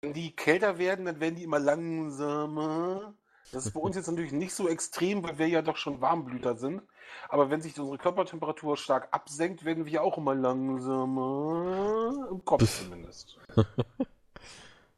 Wenn 0.00 0.12
die 0.12 0.36
kälter 0.36 0.78
werden, 0.78 1.06
dann 1.06 1.20
werden 1.20 1.36
die 1.36 1.44
immer 1.44 1.58
langsamer. 1.58 3.14
Das 3.52 3.66
ist 3.66 3.72
bei 3.72 3.80
uns 3.80 3.96
jetzt 3.96 4.08
natürlich 4.08 4.32
nicht 4.32 4.52
so 4.54 4.68
extrem, 4.68 5.22
weil 5.22 5.38
wir 5.38 5.48
ja 5.48 5.62
doch 5.62 5.76
schon 5.76 6.00
Warmblüter 6.00 6.56
sind. 6.56 6.82
Aber 7.28 7.48
wenn 7.50 7.60
sich 7.62 7.78
unsere 7.78 7.96
Körpertemperatur 7.98 8.76
stark 8.76 9.08
absenkt, 9.12 9.64
werden 9.64 9.86
wir 9.86 10.02
auch 10.02 10.18
immer 10.18 10.34
langsamer. 10.34 12.28
Im 12.30 12.44
Kopf 12.44 12.64
zumindest. 12.82 13.38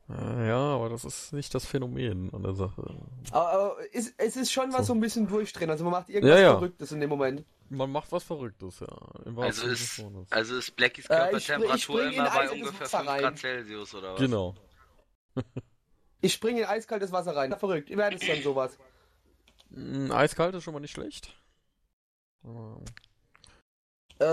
Äh, 0.09 0.49
ja, 0.49 0.59
aber 0.59 0.89
das 0.89 1.05
ist 1.05 1.33
nicht 1.33 1.55
das 1.55 1.67
Phänomen 1.67 2.33
an 2.33 2.43
der 2.43 2.55
Sache. 2.55 2.83
Aber, 3.31 3.49
aber 3.51 3.77
es, 3.93 4.15
es 4.17 4.37
ist 4.37 4.51
schon 4.51 4.73
was 4.73 4.87
So. 4.87 4.87
so 4.87 4.95
ein 4.95 5.01
bisschen 5.01 5.29
durchdrehen, 5.29 5.71
also 5.71 5.85
man 5.85 5.93
macht 5.93 6.09
irgendwas 6.09 6.39
Ja, 6.39 6.43
ja. 6.43 6.53
Verrücktes 6.53 6.91
in 6.93 7.01
dem 7.01 7.11
Moment. 7.11 7.45
Man 7.71 7.91
macht 7.93 8.11
was 8.13 8.25
Verrücktes, 8.25 8.81
ja. 8.81 8.89
Im 9.27 9.39
Also 9.39 9.67
ist, 9.67 10.03
also 10.31 10.57
ist 10.57 10.75
Blackies 10.77 11.07
Äh, 11.07 11.37
ich 11.37 11.45
spring- 11.45 11.61
Körpertemperatur 11.63 11.75
ich 11.77 11.83
spring 11.85 12.09
in 12.09 12.13
immer 12.15 12.31
bei 12.31 12.51
ungefähr 12.51 12.81
Wasser 12.81 12.99
5 12.99 13.09
rein. 13.11 13.21
Grad 13.21 13.39
Celsius 13.39 13.95
oder 13.95 14.13
was? 14.15 14.21
Genau. 14.21 14.55
Ich 16.21 16.33
springe 16.33 16.63
in 16.63 16.67
eiskaltes 16.67 17.13
Wasser 17.13 17.37
rein. 17.37 17.57
Verrückt, 17.57 17.91
ihr 17.91 17.97
werdet 17.97 18.29
dann 18.29 18.43
sowas. 18.43 18.77
Mm, 19.71 20.11
Eiskalt 20.11 20.53
ist 20.57 20.65
schon 20.65 20.75
mal 20.75 20.81
nicht 20.81 20.91
schlecht. 20.91 21.33
Aber- 22.43 22.81
Äh, 24.19 24.25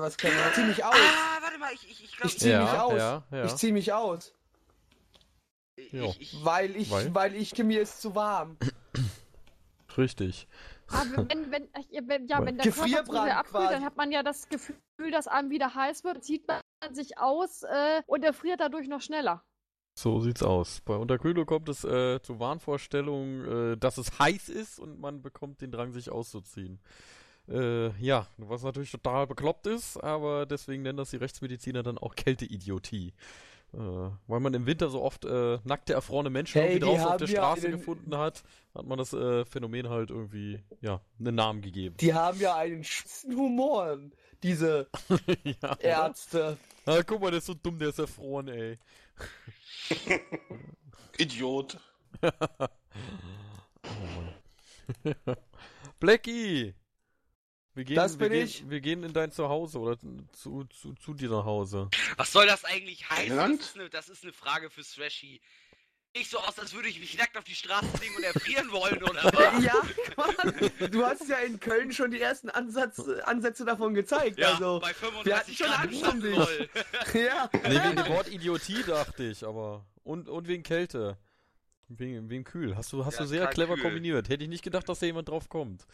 was 0.00 0.16
kann 0.16 0.30
ich? 0.30 0.36
Ich 0.46 0.54
zieh 0.54 0.62
mich 0.64 0.84
aus. 0.84 0.94
Ah, 0.94 1.38
warte 1.42 1.58
mal, 1.58 1.72
ich, 1.74 1.90
ich, 1.90 2.04
ich 2.04 2.12
glaube, 2.16 2.28
Ich 2.28 2.38
zieh 2.38 2.44
mich 2.46 2.52
ja, 2.54 2.82
aus. 2.82 2.92
ja, 2.96 3.24
ja. 3.32 3.44
Ich 3.44 3.56
zieh 3.56 3.72
mich 3.72 3.92
aus. 3.92 4.32
ich, 5.74 5.92
ich, 5.94 6.44
Weil 6.44 6.76
ich, 6.76 6.90
Weil? 6.92 7.12
weil, 7.12 7.34
ich, 7.34 7.58
mir 7.58 7.80
ist 7.80 8.00
zu 8.00 8.14
warm. 8.14 8.56
Richtig. 9.96 10.46
Aber 10.88 11.28
wenn, 11.30 11.50
wenn, 11.50 11.64
äh, 11.74 12.02
wenn, 12.06 12.26
ja, 12.26 12.44
wenn 12.44 12.56
der 12.56 12.66
Körper 12.66 12.82
zu 12.82 12.82
Gefrierbrand 12.82 13.24
sehr 13.26 13.38
abkühlt, 13.38 13.70
dann 13.70 13.84
hat 13.84 13.96
man 13.96 14.12
ja 14.12 14.22
das 14.22 14.48
Gefühl, 14.48 15.10
dass 15.10 15.26
einem 15.26 15.50
wieder 15.50 15.74
heiß 15.74 16.04
wird, 16.04 16.24
zieht 16.24 16.46
man 16.48 16.60
sich 16.92 17.18
aus 17.18 17.62
äh, 17.62 18.02
und 18.06 18.24
er 18.24 18.32
friert 18.32 18.60
dadurch 18.60 18.88
noch 18.88 19.00
schneller. 19.00 19.42
So 19.98 20.20
sieht's 20.20 20.42
aus. 20.42 20.82
Bei 20.82 20.94
Unterkühlung 20.94 21.46
kommt 21.46 21.70
es 21.70 21.82
äh, 21.82 22.20
zu 22.20 22.38
Wahnvorstellungen, 22.38 23.72
äh, 23.72 23.76
dass 23.78 23.96
es 23.96 24.18
heiß 24.18 24.50
ist 24.50 24.78
und 24.78 25.00
man 25.00 25.22
bekommt 25.22 25.62
den 25.62 25.72
Drang, 25.72 25.92
sich 25.92 26.10
auszuziehen. 26.10 26.80
Äh, 27.48 27.96
ja, 28.02 28.26
was 28.36 28.62
natürlich 28.62 28.90
total 28.90 29.26
bekloppt 29.26 29.66
ist, 29.68 29.96
aber 29.96 30.44
deswegen 30.44 30.82
nennen 30.82 30.98
das 30.98 31.10
die 31.10 31.16
Rechtsmediziner 31.16 31.82
dann 31.82 31.96
auch 31.96 32.14
Kälteidiotie. 32.14 33.14
Äh, 33.74 33.78
weil 33.78 34.40
man 34.40 34.54
im 34.54 34.64
Winter 34.66 34.88
so 34.88 35.02
oft 35.02 35.24
äh, 35.24 35.58
nackte, 35.64 35.92
erfrorene 35.92 36.30
Menschen 36.30 36.60
Hey, 36.60 36.76
irgendwie 36.76 36.86
draußen 36.86 37.06
auf 37.06 37.16
der 37.18 37.26
Straße 37.26 37.66
einen- 37.66 37.76
gefunden 37.78 38.16
hat, 38.16 38.42
hat 38.74 38.86
man 38.86 38.96
das 38.98 39.12
äh, 39.12 39.44
Phänomen 39.44 39.88
halt 39.90 40.10
irgendwie, 40.10 40.62
ja, 40.80 41.00
einen 41.18 41.34
Namen 41.34 41.60
gegeben. 41.62 41.96
Die 41.98 42.14
haben 42.14 42.38
ja 42.40 42.56
einen 42.56 42.84
spitzen 42.84 43.36
Humor, 43.36 43.98
diese 44.42 44.88
ja? 45.62 45.76
Ärzte. 45.80 46.56
Ah, 46.86 47.02
guck 47.06 47.20
mal, 47.20 47.30
der 47.30 47.38
ist 47.38 47.46
so 47.46 47.54
dumm, 47.54 47.78
der 47.78 47.88
ist 47.88 47.98
erfroren, 47.98 48.48
ey. 48.48 48.78
Idiot. 51.18 51.78
Oh 53.88 55.14
Mann. 55.14 55.36
Blackie! 56.00 56.74
Wir 57.76 57.84
gehen, 57.84 57.96
Das 57.96 58.18
wir 58.18 58.28
bin 58.30 58.32
gehen, 58.38 58.46
ich. 58.46 58.70
Wir 58.70 58.80
gehen 58.80 59.02
in 59.02 59.12
dein 59.12 59.30
Zuhause 59.30 59.78
oder 59.78 59.98
zu, 60.32 60.64
zu, 60.64 60.94
zu 60.94 61.12
dir 61.12 61.28
nach 61.28 61.44
Hause. 61.44 61.90
was 62.16 62.32
soll 62.32 62.46
das 62.46 62.64
eigentlich 62.64 63.08
heißen? 63.10 63.36
Das 63.36 63.50
ist, 63.60 63.74
eine, 63.76 63.90
das 63.90 64.08
ist 64.08 64.22
eine 64.22 64.32
Frage 64.32 64.70
für 64.70 64.82
Thrashy. 64.82 65.42
Nicht 66.14 66.30
so 66.30 66.38
aus, 66.38 66.58
als 66.58 66.72
würde 66.72 66.88
ich 66.88 66.98
mich 66.98 67.18
nackt 67.18 67.36
auf 67.36 67.44
die 67.44 67.54
Straße 67.54 67.86
legen 68.00 68.16
und 68.16 68.22
erfrieren 68.22 68.72
wollen, 68.72 69.02
oder 69.02 69.24
was? 69.24 69.62
Ja, 69.62 69.74
Mann, 70.16 70.90
du 70.90 71.04
hast 71.04 71.28
ja 71.28 71.36
in 71.40 71.60
Köln 71.60 71.92
schon 71.92 72.10
die 72.10 72.18
ersten 72.18 72.48
Ansatz, 72.48 72.98
Ansätze 73.24 73.66
davon 73.66 73.92
gezeigt. 73.92 74.38
Ja, 74.38 74.52
also, 74.52 74.80
bei 74.80 74.94
wir 75.24 75.36
hatten 75.36 75.52
35 75.52 75.58
schon 75.58 75.66
Grad 75.66 75.80
Angst 75.80 76.08
um 76.08 76.20
dich. 76.22 76.68
Ja. 77.26 77.50
Nee, 77.52 77.74
wegen 77.84 77.96
dem 77.96 78.08
Wort 78.08 78.28
Idiotie 78.32 78.82
dachte 78.84 79.24
ich, 79.24 79.44
aber. 79.44 79.84
Und, 80.02 80.30
und 80.30 80.48
wegen 80.48 80.62
Kälte. 80.62 81.18
Wegen, 81.88 82.28
wegen 82.30 82.42
kühl. 82.44 82.76
Hast 82.76 82.92
du, 82.92 83.04
hast 83.04 83.14
Ja, 83.14 83.20
du 83.22 83.26
sehr 83.28 83.46
clever 83.46 83.74
kühl. 83.74 83.84
kombiniert. 83.84 84.28
Hätte 84.28 84.42
ich 84.42 84.48
nicht 84.50 84.64
gedacht, 84.64 84.88
dass 84.88 84.98
da 84.98 85.06
jemand 85.06 85.28
drauf 85.28 85.48
kommt. 85.48 85.86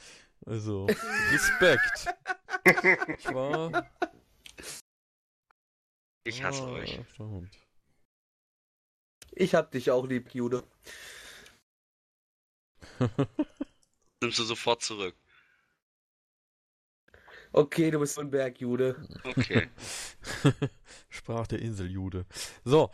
Also, 0.47 0.87
Respekt. 1.33 2.07
Ich 3.19 3.35
war. 3.35 3.87
Ich 6.25 6.43
hasse 6.43 6.63
war 6.63 6.73
euch. 6.73 6.97
erstaunt. 6.97 7.51
Ich 9.33 9.55
hab 9.55 9.71
dich 9.71 9.91
auch 9.91 10.07
lieb, 10.07 10.33
Jude. 10.35 10.63
Nimmst 14.23 14.39
du 14.39 14.45
sofort 14.45 14.83
zurück. 14.83 15.17
Okay, 17.55 17.91
du 17.91 17.99
bist 17.99 18.15
so 18.15 18.23
ein 18.23 18.31
Bergjude. 18.31 19.07
Okay. 19.25 19.69
Sprach 21.11 21.47
der 21.49 21.59
Inseljude. 21.61 22.25
So. 22.65 22.91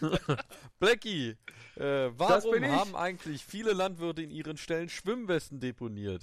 Blackie, 0.78 1.36
äh, 1.76 2.10
warum 2.16 2.64
haben 2.64 2.96
eigentlich 2.96 3.44
viele 3.44 3.72
Landwirte 3.72 4.22
in 4.22 4.30
ihren 4.30 4.56
Ställen 4.56 4.88
Schwimmwesten 4.88 5.60
deponiert? 5.60 6.22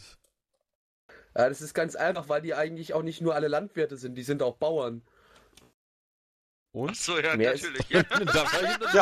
Ja, 1.36 1.48
das 1.48 1.62
ist 1.62 1.74
ganz 1.74 1.96
einfach, 1.96 2.30
weil 2.30 2.42
die 2.42 2.54
eigentlich 2.54 2.94
auch 2.94 3.04
nicht 3.04 3.22
nur 3.22 3.36
alle 3.36 3.48
Landwirte 3.48 3.98
sind, 3.98 4.16
die 4.16 4.24
sind 4.24 4.44
auch 4.44 4.56
Bauern. 4.56 5.02
Und? 6.74 6.92
Achso, 6.92 7.20
ja, 7.20 7.36
Mehr 7.36 7.54
natürlich. 7.54 7.90
Ja, 7.90 8.04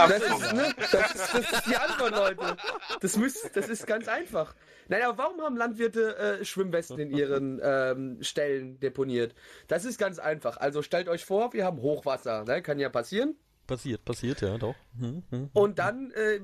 Das 0.08 0.22
ist, 0.24 0.54
ne, 0.54 0.74
das, 0.76 1.14
ist, 1.14 1.34
das 1.34 1.52
ist 1.52 1.68
die 1.68 1.76
Antwort, 1.76 2.12
Leute. 2.12 2.58
Das, 3.00 3.16
müsst, 3.16 3.56
das 3.56 3.70
ist 3.70 3.86
ganz 3.86 4.08
einfach. 4.08 4.56
Nein, 4.88 5.04
aber 5.04 5.20
warum 5.20 5.42
haben 5.42 5.56
Landwirte 5.56 6.18
äh, 6.18 6.46
Schwimmwesten 6.46 6.98
in 6.98 7.12
ihren 7.12 7.62
ähm, 7.64 8.24
Ställen 8.24 8.80
deponiert? 8.80 9.36
Das 9.68 9.86
ist 9.86 10.00
ganz 10.00 10.18
einfach. 10.18 10.58
Also 10.58 10.82
stellt 10.82 11.10
euch 11.10 11.26
vor, 11.26 11.54
wir 11.54 11.64
haben 11.64 11.80
Hochwasser. 11.80 12.44
Ne? 12.46 12.64
Kann 12.64 12.80
ja 12.80 12.90
passieren. 12.90 13.36
Passiert, 13.70 14.04
passiert, 14.04 14.42
ja, 14.42 14.58
doch. 14.58 14.74
Hm, 14.98 15.22
hm. 15.30 15.50
Und 15.54 15.78
dann, 15.78 16.10
äh, 16.12 16.40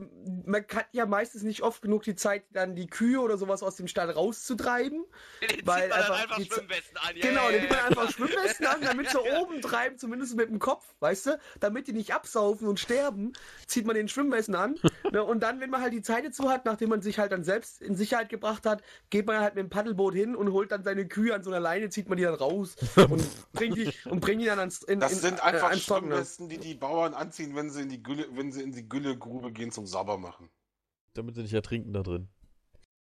man 0.46 0.64
hat 0.72 0.86
ja 0.92 1.08
meistens 1.08 1.42
nicht 1.42 1.64
oft 1.64 1.82
genug 1.82 2.04
die 2.04 2.14
Zeit, 2.14 2.44
dann 2.52 2.76
die 2.76 2.86
Kühe 2.86 3.20
oder 3.20 3.40
sowas 3.40 3.64
aus 3.64 3.78
dem 3.78 3.88
Stall 3.88 4.12
rauszutreiben. 4.12 5.04
Den 5.42 5.66
Weil 5.66 5.82
zieht 5.82 5.90
man 5.90 5.90
dann 5.90 6.12
einfach 6.12 6.38
einfach 6.38 6.56
Schwimmwesten 6.56 6.98
an. 6.98 7.16
Ja, 7.16 7.28
Genau, 7.28 7.46
ja, 7.46 7.52
dann 7.52 7.60
gibt 7.62 7.72
man 7.72 7.80
ja. 7.80 7.86
einfach 7.88 8.12
Schwimmwesten 8.12 8.66
an, 8.68 8.82
damit 8.82 9.10
sie 9.10 9.18
oben 9.18 9.62
treiben, 9.64 9.98
zumindest 9.98 10.36
mit 10.36 10.50
dem 10.50 10.60
Kopf, 10.60 10.86
weißt 11.00 11.26
du? 11.26 11.40
Damit 11.60 11.88
die 11.88 11.94
nicht 11.94 12.14
absaufen 12.14 12.68
und 12.68 12.80
sterben, 12.80 13.34
zieht 13.66 13.88
man 13.88 13.96
den 13.96 14.08
Schwimmwesten 14.08 14.54
an. 14.54 14.76
Ne? 15.12 15.24
Und 15.24 15.42
dann, 15.42 15.60
wenn 15.60 15.70
man 15.70 15.82
halt 15.82 15.94
die 15.94 16.02
Zeit 16.02 16.26
dazu 16.26 16.50
hat, 16.50 16.66
nachdem 16.66 16.90
man 16.90 17.02
sich 17.02 17.20
halt 17.20 17.32
dann 17.32 17.44
selbst 17.44 17.82
in 17.82 17.96
Sicherheit 17.96 18.30
gebracht 18.30 18.66
hat, 18.66 18.84
geht 19.10 19.28
man 19.28 19.40
halt 19.40 19.56
mit 19.56 19.64
dem 19.64 19.70
Paddelboot 19.70 20.14
hin 20.14 20.36
und 20.36 20.52
holt 20.52 20.72
dann 20.72 20.84
seine 20.84 21.08
Kühe 21.08 21.34
an 21.34 21.44
so 21.44 21.52
einer 21.52 21.60
Leine, 21.60 21.90
zieht 21.90 22.10
man 22.10 22.18
die 22.18 22.24
dann 22.24 22.36
raus 22.36 22.76
und 22.96 23.24
bringt 23.54 23.78
die, 23.78 23.92
und 24.10 24.20
bringt 24.20 24.42
die 24.42 24.46
dann 24.46 24.60
ans, 24.60 24.82
in, 24.84 25.00
Das 25.00 25.14
in, 25.14 25.20
sind 25.20 25.40
äh, 25.40 25.44
einfach 25.44 25.72
Trockene. 25.72 26.14
Schwimmwesten, 26.14 26.50
die 26.50 26.58
die 26.58 26.76
Bauern 26.76 27.14
anziehen, 27.14 27.56
wenn 27.56 27.70
sie 27.70 27.82
in 27.84 27.90
die 27.90 28.02
Gülle, 28.02 28.28
wenn 28.32 28.52
sie 28.52 28.62
in 28.62 28.72
die 28.72 28.88
Güllegrube 28.88 29.52
gehen 29.52 29.72
zum 29.72 29.86
Saubermachen. 29.86 30.50
Damit 31.14 31.36
sie 31.36 31.42
nicht 31.44 31.54
ertrinken 31.54 31.94
da 31.94 32.04
drin. 32.04 32.28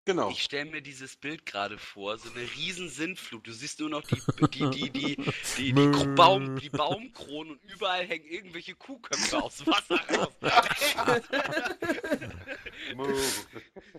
Genau. 0.06 0.30
Ich 0.30 0.43
stelle 0.43 0.70
mir 0.70 0.82
dieses 0.82 1.16
Bild 1.16 1.47
gerade 1.47 1.80
vor, 1.80 2.18
so 2.20 2.30
eine 2.30 2.47
riesen 2.56 2.89
Sintflut. 2.89 3.47
Du 3.47 3.51
siehst 3.51 3.80
nur 3.80 3.89
noch 3.89 4.03
die, 4.03 4.22
die, 4.39 4.70
die, 4.70 4.89
die, 4.91 5.16
die, 5.58 5.74
die, 5.74 6.08
Baum, 6.16 6.58
die 6.60 6.70
Baumkronen 6.70 7.53
und 7.53 7.64
überall 7.64 8.06
hängen 8.06 8.26
irgendwelche 8.26 8.76
Kuhköpfe 8.76 9.41
aus 9.41 9.66
Wasser 9.66 9.99
raus. 10.16 10.34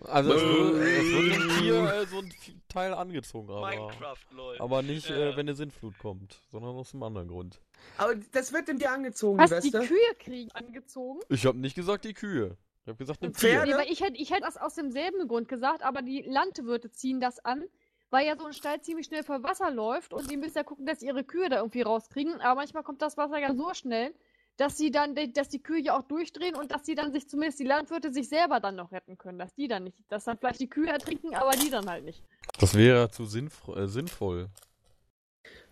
Also 0.05 0.33
es 0.33 0.41
wird, 0.41 1.35
im 1.35 1.57
Tier 1.59 1.93
äh, 1.93 2.05
so 2.05 2.19
ein 2.19 2.33
Teil 2.69 2.93
angezogen, 2.93 3.49
aber, 3.49 3.69
Minecraft, 3.69 4.15
lol. 4.31 4.55
aber 4.59 4.81
nicht, 4.81 5.09
äh, 5.09 5.31
wenn 5.35 5.47
eine 5.47 5.55
Sintflut 5.55 5.97
kommt, 5.97 6.39
sondern 6.51 6.75
aus 6.75 6.93
einem 6.93 7.03
anderen 7.03 7.27
Grund. 7.27 7.59
Aber 7.97 8.15
das 8.31 8.53
wird 8.53 8.67
denn 8.67 8.79
dir 8.79 8.91
angezogen, 8.91 9.39
Was, 9.39 9.49
die 9.61 9.71
die? 9.71 9.77
Kühe 9.77 10.15
kriegen 10.19 10.51
angezogen? 10.51 11.19
Ich 11.29 11.45
habe 11.45 11.57
nicht 11.57 11.75
gesagt 11.75 12.05
die 12.05 12.13
Kühe. 12.13 12.57
Ich 12.87 12.89
habe 12.89 12.99
gesagt 12.99 13.21
ein 13.21 13.33
Pferde? 13.33 13.65
Tier. 13.65 13.75
Nee, 13.75 13.81
weil 13.81 13.91
ich 13.91 13.99
hätte 13.99 14.15
ich 14.15 14.31
hätte 14.31 14.43
das 14.43 14.55
aus 14.55 14.75
demselben 14.75 15.27
Grund 15.27 15.49
gesagt, 15.49 15.83
aber 15.83 16.01
die 16.01 16.21
Landwirte 16.21 16.89
ziehen 16.89 17.19
das 17.19 17.37
an, 17.43 17.65
weil 18.11 18.25
ja 18.25 18.37
so 18.37 18.45
ein 18.45 18.53
Stall 18.53 18.79
ziemlich 18.79 19.07
schnell 19.07 19.23
voll 19.23 19.43
Wasser 19.43 19.69
läuft 19.71 20.13
und 20.13 20.31
die 20.31 20.37
müssen 20.37 20.55
ja 20.55 20.63
gucken, 20.63 20.85
dass 20.85 21.01
sie 21.01 21.07
ihre 21.07 21.25
Kühe 21.25 21.49
da 21.49 21.57
irgendwie 21.57 21.81
rauskriegen. 21.81 22.39
Aber 22.39 22.61
manchmal 22.61 22.83
kommt 22.83 23.01
das 23.01 23.17
Wasser 23.17 23.39
ja 23.39 23.53
so 23.53 23.73
schnell, 23.73 24.13
dass 24.55 24.77
sie 24.77 24.89
dann, 24.89 25.15
dass 25.33 25.49
die 25.49 25.61
Kühe 25.61 25.81
ja 25.81 25.99
auch 25.99 26.03
durchdrehen 26.03 26.55
und 26.55 26.71
dass 26.71 26.85
sie 26.85 26.95
dann 26.95 27.11
sich 27.11 27.27
zumindest 27.27 27.59
die 27.59 27.65
Landwirte 27.65 28.13
sich 28.13 28.29
selber 28.29 28.61
dann 28.61 28.77
noch 28.77 28.93
retten 28.93 29.17
können, 29.17 29.37
dass 29.37 29.53
die 29.53 29.67
dann 29.67 29.83
nicht, 29.83 29.97
dass 30.07 30.23
dann 30.23 30.37
vielleicht 30.37 30.61
die 30.61 30.69
Kühe 30.69 30.87
ertrinken, 30.87 31.35
aber 31.35 31.51
die 31.51 31.69
dann 31.69 31.89
halt 31.89 32.05
nicht. 32.05 32.23
Das 32.57 32.73
wäre 32.73 33.11
zu 33.11 33.25
sinnf 33.25 33.67
äh, 33.67 33.87
sinnvoll. 33.87 34.47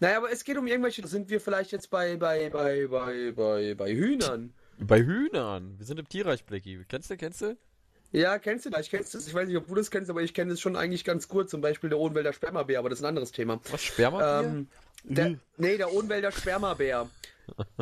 Naja, 0.01 0.17
aber 0.17 0.33
es 0.33 0.43
geht 0.43 0.57
um 0.57 0.67
irgendwelche. 0.67 1.07
Sind 1.07 1.29
wir 1.29 1.39
vielleicht 1.39 1.71
jetzt 1.71 1.89
bei, 1.89 2.17
bei, 2.17 2.49
bei, 2.49 2.87
bei, 2.87 3.31
bei, 3.31 3.73
bei 3.73 3.93
Hühnern? 3.93 4.53
Bei 4.79 4.99
Hühnern. 4.99 5.75
Wir 5.77 5.85
sind 5.85 5.99
im 5.99 6.07
Tierreich, 6.07 6.43
Blackie. 6.45 6.83
Kennst 6.87 7.09
du, 7.09 7.17
kennst 7.17 7.41
du? 7.41 7.57
Ja, 8.11 8.39
kennst 8.39 8.65
du 8.65 8.69
das? 8.69 8.81
Ich 8.81 8.91
kenn's 8.91 9.11
das. 9.11 9.27
Ich 9.27 9.33
weiß 9.33 9.47
nicht, 9.47 9.57
ob 9.57 9.67
du 9.67 9.75
das 9.75 9.91
kennst, 9.91 10.09
aber 10.09 10.21
ich 10.21 10.33
kenne 10.33 10.51
das 10.51 10.59
schon 10.59 10.75
eigentlich 10.75 11.03
ganz 11.03 11.27
gut. 11.27 11.49
Zum 11.49 11.61
Beispiel 11.61 11.89
der 11.89 11.99
Odenwälder 11.99 12.33
Spermabär, 12.33 12.79
aber 12.79 12.89
das 12.89 12.99
ist 12.99 13.03
ein 13.03 13.09
anderes 13.09 13.31
Thema. 13.31 13.59
Was, 13.71 13.83
Spermatier? 13.83 14.49
Ähm, 14.49 14.67
der, 15.03 15.35
nee, 15.57 15.77
der 15.77 15.93
Odenwälder 15.93 16.31
Spermabär. 16.31 17.09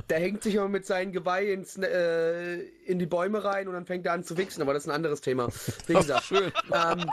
Der 0.09 0.20
hängt 0.20 0.43
sich 0.43 0.55
immer 0.55 0.68
mit 0.68 0.86
seinem 0.86 1.11
Geweih 1.11 1.53
ins, 1.53 1.78
äh, 1.78 2.59
in 2.86 2.99
die 2.99 3.05
Bäume 3.05 3.43
rein 3.43 3.68
und 3.68 3.74
dann 3.74 3.86
fängt 3.86 4.05
er 4.05 4.14
an 4.14 4.24
zu 4.24 4.38
wichsen, 4.38 4.61
aber 4.61 4.74
das 4.74 4.84
ist 4.84 4.89
ein 4.89 4.95
anderes 4.95 5.22
Thema. 5.22 5.49
Wie 5.88 5.93
gesagt, 5.93 6.24
Schön. 6.26 6.51
ähm, 6.74 7.09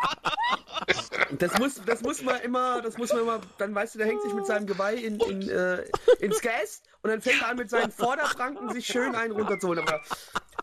das 1.39 1.59
muss, 1.59 1.81
das 1.85 2.03
muss 2.03 2.23
man 2.23 2.41
immer, 2.41 2.83
das 2.83 2.99
muss 2.99 3.13
man 3.13 3.23
immer, 3.23 3.41
dann 3.59 3.75
weißt 3.75 3.95
du, 3.95 3.99
der 3.99 4.09
hängt 4.09 4.23
sich 4.23 4.35
mit 4.35 4.47
seinem 4.47 4.67
Geweih 4.67 4.95
in, 4.95 5.21
in, 5.21 5.49
äh, 5.49 5.85
ins 6.21 6.41
Gas 6.41 6.83
und 7.03 7.11
dann 7.11 7.21
fängt 7.21 7.43
er 7.43 7.49
an 7.49 7.57
mit 7.57 7.71
seinen 7.71 7.91
Vorderpranken 7.91 8.71
sich 8.73 8.87
schön 8.87 9.15
einen 9.15 9.33
runterzuholen. 9.33 9.87
Aber 9.87 10.01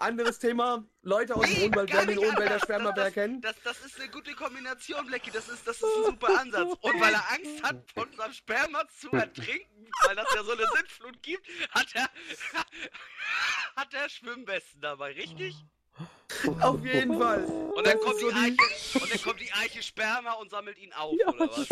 anderes 0.01 0.39
Thema, 0.39 0.85
Leute 1.01 1.35
aus 1.35 1.45
dem 1.45 1.63
Odenwald 1.63 1.93
werden 1.93 2.07
den 2.09 2.19
Odenwälder 2.19 2.55
aber 2.55 2.59
Spermabär 2.59 3.05
das, 3.05 3.13
kennen. 3.13 3.41
Das, 3.41 3.55
das 3.63 3.85
ist 3.85 3.99
eine 3.99 4.09
gute 4.09 4.33
Kombination, 4.33 5.05
Blackie. 5.07 5.31
Das 5.31 5.47
ist, 5.49 5.67
das 5.67 5.77
ist 5.77 5.83
ein 5.83 6.05
super 6.05 6.39
Ansatz. 6.39 6.73
Und 6.81 7.01
weil 7.01 7.13
er 7.13 7.31
Angst 7.31 7.63
hat, 7.63 7.91
von 7.93 8.11
seinem 8.13 8.33
Sperma 8.33 8.87
zu 8.89 9.11
ertrinken, 9.11 9.89
weil 10.05 10.15
das 10.15 10.27
ja 10.33 10.43
so 10.43 10.51
eine 10.51 10.67
Sintflut 10.75 11.21
gibt, 11.21 11.47
hat 11.71 11.87
er, 11.93 12.09
hat 13.75 13.93
er 13.93 14.09
Schwimmwesten 14.09 14.81
dabei, 14.81 15.13
richtig? 15.13 15.55
Auf 16.61 16.83
jeden 16.85 17.17
Fall. 17.19 17.43
Und 17.45 17.87
dann, 17.87 17.95
Das 17.97 18.03
kommt 18.03 18.19
die 18.19 18.25
so 18.25 18.29
die- 18.31 18.35
Eiche, 18.35 18.99
und 19.01 19.13
dann 19.13 19.21
kommt 19.21 19.39
die 19.39 19.51
Eiche 19.53 19.81
Sperma 19.81 20.33
und 20.33 20.51
sammelt 20.51 20.77
ihn 20.77 20.91
auf, 20.93 21.13
oder 21.13 21.49
was? 21.49 21.67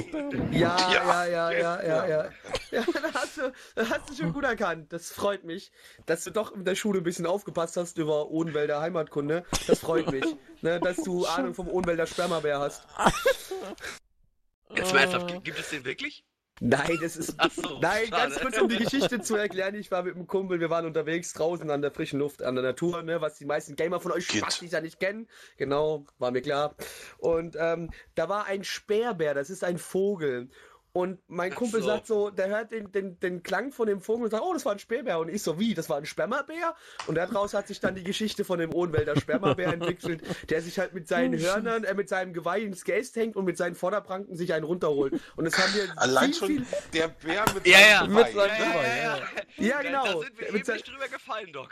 Ja, 0.51 0.77
ja, 0.91 1.25
Ja. 1.25 1.25
ja, 1.25 1.51
ja, 1.51 1.83
ja, 1.83 2.05
ja. 2.07 2.29
Ja, 2.71 2.83
da 2.93 3.13
hast 3.13 3.37
du, 3.37 3.51
da 3.75 3.89
hast 3.89 4.09
du 4.09 4.15
schon 4.15 4.31
gut 4.33 4.43
erkannt. 4.45 4.93
Das 4.93 5.11
freut 5.11 5.43
mich, 5.43 5.71
dass 6.05 6.23
du 6.23 6.31
doch 6.31 6.53
in 6.53 6.63
der 6.63 6.75
Schule 6.75 6.99
ein 7.01 7.03
bisschen 7.03 7.25
aufgepasst 7.25 7.75
hast 7.77 7.97
über 7.97 8.29
Odenwälder 8.29 8.79
Heimatkunde. 8.81 9.43
Das 9.67 9.79
freut 9.79 10.09
mich, 10.11 10.25
ne, 10.61 10.79
dass 10.79 10.97
du 10.97 11.25
Ahnung 11.27 11.53
vom 11.53 11.67
Odenwälder 11.67 12.07
Spermabär 12.07 12.59
hast. 12.59 12.87
Jetzt 14.75 14.93
mal 14.93 14.99
ernsthaft, 15.01 15.43
gibt 15.43 15.59
es 15.59 15.69
den 15.69 15.85
wirklich? 15.85 16.23
Nein, 16.61 16.97
das 17.01 17.17
ist. 17.17 17.35
So, 17.55 17.79
Nein, 17.79 18.07
schade. 18.07 18.11
ganz 18.11 18.39
kurz 18.39 18.61
um 18.61 18.69
die 18.69 18.77
Geschichte 18.77 19.21
zu 19.21 19.35
erklären. 19.35 19.75
Ich 19.75 19.91
war 19.91 20.03
mit 20.03 20.15
einem 20.15 20.27
Kumpel, 20.27 20.59
wir 20.59 20.69
waren 20.69 20.85
unterwegs 20.85 21.33
draußen 21.33 21.69
an 21.69 21.81
der 21.81 21.91
frischen 21.91 22.19
Luft, 22.19 22.41
an 22.41 22.55
der 22.55 22.63
Natur, 22.63 23.03
ne, 23.03 23.21
was 23.21 23.35
die 23.35 23.45
meisten 23.45 23.75
Gamer 23.75 23.99
von 23.99 24.11
euch. 24.11 24.27
Spastis 24.27 24.71
ja 24.71 24.81
nicht 24.81 24.99
kennen. 24.99 25.27
Genau, 25.57 26.05
war 26.17 26.31
mir 26.31 26.41
klar. 26.41 26.75
Und 27.17 27.55
ähm, 27.59 27.91
da 28.15 28.29
war 28.29 28.45
ein 28.45 28.63
Sperrbär, 28.63 29.33
das 29.33 29.49
ist 29.49 29.63
ein 29.63 29.77
Vogel. 29.77 30.49
Und 30.95 31.19
mein 31.27 31.51
Ach 31.51 31.57
Kumpel 31.57 31.81
so. 31.81 31.87
sagt 31.87 32.07
so, 32.07 32.29
der 32.29 32.47
hört 32.47 32.71
den, 32.71 32.89
den, 32.93 33.19
den 33.19 33.43
Klang 33.43 33.73
von 33.73 33.85
dem 33.85 33.99
Vogel 33.99 34.23
und 34.23 34.29
sagt, 34.31 34.41
oh, 34.45 34.53
das 34.53 34.63
war 34.63 34.71
ein 34.71 34.79
Sperrbär. 34.79 35.19
Und 35.19 35.27
ich 35.27 35.43
so, 35.43 35.59
wie, 35.59 35.73
das 35.73 35.89
war 35.89 35.97
ein 35.97 36.05
Spermabär? 36.05 36.73
Und 37.07 37.15
daraus 37.15 37.53
hat 37.53 37.67
sich 37.67 37.81
dann 37.81 37.95
die 37.95 38.03
Geschichte 38.05 38.45
von 38.45 38.59
dem 38.59 38.73
Odenwälder 38.73 39.19
Spermabär 39.19 39.67
entwickelt, 39.73 40.23
der 40.49 40.61
sich 40.61 40.79
halt 40.79 40.93
mit 40.93 41.09
seinen 41.09 41.37
Hörnern, 41.37 41.83
äh, 41.83 41.93
mit 41.95 42.07
seinem 42.07 42.31
Geweih 42.31 42.61
ins 42.61 42.85
Geäst 42.85 43.17
hängt 43.17 43.35
und 43.35 43.43
mit 43.43 43.57
seinen 43.57 43.75
Vorderpranken 43.75 44.37
sich 44.37 44.53
einen 44.53 44.63
runterholt. 44.63 45.19
Und 45.35 45.43
das 45.43 45.57
haben 45.57 45.73
wir 45.75 45.83
Allein 46.01 46.31
viel, 46.31 46.33
schon 46.39 46.47
viel, 46.47 46.65
der 46.93 47.09
Bär 47.09 47.43
mit 47.53 47.67
Ja, 47.67 47.77
ja. 47.77 47.99
seinem 47.99 48.13
Mit 48.13 48.27
Geweih. 48.27 48.47
seinem- 48.47 48.57
Ja, 48.57 48.65
ja, 48.65 48.71
Geweih, 48.71 48.97
ja, 48.97 49.17
ja. 49.17 49.21
Ja, 49.57 49.75
Da- 49.75 49.81
genau. 49.83 50.05
Da 50.05 50.11
sind 50.27 50.39
wir 50.39 50.45
Mit 50.47 50.55
eben 50.55 50.63
sein- 50.63 50.75
nicht 50.77 50.87
drüber 50.87 51.07
gefallen, 51.09 51.51
Doc. 51.51 51.69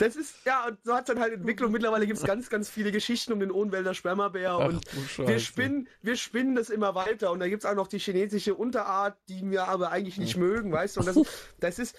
Das 0.00 0.16
ist, 0.16 0.34
ja, 0.46 0.66
und 0.66 0.78
so 0.82 0.94
hat 0.94 1.00
es 1.08 1.14
dann 1.14 1.20
halt 1.20 1.34
Entwicklung. 1.34 1.70
Mittlerweile 1.72 2.06
gibt 2.06 2.18
es 2.18 2.24
ganz, 2.24 2.48
ganz 2.48 2.70
viele 2.70 2.90
Geschichten 2.90 3.34
um 3.34 3.40
den 3.40 3.50
Ohnwälder 3.50 3.92
Spermabär 3.92 4.52
Ach, 4.52 4.68
und 4.68 4.82
wir 5.18 5.38
spinnen, 5.38 5.88
wir 6.00 6.16
spinnen 6.16 6.54
das 6.54 6.70
immer 6.70 6.94
weiter. 6.94 7.30
Und 7.30 7.40
da 7.40 7.48
gibt 7.48 7.64
es 7.64 7.70
auch 7.70 7.74
noch 7.74 7.86
die 7.86 7.98
chinesische 7.98 8.54
Unterart, 8.54 9.18
die 9.28 9.48
wir 9.50 9.68
aber 9.68 9.90
eigentlich 9.90 10.16
nicht 10.16 10.38
mögen, 10.38 10.72
weißt 10.72 10.96
du? 10.96 11.00
Und 11.00 11.06
das, 11.06 11.16
das 11.60 11.78
ist. 11.78 11.96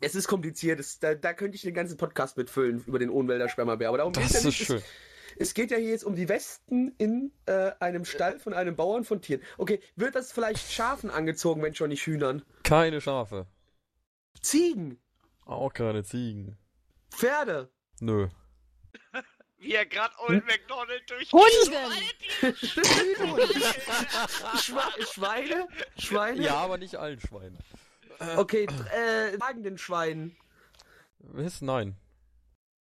Es 0.00 0.16
ist 0.16 0.26
kompliziert, 0.26 0.80
das, 0.80 0.98
da, 0.98 1.14
da 1.14 1.32
könnte 1.32 1.54
ich 1.54 1.62
den 1.62 1.74
ganzen 1.74 1.96
Podcast 1.96 2.36
mitfüllen 2.36 2.82
über 2.86 2.98
den 2.98 3.08
Ohnwälder 3.08 3.48
Spermabär. 3.48 3.88
Aber 3.88 3.98
darum 3.98 4.12
geht's 4.12 4.32
Das 4.32 4.42
ja 4.42 4.48
ist 4.48 4.58
nicht. 4.58 4.66
schön. 4.66 4.76
Es, 4.78 4.84
es 5.48 5.54
geht 5.54 5.70
ja 5.70 5.76
hier 5.76 5.90
jetzt 5.90 6.04
um 6.04 6.16
die 6.16 6.28
Westen 6.28 6.92
in 6.98 7.30
äh, 7.46 7.70
einem 7.78 8.04
Stall 8.04 8.40
von 8.40 8.52
einem 8.52 8.74
Bauern 8.74 9.04
von 9.04 9.22
Tieren. 9.22 9.42
Okay, 9.58 9.80
wird 9.94 10.16
das 10.16 10.32
vielleicht 10.32 10.72
Schafen 10.72 11.08
angezogen, 11.08 11.62
wenn 11.62 11.74
schon 11.74 11.90
nicht 11.90 12.04
Hühnern? 12.04 12.42
Keine 12.64 13.00
Schafe. 13.00 13.46
Ziegen, 14.42 14.98
Auch 15.44 15.72
keine 15.72 16.02
Ziegen. 16.02 16.58
Pferde, 17.16 17.70
Nö. 18.00 18.28
Wie 19.58 19.72
er 19.72 19.86
gerade 19.86 20.14
Old 20.28 20.44
McDonald 20.44 21.02
durch. 21.08 21.32
Hunde! 21.32 21.46
Schwe 24.58 24.82
Schweine, 25.12 25.68
Schweine. 25.98 26.42
Ja, 26.42 26.56
aber 26.56 26.76
nicht 26.78 26.96
allen 26.96 27.18
Schweinen. 27.20 27.58
Okay, 28.36 28.66
äh, 28.92 29.36
tragenden 29.38 29.78
Schweinen. 29.78 30.36
Was? 31.18 31.60
Nein. 31.62 31.96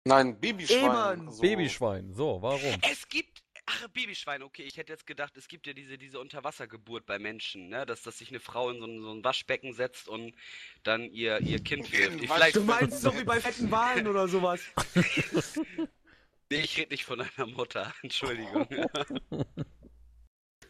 Nein, 0.05 0.39
Babyschwein. 0.41 1.31
So. 1.31 1.41
Babyschwein. 1.41 2.13
So, 2.15 2.43
warum? 2.43 2.77
Es 2.91 3.09
gibt. 3.09 3.32
Ach, 3.67 3.89
Babyschwein, 3.89 4.43
okay. 4.43 4.63
Ich 4.63 4.77
hätte 4.77 4.93
jetzt 4.93 5.07
gedacht, 5.07 5.37
es 5.37 5.47
gibt 5.47 5.67
ja 5.67 5.73
diese, 5.73 5.97
diese 5.97 6.19
Unterwassergeburt 6.19 7.07
bei 7.07 7.19
Menschen, 7.19 7.69
ne? 7.69 7.87
Dass, 7.87 8.03
dass 8.03 8.19
sich 8.19 8.29
eine 8.31 8.41
Frau 8.41 8.71
in 8.71 8.81
so 8.81 8.87
ein, 8.87 9.01
so 9.01 9.13
ein 9.13 9.25
Waschbecken 9.25 9.73
setzt 9.73 10.09
und 10.09 10.35
dann 10.83 11.11
ihr, 11.11 11.41
ihr 11.41 11.63
Kind 11.63 11.91
wirft. 11.93 12.19
Vielleicht, 12.21 12.57
Du 12.57 12.65
meinst 12.65 13.01
so 13.01 13.17
wie 13.17 13.25
bei 13.25 13.41
fetten 13.41 13.71
Wahlen 13.71 14.09
oder 14.09 14.27
sowas. 14.27 14.61
nee, 16.51 16.61
ich 16.61 16.77
rede 16.77 16.91
nicht 16.91 17.05
von 17.05 17.21
einer 17.21 17.47
Mutter. 17.47 17.95
Entschuldigung. 18.03 18.67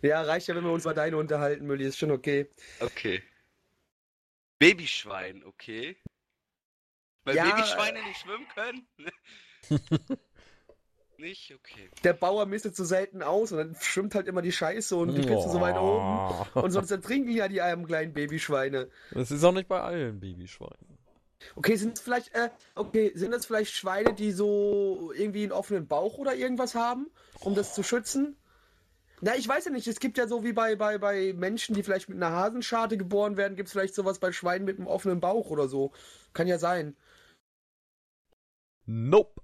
Ja, 0.03 0.23
reicht 0.23 0.49
ja, 0.49 0.55
wenn 0.55 0.65
wir 0.65 0.73
uns 0.73 0.85
bei 0.85 0.93
deine 0.93 1.17
unterhalten, 1.17 1.67
Mülli, 1.67 1.87
ist 1.87 1.99
schon 1.99 2.11
okay. 2.11 2.51
Okay. 2.81 3.23
Babyschwein, 4.59 5.45
okay. 5.45 5.97
Weil 7.25 7.37
Ja, 7.37 7.51
Babyschweine 7.51 8.03
nicht 8.03 8.21
schwimmen 8.21 8.47
können? 8.49 8.87
Nicht? 11.23 11.55
Okay. 11.55 11.89
Der 12.03 12.15
Bauer 12.15 12.47
mistet 12.47 12.75
so 12.75 12.85
selten 12.85 13.23
aus 13.23 13.53
und 13.53 13.59
dann 13.59 13.77
schwimmt 13.81 14.17
halt 14.17 14.27
immer 14.27 14.43
die 14.43 14.51
Scheiße 14.51 14.97
und 14.97 15.15
die 15.15 15.23
Plätze 15.23 15.51
so 15.51 15.61
weit 15.61 15.77
oben. 15.77 16.49
Und 16.55 16.73
sonst 16.73 16.91
ertrinken 16.91 17.31
ja 17.31 17.47
die 17.47 17.63
armen 17.63 17.87
kleinen 17.87 18.13
Babyschweine. 18.13 18.89
Das 19.13 19.31
ist 19.31 19.45
auch 19.45 19.53
nicht 19.53 19.69
bei 19.69 19.81
allen 19.81 20.19
Babyschweinen. 20.19 20.99
Okay, 21.55 21.77
sind 21.77 21.93
das 21.93 22.01
vielleicht, 22.01 22.35
äh, 22.35 22.51
okay, 22.75 23.13
sind 23.15 23.31
das 23.31 23.47
vielleicht 23.47 23.73
Schweine, 23.73 24.15
die 24.15 24.33
so 24.33 25.13
irgendwie 25.17 25.45
einen 25.45 25.53
offenen 25.53 25.87
Bauch 25.87 26.19
oder 26.19 26.35
irgendwas 26.35 26.75
haben, 26.75 27.09
um 27.41 27.55
das 27.55 27.73
zu 27.73 27.85
schützen? 27.85 28.37
Na, 29.21 29.37
ich 29.37 29.47
weiß 29.47 29.67
ja 29.67 29.71
nicht. 29.71 29.87
Es 29.87 30.01
gibt 30.01 30.19
ja 30.19 30.27
so 30.27 30.43
wie 30.43 30.53
bei, 30.53 30.75
bei, 30.75 30.99
bei 30.99 31.33
Menschen, 31.35 31.77
die 31.77 31.85
vielleicht 31.85 32.09
mit 32.09 32.17
einer 32.17 32.35
Hasenscharte 32.35 32.97
geboren 32.99 33.37
werden, 33.37 33.55
gibt 33.55 33.69
es 33.69 33.73
vielleicht 33.73 33.95
sowas 33.95 34.19
bei 34.19 34.33
Schweinen 34.33 34.65
mit 34.65 34.79
einem 34.79 34.89
offenen 34.89 35.21
Bauch 35.21 35.51
oder 35.51 35.69
so. 35.69 35.93
Kann 36.33 36.49
ja 36.49 36.59
sein. 36.59 36.97
Nope. 38.87 39.42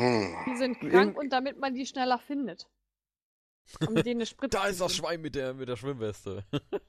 Hm. 0.00 0.34
Die 0.46 0.56
sind 0.56 0.80
krank 0.80 1.18
und 1.18 1.30
damit 1.30 1.58
man 1.58 1.74
die 1.74 1.84
schneller 1.84 2.18
findet. 2.18 2.66
Um 3.86 3.94
denen 3.94 4.20
eine 4.20 4.26
Spritze 4.26 4.56
Da 4.58 4.66
ist 4.66 4.80
das. 4.80 4.96
Schwein 4.96 5.20
mit 5.20 5.34
der, 5.34 5.54
mit 5.54 5.68
der 5.68 5.76
Schwimmweste. 5.76 6.44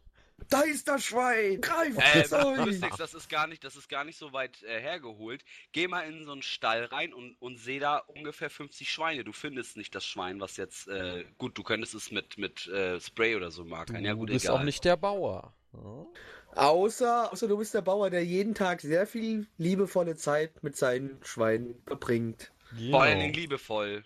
Da 0.49 0.61
ist 0.61 0.87
das 0.87 1.03
Schwein! 1.03 1.61
Greif 1.61 1.95
Äh! 1.97 2.55
Lustig, 2.55 2.95
das 2.97 3.13
ist 3.13 3.29
gar 3.29 3.45
nicht, 3.45 3.63
das 3.63 3.75
ist 3.75 3.87
gar 3.87 4.03
nicht 4.03 4.17
so 4.17 4.33
weit 4.33 4.63
äh, 4.63 4.81
hergeholt. 4.81 5.43
Geh 5.71 5.87
mal 5.87 6.01
in 6.01 6.25
so 6.25 6.31
einen 6.31 6.41
Stall 6.41 6.85
rein 6.85 7.13
und, 7.13 7.35
und 7.39 7.59
seh 7.59 7.77
da 7.77 7.97
ungefähr 7.97 8.49
50 8.49 8.91
Schweine. 8.91 9.23
Du 9.23 9.33
findest 9.33 9.77
nicht 9.77 9.93
das 9.93 10.03
Schwein, 10.03 10.39
was 10.39 10.57
jetzt, 10.57 10.87
äh, 10.87 11.25
gut, 11.37 11.57
du 11.59 11.63
könntest 11.63 11.93
es 11.93 12.09
mit, 12.09 12.39
mit 12.39 12.67
äh, 12.67 12.99
Spray 12.99 13.35
oder 13.35 13.51
so 13.51 13.63
markern. 13.65 14.03
Ja, 14.03 14.13
du 14.13 14.17
gut, 14.17 14.29
bist 14.29 14.45
egal. 14.45 14.57
auch 14.57 14.63
nicht 14.63 14.83
der 14.83 14.97
Bauer. 14.97 15.53
Ja? 15.73 16.07
Außer, 16.55 17.31
außer 17.31 17.47
du 17.47 17.57
bist 17.57 17.73
der 17.73 17.81
Bauer, 17.81 18.09
der 18.09 18.25
jeden 18.25 18.55
Tag 18.55 18.81
sehr 18.81 19.07
viel 19.07 19.47
liebevolle 19.57 20.15
Zeit 20.15 20.63
mit 20.63 20.75
seinen 20.75 21.19
Schweinen 21.23 21.81
verbringt. 21.85 22.51
Vor 22.89 23.01
allen 23.01 23.13
Genau. 23.19 23.21
Dingen 23.21 23.33
liebevoll. 23.33 24.03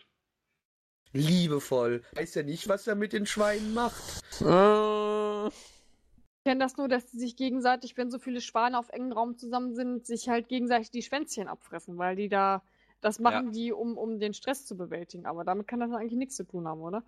Liebevoll. 1.13 2.03
Weiß 2.13 2.36
ja 2.36 2.43
nicht, 2.43 2.68
was 2.68 2.88
er 2.88 2.95
mit 2.95 3.13
den 3.13 3.26
Schweinen 3.26 3.74
macht. 3.74 4.01
Äh, 4.41 5.47
Ich 5.47 6.43
kenne 6.45 6.59
das 6.59 6.78
nur, 6.78 6.88
dass 6.88 7.09
sie 7.11 7.20
sich 7.20 7.36
gegenseitig, 7.38 7.95
wenn 7.97 8.11
so 8.11 8.20
viele 8.20 8.41
Schweine 8.41 8.78
auf 8.78 8.89
engen 8.89 9.11
Raum 9.13 9.38
zusammen 9.38 9.74
sind, 9.74 10.05
sich 10.05 10.30
halt 10.30 10.47
gegenseitig 10.49 10.91
die 10.91 11.01
Schwänzchen 11.01 11.47
abfressen, 11.47 11.97
weil 11.97 12.16
die 12.16 12.30
da, 12.30 12.63
das 13.01 13.20
machen 13.20 13.51
die, 13.51 13.72
um, 13.72 13.97
um 13.97 14.20
den 14.20 14.34
Stress 14.34 14.66
zu 14.66 14.76
bewältigen. 14.78 15.26
Aber 15.26 15.43
damit 15.43 15.68
kann 15.68 15.80
das 15.80 15.91
eigentlich 15.91 16.18
nichts 16.18 16.36
zu 16.36 16.43
tun 16.43 16.68
haben, 16.68 16.82
oder? 16.82 17.03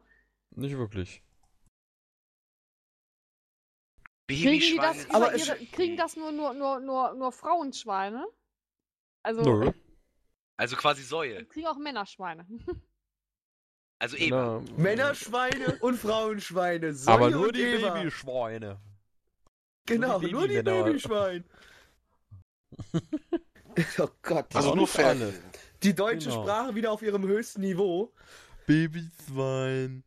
nicht 0.51 0.77
wirklich. 0.77 1.21
Kriegen 4.27 4.59
die 4.59 4.77
das, 4.77 5.05
ihre, 5.07 5.65
kriegen 5.67 5.97
das 5.97 6.15
nur, 6.17 6.31
nur, 6.31 6.53
nur, 6.53 6.79
nur, 6.79 7.13
nur 7.13 7.31
Frauenschweine? 7.31 8.27
Also, 9.23 9.41
Nö. 9.41 9.71
Also 10.57 10.75
quasi 10.75 11.03
Säue. 11.03 11.45
kriegen 11.45 11.67
auch 11.67 11.77
Männerschweine. 11.77 12.45
Also 13.99 14.15
Eva. 14.15 14.61
Na, 14.63 14.77
Männerschweine 14.77 15.79
und 15.79 15.97
Frauenschweine. 15.97 16.93
Säue 16.93 17.15
Aber 17.15 17.31
nur 17.31 17.47
und 17.47 17.55
die 17.55 17.63
Eva. 17.63 17.95
Babyschweine. 17.95 18.79
Genau, 19.87 20.19
die 20.19 20.31
nur 20.31 20.47
die 20.47 20.57
Babymänner. 20.61 20.83
Babyschwein. 20.83 21.43
oh 23.97 24.07
Gott. 24.21 24.55
Also 24.55 24.67
Aber 24.67 24.75
nur. 24.77 24.87
Pferde. 24.87 25.33
die 25.81 25.95
deutsche 25.95 26.29
genau. 26.29 26.43
Sprache 26.43 26.75
wieder 26.75 26.91
auf 26.91 27.01
ihrem 27.01 27.23
höchsten 27.23 27.61
Niveau. 27.61 28.13
Babyschwein. 28.67 30.03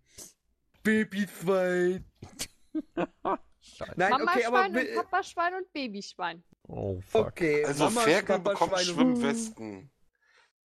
Babyschwein. 0.84 2.04
Nein, 3.96 4.12
okay, 4.22 4.44
aber... 4.44 4.68
Mama-Schwein 4.68 4.76
und 4.88 4.94
Papa-Schwein 4.94 5.54
und 5.54 5.72
Babyschwein. 5.72 6.44
Oh, 6.68 7.00
fuck. 7.00 7.26
Okay, 7.26 7.64
Also 7.64 7.84
Mama, 7.86 8.02
Ferkel 8.02 8.36
Papa, 8.38 8.50
bekommen 8.50 8.72
Schweine- 8.76 8.84
Schwimmwesten. 8.84 9.90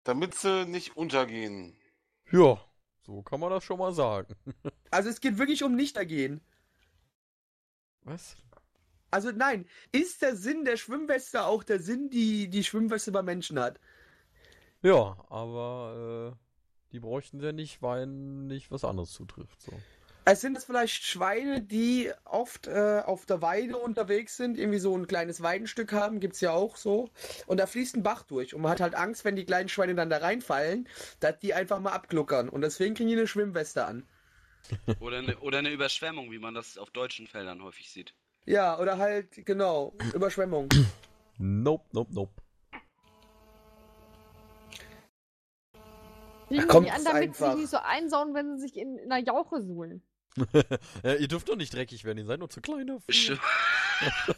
Damit 0.05 0.35
sie 0.35 0.65
nicht 0.65 0.95
untergehen. 0.95 1.75
Ja, 2.31 2.63
so 3.05 3.21
kann 3.23 3.39
man 3.39 3.49
das 3.49 3.63
schon 3.63 3.79
mal 3.79 3.93
sagen. 3.93 4.33
Also 4.91 5.09
es 5.09 5.19
geht 5.19 5.37
wirklich 5.37 5.61
um 5.61 5.75
Nichtergehen. 5.75 6.39
Was? 8.03 8.37
Also 9.11 9.31
nein, 9.31 9.67
ist 9.91 10.21
der 10.21 10.37
Sinn 10.37 10.63
der 10.63 10.77
Schwimmweste 10.77 11.43
auch 11.43 11.63
der 11.63 11.81
Sinn, 11.81 12.09
die 12.09 12.49
die 12.49 12.63
Schwimmweste 12.63 13.11
bei 13.11 13.21
Menschen 13.21 13.59
hat? 13.59 13.77
Ja, 14.81 15.17
aber 15.27 16.33
äh, 16.33 16.91
die 16.93 17.01
bräuchten 17.01 17.41
sie 17.41 17.47
ja 17.47 17.51
nicht, 17.51 17.81
weil 17.81 18.07
nicht 18.07 18.71
was 18.71 18.85
anderes 18.85 19.11
zutrifft. 19.11 19.61
So. 19.61 19.73
Es 20.27 20.41
sind 20.41 20.57
es 20.57 20.65
vielleicht 20.65 21.03
Schweine, 21.03 21.61
die 21.61 22.11
oft 22.23 22.65
äh, 22.65 23.03
auf 23.05 23.27
der 23.27 23.43
Weide 23.43 23.77
unterwegs 23.77 24.37
sind, 24.37 24.57
irgendwie 24.57 24.79
so 24.79 24.97
ein 24.97 25.05
kleines 25.05 25.43
Weidenstück 25.43 25.93
haben, 25.93 26.19
gibt's 26.19 26.41
ja 26.41 26.51
auch 26.51 26.77
so. 26.77 27.11
Und 27.45 27.59
da 27.59 27.67
fließt 27.67 27.95
ein 27.95 28.01
Bach 28.01 28.23
durch. 28.23 28.55
Und 28.55 28.63
man 28.63 28.71
hat 28.71 28.81
halt 28.81 28.95
Angst, 28.95 29.23
wenn 29.23 29.35
die 29.35 29.45
kleinen 29.45 29.69
Schweine 29.69 29.93
dann 29.93 30.09
da 30.09 30.17
reinfallen, 30.17 30.89
dass 31.19 31.37
die 31.37 31.53
einfach 31.53 31.79
mal 31.79 31.91
abgluckern. 31.91 32.49
Und 32.49 32.61
deswegen 32.61 32.95
kriegen 32.95 33.09
die 33.09 33.15
eine 33.15 33.27
Schwimmweste 33.27 33.85
an. 33.85 34.07
Oder 34.99 35.19
eine, 35.19 35.37
oder 35.37 35.59
eine 35.59 35.69
Überschwemmung, 35.69 36.31
wie 36.31 36.39
man 36.39 36.55
das 36.55 36.79
auf 36.79 36.89
deutschen 36.89 37.27
Feldern 37.27 37.61
häufig 37.61 37.91
sieht. 37.91 38.15
Ja, 38.47 38.79
oder 38.79 38.97
halt, 38.97 39.45
genau, 39.45 39.93
Überschwemmung. 40.15 40.69
Nope, 41.37 41.85
nope, 41.91 42.11
nope. 42.11 42.33
Kriegen 46.47 46.67
kommt 46.67 46.87
die 46.87 46.91
an, 46.91 46.97
es 46.97 47.03
damit 47.03 47.35
sie 47.35 47.43
sich 47.43 47.55
nicht 47.55 47.69
so 47.69 47.77
einsauen, 47.77 48.33
wenn 48.33 48.57
sie 48.57 48.67
sich 48.67 48.77
in, 48.77 48.97
in 48.97 49.11
einer 49.11 49.23
Jauche 49.23 49.61
suhlen. 49.61 50.01
ja, 51.03 51.15
ihr 51.15 51.27
dürft 51.27 51.49
doch 51.49 51.55
nicht 51.55 51.73
dreckig 51.73 52.03
werden, 52.03 52.17
ihr 52.17 52.25
seid 52.25 52.39
nur 52.39 52.49
zu 52.49 52.61
klein 52.61 52.87
dafür. 52.87 53.39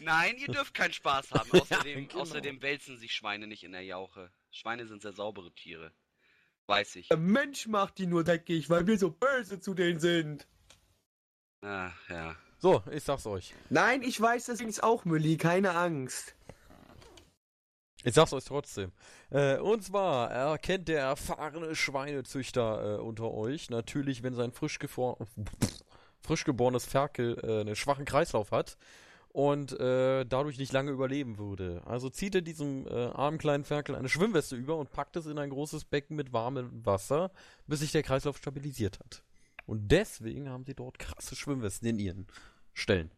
Nein, 0.00 0.36
ihr 0.38 0.48
dürft 0.48 0.74
keinen 0.74 0.92
Spaß 0.92 1.32
haben. 1.32 1.50
Außerdem, 1.60 2.08
genau. 2.08 2.22
außerdem 2.22 2.62
wälzen 2.62 2.96
sich 2.98 3.12
Schweine 3.12 3.46
nicht 3.46 3.64
in 3.64 3.72
der 3.72 3.82
Jauche. 3.82 4.30
Schweine 4.50 4.86
sind 4.86 5.02
sehr 5.02 5.12
saubere 5.12 5.52
Tiere. 5.52 5.92
Weiß 6.66 6.96
ich. 6.96 7.08
Der 7.08 7.16
Mensch 7.16 7.66
macht 7.66 7.98
die 7.98 8.06
nur 8.06 8.24
dreckig, 8.24 8.68
weil 8.70 8.86
wir 8.86 8.98
so 8.98 9.10
böse 9.10 9.60
zu 9.60 9.74
denen 9.74 10.00
sind. 10.00 10.46
Ah, 11.62 11.92
ja. 12.08 12.36
So, 12.58 12.82
ich 12.90 13.04
sag's 13.04 13.26
euch. 13.26 13.54
Nein, 13.70 14.02
ich 14.02 14.20
weiß 14.20 14.46
das 14.46 14.60
übrigens 14.60 14.80
auch, 14.80 15.04
Mülli, 15.04 15.36
keine 15.36 15.72
Angst. 15.72 16.34
Ich 18.04 18.14
sag's 18.14 18.32
euch 18.32 18.44
trotzdem. 18.44 18.92
Äh, 19.30 19.58
und 19.58 19.82
zwar 19.82 20.30
erkennt 20.30 20.88
der 20.88 21.00
erfahrene 21.00 21.74
Schweinezüchter 21.74 22.98
äh, 22.98 23.00
unter 23.00 23.32
euch 23.32 23.70
natürlich, 23.70 24.22
wenn 24.22 24.34
sein 24.34 24.52
frisch, 24.52 24.78
frisch 26.22 26.44
geborenes 26.44 26.84
Ferkel 26.84 27.38
äh, 27.42 27.60
einen 27.60 27.76
schwachen 27.76 28.04
Kreislauf 28.04 28.52
hat 28.52 28.76
und 29.36 29.78
äh, 29.78 30.24
dadurch 30.24 30.58
nicht 30.58 30.72
lange 30.72 30.92
überleben 30.92 31.36
würde. 31.36 31.82
Also 31.84 32.08
zieht 32.08 32.34
er 32.34 32.42
diesem 32.42 32.86
äh, 32.86 33.06
armen 33.08 33.38
kleinen 33.38 33.64
Ferkel 33.64 33.94
eine 33.94 34.08
Schwimmweste 34.08 34.56
über 34.56 34.76
und 34.76 34.92
packt 34.92 35.16
es 35.16 35.26
in 35.26 35.38
ein 35.38 35.50
großes 35.50 35.84
Becken 35.84 36.16
mit 36.16 36.32
warmem 36.32 36.84
Wasser, 36.86 37.30
bis 37.66 37.80
sich 37.80 37.92
der 37.92 38.02
Kreislauf 38.02 38.38
stabilisiert 38.38 38.98
hat. 38.98 39.22
Und 39.66 39.90
deswegen 39.92 40.48
haben 40.48 40.64
sie 40.64 40.74
dort 40.74 40.98
krasse 40.98 41.36
Schwimmwesten 41.36 41.88
in 41.88 41.98
ihren 41.98 42.26
Stellen. 42.72 43.10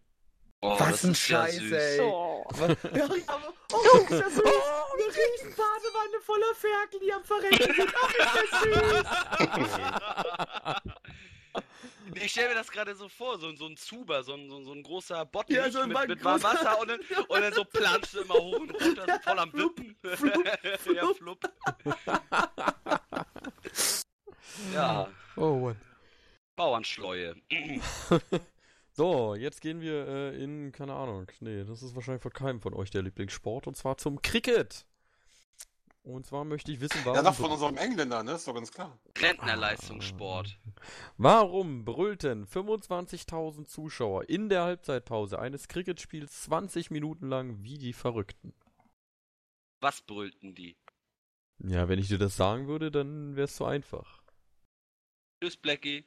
Oh, 0.60 0.76
Was 0.80 1.04
ein 1.04 1.10
ja 1.10 1.14
Scheiß, 1.14 1.56
süß. 1.56 1.72
ey. 1.72 1.96
So. 1.98 2.44
Was? 2.50 2.68
Ja, 2.94 3.04
aber, 3.28 3.52
oh, 3.72 3.96
ist 3.98 4.10
das 4.10 4.34
süß. 4.34 4.44
Eine 4.44 5.06
riesen 5.06 5.54
Badewanne 5.56 6.20
voller 6.24 6.54
Ferkel, 6.54 7.00
die 7.00 7.12
am 7.12 7.24
Verrecken 7.24 7.74
sind. 7.74 7.94
Ach, 8.02 8.14
ist 8.14 8.34
das 8.52 8.62
süß. 8.62 9.04
Ich 12.14 12.32
stelle 12.32 12.48
mir 12.48 12.54
das 12.54 12.70
gerade 12.70 12.94
so 12.94 13.06
vor, 13.08 13.38
so, 13.38 13.54
so 13.54 13.66
ein 13.66 13.76
Zuber, 13.76 14.22
so 14.24 14.32
ein, 14.32 14.48
so, 14.48 14.62
so 14.64 14.72
ein 14.72 14.82
großer 14.82 15.26
Bottich 15.26 15.56
Ja, 15.56 15.70
so 15.70 15.86
mit, 15.86 16.08
mit 16.08 16.24
warmem 16.24 16.42
großer- 16.42 16.54
Wasser 16.54 16.80
und 16.80 16.88
dann, 16.88 17.00
und 17.28 17.40
dann 17.42 17.52
so 17.52 17.64
planschst 17.64 18.14
du 18.14 18.20
immer 18.22 18.34
hoch 18.34 18.58
und 18.58 18.70
runter, 18.70 19.04
so 19.06 19.18
voll 19.30 19.38
am 19.38 19.52
Wippen. 19.52 19.96
ja, 20.94 21.14
flupp. 21.14 21.48
ja, 24.74 25.08
Oh, 25.36 25.54
Mann. 25.56 25.80
Bauernschleue. 26.56 27.36
So, 28.98 29.36
jetzt 29.36 29.60
gehen 29.60 29.80
wir 29.80 30.08
äh, 30.08 30.42
in, 30.42 30.72
keine 30.72 30.92
Ahnung, 30.92 31.28
nee, 31.38 31.62
das 31.62 31.84
ist 31.84 31.94
wahrscheinlich 31.94 32.20
von 32.20 32.32
keinem 32.32 32.60
von 32.60 32.74
euch 32.74 32.90
der 32.90 33.02
Lieblingssport, 33.02 33.68
und 33.68 33.76
zwar 33.76 33.96
zum 33.96 34.20
Cricket. 34.22 34.86
Und 36.02 36.26
zwar 36.26 36.44
möchte 36.44 36.72
ich 36.72 36.80
wissen, 36.80 36.98
warum, 37.04 37.14
Ja, 37.14 37.22
doch 37.22 37.36
von 37.36 37.52
unserem 37.52 37.76
Engländer, 37.76 38.24
ne? 38.24 38.32
Ist 38.32 38.48
doch 38.48 38.54
ganz 38.54 38.72
klar. 38.72 38.98
Rentnerleistungssport. 39.16 40.58
warum 41.16 41.84
brüllten 41.84 42.44
25.000 42.44 43.66
Zuschauer 43.66 44.28
in 44.28 44.48
der 44.48 44.64
Halbzeitpause 44.64 45.38
eines 45.38 45.68
Cricketspiels 45.68 46.42
20 46.42 46.90
Minuten 46.90 47.28
lang 47.28 47.62
wie 47.62 47.78
die 47.78 47.92
Verrückten? 47.92 48.52
Was 49.80 50.00
brüllten 50.00 50.56
die? 50.56 50.76
Ja, 51.60 51.88
wenn 51.88 52.00
ich 52.00 52.08
dir 52.08 52.18
das 52.18 52.34
sagen 52.34 52.66
würde, 52.66 52.90
dann 52.90 53.36
wäre 53.36 53.44
es 53.44 53.56
so 53.56 53.64
einfach. 53.64 54.24
Tschüss, 55.40 55.56
Blackie. 55.56 56.04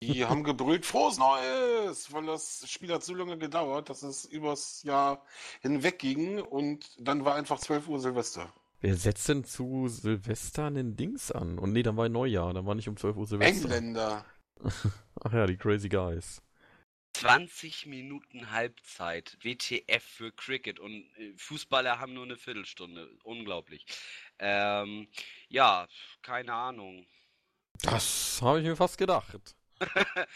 Die 0.00 0.24
haben 0.24 0.44
gebrüllt, 0.44 0.86
frohes 0.86 1.18
Neues, 1.18 2.12
weil 2.12 2.26
das 2.26 2.64
Spiel 2.70 2.92
hat 2.92 3.02
so 3.02 3.14
lange 3.14 3.36
gedauert, 3.36 3.90
dass 3.90 4.02
es 4.02 4.24
übers 4.24 4.82
Jahr 4.84 5.24
hinweg 5.60 5.98
ging 5.98 6.40
und 6.40 6.88
dann 6.98 7.24
war 7.24 7.34
einfach 7.34 7.58
12 7.58 7.88
Uhr 7.88 7.98
Silvester. 7.98 8.52
Wer 8.80 8.96
setzt 8.96 9.28
denn 9.28 9.42
zu 9.42 9.88
Silvester 9.88 10.66
einen 10.66 10.96
Dings 10.96 11.32
an? 11.32 11.58
Und 11.58 11.72
nee, 11.72 11.82
dann 11.82 11.96
war 11.96 12.08
Neujahr, 12.08 12.54
dann 12.54 12.64
war 12.64 12.76
nicht 12.76 12.88
um 12.88 12.96
12 12.96 13.16
Uhr 13.16 13.26
Silvester. 13.26 13.64
Engländer. 13.64 14.24
Ach 15.20 15.32
ja, 15.32 15.46
die 15.46 15.56
Crazy 15.56 15.88
Guys. 15.88 16.42
20 17.14 17.86
Minuten 17.86 18.52
Halbzeit. 18.52 19.36
WTF 19.42 20.04
für 20.04 20.30
Cricket 20.30 20.78
und 20.78 21.10
äh, 21.16 21.34
Fußballer 21.36 21.98
haben 21.98 22.14
nur 22.14 22.24
eine 22.24 22.36
Viertelstunde. 22.36 23.10
Unglaublich. 23.24 23.84
Ähm, 24.38 25.08
ja, 25.48 25.88
keine 26.22 26.52
Ahnung. 26.52 27.04
Das 27.82 28.38
habe 28.42 28.60
ich 28.60 28.66
mir 28.66 28.76
fast 28.76 28.96
gedacht. 28.96 29.56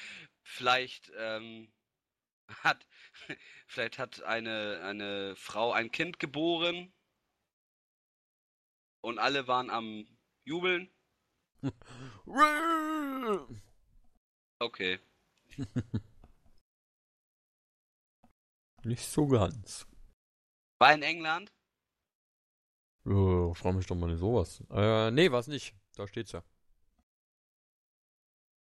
Vielleicht 0.43 1.13
ähm, 1.17 1.73
hat 2.49 2.87
vielleicht 3.67 3.99
hat 3.99 4.23
eine 4.23 4.81
eine 4.83 5.35
Frau 5.37 5.73
ein 5.73 5.91
Kind 5.91 6.19
geboren 6.19 6.93
und 9.01 9.19
alle 9.19 9.49
waren 9.49 9.71
am 9.71 10.07
Jubeln. 10.45 10.91
Okay. 14.59 14.99
Nicht 18.85 19.05
so 19.05 19.27
ganz. 19.29 19.87
War 20.79 20.95
in 20.95 21.03
England? 21.03 21.53
Äh, 23.07 23.55
frag 23.55 23.75
mich 23.75 23.87
doch 23.87 23.95
mal 23.95 24.09
nicht 24.09 24.19
sowas. 24.19 24.61
Äh, 24.71 25.11
nee, 25.13 25.31
war's 25.31 25.47
nicht. 25.47 25.77
Da 25.95 26.09
steht's 26.09 26.33
ja. 26.33 26.43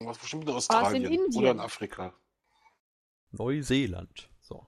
Was 0.01 0.19
bestimmt 0.19 0.45
in 0.45 0.55
Australien 0.55 1.05
Indien? 1.05 1.37
oder 1.37 1.51
in 1.51 1.61
Afrika. 1.61 2.15
Neuseeland. 3.33 4.31
So. 4.41 4.67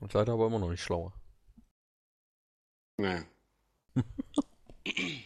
Und 0.00 0.12
leider 0.12 0.32
aber 0.32 0.46
immer 0.46 0.58
noch 0.58 0.70
nicht 0.70 0.82
schlauer. 0.82 1.14
Nee. 2.98 3.24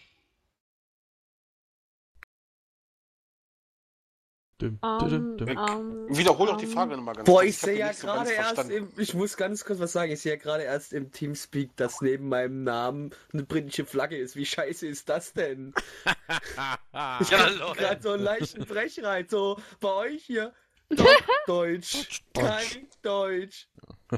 Ähm, 4.62 4.78
dim, 5.00 5.36
dim. 5.36 5.48
ähm, 5.48 6.06
Wiederhol 6.08 6.46
doch 6.48 6.56
die 6.56 6.66
ähm, 6.66 6.70
Frage 6.72 6.96
nochmal 6.96 7.14
ganz 7.14 7.26
Boah, 7.26 7.40
kurz. 7.42 7.48
ich 7.48 7.56
hab 7.56 7.64
sehe 7.64 7.74
die 7.74 7.80
ja 7.80 7.88
nicht 7.88 7.98
so 7.98 8.06
gerade 8.06 8.30
erst 8.30 8.70
im, 8.70 8.88
ich 8.96 9.14
muss 9.14 9.36
ganz 9.36 9.64
kurz 9.64 9.80
was 9.80 9.92
sagen, 9.92 10.12
ich 10.12 10.20
sehe 10.20 10.32
ja 10.32 10.38
gerade 10.38 10.64
erst 10.64 10.92
im 10.92 11.12
Teamspeak, 11.12 11.76
dass 11.76 12.00
neben 12.00 12.28
meinem 12.28 12.64
Namen 12.64 13.10
eine 13.32 13.44
britische 13.44 13.84
Flagge 13.86 14.16
ist. 14.16 14.36
Wie 14.36 14.46
scheiße 14.46 14.86
ist 14.86 15.08
das 15.08 15.32
denn? 15.32 15.74
Ich 17.20 17.30
Ja, 17.30 17.48
gerade 17.74 18.02
so 18.02 18.12
einen 18.12 18.22
leichten 18.22 18.64
Brechreiz, 18.64 19.30
so 19.30 19.58
bei 19.80 19.92
euch 19.92 20.24
hier. 20.24 20.52
Doch, 20.90 21.06
Deutsch, 21.46 22.22
kein 22.34 22.88
Deutsch, 23.02 23.68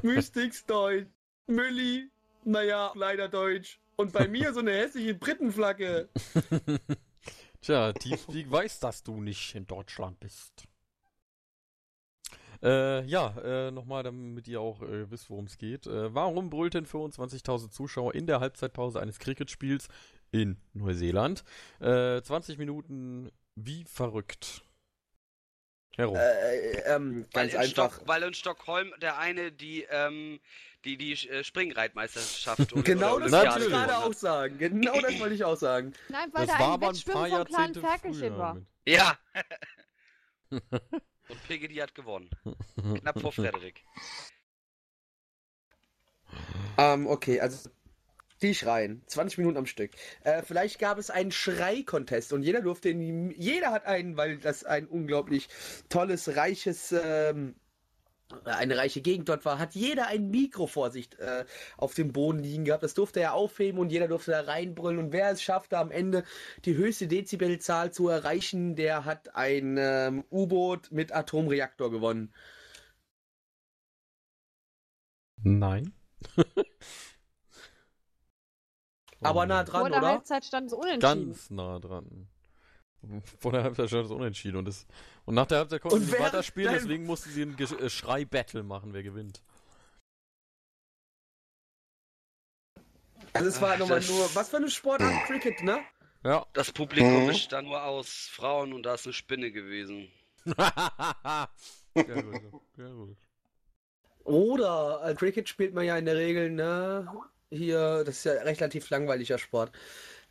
Mystics 0.01 0.65
Deutsch, 0.65 1.07
Mülli, 1.45 2.09
naja, 2.45 2.91
leider 2.95 3.29
Deutsch. 3.29 3.79
Und 3.95 4.11
bei 4.11 4.27
mir 4.27 4.53
so 4.53 4.59
eine 4.59 4.71
hässliche 4.71 5.13
Britenflagge. 5.13 6.09
Tja, 7.63 7.93
Teamspeak 7.93 8.51
weiß, 8.51 8.81
dass 8.81 9.03
du 9.03 9.21
nicht 9.21 9.55
in 9.55 9.65
Deutschland 9.65 10.19
bist. 10.19 10.67
Äh, 12.61 13.05
ja, 13.05 13.33
äh, 13.41 13.71
nochmal, 13.71 14.03
damit 14.03 14.47
ihr 14.47 14.59
auch 14.59 14.81
äh, 14.81 15.09
wisst, 15.09 15.29
worum 15.29 15.45
es 15.45 15.57
geht. 15.57 15.87
Äh, 15.87 16.13
warum 16.13 16.49
brüllten 16.49 16.85
25.000 16.85 17.71
Zuschauer 17.71 18.15
in 18.15 18.27
der 18.27 18.41
Halbzeitpause 18.41 19.01
eines 19.01 19.17
Cricket-Spiels 19.19 19.87
in 20.31 20.57
Neuseeland? 20.73 21.43
Äh, 21.79 22.21
20 22.21 22.57
Minuten 22.57 23.31
wie 23.55 23.85
verrückt. 23.85 24.63
Herum. 25.95 26.15
Äh, 26.15 26.79
ähm, 26.93 27.25
Weil 27.31 27.47
ganz 27.47 27.53
in, 27.53 27.59
einfach. 27.59 27.93
Stock, 27.93 28.07
weil 28.07 28.23
in 28.23 28.33
Stockholm 28.33 28.93
der 29.01 29.19
eine 29.19 29.51
die 29.51 29.85
ähm, 29.89 30.39
die 30.85 30.97
die 30.97 31.13
äh, 31.29 31.43
Springreitmeisterschaft 31.43 32.73
oder- 32.73 32.83
Genau 32.83 33.15
oder 33.15 33.29
das 33.29 33.45
wollte 33.45 33.63
ich 33.65 33.69
gerade 33.71 33.97
auch 33.97 34.13
sagen. 34.13 34.57
Genau 34.57 34.99
das 35.01 35.19
wollte 35.19 35.35
ich 35.35 35.43
auch 35.43 35.57
sagen. 35.57 35.93
Nein, 36.09 36.29
weil 36.33 36.45
das 36.47 36.55
da 36.55 36.59
war 36.61 36.67
ein 36.69 36.73
aber 36.73 36.87
ein 36.89 36.93
Wettschwimmen 36.95 37.19
paar 37.21 37.29
vom 37.29 37.45
kleinen 37.47 37.73
Jahrzehnte 37.73 37.79
Ferkelchen 37.81 38.19
früher. 38.29 38.37
war. 38.37 38.61
Ja. 38.85 39.17
Und 41.29 41.47
Piggy 41.47 41.75
hat 41.75 41.95
gewonnen. 41.95 42.29
Knapp 42.99 43.19
vor 43.19 43.31
Frederik. 43.31 43.81
Ähm, 46.77 47.07
okay, 47.07 47.39
also 47.39 47.69
die 48.41 48.53
schreien. 48.53 49.03
20 49.07 49.37
Minuten 49.37 49.57
am 49.57 49.65
Stück. 49.65 49.91
Äh, 50.23 50.43
vielleicht 50.43 50.79
gab 50.79 50.97
es 50.97 51.09
einen 51.09 51.31
Schrei-Contest 51.31 52.33
und 52.33 52.43
jeder 52.43 52.61
durfte 52.61 52.89
in 52.89 53.29
die, 53.29 53.35
Jeder 53.41 53.71
hat 53.71 53.85
einen, 53.85 54.17
weil 54.17 54.37
das 54.37 54.63
ein 54.65 54.85
unglaublich 54.87 55.47
tolles, 55.89 56.35
reiches. 56.35 56.91
Ähm, 56.91 57.55
eine 58.45 58.77
reiche 58.77 59.01
Gegend 59.01 59.29
dort 59.29 59.45
war, 59.45 59.59
hat 59.59 59.75
jeder 59.75 60.07
ein 60.07 60.29
Mikro 60.29 60.67
vor 60.67 60.91
sich 60.91 61.09
äh, 61.19 61.45
auf 61.77 61.93
dem 61.93 62.11
Boden 62.13 62.39
liegen 62.39 62.65
gehabt. 62.65 62.83
Das 62.83 62.93
durfte 62.93 63.19
er 63.19 63.33
aufheben 63.33 63.79
und 63.79 63.91
jeder 63.91 64.07
durfte 64.07 64.31
da 64.31 64.41
reinbrüllen. 64.41 64.99
Und 64.99 65.13
wer 65.13 65.31
es 65.31 65.41
schaffte, 65.41 65.77
am 65.77 65.91
Ende 65.91 66.23
die 66.65 66.75
höchste 66.75 67.07
Dezibelzahl 67.07 67.91
zu 67.91 68.09
erreichen, 68.09 68.75
der 68.75 69.05
hat 69.05 69.35
ein 69.35 69.77
ähm, 69.77 70.23
U-Boot 70.31 70.91
mit 70.91 71.13
Atomreaktor 71.13 71.91
gewonnen. 71.91 72.33
Nein. 75.43 75.93
Aber 79.21 79.41
Oh, 79.41 79.45
nah 79.45 79.63
dran, 79.63 79.81
Vor 79.81 79.89
der 79.89 79.99
oder? 79.99 80.07
Halbzeit 80.07 80.45
stand 80.45 80.67
es 80.67 80.73
unentschieden. 80.73 80.99
Ganz 81.29 81.49
nah 81.49 81.79
dran. 81.79 82.27
Vor 83.39 83.51
der 83.51 83.63
Halbzeit 83.63 83.89
stand 83.89 84.05
es 84.05 84.11
unentschieden 84.11 84.57
und, 84.57 84.67
es, 84.67 84.85
und 85.25 85.35
nach 85.35 85.45
der 85.45 85.59
Halbzeit 85.59 85.81
konnten 85.81 85.97
Und 85.97 86.05
sie 86.05 86.17
weiterspielen, 86.19 86.73
deswegen 86.73 87.05
mussten 87.05 87.29
sie 87.31 87.43
ein 87.43 87.57
äh, 87.57 87.89
Schrei-Battle 87.89 88.63
machen, 88.63 88.93
wer 88.93 89.03
gewinnt. 89.03 89.41
Also 93.33 93.49
es 93.49 93.61
war 93.61 93.73
Ach, 93.73 93.79
nochmal 93.79 93.99
das- 93.99 94.09
nur, 94.09 94.35
was 94.35 94.49
für 94.49 94.57
eine 94.57 94.69
Sportart? 94.69 95.25
Cricket, 95.25 95.61
ne? 95.63 95.79
Ja. 96.23 96.45
Das 96.53 96.71
Publikum 96.71 97.23
Mhm. 97.23 97.27
bestand 97.27 97.51
da 97.51 97.61
nur 97.61 97.83
aus 97.83 98.07
Frauen 98.31 98.73
und 98.73 98.83
da 98.83 98.93
ist 98.93 99.05
eine 99.05 99.13
Spinne 99.13 99.51
gewesen. 99.51 100.09
ja, 100.45 101.47
gut. 101.95 102.61
Ja, 102.77 102.89
gut. 102.89 103.17
Oder 104.23 105.01
äh, 105.05 105.15
Cricket 105.15 105.49
spielt 105.49 105.73
man 105.73 105.83
ja 105.85 105.97
in 105.97 106.05
der 106.05 106.15
Regel, 106.15 106.49
ne? 106.51 107.07
Hier, 107.49 108.03
das 108.05 108.17
ist 108.17 108.23
ja 108.25 108.33
relativ 108.33 108.89
langweiliger 108.89 109.37
Sport. 109.37 109.71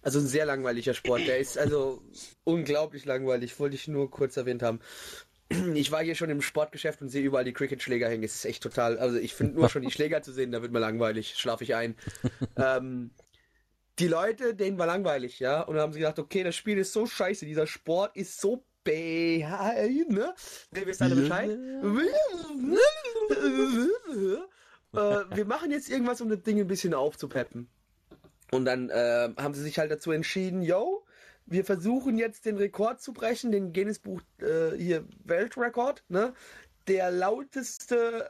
Also 0.02 0.18
ein 0.18 0.26
sehr 0.26 0.44
langweiliger 0.46 0.94
Sport. 0.94 1.26
Der 1.26 1.38
ist 1.38 1.56
also 1.56 2.02
unglaublich 2.44 3.04
langweilig, 3.04 3.58
wollte 3.58 3.76
ich 3.76 3.88
nur 3.88 4.10
kurz 4.10 4.36
erwähnt 4.36 4.62
haben. 4.62 4.80
Ich 5.74 5.92
war 5.92 6.02
hier 6.02 6.14
schon 6.14 6.30
im 6.30 6.40
Sportgeschäft 6.40 7.02
und 7.02 7.08
sehe 7.08 7.22
überall 7.22 7.44
die 7.44 7.52
Cricket-Schläger 7.52 8.08
hängen. 8.08 8.24
Es 8.24 8.36
ist 8.36 8.44
echt 8.46 8.62
total. 8.62 8.98
Also 8.98 9.18
ich 9.18 9.34
finde 9.34 9.54
nur 9.54 9.68
schon 9.68 9.82
die 9.82 9.90
Schläger 9.90 10.22
zu 10.22 10.32
sehen, 10.32 10.50
da 10.50 10.62
wird 10.62 10.72
mir 10.72 10.78
langweilig, 10.78 11.34
schlafe 11.36 11.64
ich 11.64 11.74
ein. 11.74 11.94
ähm, 12.56 13.10
die 13.98 14.08
Leute, 14.08 14.54
denen 14.54 14.78
war 14.78 14.86
langweilig, 14.86 15.38
ja. 15.40 15.60
Und 15.60 15.74
dann 15.74 15.82
haben 15.82 15.92
sie 15.92 15.98
gedacht, 15.98 16.18
okay, 16.18 16.42
das 16.42 16.56
Spiel 16.56 16.78
ist 16.78 16.92
so 16.92 17.06
scheiße, 17.06 17.44
dieser 17.44 17.66
Sport 17.66 18.16
ist 18.16 18.40
so 18.40 18.64
bäh, 18.84 19.44
ne? 20.08 20.34
Ihr 20.74 20.86
wisst 20.86 21.02
alle 21.02 21.14
Bescheid. 21.14 21.50
äh, 24.94 25.36
wir 25.36 25.44
machen 25.44 25.70
jetzt 25.70 25.90
irgendwas, 25.90 26.20
um 26.20 26.28
das 26.28 26.42
Ding 26.42 26.58
ein 26.58 26.66
bisschen 26.66 26.94
aufzupeppen. 26.94 27.68
Und 28.52 28.66
dann 28.66 28.90
äh, 28.90 29.30
haben 29.38 29.54
sie 29.54 29.62
sich 29.62 29.78
halt 29.78 29.90
dazu 29.90 30.12
entschieden, 30.12 30.62
yo, 30.62 31.06
wir 31.46 31.64
versuchen 31.64 32.18
jetzt 32.18 32.44
den 32.44 32.58
Rekord 32.58 33.00
zu 33.00 33.14
brechen, 33.14 33.50
den 33.50 33.72
Guinness 33.72 33.98
Buch 33.98 34.20
äh, 34.40 34.76
hier 34.76 35.06
Weltrekord, 35.24 36.04
ne? 36.08 36.34
Der 36.86 37.10
lauteste 37.10 38.28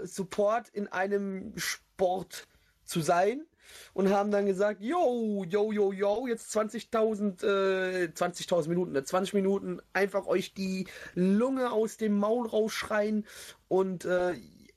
äh, 0.00 0.06
Support 0.06 0.70
in 0.70 0.88
einem 0.88 1.52
Sport 1.56 2.46
zu 2.84 3.00
sein 3.00 3.44
und 3.92 4.08
haben 4.08 4.30
dann 4.30 4.46
gesagt, 4.46 4.80
yo, 4.80 5.44
yo, 5.46 5.72
yo, 5.72 5.92
yo, 5.92 6.26
jetzt 6.26 6.56
20.000 6.56 7.44
äh, 7.44 8.04
20.000 8.06 8.68
Minuten, 8.68 8.92
ne, 8.92 9.04
20 9.04 9.34
Minuten 9.34 9.82
einfach 9.92 10.26
euch 10.26 10.54
die 10.54 10.86
Lunge 11.14 11.72
aus 11.72 11.98
dem 11.98 12.16
Maul 12.16 12.46
rausschreien 12.46 13.26
und 13.66 14.06
äh, 14.06 14.34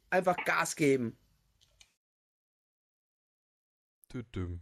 einfach 0.09 0.35
Gas 0.43 0.75
geben. 0.75 1.15
Tütüm. 4.09 4.59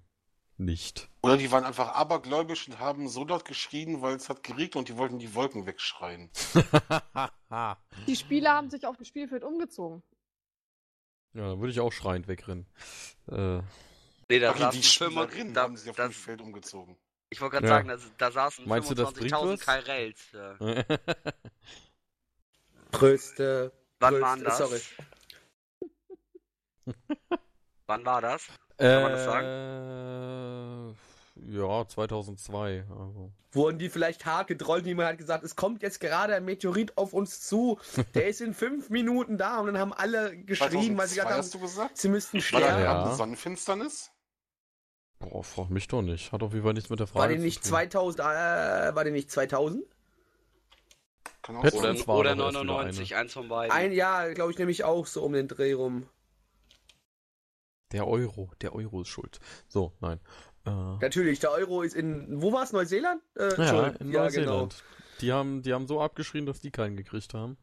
Nicht. 0.60 1.08
Oder 1.24 1.38
die 1.38 1.50
waren 1.54 1.64
einfach 1.64 1.96
abergläubisch 1.96 2.68
und 2.68 2.80
haben 2.80 3.08
so 3.08 3.24
laut 3.24 3.46
geschrien, 3.46 4.02
weil 4.02 4.16
es 4.16 4.28
hat 4.28 4.44
geregnet 4.44 4.76
und 4.76 4.90
die 4.90 4.98
wollten 4.98 5.18
die 5.18 5.34
Wolken 5.34 5.66
wegschreien. 5.66 6.30
ja, 7.50 7.78
Die 8.08 8.16
Spieler 8.18 8.56
haben 8.56 8.70
sich 8.70 8.86
auf 8.86 8.98
dem 8.98 9.06
Spielfeld 9.06 9.46
umgezogen. 9.46 10.04
dann 11.34 11.60
würde 11.62 11.72
ich 11.72 11.80
auch 11.80 11.94
schreiend 11.94 12.28
wegrennen. 12.28 12.66
Äh, 13.28 13.62
Nee, 14.32 14.38
da 14.40 14.52
Ach, 14.52 14.70
die 14.70 14.84
Spielerinnen 14.84 15.54
25, 15.54 15.56
da, 15.56 15.62
haben 15.64 15.76
sich 15.78 15.90
auf 15.90 15.96
dem 15.96 16.12
Feld 16.12 16.42
umgezogen. 16.42 16.96
Ich 17.30 17.40
wollte 17.42 17.54
gerade 17.54 17.68
Ja. 17.68 17.74
sagen, 17.76 17.88
da, 17.88 17.98
da 18.28 18.32
saßen 18.32 18.68
Meinst 18.68 18.92
du, 18.92 18.96
das 18.96 19.14
bringt 19.14 19.34
25.000 19.34 19.54
was? 19.54 19.60
Kairels. 19.62 20.32
Ja. 20.34 20.58
Größte. 22.92 23.72
Wann 24.00 24.14
größte 24.14 24.26
waren 24.28 24.44
das? 24.44 24.58
Sorry. 24.58 24.82
Wann 27.88 28.06
war 28.06 28.22
das? 28.22 28.48
Kann 28.80 29.04
man 29.04 29.12
das 29.12 29.24
sagen? 29.26 30.96
Äh, 31.46 31.56
ja, 31.58 31.88
2002. 31.88 32.86
Also. 32.90 33.32
Wurden 33.52 33.80
die 33.80 33.90
vielleicht 33.90 34.26
hart 34.26 34.48
gedrollt, 34.48 34.86
niemand 34.86 35.10
hat 35.10 35.18
gesagt, 35.18 35.44
es 35.44 35.56
kommt 35.56 35.82
jetzt 35.82 36.00
gerade 36.00 36.36
ein 36.36 36.46
Meteorit 36.46 36.98
auf 36.98 37.14
uns 37.14 37.42
zu, 37.42 37.80
der 38.14 38.28
ist 38.28 38.42
in 38.42 38.54
fünf 38.54 38.90
Minuten 38.90 39.38
da 39.38 39.60
und 39.60 39.68
dann 39.68 39.78
haben 39.78 39.94
alle 39.94 40.38
geschrien, 40.38 40.98
weil 40.98 41.08
sie 41.08 41.16
2002 41.16 41.16
gesagt 41.16 41.30
hast 41.30 41.54
haben, 41.54 41.60
du 41.62 41.66
gesagt? 41.68 41.98
sie 41.98 42.10
müssten 42.10 42.38
War 42.38 42.62
da 42.62 42.68
sterben. 42.68 43.10
Ja. 43.10 43.16
Sonnenfinsternis? 43.16 44.12
Boah, 45.20 45.44
frag 45.44 45.70
mich 45.70 45.88
doch 45.88 46.02
nicht. 46.02 46.32
Hat 46.32 46.42
auf 46.44 46.54
jeden 46.54 46.64
Fall 46.64 46.74
nichts 46.74 46.90
mit 46.90 47.00
der 47.00 47.08
Frage 47.08 47.20
War 47.20 47.28
die 47.28 47.36
zu 47.36 47.42
nicht 47.42 47.64
tun. 47.64 47.70
2000, 47.70 48.20
äh, 48.20 48.96
war 48.96 49.04
die 49.04 49.12
nicht 49.12 49.30
2000? 49.30 49.84
Kann 51.42 51.58
auch. 51.58 51.64
Oder, 51.64 51.74
oder 51.74 51.90
aber 51.90 51.90
erst 51.90 52.08
wieder 52.08 52.36
99, 52.36 53.16
eins 53.16 53.34
von 53.34 53.50
beiden. 53.50 53.76
Ein 53.76 53.92
Jahr, 53.92 54.34
glaube 54.34 54.52
ich, 54.52 54.58
nämlich 54.58 54.84
auch 54.86 55.06
so 55.08 55.24
um 55.24 55.34
den 55.34 55.48
Dreh 55.48 55.74
rum. 55.74 56.08
Der 57.92 58.08
Euro, 58.08 58.52
der 58.62 58.74
Euro 58.76 59.02
ist 59.02 59.08
schuld. 59.10 59.40
So, 59.68 59.94
nein. 60.00 60.20
Äh, 60.66 60.70
Natürlich, 61.02 61.40
der 61.40 61.52
Euro 61.52 61.82
ist 61.82 61.96
in, 61.96 62.42
wo 62.42 62.52
war 62.52 62.64
es, 62.64 62.72
Neuseeland? 62.72 63.22
Äh, 63.36 63.56
ja, 63.58 63.88
in 63.88 64.12
ja, 64.12 64.24
Neuseeland. 64.24 64.84
Die 65.22 65.34
haben, 65.34 65.64
die 65.64 65.74
haben 65.74 65.88
so 65.88 66.02
abgeschrien, 66.02 66.46
dass 66.46 66.62
die 66.62 66.72
keinen 66.72 66.96
gekriegt 66.96 67.34
haben. 67.34 67.58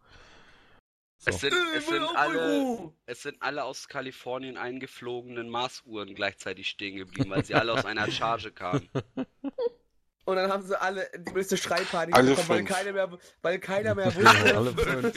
So. 1.19 1.31
Es 1.31 1.41
sind, 1.41 1.53
Äh, 1.53 1.79
es, 1.79 1.91
will 1.91 2.01
sind 2.01 2.17
alle, 2.17 2.93
es 3.07 3.23
sind 3.23 3.37
alle 3.41 3.65
aus 3.65 3.89
Kalifornien 3.89 4.57
eingeflogenen 4.59 5.49
Marsuhren 5.49 6.15
gleichzeitig 6.15 6.69
stehen 6.69 6.97
geblieben, 6.97 7.31
weil 7.31 7.45
sie 7.45 7.55
alle 7.55 7.73
aus 7.73 7.85
einer 7.87 8.11
Charge 8.11 8.53
kamen. 8.53 8.87
Und 10.27 10.35
dann 10.35 10.51
haben 10.51 10.65
sie 10.67 10.79
alle 10.79 11.09
die 11.17 11.33
größte 11.33 11.57
Schreipanik 11.57 12.15
Alle 12.17 12.31
bekommen, 12.31 12.49
weil 12.49 12.57
fünf. 12.59 12.69
keiner 12.69 12.93
mehr, 12.93 13.19
weil 13.43 13.59
keiner 13.61 13.95
mehr 13.95 14.07
Ja, 14.11 14.17
wusste. 14.17 14.57
alle 14.57 14.75
fünf. 14.85 15.15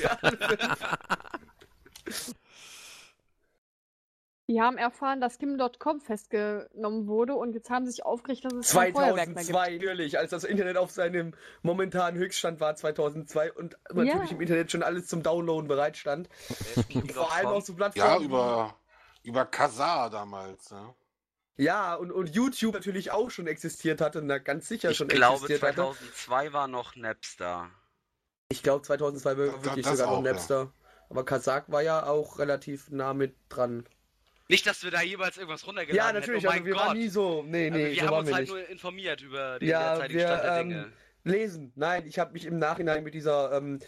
Die 4.50 4.60
haben 4.60 4.80
erfahren, 4.80 5.22
dass 5.22 5.38
Kim.com 5.38 6.02
festgenommen 6.02 7.06
wurde 7.06 7.36
und 7.36 7.54
jetzt 7.54 7.70
haben 7.70 7.86
sie 7.86 7.91
sich 7.91 8.04
aufgeregt, 8.04 8.45
dass 8.45 8.54
es 8.54 8.72
kein 8.74 8.93
Feuerwerk 8.93 9.28
mehr 9.28 9.43
gibt. 9.43 9.45
2002, 9.54 9.74
natürlich, 9.74 10.18
als 10.18 10.32
das 10.32 10.43
Internet 10.43 10.76
auf 10.78 10.89
seinem 10.89 11.36
momentanen 11.62 12.20
Höchststand 12.20 12.60
war, 12.60 12.76
2002, 12.76 13.54
und 13.54 13.78
natürlich 13.93 14.32
Ja. 14.32 14.36
im 14.36 14.41
Internet 14.41 14.72
schon 14.72 14.82
alles 14.82 15.06
zum 15.06 15.22
Downloaden 15.22 15.68
bereitstand. 15.68 16.30
Vor 17.14 17.32
allem 17.32 17.47
auf 17.50 17.64
so 17.64 17.74
Ja, 17.74 17.89
Plattformen. 17.89 18.26
über, 18.26 18.76
über 19.22 19.45
Kazaa 19.45 20.10
damals. 20.10 20.72
Ja. 20.72 20.95
Ja, 21.58 21.93
und, 21.93 22.12
und 22.12 22.34
YouTube 22.34 22.74
natürlich 22.74 23.12
auch 23.12 23.30
schon 23.30 23.45
existiert 23.45 24.02
hatte, 24.02 24.24
na, 24.24 24.39
ganz 24.39 24.68
sicher 24.68 24.89
Ich 24.89 24.97
schon 24.97 25.10
glaube, 25.10 25.43
existiert 25.45 25.62
hatte. 25.62 25.76
2002 25.93 26.54
war 26.54 26.68
noch 26.68 26.95
Napster. 26.95 27.70
Ich 28.47 28.64
glaube, 28.64 28.82
2002 28.82 29.38
war 29.38 29.64
wirklich 29.64 29.86
das 29.86 29.97
sogar 30.00 30.12
noch 30.12 30.20
auch, 30.22 30.26
ja. 30.26 30.32
Napster. 30.32 30.74
Aber 31.12 31.24
Kazak 31.24 31.72
war 31.72 31.84
ja 31.84 32.08
auch 32.08 32.39
relativ 32.39 32.89
nah 32.89 33.14
mit 33.14 33.36
dran. 33.50 33.86
Nicht, 34.50 34.66
dass 34.66 34.84
wir 34.84 34.89
da 34.91 35.02
jeweils 35.02 35.38
irgendwas 35.38 35.66
runtergeladen 35.66 35.95
Ja, 35.97 36.08
hätten, 36.08 36.20
natürlich, 36.20 36.47
oh 36.47 36.50
also 36.50 36.66
wir 36.66 36.74
Gott. 36.74 36.82
waren 36.88 36.97
nie 36.97 37.08
so. 37.08 37.43
Nee, 37.43 37.68
Aber 37.68 37.78
nee, 37.78 37.86
wir 37.91 37.95
so 37.95 38.02
haben 38.02 38.10
waren 38.12 38.20
uns 38.20 38.28
wir 38.30 38.34
halt 38.36 38.41
nicht. 38.43 38.50
nur 38.52 38.70
informiert 38.70 39.22
über 39.22 39.60
den 39.60 39.70
Ja, 39.70 39.89
derzeitigen 39.91 40.20
wir, 40.20 40.28
Stand 40.28 40.43
der 40.43 40.58
ähm, 40.60 40.70
Dinge. 40.70 40.93
Lesen. 41.24 41.72
Nein, 41.76 42.08
ich 42.08 42.18
habe 42.20 42.34
mich 42.34 42.45
im 42.45 42.58
Nachhinein 42.58 43.04
mit 43.04 43.14
dieser 43.14 43.52
ähm, 43.56 43.80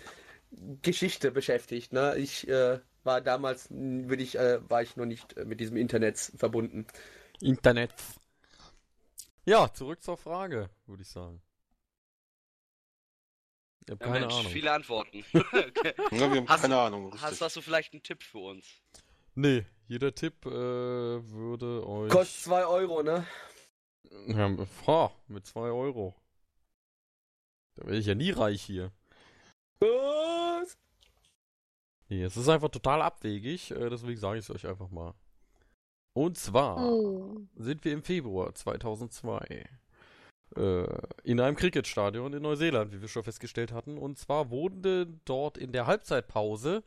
Geschichte 0.84 1.32
beschäftigt. 1.32 1.94
Ne? 1.94 2.16
Ich 2.18 2.48
äh, 2.48 2.80
war 3.04 3.22
damals, 3.22 3.70
würde 3.72 4.22
ich, 4.22 4.38
äh, 4.38 4.60
war 4.70 4.84
ich 4.84 4.96
noch 4.98 5.06
nicht 5.06 5.36
äh, 5.38 5.46
mit 5.46 5.60
diesem 5.60 5.78
Internet 5.78 6.20
verbunden. 6.38 6.86
Internet. 7.42 7.92
Ja, 9.46 9.74
zurück 9.74 10.04
zur 10.04 10.18
Frage, 10.18 10.70
würde 10.86 11.02
ich 11.02 11.10
sagen. 11.10 11.42
Ich 13.86 13.92
habe 13.92 14.04
Ja, 14.06 14.12
keine 14.12 14.20
Mensch, 14.28 14.36
Ahnung. 14.36 14.52
viele 14.52 14.72
Antworten. 14.72 15.26
okay. 15.34 15.94
Ja, 16.12 16.32
wir 16.32 16.38
haben 16.42 16.48
Hast- 16.48 16.62
keine 16.62 16.78
Ahnung. 16.78 17.06
Richtig. 17.06 17.22
hast, 17.24 17.42
hast 17.42 17.56
du 17.56 17.62
vielleicht 17.62 17.94
einen 17.94 18.04
Tipp 18.04 18.22
für 18.22 18.38
uns? 18.38 18.68
Nee, 19.36 19.66
jeder 19.88 20.14
Tipp 20.14 20.46
äh, 20.46 20.50
würde 20.52 21.86
euch. 21.88 22.12
Kostet 22.12 22.44
2 22.44 22.66
Euro, 22.66 23.04
ne? 23.04 23.26
Ja, 24.28 24.50
boah, 24.86 25.12
mit 25.28 25.46
2 25.46 25.62
Euro. 25.72 26.16
Da 27.76 27.86
werde 27.86 27.98
ich 27.98 28.06
ja 28.06 28.16
nie 28.16 28.32
reich 28.32 28.62
hier. 28.62 28.92
Was? 29.80 30.78
Nee, 32.10 32.24
es 32.24 32.36
ist 32.36 32.50
einfach 32.50 32.70
total 32.70 33.02
abwegig, 33.02 33.72
äh, 33.72 33.90
deswegen 33.90 34.20
sage 34.20 34.40
ich 34.40 34.46
es 34.50 34.52
euch 34.56 34.68
einfach 34.68 34.90
mal. 34.90 35.14
Und 36.14 36.38
zwar 36.38 36.78
Oh. 36.78 37.38
sind 37.56 37.86
wir 37.86 37.94
im 37.94 38.04
Februar 38.04 38.54
2002 38.54 39.66
äh, 40.58 40.84
in 41.24 41.40
einem 41.40 41.56
Cricketstadion 41.56 42.34
in 42.34 42.42
Neuseeland, 42.42 42.92
wie 42.92 43.00
wir 43.00 43.08
schon 43.08 43.24
festgestellt 43.24 43.72
hatten. 43.72 43.98
Und 43.98 44.18
zwar 44.20 44.50
wurden 44.50 45.22
dort 45.24 45.58
in 45.58 45.72
der 45.72 45.88
Halbzeitpause 45.88 46.84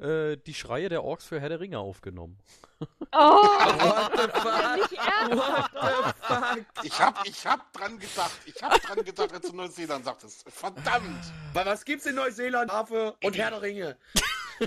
äh, 0.00 0.36
die 0.36 0.54
Schreie 0.54 0.88
der 0.88 1.04
Orks 1.04 1.24
für 1.24 1.40
Herr 1.40 1.48
der 1.48 1.60
Ringe 1.60 1.78
aufgenommen. 1.78 2.38
Oh, 2.80 2.86
What 3.12 4.12
the 4.14 4.28
fuck? 4.28 5.34
What 5.36 5.70
the 5.74 6.22
fuck? 6.22 6.84
Ich 6.84 7.00
hab, 7.00 7.26
ich 7.26 7.46
hab 7.46 7.72
dran 7.72 7.98
gedacht. 7.98 8.38
Ich 8.46 8.62
hab 8.62 8.80
dran 8.80 9.04
gedacht, 9.04 9.32
als 9.32 9.48
du 9.50 9.56
Neuseeland 9.56 10.04
sagtest. 10.04 10.48
Verdammt! 10.50 11.24
Wa- 11.52 11.66
Was 11.66 11.84
gibt's 11.84 12.06
in 12.06 12.14
Neuseeland? 12.14 12.70
Hafe 12.70 13.16
und 13.22 13.36
Herr 13.36 13.50
der 13.50 13.62
Ringe. 13.62 13.96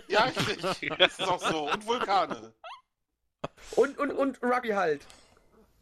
Ja, 0.08 0.24
richtig. 0.24 0.92
Das 0.98 1.12
ist 1.18 1.22
doch 1.22 1.40
so. 1.42 1.70
Und 1.72 1.86
Vulkane. 1.86 2.54
Und, 3.76 3.98
und, 3.98 4.12
und 4.12 4.42
Rugby 4.44 4.70
halt. 4.70 5.06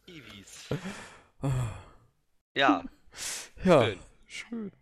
Kiwis. 0.06 0.68
Ja, 2.54 2.82
Ja, 3.64 3.84
Schön. 3.84 4.00
schön. 4.26 4.72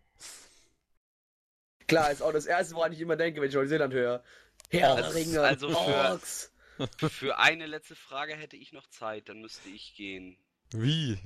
Klar, 1.86 2.10
ist 2.10 2.22
auch 2.22 2.32
das 2.32 2.46
erste, 2.46 2.74
woran 2.74 2.92
ich 2.92 3.00
immer 3.00 3.16
denke, 3.16 3.40
wenn 3.40 3.48
ich 3.48 3.54
Neuseeland 3.54 3.94
höre. 3.94 4.22
Herr 4.68 4.96
der 4.96 5.04
Also- 5.06 5.18
Ringe. 5.18 5.40
also 5.40 5.68
für- 5.70 5.76
Orks. 5.76 6.52
für 7.10 7.38
eine 7.38 7.66
letzte 7.66 7.96
Frage 7.96 8.34
hätte 8.36 8.56
ich 8.56 8.72
noch 8.72 8.86
Zeit, 8.88 9.28
dann 9.28 9.40
müsste 9.40 9.68
ich 9.68 9.94
gehen. 9.96 10.36
Wie? 10.72 11.18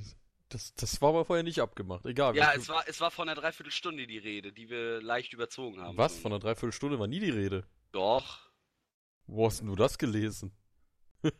Das, 0.48 0.74
das 0.74 1.00
war 1.02 1.10
aber 1.10 1.24
vorher 1.24 1.42
nicht 1.42 1.60
abgemacht. 1.60 2.04
Egal. 2.06 2.36
Ja, 2.36 2.52
wie- 2.54 2.58
es 2.60 2.68
war, 2.68 2.84
es 2.88 3.00
war 3.00 3.10
von 3.10 3.28
einer 3.28 3.40
Dreiviertelstunde 3.40 4.06
die 4.06 4.18
Rede, 4.18 4.52
die 4.52 4.68
wir 4.70 5.00
leicht 5.02 5.32
überzogen 5.32 5.80
haben. 5.80 5.96
Was? 5.96 6.18
Von 6.18 6.32
einer 6.32 6.38
Dreiviertelstunde 6.40 6.98
war 6.98 7.06
nie 7.06 7.20
die 7.20 7.30
Rede. 7.30 7.66
Doch. 7.92 8.50
Wo 9.26 9.46
hast 9.46 9.60
denn 9.60 9.68
du 9.68 9.76
das 9.76 9.98
gelesen? 9.98 10.52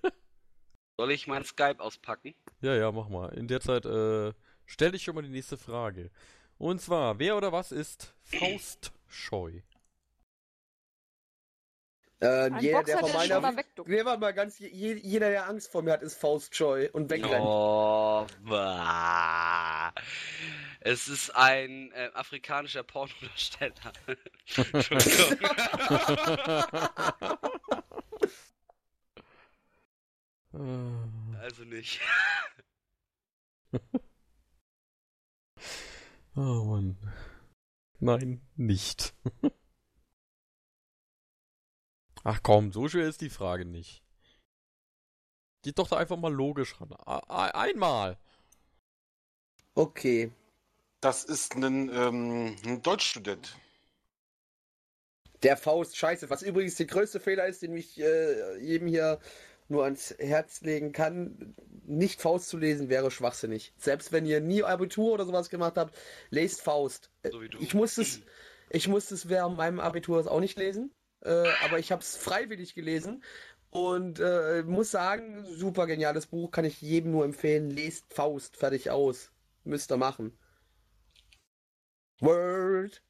Soll 0.97 1.11
ich 1.11 1.27
mein 1.27 1.45
Skype 1.45 1.81
auspacken? 1.81 2.35
Ja, 2.61 2.75
ja, 2.75 2.93
mach 2.93 3.09
mal. 3.09 3.29
In 3.35 3.49
der 3.49 3.61
Zeit 3.61 3.85
äh, 3.87 4.33
stell 4.67 4.93
dich 4.93 5.03
schon 5.03 5.15
mal 5.15 5.23
die 5.23 5.29
nächste 5.31 5.57
Frage. 5.57 6.11
Und 6.59 6.81
zwar, 6.81 7.19
wer 7.19 7.37
oder 7.37 7.51
was 7.53 7.73
ist 7.73 8.15
Faustscheu? 8.23 9.61
Ähm, 12.23 12.59
jeder, 12.61 12.79
Boxer, 12.79 12.93
der 12.93 12.99
von 13.01 13.29
der 13.29 13.41
meiner. 13.41 13.65
Nee, 13.87 14.05
warte 14.05 14.21
mal, 14.21 14.33
ganz, 14.33 14.61
je, 14.61 14.95
jeder, 14.95 15.31
der 15.31 15.49
Angst 15.49 15.73
vor 15.73 15.83
mir 15.83 15.93
hat, 15.93 16.03
ist 16.03 16.15
Faustscheu 16.15 16.89
und 16.93 17.11
wegrennt. 17.11 17.45
Oh, 17.45 18.25
bah. 18.45 19.93
Es 20.81 21.09
ist 21.09 21.31
ein 21.31 21.91
äh, 21.93 22.11
afrikanischer 22.15 22.85
Pornodarsteller. 22.85 23.93
Entschuldigung. 24.73 25.39
Also 31.41 31.65
nicht. 31.65 32.01
oh 36.37 36.65
Mann. 36.65 36.97
Nein, 38.01 38.43
nicht. 38.57 39.15
Ach 42.25 42.41
komm, 42.43 42.73
so 42.73 42.89
schwer 42.89 43.09
ist 43.09 43.21
die 43.21 43.31
Frage 43.31 43.65
nicht. 43.65 44.03
Geht 45.63 45.79
doch 45.79 45.89
da 45.89 45.97
einfach 45.97 46.17
mal 46.17 46.33
logisch 46.33 46.81
ran. 46.81 46.93
A- 46.93 47.23
a- 47.29 47.61
Einmal. 47.61 48.19
Okay. 49.75 50.33
Das 51.01 51.25
ist 51.25 51.55
ein, 51.55 51.89
ähm, 51.93 52.57
ein 52.65 52.83
Deutschstudent. 52.83 53.57
Der 55.43 55.57
Faust, 55.57 55.97
scheiße. 55.97 56.31
Was 56.31 56.43
übrigens 56.43 56.77
der 56.77 56.87
größte 56.87 57.19
Fehler 57.19 57.47
ist, 57.47 57.63
den 57.63 57.77
ich 57.77 57.99
äh, 58.01 58.59
jedem 58.59 58.87
hier 58.87 59.19
nur 59.69 59.85
ans 59.85 60.15
Herz 60.19 60.61
legen 60.61 60.93
kann, 60.93 61.57
nicht 61.85 62.21
Faust 62.21 62.49
zu 62.49 62.59
lesen, 62.59 62.89
wäre 62.89 63.11
schwachsinnig. 63.11 63.73
Selbst 63.77 64.13
wenn 64.13 64.27
ihr 64.27 64.41
nie 64.41 64.63
Abitur 64.63 65.13
oder 65.13 65.25
sowas 65.25 65.49
gemacht 65.49 65.75
habt, 65.77 65.97
lest 66.31 66.61
Faust. 66.63 67.11
So 67.29 67.41
wie 67.41 67.49
du. 67.49 67.59
Ich 67.59 67.75
musste 67.75 68.03
es, 68.03 68.21
ich 68.71 68.87
musste 68.87 69.15
es 69.15 69.29
während 69.29 69.57
meinem 69.57 69.81
Abitur 69.81 70.31
auch 70.31 70.41
nicht 70.41 70.59
lesen, 70.59 70.93
äh, 71.23 71.53
aber 71.65 71.79
ich 71.79 71.93
habe 71.93 72.03
es 72.03 72.17
freiwillig 72.17 72.75
gelesen 72.75 73.23
und 73.71 74.21
äh, 74.21 74.63
muss 74.65 74.91
sagen, 74.91 75.45
super 75.47 75.87
geniales 75.87 76.27
Buch, 76.27 76.51
kann 76.51 76.65
ich 76.65 76.83
jedem 76.83 77.13
nur 77.13 77.25
empfehlen. 77.25 77.71
Lest 77.71 78.13
Faust, 78.13 78.57
fertig 78.57 78.91
aus. 78.91 79.33
Müsst 79.65 79.91
ihr 79.91 79.97
machen. 79.97 80.39
Word. 82.21 83.03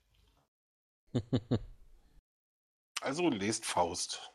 Also 3.02 3.28
lest 3.30 3.66
Faust. 3.66 4.32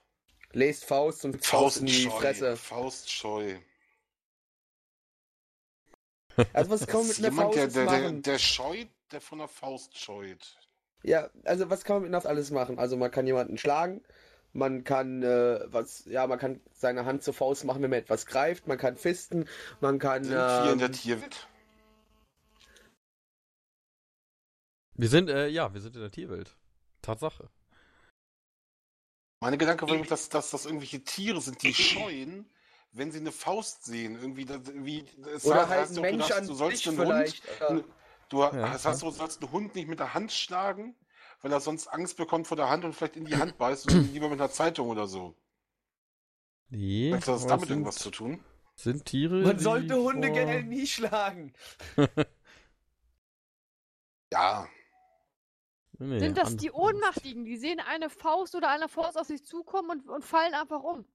Lest 0.51 0.83
Faust 0.83 1.23
und 1.23 1.45
Faust 1.45 1.77
in 1.77 1.85
die. 1.85 2.09
Fresse. 2.09 2.57
Faustscheu. 2.57 3.59
Also 6.51 6.69
was 6.69 6.85
kann 6.85 6.99
man 6.99 7.07
mit 7.07 7.17
einer 7.17 7.27
jemand, 7.29 7.55
Faust 7.55 7.75
der, 7.75 7.85
der, 7.85 8.01
der, 8.01 8.11
der 8.11 8.39
scheut, 8.39 8.89
der 9.11 9.21
von 9.21 9.39
der 9.39 9.47
Faust 9.47 9.97
scheut. 9.97 10.59
Ja, 11.03 11.29
also 11.45 11.69
was 11.69 11.83
kann 11.83 11.97
man 11.97 12.03
mit 12.03 12.11
Faust 12.11 12.25
alles 12.25 12.51
machen? 12.51 12.79
Also 12.79 12.97
man 12.97 13.11
kann 13.11 13.27
jemanden 13.27 13.57
schlagen, 13.57 14.01
man 14.53 14.83
kann 14.83 15.23
äh, 15.23 15.59
was, 15.67 16.05
ja, 16.05 16.25
man 16.27 16.39
kann 16.39 16.59
seine 16.73 17.05
Hand 17.05 17.23
zur 17.23 17.33
Faust 17.33 17.65
machen, 17.65 17.81
wenn 17.81 17.89
man 17.91 17.99
etwas 17.99 18.25
greift, 18.25 18.67
man 18.67 18.77
kann 18.77 18.97
fisten, 18.97 19.47
man 19.79 19.99
kann 19.99 20.23
Sind 20.23 20.33
wir 20.33 20.71
in 20.73 20.79
der 20.79 20.87
ähm, 20.87 20.93
Tierwelt? 20.93 21.47
Wir 24.95 25.09
sind, 25.09 25.29
äh, 25.29 25.47
ja, 25.47 25.73
wir 25.73 25.81
sind 25.81 25.95
in 25.95 26.01
der 26.01 26.11
Tierwelt. 26.11 26.57
Tatsache. 27.01 27.49
Meine 29.39 29.57
Gedanke 29.59 29.83
war, 29.85 29.91
nämlich, 29.91 30.09
dass, 30.09 30.29
dass 30.29 30.49
das 30.49 30.65
irgendwelche 30.65 31.03
Tiere 31.03 31.39
sind, 31.39 31.61
die 31.61 31.73
scheuen, 31.73 32.49
wenn 32.91 33.11
sie 33.11 33.19
eine 33.19 33.31
Faust 33.31 33.85
sehen. 33.85 34.15
Irgendwie, 34.19 34.45
das- 34.45 34.61
wie, 34.73 35.05
es 35.35 35.45
oder 35.45 35.69
heißt 35.69 35.69
halt 35.69 35.89
ein 35.89 35.95
du 35.95 36.01
Mensch 36.01 36.23
darfst- 36.27 36.37
an 36.39 36.47
du 36.47 36.53
sollst 36.55 36.77
sich 36.79 36.87
einen 36.87 36.97
vielleicht. 36.97 37.43
Hund, 37.69 37.85
du 38.29 38.39
Ja. 38.41 38.51
das 38.51 38.85
heißt, 38.85 39.01
du 39.01 39.11
sollst 39.11 39.41
einen 39.41 39.51
Hund 39.51 39.75
nicht 39.75 39.87
mit 39.87 39.99
der 39.99 40.13
Hand 40.13 40.31
schlagen 40.31 40.95
weil 41.41 41.51
er 41.51 41.59
sonst 41.59 41.87
Angst 41.87 42.17
bekommt 42.17 42.47
vor 42.47 42.57
der 42.57 42.67
Hand 42.67 42.83
und 42.83 42.93
vielleicht 42.93 43.15
in 43.15 43.25
die 43.25 43.35
Hand 43.37 43.59
beißt 43.59 43.91
und 43.93 44.11
lieber 44.11 44.27
mit 44.27 44.39
einer 44.41 44.49
Zeitung 44.49 44.89
oder 44.89 45.05
so. 45.05 45.35
Nee, 46.69 47.09
Vielleicht 47.11 47.27
hat 47.27 47.35
das 47.35 47.45
damit 47.45 47.67
sind, 47.67 47.77
irgendwas 47.77 47.97
zu 47.97 48.09
tun. 48.09 48.43
sind 48.75 49.05
Tiere. 49.05 49.43
Man 49.43 49.59
sollte 49.59 49.95
Hunde 50.01 50.27
vor- 50.29 50.35
generell 50.35 50.63
nie 50.63 50.87
schlagen. 50.87 51.53
Ja, 54.33 54.67
Nee, 55.99 56.19
Sind 56.19 56.37
das 56.37 56.55
die. 56.57 56.71
Ohnmachtigen? 56.71 57.45
Die 57.45 57.57
sehen 57.57 57.79
eine 57.79 58.09
Faust 58.09 58.55
oder 58.55 58.69
eine 58.69 58.87
Faust 58.89 59.17
auf 59.17 59.27
sich 59.27 59.45
zukommen 59.45 59.89
und, 59.91 60.09
und 60.09 60.23
fallen 60.25 60.53
einfach 60.55 60.81
um. 60.83 61.05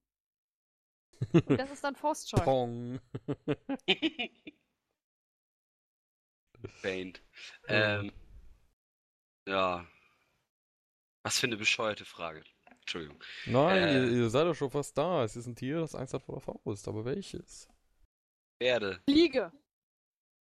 Und 1.33 1.51
das 1.59 1.71
ist 1.71 1.85
dann 1.85 1.95
Faustscheu. 1.97 2.39
Paint. 6.83 7.23
Ähm, 7.69 8.13
ja. 9.47 9.87
Was 11.23 11.39
für 11.39 11.47
eine 11.47 11.57
bescheuerte 11.57 12.05
Frage. 12.05 12.43
Entschuldigung. 12.81 13.23
Nein, 13.47 13.83
Äh. 13.83 13.95
ihr, 13.95 14.11
ihr 14.11 14.31
seid 14.31 14.47
doch 14.47 14.55
schon 14.55 14.71
fast 14.71 14.99
da. 14.99 15.25
Es 15.25 15.37
ist 15.37 15.47
ein 15.47 15.55
Tier, 15.55 15.81
das 15.81 15.95
Angst 15.95 16.15
hat 16.15 16.23
vor 16.23 16.37
der 16.37 16.43
Faust. 16.43 16.89
Aber 16.89 17.05
welches? 17.05 17.69
Pferde. 18.61 19.01
Fliege. 19.09 19.53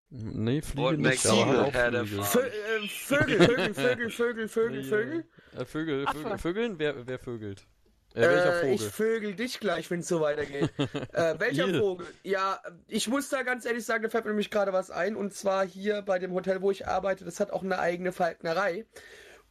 Nee, 0.09 0.61
Fliege 0.61 0.87
Und 0.87 0.99
nicht, 0.99 1.25
aber 1.25 1.67
auch 1.67 1.73
Herr 1.73 1.93
äh, 1.93 2.05
Vögel, 2.05 2.89
Vögel, 2.89 3.73
Vögel, 3.73 4.09
Vögel, 4.09 4.47
Vögel, 4.49 4.83
Vögel. 4.83 5.29
Äh, 5.55 5.65
Vögel, 5.65 6.05
Affe. 6.07 6.19
Vögel, 6.19 6.37
Vögeln? 6.37 6.79
Wer, 6.79 7.07
wer 7.07 7.17
vögelt? 7.19 7.65
Äh, 8.13 8.21
welcher 8.21 8.63
Äh, 8.63 8.73
ich 8.73 8.81
Vogel? 8.81 8.91
vögel 8.91 9.35
dich 9.35 9.59
gleich, 9.59 9.89
wenn 9.91 10.01
es 10.01 10.07
so 10.07 10.21
weitergeht. 10.21 10.69
äh, 11.13 11.35
welcher 11.39 11.67
Ihr. 11.67 11.79
Vogel? 11.79 12.07
Ja, 12.23 12.59
ich 12.87 13.07
muss 13.07 13.29
da 13.29 13.43
ganz 13.43 13.65
ehrlich 13.65 13.85
sagen, 13.85 14.03
da 14.03 14.09
fällt 14.09 14.25
mir 14.25 14.31
nämlich 14.31 14.51
gerade 14.51 14.73
was 14.73 14.91
ein. 14.91 15.15
Und 15.15 15.33
zwar 15.33 15.65
hier 15.65 16.01
bei 16.01 16.19
dem 16.19 16.33
Hotel, 16.33 16.61
wo 16.61 16.71
ich 16.71 16.87
arbeite, 16.87 17.25
das 17.25 17.39
hat 17.39 17.51
auch 17.51 17.63
eine 17.63 17.79
eigene 17.79 18.11
Falknerei. 18.11 18.85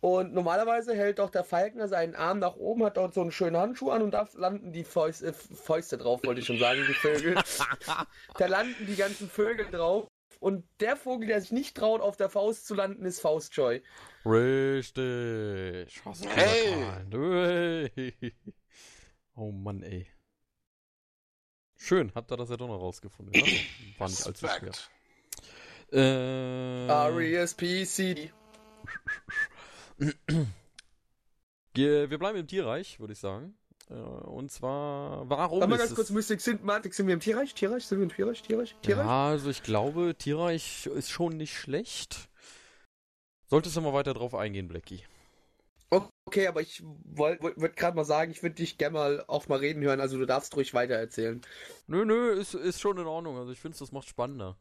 Und 0.01 0.33
normalerweise 0.33 0.95
hält 0.95 1.19
doch 1.19 1.29
der 1.29 1.45
Falkner 1.45 1.87
seinen 1.87 2.15
Arm 2.15 2.39
nach 2.39 2.57
oben, 2.57 2.85
hat 2.85 2.97
dort 2.97 3.13
so 3.13 3.21
einen 3.21 3.33
schönen 3.33 3.59
Handschuh 3.59 3.91
an 3.91 4.01
und 4.01 4.13
da 4.13 4.27
landen 4.35 4.73
die 4.73 4.85
Fäuste, 4.85 5.27
äh, 5.29 5.33
Fäuste 5.33 5.99
drauf, 5.99 6.23
wollte 6.25 6.41
ich 6.41 6.47
schon 6.47 6.59
sagen, 6.59 6.81
die 6.89 6.95
Vögel. 6.95 7.35
da 8.39 8.47
landen 8.47 8.87
die 8.87 8.97
ganzen 8.97 9.29
Vögel 9.29 9.67
drauf. 9.71 10.07
Und 10.41 10.64
der 10.80 10.97
Vogel, 10.97 11.28
der 11.28 11.41
sich 11.43 11.53
nicht 11.53 11.76
traut, 11.76 12.01
auf 12.01 12.16
der 12.16 12.30
Faust 12.30 12.66
zu 12.66 12.74
landen, 12.74 13.05
ist 13.05 13.20
Faustscheu. 13.20 13.80
Richtig. 14.24 16.03
Hey. 16.26 18.34
Oh 19.34 19.53
Mann, 19.53 19.82
ey. 19.82 20.07
Schön, 21.76 22.12
habt 22.14 22.32
ihr 22.32 22.36
das 22.36 22.49
ja 22.49 22.57
doch 22.57 22.68
noch 22.68 22.80
rausgefunden. 22.80 23.34
Ja? 23.34 23.43
War 23.99 24.09
nicht 24.09 24.26
allzu 24.26 24.49
schwer. 24.49 24.72
Äh, 25.93 26.86
R-E-S-P-C-D. 26.86 28.32
wir 31.74 32.11
wir 32.11 32.18
bleiben 32.18 32.38
im 32.38 32.47
Tierreich, 32.47 32.99
würde 32.99 33.12
ich 33.12 33.18
sagen. 33.18 33.59
Äh, 33.91 33.95
Und 33.95 34.51
zwar, 34.51 35.28
warum 35.28 35.62
ist 35.62 35.78
ganz 35.78 35.91
es... 35.91 35.95
kurz, 35.95 36.11
Mystik, 36.11 36.41
sind, 36.41 36.64
Matrix, 36.64 36.97
sind 36.97 37.07
wir 37.07 37.14
im 37.14 37.20
Tierreich? 37.20 37.55
Tierreich? 37.55 37.84
Sind 37.84 37.99
wir 37.99 38.05
im 38.05 38.14
Tierreich? 38.14 38.43
Tierreich? 38.43 38.76
Tierreich? 38.82 39.07
Ja, 39.07 39.28
also 39.28 39.51
ich 39.51 39.62
glaube, 39.62 40.14
Tierreich 40.16 40.86
ist 40.86 41.11
schon 41.11 41.36
nicht 41.36 41.57
schlecht. 41.57 42.28
Solltest 43.49 43.76
du 43.76 43.80
mal 43.80 43.93
weiter 43.93 44.14
drauf 44.14 44.34
eingehen, 44.34 44.68
Blackie. 44.68 45.03
Okay, 46.24 46.47
aber 46.47 46.61
ich 46.61 46.84
wollte 46.84 47.43
wollt, 47.43 47.61
wollt 47.61 47.76
gerade 47.76 47.97
mal 47.97 48.05
sagen, 48.05 48.30
ich 48.30 48.45
würde 48.45 48.55
dich 48.55 48.78
gerne 48.78 48.93
mal 48.93 49.24
auch 49.26 49.49
mal 49.49 49.59
reden 49.59 49.82
hören, 49.82 50.01
also 50.01 50.16
du 50.16 50.24
darfst 50.24 50.55
ruhig 50.55 50.72
weiter 50.72 50.95
erzählen. 50.95 51.41
Nö, 51.88 52.05
nö, 52.05 52.30
ist, 52.30 52.55
ist 52.55 52.80
schon 52.80 52.99
in 52.99 53.07
Ordnung. 53.07 53.36
Also 53.36 53.51
ich 53.51 53.59
finde, 53.59 53.76
das 53.76 53.91
macht 53.91 54.09
spannender. 54.09 54.57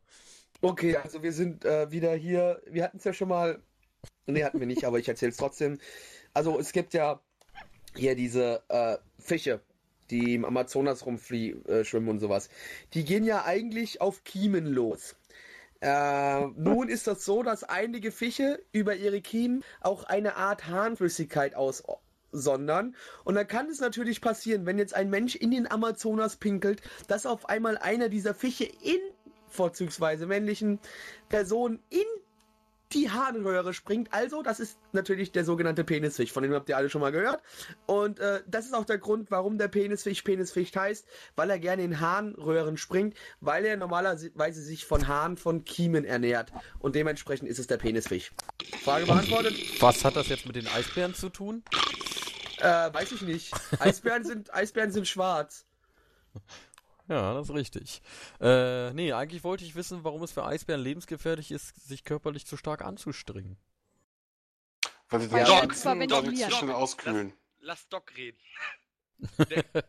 Okay, 0.61 0.97
also 0.97 1.21
wir 1.21 1.31
sind 1.31 1.65
äh, 1.65 1.91
wieder 1.91 2.15
hier, 2.15 2.59
wir 2.65 2.83
hatten 2.83 2.97
es 2.97 3.03
ja 3.03 3.13
schon 3.13 3.29
mal, 3.29 3.61
nee, 4.25 4.43
hatten 4.43 4.59
wir 4.59 4.65
nicht, 4.65 4.85
aber 4.85 4.97
ich 4.97 5.07
erzähle 5.07 5.29
es 5.29 5.37
trotzdem. 5.37 5.77
Also 6.33 6.57
es 6.59 6.71
gibt 6.71 6.95
ja 6.95 7.21
hier 7.95 8.15
diese 8.15 8.63
äh, 8.69 8.97
Fische, 9.19 9.61
die 10.09 10.35
im 10.35 10.45
Amazonas 10.45 11.05
rumfliegen, 11.05 11.63
äh, 11.67 11.83
und 11.95 12.19
sowas. 12.19 12.49
Die 12.93 13.03
gehen 13.03 13.23
ja 13.23 13.45
eigentlich 13.45 14.01
auf 14.01 14.23
Kiemen 14.23 14.65
los. 14.65 15.15
Äh, 15.81 16.47
nun 16.57 16.89
ist 16.89 17.07
das 17.07 17.23
so, 17.23 17.43
dass 17.43 17.63
einige 17.63 18.11
Fische 18.11 18.61
über 18.71 18.95
ihre 18.95 19.21
Kiemen 19.21 19.63
auch 19.81 20.03
eine 20.03 20.35
Art 20.35 20.67
Harnflüssigkeit 20.67 21.55
aussondern. 21.55 22.95
Und 23.23 23.35
dann 23.35 23.47
kann 23.47 23.69
es 23.69 23.79
natürlich 23.79 24.19
passieren, 24.19 24.65
wenn 24.65 24.77
jetzt 24.77 24.93
ein 24.93 25.09
Mensch 25.09 25.35
in 25.35 25.51
den 25.51 25.71
Amazonas 25.71 26.35
pinkelt, 26.35 26.81
dass 27.07 27.25
auf 27.25 27.47
einmal 27.47 27.77
einer 27.77 28.09
dieser 28.09 28.33
Fische 28.33 28.65
in 28.65 28.99
vorzugsweise 29.47 30.27
männlichen 30.27 30.79
Personen 31.29 31.79
in 31.89 32.05
die 32.93 33.09
Harnröhre 33.09 33.73
springt. 33.73 34.13
Also, 34.13 34.41
das 34.41 34.59
ist 34.59 34.79
natürlich 34.93 35.31
der 35.31 35.45
sogenannte 35.45 35.83
Penisfisch, 35.83 36.31
von 36.31 36.43
dem 36.43 36.53
habt 36.53 36.69
ihr 36.69 36.77
alle 36.77 36.89
schon 36.89 37.01
mal 37.01 37.11
gehört. 37.11 37.41
Und 37.85 38.19
äh, 38.19 38.41
das 38.47 38.65
ist 38.65 38.73
auch 38.73 38.85
der 38.85 38.97
Grund, 38.97 39.31
warum 39.31 39.57
der 39.57 39.67
Penisfisch 39.67 40.21
Penisfisch 40.23 40.75
heißt, 40.75 41.05
weil 41.35 41.49
er 41.49 41.59
gerne 41.59 41.83
in 41.83 41.99
Harnröhren 41.99 42.77
springt, 42.77 43.15
weil 43.41 43.65
er 43.65 43.77
normalerweise 43.77 44.61
sich 44.61 44.85
von 44.85 45.07
Hahn 45.07 45.37
von 45.37 45.63
Kiemen 45.65 46.05
ernährt. 46.05 46.51
Und 46.79 46.95
dementsprechend 46.95 47.49
ist 47.49 47.59
es 47.59 47.67
der 47.67 47.77
Penisfisch. 47.77 48.31
Frage 48.83 49.05
beantwortet? 49.05 49.55
Was 49.81 50.03
hat 50.03 50.15
das 50.15 50.27
jetzt 50.29 50.45
mit 50.45 50.55
den 50.55 50.67
Eisbären 50.67 51.13
zu 51.13 51.29
tun? 51.29 51.63
Äh, 52.57 52.93
weiß 52.93 53.11
ich 53.13 53.21
nicht. 53.21 53.53
Eisbären 53.79 54.23
sind, 54.25 54.53
Eisbären 54.53 54.91
sind 54.91 55.07
schwarz. 55.07 55.65
Ja, 57.09 57.33
das 57.33 57.49
ist 57.49 57.55
richtig. 57.55 58.01
Äh, 58.39 58.93
nee, 58.93 59.11
eigentlich 59.13 59.43
wollte 59.43 59.65
ich 59.65 59.75
wissen, 59.75 60.03
warum 60.03 60.21
es 60.21 60.31
für 60.31 60.45
Eisbären 60.45 60.81
lebensgefährlich 60.81 61.49
ist, 61.49 61.75
sich 61.87 62.03
körperlich 62.03 62.45
zu 62.45 62.55
stark 62.55 62.83
anzustrengen. 62.83 63.57
Weil 65.09 65.21
sie 65.21 65.29
dann 65.29 65.69
damit 65.83 66.11
ventilieren. 66.11 66.51
zu 66.51 66.57
schnell 66.57 66.71
auskühlen. 66.71 67.33
Lass 67.61 67.89
Doc 67.89 68.15
reden. 68.15 68.37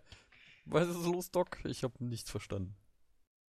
Was 0.65 0.89
ist 0.89 1.05
los, 1.05 1.31
Doc? 1.31 1.59
Ich 1.65 1.85
habe 1.85 2.03
nichts 2.03 2.31
verstanden. 2.31 2.75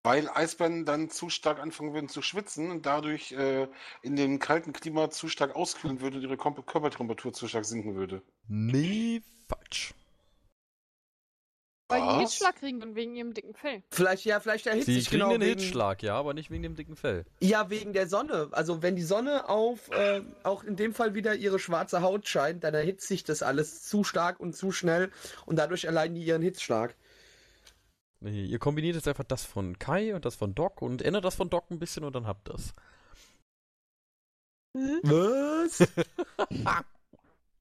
Weil 0.02 0.30
Eisbären 0.30 0.86
dann 0.86 1.12
zu 1.12 1.30
stark 1.30 1.60
anfangen 1.60 1.94
würden 1.94 2.10
zu 2.10 2.24
schwitzen 2.24 2.72
und 2.72 2.88
dadurch 2.88 3.34
äh, 3.34 3.68
in 4.02 4.16
dem 4.16 4.40
kalten 4.40 4.74
Klima 4.74 5.12
zu 5.12 5.28
stark 5.28 5.56
auskühlen 5.56 6.02
würde 6.02 6.18
und 6.18 6.24
ihre 6.24 6.38
Körpertemperatur 6.38 7.34
zu 7.34 7.48
stark 7.48 7.66
sinken 7.66 7.96
würde. 7.96 8.24
Nee, 8.48 9.22
falsch. 9.48 9.94
Weil 11.90 12.02
die 12.02 12.08
Was? 12.08 12.20
Hitzschlag 12.20 12.56
kriegen 12.58 12.84
und 12.84 12.96
wegen 12.96 13.16
ihrem 13.16 13.34
dicken 13.34 13.56
Fell. 13.56 13.82
Vielleicht, 13.90 14.24
ja, 14.24 14.40
vielleicht 14.40 14.68
erhitzt 14.68 14.86
Sie 14.86 14.94
sich 14.94 15.10
kriegen 15.10 15.22
genau 15.22 15.32
den 15.32 15.42
wegen, 15.42 15.60
Hitzschlag, 15.60 16.04
ja, 16.04 16.14
aber 16.16 16.36
nicht 16.36 16.52
wegen 16.52 16.62
dem 16.62 16.76
dicken 16.76 16.96
Fell. 16.96 17.26
Ja, 17.42 17.72
wegen 17.72 17.94
der 17.94 18.08
Sonne. 18.08 18.50
Also 18.52 18.84
wenn 18.84 18.96
die 18.96 19.02
Sonne 19.02 19.50
auf, 19.50 19.90
äh, 19.90 20.22
auch 20.44 20.64
in 20.64 20.76
dem 20.76 20.94
Fall 20.94 21.16
wieder 21.16 21.34
ihre 21.34 21.58
schwarze 21.58 22.04
Haut 22.04 22.28
scheint, 22.28 22.64
dann 22.64 22.76
erhitzt 22.76 23.08
sich 23.08 23.24
das 23.24 23.42
alles 23.42 23.82
zu 23.82 24.04
stark 24.04 24.40
und 24.40 24.56
zu 24.56 24.72
schnell 24.72 25.12
und 25.48 25.56
dadurch 25.58 25.86
erleiden 25.86 26.14
die 26.14 26.24
ihren 26.24 26.44
Hitzschlag. 26.44 26.96
Nee, 28.20 28.46
ihr 28.46 28.60
kombiniert 28.60 28.94
jetzt 28.94 29.08
einfach 29.08 29.24
das 29.24 29.44
von 29.44 29.80
Kai 29.80 30.14
und 30.14 30.26
das 30.26 30.36
von 30.36 30.54
Doc 30.54 30.84
und 30.84 31.02
ändert 31.02 31.26
das 31.26 31.36
von 31.36 31.50
Doc 31.50 31.72
ein 31.72 31.80
bisschen 31.80 32.04
und 32.04 32.14
dann 32.14 32.28
habt 32.28 32.50
das. 32.50 32.76
Was? 34.74 35.88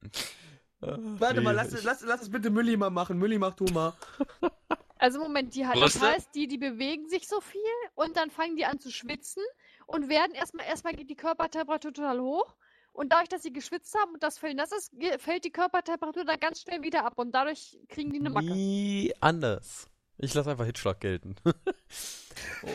Warte 0.81 1.37
Nee, 1.39 1.41
mal, 1.45 1.55
lass, 1.55 1.72
ich- 1.72 1.83
lass, 1.85 2.03
lass 2.03 2.22
es 2.22 2.31
bitte 2.31 2.51
Mülli 2.51 2.76
mal 2.76 2.91
machen. 2.91 3.18
Mülli, 3.18 3.39
mach 3.39 3.55
du 3.55 3.64
mal. 3.72 3.95
Also 5.01 5.20
Moment, 5.20 5.55
die, 5.55 5.62
das 5.62 5.72
Brüste? 5.79 6.01
heißt, 6.09 6.35
die, 6.35 6.49
die 6.49 6.59
bewegen 6.59 7.09
sich 7.09 7.29
so 7.29 7.41
viel 7.41 7.61
und 7.95 8.16
dann 8.16 8.33
fangen 8.33 8.57
die 8.57 8.64
an 8.64 8.81
zu 8.81 8.91
schwitzen 8.91 9.45
und 9.87 10.09
werden 10.09 10.33
erstmal, 10.35 10.66
erstmal 10.66 10.93
geht 10.93 11.09
die 11.09 11.14
Körpertemperatur 11.14 11.93
total 11.93 12.20
hoch. 12.20 12.57
Und 12.93 13.12
dadurch, 13.12 13.29
dass 13.29 13.43
sie 13.45 13.53
geschwitzt 13.53 13.95
haben 13.97 14.14
und 14.14 14.24
das 14.24 14.39
Fell 14.39 14.55
nass 14.55 14.72
ist, 14.72 14.93
fällt 15.18 15.45
die 15.45 15.53
Körpertemperatur 15.53 16.24
dann 16.24 16.41
ganz 16.41 16.62
schnell 16.62 16.83
wieder 16.83 17.05
ab 17.05 17.12
und 17.16 17.31
dadurch 17.31 17.79
kriegen 17.89 18.12
die 18.12 18.18
eine 18.18 18.31
Macke. 18.31 18.47
Nie 18.51 19.14
anders. 19.20 19.89
Ich 20.19 20.35
lasse 20.35 20.51
einfach 20.51 20.66
Hitzschlag 20.66 21.01
gelten. 21.01 21.37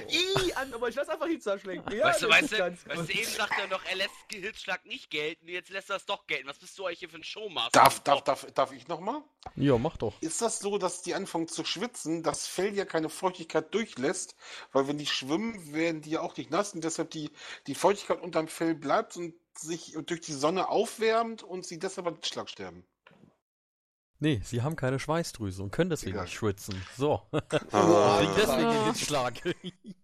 Ih, 0.09 0.53
an, 0.53 0.73
aber 0.73 0.89
ich 0.89 0.95
lass 0.95 1.09
einfach 1.09 1.27
Hitze 1.27 1.57
schlenken. 1.59 1.95
Ja, 1.95 2.05
weißt 2.05 2.23
du, 2.23 2.29
weißt 2.29 2.51
du, 2.51 2.57
ganz 2.57 2.87
weißt 2.87 3.01
gut. 3.01 3.09
du, 3.09 3.13
eben 3.13 3.31
sagt 3.31 3.59
er 3.59 3.67
noch, 3.67 3.83
er 3.85 3.95
lässt 3.95 4.15
Hitzschlag 4.29 4.85
nicht 4.85 5.09
gelten, 5.09 5.47
jetzt 5.47 5.69
lässt 5.69 5.89
er 5.89 5.97
es 5.97 6.05
doch 6.05 6.27
gelten. 6.27 6.47
Was 6.47 6.57
bist 6.57 6.77
du 6.77 6.85
eigentlich 6.85 6.99
hier 6.99 7.09
für 7.09 7.17
ein 7.17 7.23
Showmaster? 7.23 7.71
Darf, 7.71 7.99
darf, 8.01 8.23
darf, 8.23 8.47
darf 8.53 8.71
ich 8.71 8.87
nochmal? 8.87 9.21
ja, 9.55 9.77
mach 9.77 9.97
doch. 9.97 10.13
Ist 10.21 10.41
das 10.41 10.59
so, 10.59 10.77
dass 10.77 11.01
die 11.01 11.15
anfangen 11.15 11.47
zu 11.47 11.65
schwitzen, 11.65 12.23
das 12.23 12.47
Fell 12.47 12.75
ja 12.75 12.85
keine 12.85 13.09
Feuchtigkeit 13.09 13.73
durchlässt? 13.73 14.35
Weil 14.71 14.87
wenn 14.87 14.97
die 14.97 15.07
schwimmen, 15.07 15.73
werden 15.73 16.01
die 16.01 16.11
ja 16.11 16.21
auch 16.21 16.35
nicht 16.37 16.51
nass 16.51 16.73
und 16.73 16.83
deshalb 16.83 17.11
die, 17.11 17.31
die 17.67 17.75
Feuchtigkeit 17.75 18.21
unterm 18.21 18.47
Fell 18.47 18.75
bleibt 18.75 19.17
und 19.17 19.33
sich 19.57 19.95
durch 20.05 20.21
die 20.21 20.33
Sonne 20.33 20.69
aufwärmt 20.69 21.43
und 21.43 21.65
sie 21.65 21.77
deshalb 21.77 22.07
an 22.07 22.17
Schlag 22.23 22.49
sterben. 22.49 22.85
Nee, 24.23 24.39
sie 24.41 24.61
haben 24.61 24.77
keine 24.77 24.99
Schweißdrüse 24.99 25.61
und 25.61 25.71
können 25.71 25.89
deswegen 25.89 26.13
Egal. 26.13 26.23
nicht 26.23 26.33
schwitzen. 26.35 26.81
So. 26.95 27.23
Ah. 27.73 28.19
Kriegen 28.19 28.33
deswegen 28.37 28.69
den 28.69 28.77
Ah. 28.79 28.85
Hitzschlag. 28.85 29.33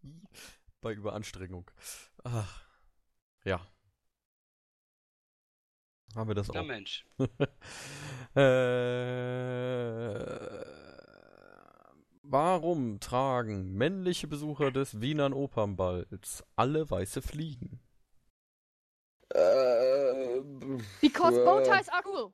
Bei 0.81 0.91
Überanstrengung. 0.91 1.71
Ach. 2.25 2.65
Ja. 3.45 3.65
Haben 6.15 6.27
wir 6.27 6.35
das 6.35 6.49
auch. 6.49 6.63
Mensch. 6.65 7.05
äh, 8.35 10.09
warum 12.23 12.99
tragen 12.99 13.71
männliche 13.75 14.27
Besucher 14.27 14.71
des 14.71 14.99
Wienern 14.99 15.31
Opernballs 15.31 16.43
alle 16.57 16.89
weiße 16.89 17.21
Fliegen? 17.21 17.79
Äh, 19.33 20.41
Because 20.99 21.39
Äh, 21.39 21.45
Bowties 21.45 21.87
are 21.87 22.03
cool. 22.05 22.33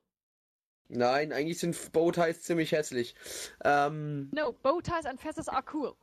Nein, 0.88 1.32
eigentlich 1.32 1.58
sind 1.58 1.92
Bowties 1.92 2.42
ziemlich 2.42 2.72
hässlich. 2.72 3.14
Ähm, 3.64 4.30
No, 4.32 4.52
Bowties 4.52 5.04
and 5.06 5.20
Fesses 5.20 5.48
are 5.48 5.64
cool. 5.74 5.94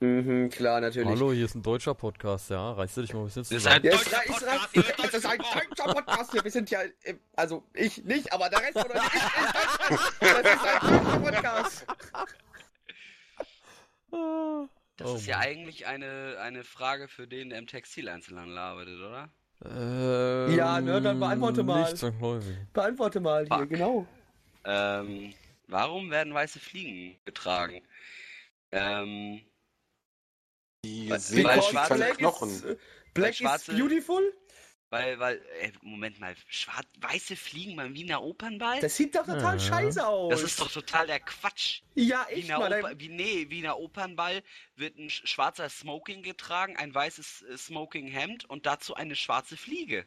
mhm, 0.00 0.50
klar, 0.50 0.80
natürlich. 0.80 1.08
Hallo, 1.08 1.32
hier 1.32 1.44
ist 1.44 1.54
ein 1.54 1.62
deutscher 1.62 1.94
Podcast, 1.94 2.50
ja. 2.50 2.72
Reißt 2.72 2.96
du 2.96 3.02
dich 3.02 3.14
mal 3.14 3.20
ein 3.20 3.24
bisschen 3.26 3.42
Das 3.44 3.52
ist 3.52 3.66
ein 3.66 3.82
deutscher 3.82 4.20
Podcast, 4.26 4.76
ihr 4.76 4.84
es 5.04 5.14
ist 5.14 5.26
ein 5.26 5.38
deutscher 5.38 5.94
Podcast 5.94 6.32
hier. 6.32 6.44
Wir 6.44 6.50
sind 6.50 6.70
ja, 6.70 6.80
äh, 7.04 7.14
also 7.36 7.62
ich 7.74 8.02
nicht, 8.04 8.32
aber 8.32 8.48
der 8.48 8.60
Rest 8.60 8.78
von 8.78 8.90
euch 8.90 9.14
ist 9.14 9.22
Deutschland. 10.20 10.20
Das 10.20 10.54
ist 10.54 10.64
ein 10.66 11.02
deutscher 11.02 11.20
Podcast. 11.20 11.86
Ah. 14.12 14.66
Das 14.96 15.10
Oh 15.10 15.16
ist 15.16 15.26
ja 15.26 15.36
Mann. 15.36 15.46
eigentlich 15.46 15.86
eine, 15.86 16.38
eine 16.40 16.64
Frage 16.64 17.06
für 17.08 17.26
den, 17.28 17.50
der 17.50 17.58
im 17.58 17.66
Textileinzelhandel 17.66 18.56
arbeitet, 18.56 18.98
oder? 18.98 19.28
Ähm, 19.64 20.54
Ja, 20.54 20.80
ne, 20.80 21.00
dann 21.00 21.18
beantworte 21.18 21.62
mal. 21.62 21.82
Nicht 21.82 21.96
zwangsläufig. 21.98 22.56
Beantworte 22.72 23.20
mal 23.20 23.46
hier, 23.46 23.56
Fuck. 23.58 23.68
genau. 23.68 24.06
Ähm, 24.64 25.32
warum 25.68 26.10
werden 26.10 26.34
weiße 26.34 26.58
Fliegen 26.60 27.16
getragen? 27.24 27.82
Ähm, 28.72 29.40
Die 30.84 31.10
Weil- 31.10 31.18
sehen 31.20 31.44
weil 31.44 31.58
aus 31.58 31.66
wie 31.68 31.70
schwarze 31.72 31.94
Black 31.94 32.18
Knochen. 32.18 32.48
is, 32.50 32.62
äh, 32.64 32.76
Black 33.14 33.30
is 33.30 33.36
schwarze- 33.38 33.72
beautiful? 33.76 34.32
Weil, 34.90 35.18
weil, 35.18 35.44
äh, 35.60 35.72
Moment 35.82 36.20
mal, 36.20 36.34
schwarz, 36.48 36.86
weiße 37.00 37.36
Fliegen 37.36 37.76
beim 37.76 37.94
Wiener 37.94 38.22
Opernball? 38.22 38.80
Das 38.80 38.96
sieht 38.96 39.14
doch 39.14 39.26
total 39.26 39.54
Ja. 39.54 39.60
scheiße 39.60 40.06
aus. 40.06 40.30
Das 40.30 40.42
ist 40.42 40.60
doch 40.60 40.70
total 40.70 41.06
der 41.08 41.20
Quatsch. 41.20 41.80
Ja, 41.94 42.24
echt 42.28 42.44
Wiener, 42.44 42.58
mal. 42.58 42.78
Oper, 42.80 42.98
wie, 43.00 43.08
nee, 43.08 43.50
Wiener 43.50 43.78
Opernball 43.78 44.42
wird 44.76 44.96
ein 44.98 45.08
sch- 45.08 45.26
schwarzer 45.26 45.68
Smoking 45.68 46.22
getragen, 46.22 46.76
ein 46.76 46.94
weißes 46.94 47.42
äh, 47.42 47.56
Smoking-Hemd 47.58 48.44
und 48.44 48.66
dazu 48.66 48.94
eine 48.94 49.16
schwarze 49.16 49.56
Fliege. 49.56 50.06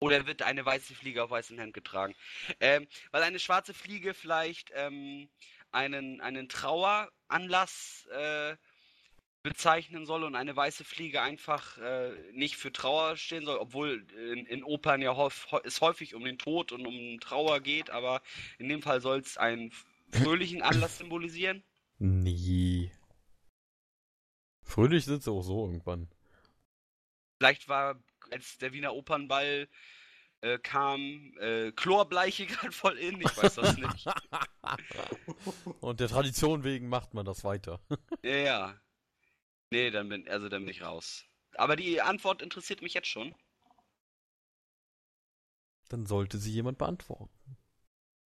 Oder 0.00 0.26
wird 0.26 0.42
eine 0.42 0.64
weiße 0.64 0.94
Fliege 0.94 1.24
auf 1.24 1.30
weißem 1.30 1.58
Hemd 1.58 1.74
getragen? 1.74 2.14
Ähm, 2.60 2.86
weil 3.10 3.24
eine 3.24 3.40
schwarze 3.40 3.74
Fliege 3.74 4.14
vielleicht 4.14 4.70
ähm, 4.74 5.28
einen, 5.72 6.20
einen 6.20 6.48
Traueranlass 6.48 8.06
äh, 8.12 8.56
bezeichnen 9.48 10.06
soll 10.06 10.24
und 10.24 10.34
eine 10.34 10.54
weiße 10.54 10.84
Fliege 10.84 11.22
einfach 11.22 11.78
äh, 11.78 12.12
nicht 12.32 12.56
für 12.56 12.72
Trauer 12.72 13.16
stehen 13.16 13.44
soll, 13.44 13.58
obwohl 13.58 14.06
in, 14.32 14.46
in 14.46 14.62
Opern 14.64 15.00
ja 15.02 15.16
häuf, 15.16 15.48
häu- 15.50 15.60
es 15.64 15.80
häufig 15.80 16.14
um 16.14 16.24
den 16.24 16.38
Tod 16.38 16.72
und 16.72 16.86
um 16.86 17.18
Trauer 17.20 17.60
geht, 17.60 17.90
aber 17.90 18.22
in 18.58 18.68
dem 18.68 18.82
Fall 18.82 19.00
soll 19.00 19.18
es 19.20 19.36
einen 19.38 19.72
fröhlichen 20.12 20.62
Anlass 20.62 20.98
symbolisieren. 20.98 21.62
Nee. 21.98 22.90
Fröhlich 24.62 25.04
sind 25.04 25.22
sie 25.22 25.30
auch 25.30 25.42
so 25.42 25.64
irgendwann. 25.66 26.08
Vielleicht 27.38 27.68
war, 27.68 28.02
als 28.30 28.58
der 28.58 28.72
Wiener 28.72 28.94
Opernball 28.94 29.68
äh, 30.40 30.58
kam, 30.58 31.32
äh, 31.40 31.72
Chlorbleiche 31.72 32.46
gerade 32.46 32.72
voll 32.72 32.98
in, 32.98 33.20
ich 33.20 33.36
weiß 33.36 33.54
das 33.56 33.76
nicht. 33.76 34.06
Und 35.80 36.00
der 36.00 36.08
Tradition 36.08 36.64
wegen 36.64 36.88
macht 36.88 37.14
man 37.14 37.24
das 37.26 37.44
weiter. 37.44 37.80
ja, 38.22 38.36
ja. 38.36 38.80
Nee, 39.70 39.90
dann 39.90 40.10
bin, 40.10 40.28
also 40.28 40.50
dann 40.50 40.64
bin 40.66 40.70
ich 40.74 40.82
raus. 40.82 41.24
Aber 41.54 41.74
die 41.74 42.02
Antwort 42.02 42.42
interessiert 42.42 42.82
mich 42.82 42.92
jetzt 42.92 43.08
schon. 43.08 43.34
Dann 45.90 46.06
sollte 46.06 46.38
sie 46.38 46.50
jemand 46.50 46.78
beantworten. 46.78 47.58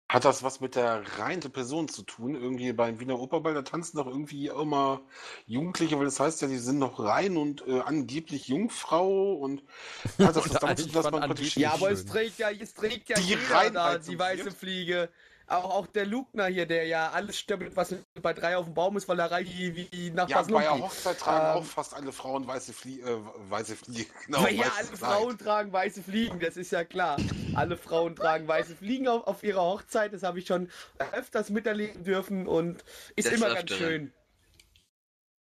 Hat 0.09 0.24
das 0.24 0.43
was 0.43 0.61
mit 0.61 0.76
der 0.76 1.03
reinen 1.18 1.41
Person 1.53 1.89
zu 1.89 2.03
tun? 2.05 2.35
Irgendwie 2.35 2.72
beim 2.72 3.01
Wiener 3.01 3.18
Operball, 3.18 3.55
da 3.55 3.62
tanzen 3.62 3.97
doch 3.97 4.07
irgendwie 4.07 4.47
immer 4.49 5.01
Jugendliche, 5.47 5.97
weil 5.99 6.05
das 6.05 6.20
heißt 6.20 6.43
ja, 6.43 6.49
die 6.49 6.59
sind 6.59 6.78
noch 6.78 7.01
rein 7.01 7.37
und 7.37 7.66
äh, 7.66 7.80
angeblich 7.80 8.47
Jungfrau 8.49 9.32
und 9.35 9.62
hat 10.18 10.37
das 10.37 10.49
was 10.49 10.59
damit 10.59 10.78
zu 10.78 10.87
tun, 10.87 10.95
dass 10.95 11.11
man 11.11 11.24
praktisch 11.24 11.57
Ja, 11.57 11.72
aber 11.72 11.91
es 11.91 12.05
trägt 12.05 12.39
ja, 12.39 12.51
es 12.51 12.74
trägt 12.74 13.09
ja 13.09 13.16
Die 13.16 13.22
jeder 13.22 13.43
da, 13.49 13.55
Reinheit 13.59 14.07
die 14.07 14.18
weiße. 14.18 14.51
Fliege. 14.53 15.09
Auch, 15.47 15.65
auch 15.71 15.87
der 15.87 16.07
Lugner 16.07 16.47
hier, 16.47 16.65
der 16.65 16.87
ja 16.87 17.11
alles 17.11 17.39
stimmt, 17.39 17.77
was 17.77 17.95
bei 18.23 18.33
drei 18.33 18.57
auf 18.57 18.65
dem 18.65 18.73
Baum 18.75 18.97
ist, 18.97 19.07
weil 19.09 19.19
er 19.19 19.31
reicht 19.31 19.53
wie, 19.59 19.89
wie 19.93 20.11
nach 20.11 20.29
Ja, 20.29 20.41
bei 20.43 20.63
der. 20.63 20.79
Hochzeit 20.79 21.19
tragen 21.19 21.59
Ähm, 21.59 21.63
auch 21.63 21.65
fast 21.65 21.93
alle 21.95 22.13
Frauen 22.13 22.47
weiße 22.47 22.73
Fliege. 22.73 23.11
Äh, 23.11 23.19
weiße 23.51 23.77
Fliege, 23.77 24.07
genau. 24.27 24.43
Weil 24.43 24.55
ja, 24.55 24.73
alle 24.77 24.87
Kleid. 24.87 24.99
Frauen 24.99 25.39
tragen 25.39 25.73
weiße 25.73 26.03
Fliegen, 26.03 26.41
das 26.41 26.57
ist 26.57 26.71
ja 26.73 26.85
klar. 26.85 27.19
Alle 27.55 27.77
Frauen 27.77 28.17
tragen 28.17 28.49
weiße 28.49 28.75
Fliegen 28.75 29.07
auf, 29.07 29.27
auf 29.27 29.43
ihrer 29.43 29.63
Hochzeit, 29.63 30.15
das 30.15 30.23
habe 30.23 30.39
ich 30.39 30.47
schon 30.47 30.71
öfters 31.13 31.51
miterleben 31.51 32.05
dürfen 32.05 32.47
und 32.49 32.83
ist 33.17 33.27
Des 33.27 33.35
immer 33.35 33.49
ganz 33.49 33.71
Öfteren. 33.71 33.79
schön. 33.79 34.13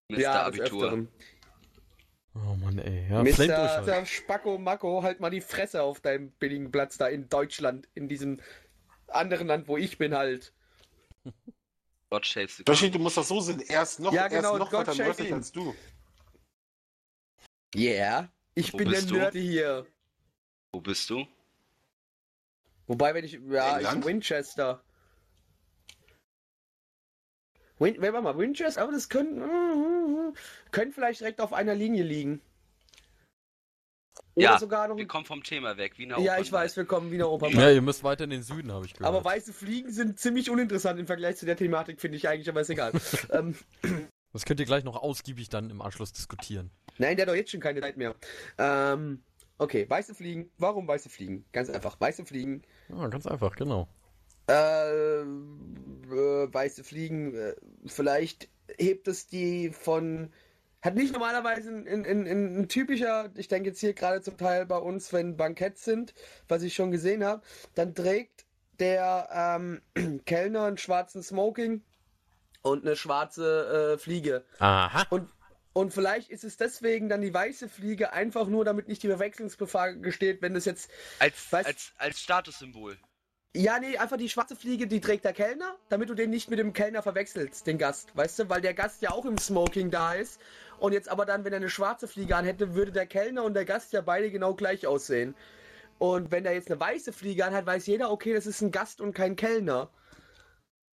Mr. 0.10 0.20
ja, 0.20 0.44
Abitur. 0.44 1.08
Oh 2.36 2.56
Mann, 2.56 2.80
ey. 2.80 3.08
Ja, 3.10 3.24
Mr. 3.24 3.86
halt. 3.86 4.08
Spacko 4.08 4.58
Macko, 4.58 5.04
halt 5.04 5.20
mal 5.20 5.30
die 5.30 5.42
Fresse 5.42 5.84
auf 5.84 6.02
deinem 6.02 6.32
billigen 6.32 6.72
Platz 6.72 6.98
da 6.98 7.08
in 7.08 7.30
Deutschland, 7.30 7.88
in 7.94 8.08
diesem 8.08 8.42
anderen 9.16 9.48
Land, 9.48 9.68
wo 9.68 9.78
ich 9.78 9.98
bin 9.98 10.14
halt. 10.16 10.54
God 12.10 12.26
the 12.26 12.64
Yoshi, 12.68 12.92
du 12.92 13.00
musst 13.00 13.18
das 13.18 13.28
so 13.28 13.40
sehen. 13.42 13.62
Er 13.62 13.82
ist 13.84 14.00
noch, 14.00 14.14
Ja, 14.14 14.28
genau, 14.28 14.58
noch 14.58 14.70
Gott 14.70 14.88
weiter 14.88 15.04
nördlich 15.04 15.30
ihn. 15.30 15.34
als 15.34 15.52
du. 15.52 15.74
Yeah. 17.76 18.32
Ich 18.54 18.72
Wo 18.72 18.78
bin 18.78 18.90
der 18.90 18.98
bist 18.98 19.10
du? 19.10 19.16
Nerd 19.16 19.34
hier. 19.34 19.88
Wo 20.72 20.80
bist 20.80 21.10
du? 21.10 21.26
Wobei, 22.86 23.16
wenn 23.16 23.26
ich. 23.26 23.34
Ja, 23.50 23.80
ich 23.80 23.86
England? 23.88 24.06
Winchester. 24.06 24.84
Win, 27.80 28.00
warte 28.00 28.22
mal, 28.22 28.38
Winchester, 28.38 28.82
aber 28.82 28.92
das 28.92 29.10
können, 29.10 30.36
können 30.72 30.94
vielleicht 30.94 31.22
direkt 31.22 31.42
auf 31.42 31.52
einer 31.54 31.74
Linie 31.74 32.04
liegen. 32.04 32.42
Oder 34.36 34.46
Ja, 34.46 34.60
sogar 34.60 34.88
noch. 34.88 34.98
Wir 34.98 35.06
kommen 35.08 35.26
vom 35.26 35.44
Thema 35.44 35.78
weg. 35.78 35.98
Wiener 35.98 36.18
Ja, 36.20 36.34
ich 36.36 36.48
Opernball. 36.48 36.66
weiß, 36.66 36.78
wir 36.78 36.86
kommen 36.86 37.12
wieder 37.12 37.30
Opa. 37.30 37.50
Ja, 37.50 37.70
ihr 37.70 37.82
müsst 37.82 38.04
weiter 38.04 38.24
in 38.24 38.32
den 38.32 38.42
Süden, 38.44 38.72
habe 38.72 38.86
ich 38.86 38.94
gehört. 38.94 39.08
Aber 39.14 39.24
weiße 39.24 39.54
Fliegen 39.54 39.92
sind 39.92 40.20
ziemlich 40.20 40.50
uninteressant 40.50 41.00
im 41.00 41.06
Vergleich 41.08 41.38
zu 41.38 41.46
der 41.46 41.56
Thematik, 41.56 42.02
finde 42.02 42.18
ich 42.18 42.28
eigentlich, 42.28 42.50
aber 42.50 42.62
ist 42.62 42.70
egal. 42.70 42.92
ähm, 43.32 43.56
das 44.34 44.46
könnt 44.46 44.60
ihr 44.60 44.66
gleich 44.66 44.84
noch 44.84 44.96
ausgiebig 44.96 45.50
dann 45.50 45.70
im 45.70 45.82
Anschluss 45.82 46.14
diskutieren. 46.14 46.72
nein, 46.98 47.16
der 47.16 47.26
hat 47.26 47.32
doch 47.32 47.36
jetzt 47.38 47.52
schon 47.52 47.60
keine 47.60 47.82
Zeit 47.82 47.98
mehr. 47.98 48.16
Ähm, 48.58 49.22
okay, 49.60 49.88
weiße 49.88 50.16
Fliegen. 50.16 50.50
Warum 50.58 50.88
weiße 50.88 51.10
Fliegen? 51.10 51.46
Ganz 51.52 51.70
einfach. 51.70 52.00
Weiße 52.02 52.26
Fliegen 52.26 52.64
Ja, 52.90 53.08
ganz 53.10 53.28
einfach, 53.28 53.56
genau. 53.56 53.88
Äh, 54.50 55.22
äh, 55.22 55.26
weiße 56.52 56.84
Fliegen, 56.84 57.34
äh, 57.36 57.54
vielleicht 57.86 58.50
hebt 58.78 59.08
es 59.08 59.28
die 59.28 59.70
von. 59.70 60.34
Hat 60.84 60.96
nicht 60.96 61.14
normalerweise 61.14 61.70
ein, 61.70 61.88
ein, 61.88 62.06
ein, 62.06 62.60
ein 62.60 62.68
typischer, 62.68 63.32
ich 63.36 63.48
denke 63.48 63.70
jetzt 63.70 63.80
hier 63.80 63.94
gerade 63.94 64.22
zum 64.22 64.36
Teil 64.38 64.66
bei 64.66 64.76
uns, 64.78 65.14
wenn 65.14 65.38
Banketts 65.38 65.86
sind, 65.86 66.14
was 66.50 66.62
ich 66.62 66.76
schon 66.76 66.92
gesehen 66.92 67.24
habe, 67.24 67.42
dann 67.74 67.96
trägt 67.96 68.46
der 68.80 69.30
ähm, 69.32 69.82
Kellner 70.26 70.66
einen 70.66 70.78
schwarzen 70.78 71.24
Smoking 71.24 71.84
und 72.64 72.86
eine 72.86 72.98
schwarze 72.98 73.94
äh, 73.94 73.98
Fliege. 73.98 74.44
Aha. 74.60 75.06
Und, 75.10 75.30
und 75.72 75.94
vielleicht 75.94 76.30
ist 76.30 76.44
es 76.44 76.58
deswegen 76.58 77.08
dann 77.08 77.22
die 77.22 77.34
weiße 77.34 77.70
Fliege 77.70 78.12
einfach 78.12 78.48
nur, 78.48 78.66
damit 78.66 78.90
nicht 78.90 79.04
die 79.04 79.08
Verwechslungsgefahr 79.08 79.94
besteht, 79.94 80.42
wenn 80.42 80.54
das 80.54 80.66
jetzt 80.66 80.92
Als, 81.20 81.50
Weißt- 81.50 81.66
als, 81.66 81.94
als 81.98 82.20
Statussymbol. 82.20 82.98
Ja, 83.56 83.78
nee, 83.80 83.98
einfach 83.98 84.18
die 84.18 84.30
schwarze 84.30 84.56
Fliege, 84.56 84.88
die 84.88 85.00
trägt 85.00 85.26
der 85.26 85.34
Kellner, 85.34 85.76
damit 85.90 86.10
du 86.10 86.16
den 86.16 86.32
nicht 86.32 86.50
mit 86.50 86.58
dem 86.58 86.74
Kellner 86.74 87.04
verwechselst, 87.04 87.68
den 87.68 87.78
Gast, 87.78 88.10
weißt 88.16 88.40
du? 88.40 88.50
Weil 88.50 88.62
der 88.62 88.74
Gast 88.74 89.04
ja 89.04 89.12
auch 89.12 89.26
im 89.26 89.38
Smoking 89.38 89.92
da 89.92 90.14
ist. 90.14 90.42
Und 90.80 90.94
jetzt 90.94 91.08
aber 91.08 91.26
dann, 91.26 91.46
wenn 91.46 91.54
er 91.54 91.58
eine 91.58 91.70
schwarze 91.70 92.08
Fliege 92.08 92.36
anhätte, 92.36 92.74
würde 92.74 92.92
der 92.92 93.06
Kellner 93.06 93.44
und 93.44 93.54
der 93.54 93.66
Gast 93.66 93.94
ja 93.94 94.02
beide 94.02 94.32
genau 94.32 94.56
gleich 94.56 94.88
aussehen. 94.88 95.36
Und 96.00 96.32
wenn 96.32 96.46
er 96.46 96.54
jetzt 96.54 96.72
eine 96.72 96.80
weiße 96.80 97.14
Fliege 97.14 97.46
anhat, 97.46 97.68
weiß 97.68 97.86
jeder, 97.86 98.10
okay, 98.12 98.34
das 98.34 98.48
ist 98.48 98.62
ein 98.62 98.72
Gast 98.72 99.00
und 99.00 99.14
kein 99.14 99.36
Kellner. 99.36 99.90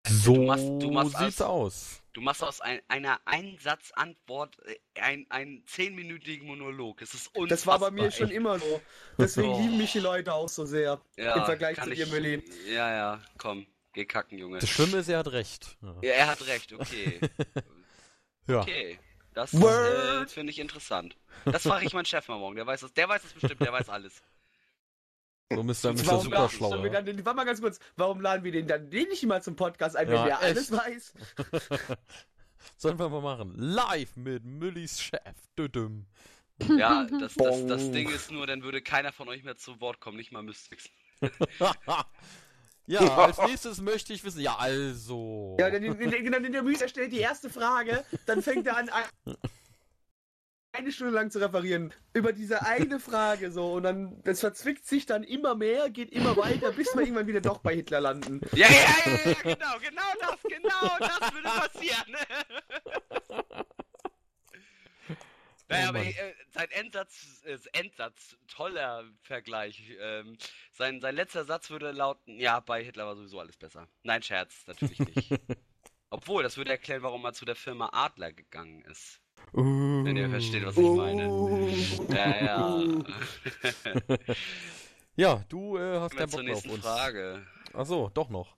So 0.06 0.34
Du 0.34 0.42
machst- 0.42 0.64
du 0.80 0.90
machst 0.90 1.16
sieht's 1.18 1.40
aus- 1.40 1.74
aus. 1.96 1.99
Du 2.12 2.20
machst 2.20 2.42
aus 2.42 2.60
ein, 2.60 2.80
einer 2.88 3.20
Einsatzantwort 3.24 4.58
äh, 4.66 5.00
ein, 5.00 5.26
einen 5.30 5.64
zehnminütigen 5.66 6.46
Monolog. 6.46 7.00
Es 7.02 7.14
ist 7.14 7.28
unfassbar. 7.28 7.48
Das 7.48 7.66
war 7.66 7.78
bei 7.78 7.90
mir 7.90 8.10
schon 8.10 8.30
immer 8.30 8.58
so. 8.58 8.80
Deswegen 9.18 9.50
Oh. 9.50 9.60
lieben 9.60 9.78
mich 9.78 9.92
die 9.92 10.00
Leute 10.00 10.32
auch 10.34 10.48
so 10.48 10.64
sehr. 10.64 11.00
Ja, 11.16 11.36
Im 11.36 11.44
Vergleich 11.44 11.80
zu 11.80 11.90
dir, 11.90 12.06
Mülli. 12.08 12.42
Ja, 12.66 12.90
ja, 12.90 13.20
komm. 13.38 13.66
Geh 13.92 14.04
kacken, 14.04 14.38
Junge. 14.38 14.58
Das 14.58 14.68
Schlimme 14.70 14.98
ist, 14.98 15.08
er 15.08 15.18
hat 15.18 15.32
recht. 15.32 15.76
Ja. 15.82 15.94
Ja, 16.02 16.12
er 16.12 16.26
hat 16.28 16.46
recht, 16.46 16.72
okay. 16.72 17.20
ja. 18.46 18.60
Okay. 18.60 18.98
Das 19.34 19.54
äh, 19.54 20.26
finde 20.26 20.50
ich 20.50 20.58
interessant. 20.58 21.16
Das 21.44 21.62
frage 21.62 21.86
ich 21.86 21.92
meinen 21.92 22.04
Chef 22.04 22.26
mal 22.28 22.38
morgen. 22.38 22.56
Der 22.56 22.66
weiß 22.66 22.80
das, 22.80 22.92
der 22.92 23.08
weiß 23.08 23.22
das 23.22 23.32
bestimmt, 23.32 23.60
der 23.60 23.72
weiß 23.72 23.88
alles. 23.88 24.22
So 25.52 25.64
Mr. 25.64 25.92
Mr. 25.92 26.06
Warum 26.06 26.22
Super 26.24 26.36
laden, 26.36 26.50
schlau. 26.50 26.68
sollen 26.68 26.82
wir 26.84 26.90
dann 26.90 27.04
den, 27.04 27.24
warte 27.24 27.36
mal 27.36 27.44
ganz 27.44 27.60
kurz, 27.60 27.80
warum 27.96 28.20
laden 28.20 28.44
wir 28.44 28.52
den 28.52 28.68
dann 28.68 28.88
den 28.88 29.08
nicht 29.08 29.24
mal 29.26 29.42
zum 29.42 29.56
Podcast 29.56 29.96
ein, 29.96 30.06
wenn 30.06 30.14
Ja, 30.14 30.24
der 30.26 30.34
echt. 30.34 30.44
alles 30.44 30.70
weiß? 30.72 31.14
Sollen 32.76 32.98
wir 32.98 33.08
mal 33.08 33.20
machen. 33.20 33.54
Live 33.56 34.16
mit 34.16 34.44
Müllis 34.44 35.00
Chef. 35.00 35.20
Düdüm. 35.58 36.06
Ja, 36.76 37.04
das, 37.04 37.34
das, 37.34 37.66
das. 37.66 37.90
Ding 37.90 38.08
ist 38.10 38.30
nur, 38.30 38.46
dann 38.46 38.62
würde 38.62 38.80
keiner 38.80 39.12
von 39.12 39.28
euch 39.28 39.42
mehr 39.42 39.56
zu 39.56 39.80
Wort 39.80 39.98
kommen, 39.98 40.18
nicht 40.18 40.30
mal 40.30 40.42
Mystics. 40.42 40.88
ja, 42.86 43.00
als 43.16 43.38
nächstes 43.38 43.80
möchte 43.80 44.12
ich 44.12 44.22
wissen. 44.24 44.40
Ja, 44.40 44.56
also. 44.56 45.56
Ja, 45.58 45.70
dann, 45.70 45.82
dann, 45.82 45.98
dann, 45.98 46.42
dann 46.42 46.52
der 46.52 46.62
Müs 46.62 46.82
stellt 46.88 47.12
die 47.12 47.18
erste 47.18 47.50
Frage, 47.50 48.04
dann 48.26 48.42
fängt 48.42 48.66
er 48.66 48.76
an, 48.76 48.90
eine 50.72 50.92
Stunde 50.92 51.12
lang 51.12 51.30
zu 51.30 51.38
referieren 51.38 51.92
über 52.12 52.32
diese 52.32 52.62
eine 52.64 53.00
Frage 53.00 53.50
so 53.50 53.72
und 53.72 53.82
dann 53.82 54.22
das 54.24 54.40
verzwickt 54.40 54.86
sich 54.86 55.06
dann 55.06 55.24
immer 55.24 55.54
mehr, 55.54 55.90
geht 55.90 56.12
immer 56.12 56.36
weiter, 56.36 56.72
bis 56.72 56.94
wir 56.94 57.02
irgendwann 57.02 57.26
wieder 57.26 57.40
doch 57.40 57.58
bei 57.58 57.74
Hitler 57.74 58.00
landen. 58.00 58.40
Ja, 58.52 58.68
ja, 58.68 58.78
ja, 59.04 59.30
ja, 59.30 59.32
genau, 59.42 59.78
genau 59.78 60.02
das, 60.20 60.42
genau 60.42 60.98
das 60.98 61.34
würde 61.34 61.48
passieren. 61.48 62.16
Naja, 65.70 65.86
Oh 65.86 65.88
aber 65.90 66.02
äh, 66.02 66.34
sein 66.50 66.70
Endsatz, 66.72 67.42
äh, 67.44 67.56
Endsatz, 67.72 68.36
toller 68.48 69.04
Vergleich. 69.22 69.96
Ähm, 70.00 70.36
sein, 70.72 71.00
sein 71.00 71.14
letzter 71.14 71.44
Satz 71.44 71.70
würde 71.70 71.92
lauten, 71.92 72.40
ja, 72.40 72.58
bei 72.58 72.82
Hitler 72.82 73.06
war 73.06 73.14
sowieso 73.14 73.38
alles 73.38 73.56
besser. 73.56 73.86
Nein, 74.02 74.20
Scherz, 74.22 74.66
natürlich 74.66 74.98
nicht. 74.98 75.30
Obwohl, 76.10 76.42
das 76.42 76.56
würde 76.56 76.72
erklären, 76.72 77.02
warum 77.02 77.24
er 77.24 77.34
zu 77.34 77.44
der 77.44 77.54
Firma 77.54 77.90
Adler 77.92 78.32
gegangen 78.32 78.82
ist. 78.82 79.20
Wenn 79.52 80.16
ihr 80.16 80.30
versteht, 80.30 80.64
was 80.64 80.76
ich 80.76 80.88
meine. 80.90 81.28
Oh. 81.28 81.68
Ja, 82.08 82.44
ja. 82.44 82.82
Ja, 85.16 85.44
du 85.50 85.76
äh, 85.76 85.98
hast 85.98 86.16
keinen 86.16 86.30
zur 86.30 86.38
Bock 86.38 86.46
mehr 86.46 86.56
auf 86.56 86.64
uns. 86.64 86.80
Frage. 86.82 87.42
Achso, 87.74 88.10
doch 88.14 88.30
noch. 88.30 88.56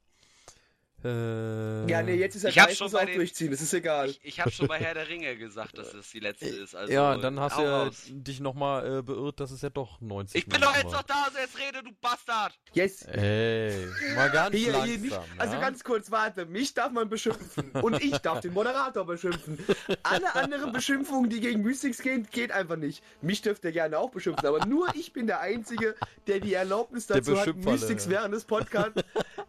Äh, 1.04 1.90
Ja, 1.90 2.02
nee, 2.02 2.14
jetzt 2.14 2.36
ist 2.36 2.44
er 2.44 2.50
Ich 2.50 2.58
hab 2.58 2.66
gleich, 2.66 2.78
schon 2.78 2.84
muss 2.86 2.92
bei 2.92 3.00
auch 3.02 3.06
den- 3.06 3.16
durchziehen, 3.16 3.50
das 3.50 3.60
ist 3.60 3.72
egal. 3.74 4.10
Ich, 4.10 4.20
ich 4.22 4.40
habe 4.40 4.50
schon 4.50 4.68
bei 4.68 4.78
Herr 4.78 4.94
der 4.94 5.08
Ringe 5.08 5.36
gesagt, 5.36 5.76
dass 5.78 5.92
es 5.94 6.10
die 6.10 6.20
letzte 6.20 6.46
ist. 6.46 6.74
Also, 6.74 6.92
ja, 6.92 7.16
dann 7.16 7.38
hast 7.40 7.58
du 7.58 7.62
ja 7.62 7.90
dich 8.08 8.40
nochmal 8.40 8.98
äh, 8.98 9.02
beirrt, 9.02 9.40
dass 9.40 9.50
es 9.50 9.62
ja 9.62 9.70
doch 9.70 10.00
90 10.00 10.36
Ich 10.42 10.48
bin 10.48 10.60
doch 10.60 10.74
jetzt 10.74 10.84
war. 10.86 10.92
noch 10.92 11.02
da, 11.02 11.22
also 11.26 11.38
jetzt 11.38 11.58
rede, 11.58 11.82
du 11.82 11.90
Bastard! 12.00 12.58
Yes. 12.72 13.02
Ey, 13.02 13.86
mal 14.16 14.30
ganz 14.30 14.54
Hier, 14.56 14.72
langsam. 14.72 14.88
hier 14.88 14.98
nicht, 14.98 15.20
also 15.38 15.54
ja? 15.54 15.60
ganz 15.60 15.84
kurz, 15.84 16.10
warte, 16.10 16.46
mich 16.46 16.74
darf 16.74 16.92
man 16.92 17.08
beschimpfen 17.08 17.70
und 17.82 18.02
ich 18.02 18.18
darf 18.18 18.40
den 18.40 18.52
Moderator 18.52 19.04
beschimpfen. 19.06 19.58
Alle 20.02 20.34
anderen 20.34 20.72
Beschimpfungen, 20.72 21.30
die 21.30 21.40
gegen 21.40 21.62
Mystics 21.62 21.98
gehen, 21.98 22.26
geht 22.30 22.52
einfach 22.52 22.76
nicht. 22.76 23.02
Mich 23.20 23.42
dürft 23.42 23.64
ihr 23.64 23.72
gerne 23.72 23.98
auch 23.98 24.10
beschimpfen, 24.10 24.46
aber 24.46 24.64
nur 24.66 24.88
ich 24.94 25.12
bin 25.12 25.26
der 25.26 25.40
Einzige, 25.40 25.94
der 26.26 26.40
die 26.40 26.54
Erlaubnis 26.54 27.06
dazu 27.06 27.38
hat, 27.38 27.54
Mystics 27.56 28.08
während 28.08 28.34
des, 28.34 28.44
Podcast, 28.44 28.92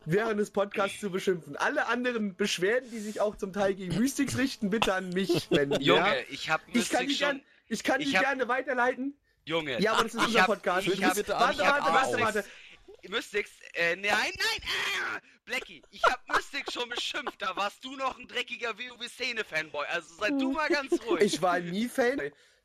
während 0.05 0.39
des 0.39 0.51
Podcasts 0.51 0.99
zu 0.99 1.09
beschimpfen. 1.11 1.55
Alle 1.57 1.87
anderen 1.87 2.35
Beschwerden, 2.35 2.89
die 2.91 2.99
sich 2.99 3.19
auch 3.21 3.35
zum 3.35 3.53
Teil 3.53 3.73
gegen 3.75 3.97
Mystics 3.99 4.37
richten, 4.37 4.69
bitte 4.69 4.93
an 4.93 5.09
mich 5.09 5.49
wenden. 5.51 5.81
Junge, 5.81 5.99
ja? 6.01 6.15
ich 6.29 6.49
hab 6.49 6.61
Ich 6.73 6.89
kann 6.89 7.07
die, 7.07 7.15
schon... 7.15 7.27
gern, 7.29 7.41
ich 7.67 7.83
kann 7.83 7.99
die 7.99 8.07
ich 8.09 8.15
hab- 8.15 8.23
gerne 8.23 8.47
weiterleiten. 8.47 9.17
Junge, 9.45 9.79
Ja, 9.81 9.93
aber 9.93 10.03
das 10.03 10.13
ist 10.15 10.25
unser 10.25 10.39
hab- 10.41 10.47
Podcast. 10.47 10.87
Ich 10.87 11.03
hab, 11.03 11.15
bitte 11.15 11.33
warte, 11.33 11.59
warte, 11.59 11.93
warte, 11.93 12.19
warte. 12.19 12.45
Mystics, 13.09 13.51
äh, 13.73 13.95
nein, 13.97 14.03
nein, 14.11 14.61
ah, 15.13 15.19
Blackie, 15.43 15.81
ich 15.91 16.01
hab 16.05 16.25
Mystics 16.33 16.71
schon 16.71 16.87
beschimpft, 16.87 17.41
da 17.41 17.53
warst 17.57 17.83
du 17.83 17.97
noch 17.97 18.17
ein 18.17 18.27
dreckiger 18.29 18.77
WoW-Szene-Fanboy, 18.79 19.85
also 19.87 20.15
sei 20.15 20.29
du 20.29 20.53
mal 20.53 20.69
ganz 20.69 20.93
ruhig. 21.05 21.21
Ich 21.21 21.41
war 21.41 21.59
nie 21.59 21.89
Fan. 21.89 22.21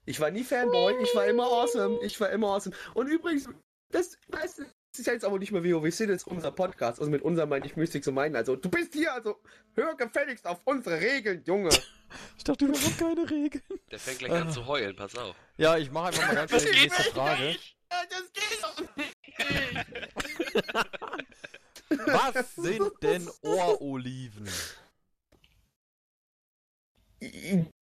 Ich 0.06 0.20
war 0.20 0.30
nie 0.30 0.44
Fanboy. 0.44 0.94
Ich 1.02 1.14
war 1.16 1.26
immer 1.26 1.44
awesome. 1.44 1.98
Ich 2.04 2.18
war 2.20 2.30
immer 2.30 2.46
awesome. 2.54 2.74
Und 2.94 3.08
übrigens, 3.08 3.48
das, 3.90 4.16
das 4.28 4.62
ist 4.98 5.06
ja 5.06 5.12
jetzt 5.12 5.24
aber 5.24 5.38
nicht 5.38 5.52
mehr 5.52 5.64
WoW, 5.64 5.84
das 5.84 6.00
ist 6.00 6.26
unser 6.26 6.50
Podcast. 6.52 7.00
Also 7.00 7.10
mit 7.10 7.22
unserem 7.22 7.48
meine 7.48 7.66
ich 7.66 7.76
Mystics 7.76 8.06
und 8.08 8.14
meinen. 8.14 8.36
Also 8.36 8.56
du 8.56 8.68
bist 8.68 8.92
hier, 8.92 9.12
also 9.12 9.36
hör 9.74 9.94
gefälligst 9.96 10.46
auf 10.46 10.60
unsere 10.64 11.00
Regeln, 11.00 11.42
Junge. 11.44 11.70
Ich 12.38 12.44
dachte 12.44 12.64
überhaupt 12.64 12.98
keine 12.98 13.30
Regeln. 13.30 13.62
Der 13.90 13.98
fängt 13.98 14.20
gleich 14.20 14.32
an 14.32 14.50
zu 14.50 14.64
heulen, 14.66 14.96
pass 14.96 15.14
auf. 15.14 15.36
Ja, 15.58 15.76
ich 15.76 15.90
mache 15.90 16.06
einfach 16.06 16.26
mal 16.26 16.36
ganz 16.36 16.50
schnell 16.52 16.72
die 16.72 16.80
nächste 16.80 17.02
Frage. 17.12 17.54
Das 17.90 18.32
geht 18.32 18.62
doch 18.62 18.96
nicht. 18.96 19.14
Was 22.06 22.54
sind 22.54 22.90
denn 23.02 23.28
Ohroliven? 23.42 24.48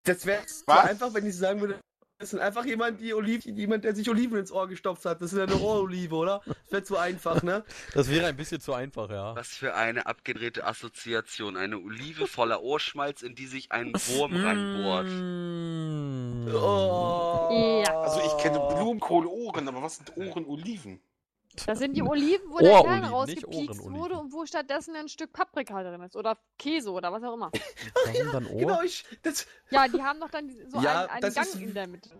Das 0.02 0.26
wäre 0.26 0.42
so 0.48 0.64
einfach, 0.72 1.14
wenn 1.14 1.26
ich 1.26 1.36
sagen 1.36 1.60
würde, 1.60 1.78
das 2.18 2.30
sind 2.30 2.40
einfach 2.40 2.64
jemand, 2.64 3.00
die 3.00 3.12
Oliven, 3.12 3.56
jemand, 3.56 3.84
der 3.84 3.94
sich 3.94 4.08
Oliven 4.08 4.38
ins 4.38 4.50
Ohr 4.50 4.68
gestopft 4.68 5.04
hat. 5.04 5.20
Das 5.20 5.32
ist 5.32 5.38
ja 5.38 5.44
eine 5.44 5.60
Ohrolive, 5.60 6.14
oder? 6.14 6.40
Das 6.46 6.70
wäre 6.70 6.82
zu 6.82 6.96
einfach, 6.96 7.42
ne? 7.42 7.62
Das 7.94 8.08
wäre 8.08 8.26
ein 8.26 8.36
bisschen 8.36 8.60
zu 8.60 8.72
einfach, 8.72 9.10
ja. 9.10 9.36
Was 9.36 9.48
für 9.48 9.74
eine 9.74 10.06
abgedrehte 10.06 10.64
Assoziation. 10.64 11.56
Eine 11.56 11.78
Olive 11.78 12.26
voller 12.26 12.62
Ohrschmalz, 12.62 13.22
in 13.22 13.34
die 13.34 13.46
sich 13.46 13.70
ein 13.70 13.92
Wurm 13.92 14.34
reinbohrt. 14.34 15.08
Mm. 15.08 16.54
Oh. 16.54 17.82
Ja. 17.86 18.00
Also 18.00 18.20
ich 18.24 18.42
kenne 18.42 18.60
Blumenkohlohren, 18.60 19.68
aber 19.68 19.82
was 19.82 19.96
sind 19.96 20.16
Ohren-Oliven? 20.16 21.00
Das 21.64 21.78
sind 21.78 21.94
die 21.96 22.02
Oliven, 22.02 22.50
wo 22.50 22.58
der 22.58 22.82
Kern 22.82 23.04
rausgepiekst 23.04 23.82
wurde 23.84 24.18
und 24.18 24.32
wo 24.32 24.44
stattdessen 24.44 24.94
ein 24.96 25.08
Stück 25.08 25.32
Paprika 25.32 25.82
drin 25.82 26.02
ist. 26.02 26.14
Oder 26.16 26.36
Käse 26.58 26.90
oder 26.90 27.10
was 27.12 27.22
auch 27.22 27.34
immer. 27.34 27.50
Was 27.52 28.16
sind 28.16 28.34
dann 28.34 28.46
Ohr? 28.46 28.60
Genau, 28.60 28.82
ich, 28.82 29.04
das, 29.22 29.46
Ja, 29.70 29.88
die 29.88 30.02
haben 30.02 30.20
doch 30.20 30.30
dann 30.30 30.50
so 30.68 30.80
Ja, 30.80 31.02
einen, 31.06 31.24
einen 31.24 31.34
Gang 31.34 31.46
ist- 31.46 31.54
in 31.60 31.72
der 31.74 31.86
Mitte. 31.86 32.10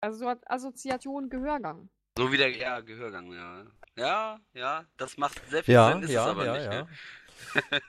Also 0.00 0.18
so 0.18 0.28
hat 0.28 0.48
Assoziation 0.50 1.28
Gehörgang. 1.30 1.88
So 2.18 2.32
wie 2.32 2.36
der, 2.38 2.50
ja, 2.56 2.80
Gehörgang, 2.80 3.32
ja. 3.32 3.66
Ja, 3.96 4.40
ja, 4.54 4.84
das 4.96 5.16
macht 5.16 5.40
sehr 5.48 5.62
viel 5.64 5.74
Ja, 5.74 5.92
Sinn, 5.92 6.02
ist 6.02 6.10
ja, 6.10 6.24
es 6.24 6.30
aber 6.30 6.44
ja, 6.44 6.52
nicht. 6.54 6.64
ja. 6.64 6.82
Ne? 6.82 6.88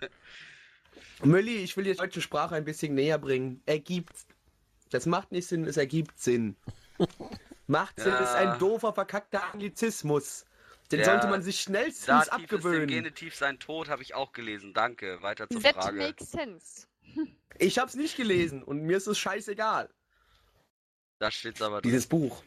Mölli, 1.24 1.56
ich 1.58 1.76
will 1.76 1.84
die 1.84 1.96
deutsche 1.96 2.22
Sprache 2.22 2.56
ein 2.56 2.64
bisschen 2.66 2.94
näher 2.96 3.18
bringen. 3.18 3.62
Ergibt. 3.66 4.16
Das 4.92 5.06
macht 5.06 5.32
nicht 5.32 5.48
Sinn, 5.48 5.66
es 5.66 5.78
ergibt 5.78 6.20
Sinn. 6.20 6.56
Macht 7.68 8.00
Sinn 8.00 8.14
Ja. 8.14 8.20
ist 8.20 8.34
ein 8.34 8.58
doofer, 8.60 8.94
verkackter 8.94 9.44
Anglizismus. 9.54 10.46
Den 10.92 11.00
Ja. 11.00 11.06
sollte 11.06 11.28
man 11.28 11.42
sich 11.42 11.60
schnellstens 11.60 12.06
Dativ 12.06 12.24
ist 12.28 12.32
abgewöhnen. 12.54 12.88
Genitiv 12.88 13.36
sein 13.36 13.60
Tod, 13.60 13.90
habe 13.90 14.02
ich 14.02 14.14
auch 14.16 14.32
gelesen. 14.32 14.74
Danke, 14.74 15.22
weiter 15.22 15.50
zur 15.50 15.62
That 15.62 15.76
Frage. 15.76 15.98
makes 15.98 16.32
sense. 16.32 16.88
Ich 17.60 17.78
hab's 17.78 17.96
nicht 17.96 18.16
gelesen 18.16 18.64
und 18.64 18.82
mir 18.84 18.98
ist 18.98 19.08
es 19.08 19.18
scheißegal. 19.20 19.90
Da 21.20 21.30
steht's 21.32 21.62
aber 21.62 21.82
drin. 21.82 21.92
Dieses 21.92 22.08
Buch. 22.08 22.42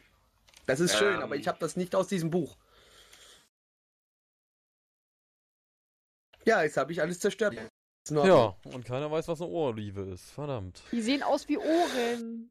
Das 0.65 0.79
ist 0.79 0.97
schön, 0.97 1.15
Ähm. 1.15 1.21
aber 1.21 1.35
ich 1.35 1.47
habe 1.47 1.59
das 1.59 1.75
nicht 1.75 1.93
aus 1.95 2.07
diesem 2.07 2.31
Buch. 2.31 2.57
Ja, 6.45 6.63
jetzt 6.63 6.77
habe 6.77 6.91
ich 6.91 7.01
alles 7.01 7.19
zerstört. 7.19 7.53
Ist. 7.53 8.11
Ja, 8.11 8.55
und 8.63 8.85
keiner 8.85 9.11
weiß, 9.11 9.27
was 9.27 9.41
eine 9.41 9.51
Ohrolive 9.51 10.01
ist. 10.01 10.31
Verdammt. 10.31 10.81
Die 10.91 11.01
sehen 11.01 11.21
aus 11.21 11.47
wie 11.47 11.57
Ohren. 11.59 12.49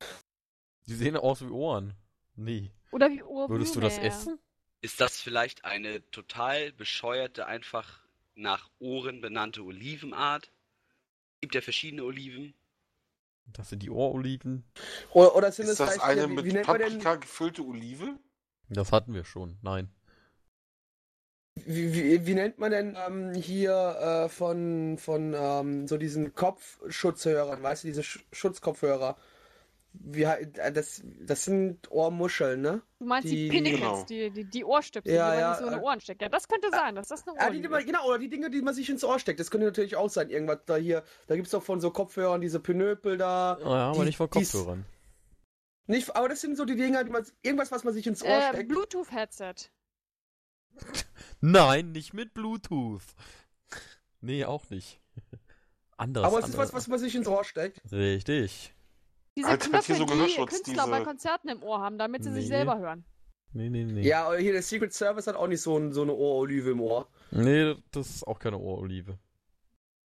Die 0.87 0.95
sehen 0.95 1.17
aus 1.17 1.41
wie 1.41 1.49
Ohren. 1.51 1.95
Nee. 2.41 2.71
Oder 2.91 3.11
wie 3.11 3.23
Ohrblume. 3.23 3.61
Würdest 3.61 3.77
du 3.77 3.81
das 3.81 3.99
essen? 3.99 4.39
Ist 4.81 4.99
das 5.01 5.21
vielleicht 5.21 5.67
eine 5.67 6.09
total 6.11 6.73
bescheuerte, 6.73 7.47
einfach 7.47 8.03
nach 8.35 8.71
Ohren 8.79 9.21
benannte 9.21 9.63
Olivenart? 9.63 10.51
Gibt 11.43 11.55
ja 11.55 11.61
verschiedene 11.61 12.03
Oliven. 12.03 12.55
Das 13.47 13.69
sind 13.69 13.83
die 13.83 13.91
Ohroliven. 13.91 14.65
Oder, 15.13 15.37
oder 15.37 15.53
sind 15.53 15.67
Ist 15.67 15.73
es 15.73 15.79
das 15.79 15.91
vielleicht 15.91 16.05
eine 16.05 16.31
wie, 16.31 16.35
mit 16.35 16.45
wie 16.47 16.53
denn, 16.53 16.63
Paprika 16.63 17.17
gefüllte 17.17 17.63
Olive? 17.63 18.19
Das 18.71 18.91
hatten 18.91 19.13
wir 19.13 19.25
schon. 19.25 19.59
Nein. 19.61 19.91
wie, 21.57 21.93
wie, 21.93 22.27
wie 22.27 22.35
nennt 22.35 22.59
man 22.59 22.71
denn 22.71 22.97
ähm, 23.07 23.35
hier 23.35 23.75
äh, 23.75 24.29
von, 24.31 24.97
von 24.97 25.35
ähm, 25.37 25.87
so 25.87 25.99
diesen 25.99 26.35
Kopfschutzhörern, 26.35 27.63
weißt 27.63 27.85
du, 27.85 27.89
diese 27.89 28.03
Sch 28.03 28.25
Schutzkopfhörer? 28.33 29.19
Wie, 29.93 30.23
äh, 30.23 30.73
das, 30.73 31.03
das 31.21 31.45
sind 31.45 31.91
Ohrmuscheln, 31.91 32.61
ne? 32.61 32.81
Du 33.01 33.07
meinst 33.07 33.29
die, 33.29 33.35
Die- 33.35 33.49
Pinnacles, 33.49 33.81
Genau. 33.81 34.05
die, 34.05 34.31
die, 34.31 34.45
die 34.45 34.65
Ohrstöpsel, 34.65 35.13
Ja, 35.13 35.31
die 35.31 35.37
man 35.37 35.41
ja, 35.41 35.55
sich 35.55 35.61
so 35.61 35.67
in 35.67 35.73
die 35.75 35.81
äh, 35.81 35.85
Ohren 35.85 36.01
steckt. 36.01 36.23
Ja, 36.23 36.29
das 36.29 36.47
könnte 36.49 36.71
sein, 36.71 36.95
dass 36.95 37.09
das 37.09 37.27
eine 37.27 37.37
Ja, 37.39 37.51
die, 37.51 37.61
die 37.61 37.69
man, 37.69 37.81
ist. 37.81 37.87
genau, 37.87 38.07
oder 38.07 38.19
die 38.19 38.29
Dinge, 38.29 38.51
die 38.51 38.63
man 38.63 38.73
sich 38.73 38.89
ins 38.89 39.03
Ohr 39.03 39.19
steckt. 39.19 39.41
Das 39.41 39.51
könnte 39.51 39.67
natürlich 39.67 39.97
auch 39.97 40.09
sein. 40.09 40.31
Irgendwas 40.31 40.61
da 40.67 40.77
hier. 40.77 41.03
Da 41.27 41.35
gibt 41.35 41.47
es 41.47 41.51
doch 41.53 41.63
von 41.63 41.81
so 41.81 41.91
Kopfhörern 41.91 42.41
diese 42.41 42.61
Pinöpel 42.61 43.19
da. 43.19 43.55
Ah, 43.55 43.61
ja, 43.61 43.67
aber 43.91 43.99
Die- 44.01 44.05
nicht 44.07 44.17
von 44.17 44.31
Kopfhörern. 44.31 44.85
Nicht, 45.87 46.15
aber 46.15 46.29
das 46.29 46.41
sind 46.41 46.57
so 46.57 46.65
die 46.65 46.77
Dinger, 46.77 47.03
die 47.03 47.11
man, 47.11 47.27
irgendwas, 47.43 47.73
was 47.73 47.83
man 47.83 47.93
sich 47.93 48.07
ins 48.07 48.23
Ohr 48.23 48.29
Äh, 48.29 48.49
steckt. 48.51 48.69
Bluetooth-Headset. 48.69 49.55
Nein, 51.41 51.93
nicht 51.93 52.15
mit 52.15 52.33
Bluetooth. 52.35 53.03
Nee, 54.21 54.45
auch 54.45 54.69
nicht. 54.71 55.01
Anderes. 55.97 56.27
aber 56.29 56.39
es 56.39 56.45
ist 56.47 56.53
was, 56.53 56.69
anderes. 56.69 56.75
was 56.75 56.89
man 56.89 56.99
sich 56.99 57.15
ins 57.15 57.27
Ohr 57.27 57.45
steckt. 57.45 57.81
Richtig. 57.93 58.73
Diese 59.37 59.49
hier 59.49 59.59
Knöpfe, 59.59 59.95
so 59.95 60.05
die 60.05 60.35
Künstler 60.47 60.87
bei 60.89 60.97
diese- 60.99 61.05
Konzerten 61.05 61.49
im 61.49 61.63
Ohr 61.63 61.81
haben, 61.81 61.99
damit 61.99 62.25
sie 62.25 62.33
sich 62.33 62.45
Nee. 62.45 62.49
selber 62.49 62.79
hören. 62.79 63.05
Nee, 63.53 63.69
nee, 63.69 63.85
nee. 63.85 64.03
Ja, 64.07 64.27
aber 64.27 64.39
hier 64.39 64.53
der 64.53 64.63
Secret 64.63 64.93
Service 64.93 65.27
hat 65.27 65.35
auch 65.37 65.47
nicht 65.49 65.61
so, 65.61 65.77
ein, 65.77 65.93
so 65.93 66.03
eine 66.03 66.13
Ohrolive 66.15 66.71
im 66.71 66.81
Ohr. 66.81 67.09
Nee, 67.31 67.75
das 67.91 68.11
ist 68.11 68.27
auch 68.27 68.39
keine 68.39 68.59
Ohrolive. 68.59 69.19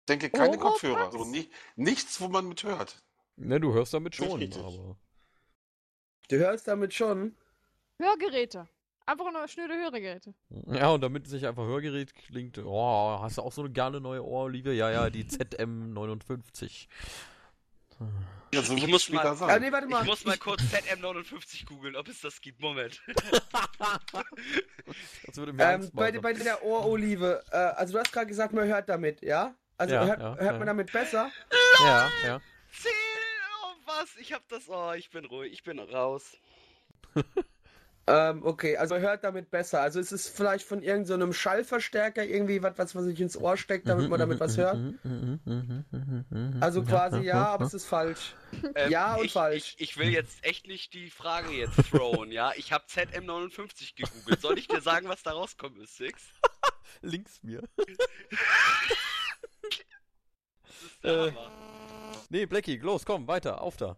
Ich 0.02 0.06
denke, 0.08 0.30
keine 0.30 0.50
Oropax? 0.58 0.72
Kopfhörer. 0.72 1.12
So, 1.12 1.26
nie, 1.26 1.50
nichts, 1.76 2.20
wo 2.22 2.28
man 2.28 2.48
mit 2.48 2.64
hört. 2.64 3.04
Ne, 3.36 3.60
du 3.60 3.74
hörst 3.74 3.94
damit 3.94 4.20
Nicht 4.20 4.54
schon, 4.54 4.64
aber. 4.64 4.98
Du 6.30 6.36
hörst 6.38 6.68
damit 6.68 6.94
schon. 6.94 7.36
Hörgeräte. 8.00 8.68
Einfach 9.08 9.32
nur 9.32 9.48
schnöde 9.48 9.76
Hörgeräte. 9.76 10.34
Ja, 10.68 10.90
und 10.90 11.02
damit 11.02 11.28
sich 11.28 11.46
einfach 11.46 11.66
Hörgerät 11.66 12.16
klingt, 12.16 12.58
oh, 12.58 13.20
hast 13.22 13.38
du 13.38 13.44
auch 13.44 13.52
so 13.52 13.62
eine 13.62 13.72
geile 13.72 14.02
neue 14.02 14.24
Ohrolive? 14.24 14.74
Ja, 14.74 14.90
ja, 14.90 15.10
die 15.12 15.24
ZM59. 15.26 16.88
Ja, 18.54 18.62
so 18.62 18.74
Ich 18.76 18.88
muss 18.88 19.10
mal-. 19.10 19.26
Ah, 19.26 19.60
nee, 19.60 19.72
warte 19.72 19.88
mal. 19.88 20.02
Ich 20.02 20.08
muss 20.08 20.24
mal 20.24 20.38
kurz 20.38 20.62
ZM59 20.64 21.66
googeln, 21.66 21.96
ob 21.96 22.08
es 22.08 22.22
das 22.22 22.40
gibt. 22.42 22.62
Moment. 22.62 23.02
Das 25.26 25.36
würde 25.38 25.52
mir 25.52 25.64
ähm, 25.64 25.90
bei, 25.94 26.12
bei 26.12 26.34
der 26.34 26.64
Ohrolive, 26.64 27.44
äh, 27.52 27.56
also 27.56 27.94
du 27.94 28.00
hast 28.00 28.14
gerade 28.14 28.28
gesagt, 28.28 28.54
man 28.54 28.68
hört 28.68 28.88
damit, 28.88 29.22
ja? 29.24 29.56
Also 29.78 29.96
Ja, 29.96 30.06
hört, 30.06 30.20
ja, 30.20 30.36
hört 30.36 30.52
ja. 30.54 30.58
man 30.58 30.68
damit 30.68 30.92
besser? 30.92 31.32
Ja, 31.84 32.10
ja. 32.24 32.42
Zähl 32.72 32.92
auf 33.64 33.76
was? 33.86 34.16
Ich 34.18 34.32
hab 34.32 34.48
das. 34.48 34.70
Oh, 34.70 34.94
ich 34.94 35.10
bin 35.10 35.26
ruhig. 35.26 35.52
Ich 35.52 35.64
bin 35.64 35.80
raus. 35.80 36.38
Ähm, 38.08 38.46
okay, 38.46 38.78
also 38.78 38.96
man 38.96 39.02
hört 39.04 39.24
damit 39.24 39.50
besser. 39.50 39.82
Also 39.82 40.00
es 40.00 40.12
ist 40.12 40.30
vielleicht 40.30 40.66
von 40.68 40.84
irgendeinem 40.84 41.30
so 41.32 41.34
Schallverstärker 41.34 42.24
irgendwie 42.24 42.62
was, 42.62 42.78
was 42.78 42.94
man 42.94 43.04
sich 43.06 43.20
ins 43.20 43.36
Ohr 43.36 43.58
steckt, 43.58 43.90
damit 43.90 44.10
man 44.10 44.20
damit 44.20 44.40
was 44.40 44.58
hört. 44.58 44.78
Also 46.62 46.84
quasi 46.84 47.22
ja, 47.22 47.48
aber 47.48 47.66
es 47.66 47.74
ist 47.74 47.86
falsch. 47.86 48.36
Ähm, 48.76 48.92
Ja 48.92 49.16
und 49.16 49.26
ich, 49.26 49.34
falsch. 49.34 49.76
Ich, 49.78 49.90
ich 49.90 49.98
will 49.98 50.10
jetzt 50.10 50.44
echt 50.46 50.68
nicht 50.68 50.94
die 50.94 51.10
Frage 51.10 51.52
jetzt 51.52 51.78
throwen, 51.90 52.32
ja? 52.32 52.52
Ich 52.56 52.72
habe 52.72 52.86
ZM59 52.86 53.96
gegoogelt. 53.96 54.40
Soll 54.40 54.60
ich 54.60 54.68
dir 54.68 54.82
sagen, 54.82 55.08
was 55.10 55.24
da 55.24 55.32
rauskommt, 55.32 55.80
ist 55.80 55.98
Six? 55.98 56.22
Links 57.02 57.42
mir. 57.42 57.64
Das 60.62 60.82
ist 60.84 61.04
der 61.04 61.12
Äh. 61.12 61.32
Hammer. 61.32 61.52
Nee, 62.30 62.46
Blackie, 62.46 62.78
los, 62.78 63.06
komm, 63.06 63.28
weiter, 63.28 63.62
auf 63.62 63.78
da. 63.78 63.98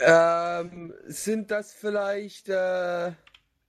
Ähm, 0.00 0.94
sind 1.06 1.50
das 1.50 1.72
vielleicht, 1.72 2.48
äh, 2.48 3.12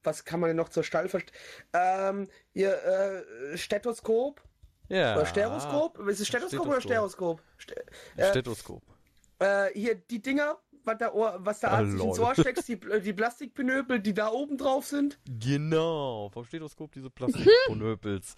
was 0.03 0.25
kann 0.25 0.39
man 0.39 0.49
denn 0.49 0.57
noch 0.57 0.69
zur 0.69 0.83
Stall 0.83 1.07
verst... 1.07 1.31
Ähm, 1.73 2.27
ihr, 2.53 2.73
äh, 2.73 3.57
Stethoskop? 3.57 4.41
Ja. 4.89 5.15
Oder 5.15 5.25
Stereoskop? 5.25 5.99
Ist 6.07 6.19
es 6.19 6.27
Stethoskop 6.27 6.67
oder 6.67 6.81
Stereoskop? 6.81 7.41
Ste 7.57 7.75
äh, 8.17 8.29
Stethoskop. 8.29 8.83
äh, 9.39 9.69
hier, 9.73 9.95
die 9.95 10.21
Dinger, 10.21 10.57
was 10.83 10.97
der, 10.97 11.15
Ohr, 11.15 11.37
was 11.39 11.61
der 11.61 11.71
Arzt 11.71 11.91
sich 11.93 12.03
ins. 12.03 12.19
Ohr 12.19 12.33
steckt, 12.35 12.67
die, 12.67 12.77
die 12.77 13.13
Plastikpinöpel, 13.13 13.99
die 13.99 14.13
da 14.13 14.29
oben 14.29 14.57
drauf 14.57 14.85
sind. 14.85 15.17
Genau, 15.25 16.29
vom 16.29 16.45
Stethoskop 16.45 16.91
diese 16.91 17.09
Plastikponöpels. 17.09 18.35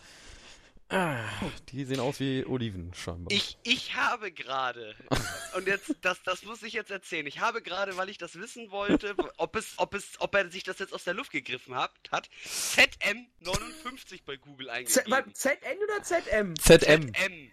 Die 0.91 1.83
sehen 1.83 1.99
aus 1.99 2.19
wie 2.19 2.45
Oliven 2.45 2.93
scheinbar. 2.93 3.31
Ich, 3.31 3.57
ich 3.63 3.95
habe 3.95 4.31
gerade, 4.31 4.95
und 5.55 5.67
jetzt, 5.67 5.95
das, 6.01 6.21
das 6.23 6.43
muss 6.43 6.61
ich 6.61 6.73
jetzt 6.73 6.91
erzählen. 6.91 7.25
Ich 7.25 7.39
habe 7.39 7.61
gerade, 7.61 7.97
weil 7.97 8.09
ich 8.09 8.17
das 8.17 8.35
wissen 8.35 8.69
wollte, 8.71 9.15
ob 9.37 9.55
es, 9.55 9.73
ob 9.77 9.95
es, 9.95 10.19
ob 10.19 10.35
er 10.35 10.49
sich 10.51 10.63
das 10.63 10.79
jetzt 10.79 10.93
aus 10.93 11.03
der 11.03 11.15
Luft 11.15 11.31
gegriffen 11.31 11.75
hat, 11.75 11.91
hat 12.11 12.29
ZM59 12.45 14.21
bei 14.25 14.37
Google 14.37 14.67
Z 14.85 15.07
eingegeben. 15.07 15.33
ZN 15.33 15.77
oder 15.83 16.03
ZM? 16.03 16.55
ZM. 16.55 17.13
ZM. 17.13 17.51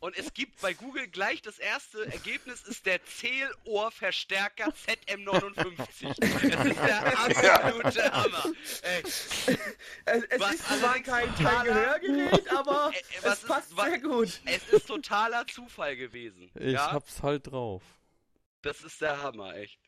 Und 0.00 0.16
es 0.16 0.32
gibt 0.32 0.60
bei 0.62 0.72
Google 0.72 1.08
gleich 1.08 1.42
das 1.42 1.58
erste 1.58 2.06
Ergebnis 2.10 2.62
ist 2.62 2.86
der 2.86 3.04
Zählohrverstärker 3.04 4.72
ZM59. 4.72 6.14
Das 6.50 6.66
ist 6.66 6.80
der 6.80 7.18
absolute 7.18 8.12
Hammer. 8.12 8.44
Ey, 8.82 9.02
Es, 9.02 9.36
es 10.30 10.40
Was 10.40 10.54
ist 10.54 10.66
zwar 10.80 10.98
kein, 11.00 11.34
kein 11.34 11.64
Gehörgerät, 11.66 12.50
aber 12.52 12.92
Äh, 12.94 13.02
was 13.22 13.32
es 13.34 13.38
ist- 13.42 13.46
passt 13.48 13.76
wa- 13.76 13.84
sehr 13.84 14.00
gut. 14.00 14.40
es 14.46 14.68
ist 14.72 14.86
totaler 14.88 15.46
Zufall 15.46 15.94
gewesen. 15.96 16.50
Ich 16.54 16.72
ja, 16.72 16.92
hab's 16.92 17.22
halt 17.22 17.48
drauf. 17.50 17.82
das 18.62 18.80
ist 18.80 19.00
der 19.02 19.22
Hammer, 19.22 19.54
echt. 19.56 19.78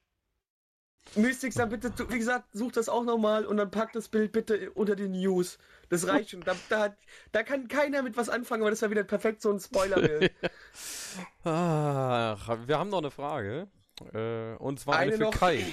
Mystix, 1.17 1.57
dann 1.57 1.69
bitte, 1.69 1.93
wie 2.11 2.19
gesagt, 2.19 2.49
such 2.53 2.73
das 2.73 2.89
auch 2.89 3.03
nochmal 3.03 3.45
und 3.45 3.57
dann 3.57 3.71
pack 3.71 3.93
das 3.93 4.09
Bild 4.09 4.31
bitte 4.33 4.71
unter 4.73 4.95
die 4.95 5.09
News. 5.09 5.59
Das 5.93 6.09
reicht 6.09 6.31
schon. 6.31 6.41
Da, 6.41 6.57
da, 6.69 6.97
da 7.33 7.43
kann 7.43 7.69
keiner 7.69 8.03
mit 8.03 8.17
was 8.17 8.29
anfangen, 8.29 8.63
aber 8.63 8.71
das 8.71 8.81
war 8.83 8.91
wieder 8.91 9.05
perfekt 9.05 9.43
so 9.43 9.51
ein 9.53 9.61
Spoiler-Bild. 9.61 10.33
Ach, 11.45 12.59
wir 12.67 12.79
haben 12.79 12.91
noch 12.91 12.99
eine 12.99 13.11
Frage. 13.11 13.69
Äh, 14.15 14.55
und 14.57 14.81
zwar 14.81 14.97
eine, 14.97 15.13
Eine 15.13 15.17
für 15.19 15.23
noch. 15.25 15.35
Kai. 15.39 15.65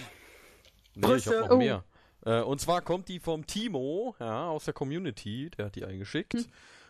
Nee, 0.96 1.14
ich 1.16 1.28
hab 1.28 1.50
noch 1.50 1.58
mehr. 1.58 1.84
Äh, 2.26 2.42
und 2.42 2.60
zwar 2.60 2.82
kommt 2.82 3.08
die 3.08 3.20
vom 3.20 3.48
Timo, 3.48 4.16
ja, 4.20 4.50
aus 4.50 4.66
der 4.66 4.74
Community. 4.74 5.50
Der 5.58 5.68
hat 5.68 5.76
die 5.76 5.86
eingeschickt. 5.86 6.36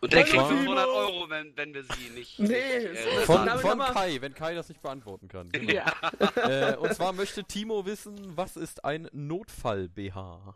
Und 0.01 0.13
der 0.13 0.21
Und 0.21 0.25
kriegt 0.29 0.29
zwar- 0.41 0.47
500 0.49 0.87
Euro, 0.87 1.29
wenn, 1.29 1.55
wenn 1.57 1.73
wir 1.73 1.83
sie 1.83 2.09
nicht. 2.15 2.39
Nee, 2.39 2.53
äh, 2.55 2.93
ist- 2.93 3.25
Von, 3.25 3.47
von 3.59 3.79
Kai, 3.79 4.17
wenn 4.21 4.33
Kai 4.33 4.55
das 4.55 4.69
nicht 4.69 4.81
beantworten 4.81 5.27
kann. 5.27 5.49
Genau. 5.49 5.71
Ja. 5.71 5.91
äh, 6.71 6.75
und 6.77 6.93
zwar 6.95 7.13
möchte 7.13 7.43
Timo 7.43 7.85
wissen, 7.85 8.35
was 8.35 8.55
ist 8.55 8.85
ein 8.85 9.07
Notfall-BH? 9.11 10.55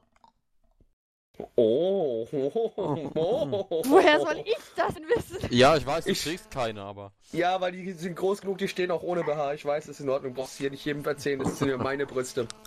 Oh. 1.55 2.27
oh. 2.31 3.81
Woher 3.85 4.19
soll 4.19 4.37
ich 4.45 4.55
das 4.75 4.93
denn 4.93 5.03
wissen? 5.07 5.47
Ja, 5.49 5.75
ich 5.75 5.85
weiß, 5.85 6.05
du 6.05 6.11
Ich- 6.11 6.23
kriegst 6.23 6.51
keine, 6.51 6.81
aber. 6.83 7.11
Ja, 7.31 7.59
weil 7.59 7.71
die 7.71 7.91
sind 7.93 8.15
groß 8.15 8.41
genug, 8.41 8.59
die 8.59 8.67
stehen 8.67 8.91
auch 8.91 9.01
ohne 9.03 9.23
BH. 9.23 9.53
Ich 9.55 9.65
weiß, 9.65 9.87
das 9.87 9.95
ist 9.99 10.03
in 10.03 10.09
Ordnung. 10.09 10.33
Brauchst 10.33 10.57
hier 10.57 10.69
nicht 10.69 10.85
jedem 10.85 11.03
erzählen, 11.03 11.39
das 11.39 11.57
sind 11.57 11.69
ja 11.69 11.77
meine 11.77 12.05
Brüste. 12.05 12.47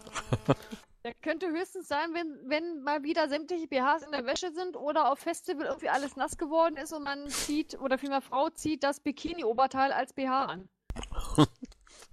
Der 1.04 1.14
könnte 1.14 1.46
höchstens 1.48 1.86
sein, 1.86 2.08
wenn, 2.14 2.36
wenn 2.50 2.82
mal 2.82 3.04
wieder 3.04 3.28
sämtliche 3.28 3.68
BHs 3.68 4.02
in 4.02 4.10
der 4.10 4.26
Wäsche 4.26 4.50
sind 4.50 4.76
oder 4.76 5.12
auf 5.12 5.20
Festival 5.20 5.66
irgendwie 5.66 5.88
alles 5.88 6.16
nass 6.16 6.36
geworden 6.36 6.76
ist 6.76 6.92
und 6.92 7.04
man 7.04 7.28
zieht, 7.28 7.78
oder 7.80 7.96
vielmehr 7.96 8.20
Frau 8.20 8.50
zieht 8.50 8.82
das 8.82 8.98
Bikini-Oberteil 8.98 9.92
als 9.92 10.12
BH 10.12 10.46
an. 10.46 10.68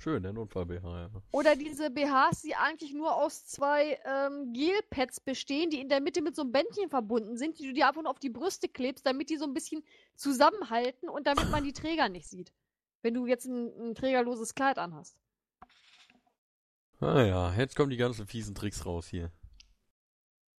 Schön, 0.04 0.22
der 0.22 0.34
Notfall-BH, 0.34 1.00
ja. 1.00 1.10
Oder 1.32 1.56
diese 1.56 1.90
BHs, 1.90 2.42
die 2.42 2.56
eigentlich 2.56 2.94
nur 2.94 3.16
aus 3.16 3.46
zwei 3.46 3.98
ähm, 4.04 4.52
Gelpads 4.52 5.22
bestehen, 5.22 5.70
die 5.70 5.80
in 5.80 5.88
der 5.88 6.02
Mitte 6.02 6.22
mit 6.22 6.36
so 6.36 6.42
einem 6.42 6.52
Bändchen 6.52 6.90
verbunden 6.90 7.38
sind, 7.38 7.58
die 7.58 7.68
du 7.68 7.74
dir 7.74 7.88
einfach 7.88 8.02
nur 8.02 8.12
auf 8.12 8.20
die 8.20 8.30
Brüste 8.30 8.68
klebst, 8.68 9.06
damit 9.06 9.30
die 9.30 9.38
so 9.38 9.46
ein 9.46 9.54
bisschen 9.54 9.82
zusammenhalten 10.18 11.08
und 11.08 11.26
damit 11.26 11.50
man 11.52 11.64
die 11.64 11.72
Träger 11.72 12.10
nicht 12.10 12.28
sieht. 12.28 12.52
Wenn 13.02 13.14
du 13.14 13.28
jetzt 13.28 13.46
ein, 13.46 13.72
ein 13.80 13.96
trägerloses 13.96 14.56
Kleid 14.56 14.78
anhast. 14.78 15.16
Ah 17.00 17.24
ja, 17.24 17.54
jetzt 17.54 17.78
kommen 17.78 17.90
die 17.90 17.96
ganzen 17.96 18.28
fiesen 18.28 18.56
Tricks 18.56 18.86
raus 18.86 19.08
hier. 19.08 19.32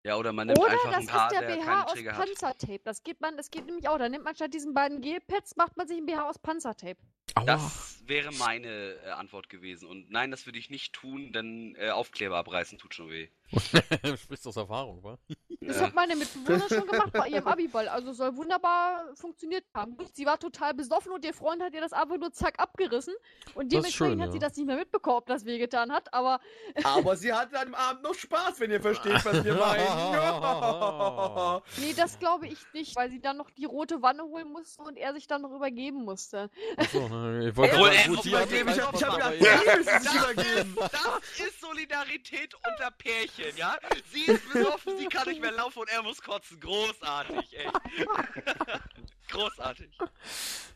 Ja, 0.04 0.16
oder 0.16 0.34
man 0.34 0.48
nimmt 0.48 0.58
Oder 0.58 0.72
einfach 0.72 0.90
das 0.90 0.98
ein 0.98 1.06
Paar, 1.06 1.32
ist 1.32 1.40
der 1.40 1.48
der 1.48 1.56
BH 1.56 1.84
aus. 1.84 1.94
Panzertape. 1.94 2.80
Das 2.84 3.02
geht 3.02 3.22
man, 3.22 3.38
das 3.38 3.50
geht 3.50 3.64
nämlich 3.64 3.88
auch. 3.88 3.96
Da 3.98 4.08
nimmt 4.10 4.24
man 4.24 4.34
statt 4.34 4.52
diesen 4.52 4.74
beiden 4.74 5.00
Gelpads, 5.00 5.56
macht 5.56 5.78
man 5.78 5.88
sich 5.88 5.96
ein 5.96 6.04
BH 6.04 6.28
aus 6.28 6.38
Panzertape. 6.38 6.98
Aua. 7.34 7.44
Das 7.46 8.02
wäre 8.06 8.30
meine 8.32 8.68
äh, 9.02 9.10
Antwort 9.12 9.48
gewesen. 9.48 9.88
Und 9.88 10.10
nein, 10.10 10.30
das 10.30 10.44
würde 10.44 10.58
ich 10.58 10.68
nicht 10.68 10.92
tun, 10.92 11.32
denn 11.32 11.74
äh, 11.78 11.88
Aufkleber 11.88 12.36
abreißen 12.36 12.76
tut 12.78 12.94
schon 12.94 13.10
weh. 13.10 13.28
du 14.02 14.16
sprichst 14.16 14.46
aus 14.46 14.56
Erfahrung, 14.56 15.02
wa? 15.02 15.18
Das 15.60 15.80
hat 15.80 15.94
meine 15.94 16.16
Mitbewohnerin 16.16 16.68
schon 16.68 16.86
gemacht 16.86 17.12
bei 17.12 17.28
ihrem 17.28 17.46
Abiball. 17.46 17.88
Also 17.88 18.12
soll 18.12 18.36
wunderbar 18.36 19.14
funktioniert 19.14 19.64
haben. 19.74 19.96
Sie 20.12 20.26
war 20.26 20.38
total 20.38 20.74
besoffen 20.74 21.12
und 21.12 21.24
ihr 21.24 21.32
Freund 21.34 21.62
hat 21.62 21.72
ihr 21.74 21.80
das 21.80 21.92
einfach 21.92 22.16
nur 22.16 22.32
zack 22.32 22.58
abgerissen. 22.58 23.14
Und 23.54 23.72
dementsprechend 23.72 24.14
schön, 24.14 24.20
hat 24.20 24.28
ja. 24.28 24.32
sie 24.32 24.38
das 24.38 24.56
nicht 24.56 24.66
mehr 24.66 24.76
mitbekommen, 24.76 25.18
ob 25.18 25.26
das 25.26 25.44
wehgetan 25.44 25.92
hat. 25.92 26.12
Aber 26.12 26.40
Aber 26.84 27.16
sie 27.16 27.32
hatte 27.32 27.58
an 27.58 27.66
dem 27.68 27.74
Abend 27.74 28.02
noch 28.02 28.14
Spaß, 28.14 28.60
wenn 28.60 28.70
ihr 28.70 28.80
versteht, 28.80 29.24
was 29.24 29.44
wir 29.44 29.54
meinen. 29.54 29.84
nee, 31.78 31.94
das 31.94 32.18
glaube 32.18 32.46
ich 32.46 32.58
nicht, 32.72 32.96
weil 32.96 33.10
sie 33.10 33.20
dann 33.20 33.36
noch 33.36 33.50
die 33.50 33.64
rote 33.64 34.02
Wanne 34.02 34.24
holen 34.24 34.50
musste 34.50 34.82
und 34.82 34.96
er 34.96 35.12
sich 35.14 35.26
dann 35.26 35.42
noch 35.42 35.52
übergeben 35.52 36.04
musste. 36.04 36.50
Achso, 36.76 37.08
ne, 37.08 37.48
ich 37.48 37.56
wollte 37.56 37.76
sagen, 37.76 38.14
gut, 38.14 38.24
übergeben, 38.24 38.68
ich 38.68 38.74
gleich 38.74 38.86
hab- 38.86 38.92
gedacht, 38.94 39.34
Ja. 39.40 39.58
Das 39.84 39.94
das 40.90 41.46
ist 41.46 41.60
Solidarität 41.60 42.54
unter 42.54 42.90
Pärchen, 42.90 43.43
ja? 43.56 43.76
Sie 44.12 44.22
ist 44.22 44.52
besoffen, 44.52 44.98
sie 44.98 45.06
kann 45.06 45.28
nicht 45.28 45.40
mehr 45.40 45.52
laufen 45.52 45.80
und 45.80 45.90
er 45.90 46.02
muss 46.02 46.20
kotzen. 46.22 46.58
Großartig, 46.60 47.58
ey. 47.58 47.68
Großartig. 49.30 49.90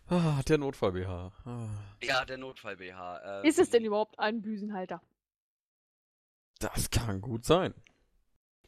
Ah, 0.08 0.40
der 0.48 0.58
Notfall-BH. 0.58 1.32
Ah, 1.44 1.66
Ja, 2.02 2.24
der 2.24 2.38
Notfall-BH. 2.38 3.40
Ähm, 3.40 3.44
Ist 3.44 3.58
es 3.58 3.70
denn 3.70 3.84
überhaupt 3.84 4.18
ein 4.18 4.40
Büsenhalter? 4.42 5.02
das 6.60 6.90
kann 6.90 7.20
gut 7.20 7.44
sein. 7.44 7.72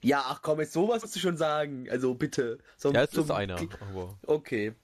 Ja, 0.02 0.24
ach 0.28 0.42
komm, 0.42 0.60
jetzt 0.60 0.72
sowas 0.72 1.02
musst 1.02 1.16
du 1.16 1.20
schon 1.20 1.36
sagen. 1.36 1.90
Also 1.90 2.14
bitte. 2.14 2.58
So, 2.76 2.92
Ja, 2.92 3.02
es 3.02 3.10
so, 3.10 3.22
ist 3.22 3.30
einer. 3.30 3.56
Aber 3.80 4.18
Okay. 4.26 4.74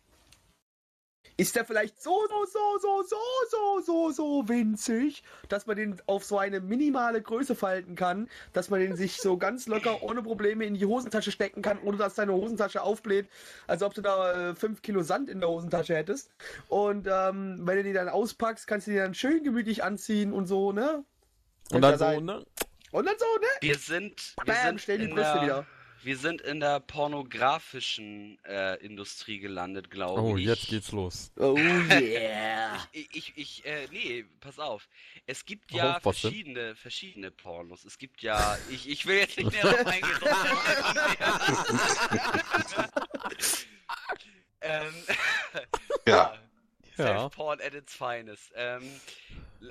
Ist 1.39 1.55
der 1.55 1.65
vielleicht 1.65 2.03
so, 2.03 2.19
so, 2.29 2.47
so, 2.47 2.79
so, 2.81 3.03
so, 3.03 3.19
so, 3.51 3.81
so, 3.81 4.11
so 4.11 4.49
winzig, 4.49 5.23
dass 5.49 5.67
man 5.67 5.77
den 5.77 6.01
auf 6.07 6.25
so 6.25 6.39
eine 6.39 6.61
minimale 6.61 7.21
Größe 7.21 7.55
falten 7.55 7.95
kann, 7.95 8.29
dass 8.53 8.71
man 8.71 8.81
den 8.81 8.97
sich 8.97 9.19
so 9.19 9.37
ganz 9.39 9.67
locker 9.67 10.03
ohne 10.03 10.23
Probleme 10.23 10.65
in 10.65 10.75
die 10.75 10.87
Hosentasche 10.87 11.31
stecken 11.31 11.61
kann, 11.61 11.79
ohne 11.83 11.99
dass 11.99 12.15
deine 12.15 12.33
Hosentasche 12.33 12.83
aufbläht, 12.83 13.29
als 13.67 13.83
ob 13.83 13.93
du 13.93 14.01
da 14.01 14.55
5 14.55 14.81
Kilo 14.81 15.03
Sand 15.03 15.29
in 15.29 15.41
der 15.41 15.51
Hosentasche 15.51 15.95
hättest. 15.95 16.31
Und 16.69 17.07
ähm, 17.07 17.61
wenn 17.67 17.77
du 17.77 17.83
die 17.83 17.93
dann 17.93 18.09
auspackst, 18.09 18.67
kannst 18.67 18.87
du 18.87 18.93
die 18.93 18.97
dann 18.97 19.15
schön 19.15 19.45
gemütlich 19.45 19.85
anziehen 19.85 20.33
und 20.33 20.47
so, 20.47 20.73
ne? 20.73 21.05
und 21.73 21.83
dann 21.83 21.99
da 21.99 22.15
so, 22.15 22.21
ne? 22.21 22.45
Und 22.93 23.07
dann 23.07 23.17
so, 23.19 23.27
ne? 23.41 23.47
Wir 23.61 23.77
sind, 23.77 24.35
wir 24.43 24.55
Bam, 24.55 24.67
sind 24.69 24.81
stell 24.81 24.99
die 24.99 25.09
Brüste 25.09 25.33
der, 25.35 25.43
wieder. 25.43 25.67
Wir 26.07 26.17
sind 26.17 26.41
in 26.41 26.61
der 26.61 26.79
pornografischen 26.79 28.39
äh, 28.45 28.77
Industrie 28.77 29.41
gelandet, 29.41 29.91
glaube 29.91 30.23
Oh, 30.23 30.37
ich. 30.37 30.45
jetzt 30.45 30.69
geht's 30.69 30.93
los. 30.93 31.33
Oh 31.37 31.57
yeah. 31.59 32.79
Ich, 32.93 33.09
ich, 33.13 33.33
ich 33.37 33.67
äh, 33.67 33.89
nee, 33.91 34.25
pass 34.39 34.61
auf. 34.61 34.87
Es 35.27 35.45
gibt 35.45 35.73
ja 35.73 35.97
Oh, 35.97 36.01
was 36.05 36.21
denn? 36.21 36.31
verschiedene, 36.31 36.77
verschiedene 36.77 37.33
Pornos. 37.33 37.85
Es 37.85 37.99
gibt 37.99 38.23
ja, 38.23 38.57
ich, 38.71 38.89
ich 38.89 39.05
will 39.07 39.19
jetzt 39.19 39.37
nicht 39.37 39.51
näher 39.51 39.65
darauf 39.73 39.87
eingehen. 39.87 40.21
ähm, 44.61 44.95
Ja. 46.07 46.39
Ja. 46.99 47.19
Self-Porn 47.19 47.61
at 47.61 47.75
its 47.75 47.95
finest. 47.95 48.53
Ähm, 48.55 48.83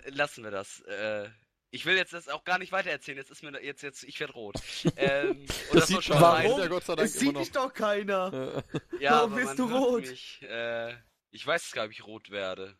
lassen 0.07 0.43
wir 0.43 0.51
das. 0.51 0.81
Äh, 0.81 1.29
ich 1.75 1.85
will 1.85 1.97
jetzt 1.97 2.13
das 2.13 2.29
auch 2.29 2.45
gar 2.45 2.57
nicht 2.57 2.71
weitererzählen. 2.71 3.17
Jetzt 3.17 3.31
ist 3.31 3.43
mir 3.43 3.61
jetzt 3.61 3.83
jetzt 3.83 4.03
ich 4.03 4.17
werde 4.19 4.33
rot. 4.33 4.55
Ähm, 4.97 5.45
und 5.71 5.75
das, 5.79 5.87
sieht 5.87 6.03
schon. 6.03 6.19
Warum? 6.21 6.59
Ja, 6.59 6.67
Gott 6.67 6.85
sei 6.85 6.95
Dank 6.95 7.07
Es 7.07 7.19
sieht 7.19 7.33
noch. 7.33 7.41
dich 7.41 7.51
doch 7.51 7.73
keiner. 7.73 8.63
Ja, 8.99 9.11
Warum 9.11 9.35
bist 9.35 9.59
du 9.59 9.65
rot? 9.65 10.07
Mich. 10.07 10.41
Äh, 10.43 10.93
ich 11.31 11.45
weiß 11.45 11.71
gar 11.73 11.87
nicht, 11.87 11.99
ob 11.99 12.05
ich 12.05 12.07
rot 12.07 12.29
werde. 12.29 12.77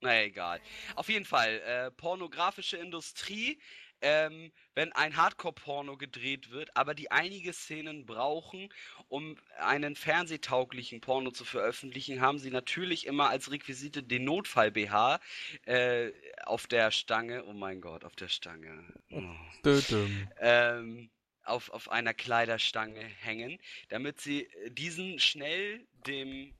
Naja, 0.00 0.22
egal. 0.22 0.60
Auf 0.94 1.08
jeden 1.10 1.26
Fall, 1.26 1.60
äh, 1.60 1.90
pornografische 1.90 2.78
Industrie, 2.78 3.60
ähm, 4.00 4.52
wenn 4.74 4.92
ein 4.92 5.16
Hardcore-Porno 5.16 5.96
gedreht 5.96 6.50
wird, 6.50 6.76
aber 6.76 6.94
die 6.94 7.10
einige 7.10 7.52
Szenen 7.52 8.06
brauchen, 8.06 8.72
um 9.08 9.36
einen 9.58 9.96
fernsehtauglichen 9.96 11.00
Porno 11.00 11.30
zu 11.30 11.44
veröffentlichen, 11.44 12.20
haben 12.20 12.38
sie 12.38 12.50
natürlich 12.50 13.06
immer 13.06 13.28
als 13.28 13.50
Requisite 13.50 14.02
den 14.02 14.24
Notfall-BH 14.24 15.20
äh, 15.66 16.12
auf 16.44 16.66
der 16.66 16.90
Stange. 16.90 17.44
Oh 17.44 17.52
mein 17.52 17.80
Gott, 17.80 18.04
auf 18.04 18.14
der 18.16 18.28
Stange. 18.28 18.84
Oh. 19.10 19.22
Dödüm. 19.64 20.28
ähm, 20.38 21.10
auf, 21.44 21.70
auf 21.70 21.90
einer 21.90 22.14
Kleiderstange 22.14 23.02
hängen, 23.02 23.58
damit 23.88 24.20
sie 24.20 24.44
äh, 24.44 24.70
diesen 24.70 25.18
schnell 25.18 25.86
dem 26.06 26.54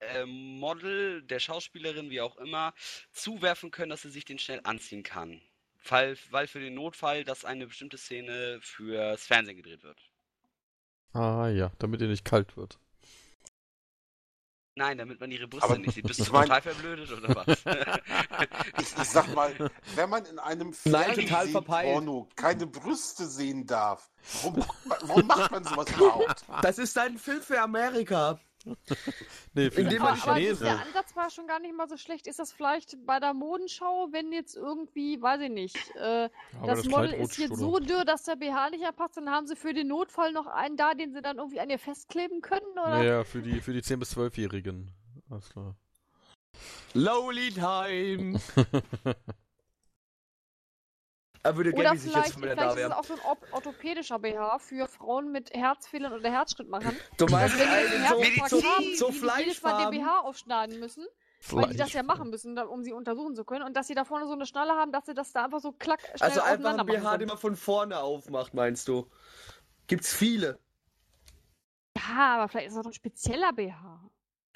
äh, 0.00 0.26
Model, 0.26 1.22
der 1.22 1.38
Schauspielerin, 1.38 2.10
wie 2.10 2.20
auch 2.20 2.36
immer, 2.36 2.74
zuwerfen 3.12 3.70
können, 3.70 3.90
dass 3.90 4.02
sie 4.02 4.10
sich 4.10 4.24
den 4.24 4.38
schnell 4.38 4.60
anziehen 4.64 5.02
kann. 5.02 5.40
Fall, 5.86 6.16
weil 6.30 6.46
für 6.46 6.60
den 6.60 6.74
Notfall, 6.74 7.24
dass 7.24 7.44
eine 7.44 7.66
bestimmte 7.66 7.96
Szene 7.98 8.58
fürs 8.62 9.24
Fernsehen 9.26 9.56
gedreht 9.56 9.82
wird. 9.82 9.98
Ah 11.12 11.48
ja, 11.48 11.72
damit 11.78 12.00
ihr 12.02 12.08
nicht 12.08 12.24
kalt 12.24 12.56
wird. 12.56 12.78
Nein, 14.78 14.98
damit 14.98 15.18
man 15.20 15.30
ihre 15.30 15.48
Brüste 15.48 15.64
Aber 15.70 15.78
nicht 15.78 15.94
sieht. 15.94 16.06
Bist 16.06 16.20
du 16.28 16.32
mein- 16.32 16.42
total 16.48 16.60
verblödet 16.60 17.10
oder 17.10 17.34
was? 17.34 17.64
Ich, 18.78 18.88
ich 18.98 19.08
sag 19.08 19.34
mal, 19.34 19.70
wenn 19.94 20.10
man 20.10 20.26
in 20.26 20.38
einem 20.38 20.74
Fernsehporno 20.74 22.28
keine 22.36 22.66
Brüste 22.66 23.26
sehen 23.26 23.66
darf, 23.66 24.10
warum, 24.42 24.58
macht 24.58 24.86
man- 24.86 24.98
warum 25.08 25.26
macht 25.26 25.50
man 25.50 25.64
sowas 25.64 25.90
überhaupt? 25.96 26.44
Das 26.60 26.76
ist 26.78 26.98
ein 26.98 27.16
Film 27.16 27.40
für 27.40 27.58
Amerika. 27.60 28.38
Nee, 29.54 29.70
für 29.70 29.80
Indem 29.82 30.02
man 30.02 30.08
Aber, 30.08 30.16
das, 30.16 30.36
Chinesen. 30.36 30.64
der 30.66 30.80
Ansatz 30.86 31.16
war 31.16 31.30
schon 31.30 31.46
gar 31.46 31.60
nicht 31.60 31.74
mal 31.74 31.88
so 31.88 31.96
schlecht. 31.96 32.26
Ist 32.26 32.38
das 32.38 32.52
vielleicht 32.52 32.96
bei 33.06 33.20
der 33.20 33.32
Modenschau, 33.32 34.08
wenn 34.10 34.32
jetzt 34.32 34.56
irgendwie, 34.56 35.20
weiß 35.22 35.40
ich 35.42 35.50
nicht, 35.50 35.76
äh, 35.96 36.28
Aber 36.58 36.66
das, 36.66 36.84
Model 36.86 37.08
Kleid 37.08 37.20
ist 37.20 37.38
jetzt 37.38 37.50
oder? 37.52 37.60
so 37.60 37.78
dürr, 37.78 38.04
dass 38.04 38.24
der 38.24 38.36
BH 38.36 38.70
nicht 38.70 38.82
erpasst, 38.82 39.16
dann 39.16 39.30
haben 39.30 39.46
sie 39.46 39.56
für 39.56 39.72
den 39.72 39.88
Notfall 39.88 40.32
noch 40.32 40.46
einen 40.46 40.76
da, 40.76 40.94
den 40.94 41.12
sie 41.14 41.22
dann 41.22 41.38
irgendwie 41.38 41.60
an 41.60 41.70
ihr 41.70 41.78
festkleben 41.78 42.40
können, 42.42 42.66
oder? 42.72 42.90
Naja, 42.90 43.24
für 43.24 43.40
die, 43.40 43.60
für 43.60 43.72
die 43.72 43.82
10- 43.82 43.96
bis 43.96 44.16
12-Jährigen. 44.16 44.92
Alles 45.30 45.48
klar. 45.48 45.76
Lowly 46.94 47.50
Time. 47.52 48.40
Er 51.46 51.56
würde 51.56 51.72
gerne 51.72 51.98
sich 51.98 52.12
jetzt 52.14 52.36
wieder 52.36 52.50
vielleicht 52.50 52.58
da 52.58 52.70
ist 52.70 52.76
wären. 52.76 52.92
auch 52.92 53.04
so 53.04 53.14
ein 53.14 53.20
orth- 53.20 53.52
orthopädischer 53.52 54.18
BH 54.18 54.58
für 54.58 54.88
Frauen 54.88 55.30
mit 55.30 55.52
Herzfehlern 55.54 56.12
oder 56.12 56.30
Herzschrittmachern. 56.30 56.96
Du 57.18 57.26
meinst 57.26 57.58
Wenn 57.58 57.66
die 57.68 57.72
einen 57.72 57.88
so, 58.08 58.22
Herzinfarkt 58.22 58.50
so, 58.50 58.62
haben, 58.64 58.96
so 58.96 59.10
die 59.10 59.42
jedes 59.42 59.62
Mal 59.62 59.90
den. 59.90 60.00
BH 60.00 60.20
aufschneiden 60.20 60.80
müssen, 60.80 61.06
weil 61.50 61.68
die 61.70 61.76
das 61.76 61.92
ja 61.92 62.02
machen 62.02 62.30
müssen, 62.30 62.58
um 62.58 62.82
sie 62.82 62.92
untersuchen 62.92 63.34
zu 63.36 63.44
können. 63.44 63.62
Und 63.64 63.76
dass 63.76 63.86
sie 63.86 63.94
da 63.94 64.04
vorne 64.04 64.26
so 64.26 64.32
eine 64.32 64.46
Schnalle 64.46 64.72
haben, 64.72 64.90
dass 64.92 65.06
sie 65.06 65.14
das 65.14 65.32
da 65.32 65.44
einfach 65.44 65.60
so 65.60 65.72
klack 65.72 66.00
schnell 66.00 66.28
Also 66.28 66.40
einfach 66.42 66.76
ein 66.78 66.84
BH, 66.86 67.00
machen 67.02 67.18
den 67.20 67.28
man 67.28 67.38
von 67.38 67.54
vorne 67.56 67.98
aufmacht, 68.00 68.52
meinst 68.54 68.88
du? 68.88 69.08
Gibt's 69.86 70.12
viele. 70.12 70.58
Ja, 71.96 72.36
aber 72.36 72.48
vielleicht 72.48 72.68
ist 72.68 72.76
das 72.76 72.82
doch 72.82 72.90
ein 72.90 72.94
spezieller 72.94 73.52
BH. 73.52 73.95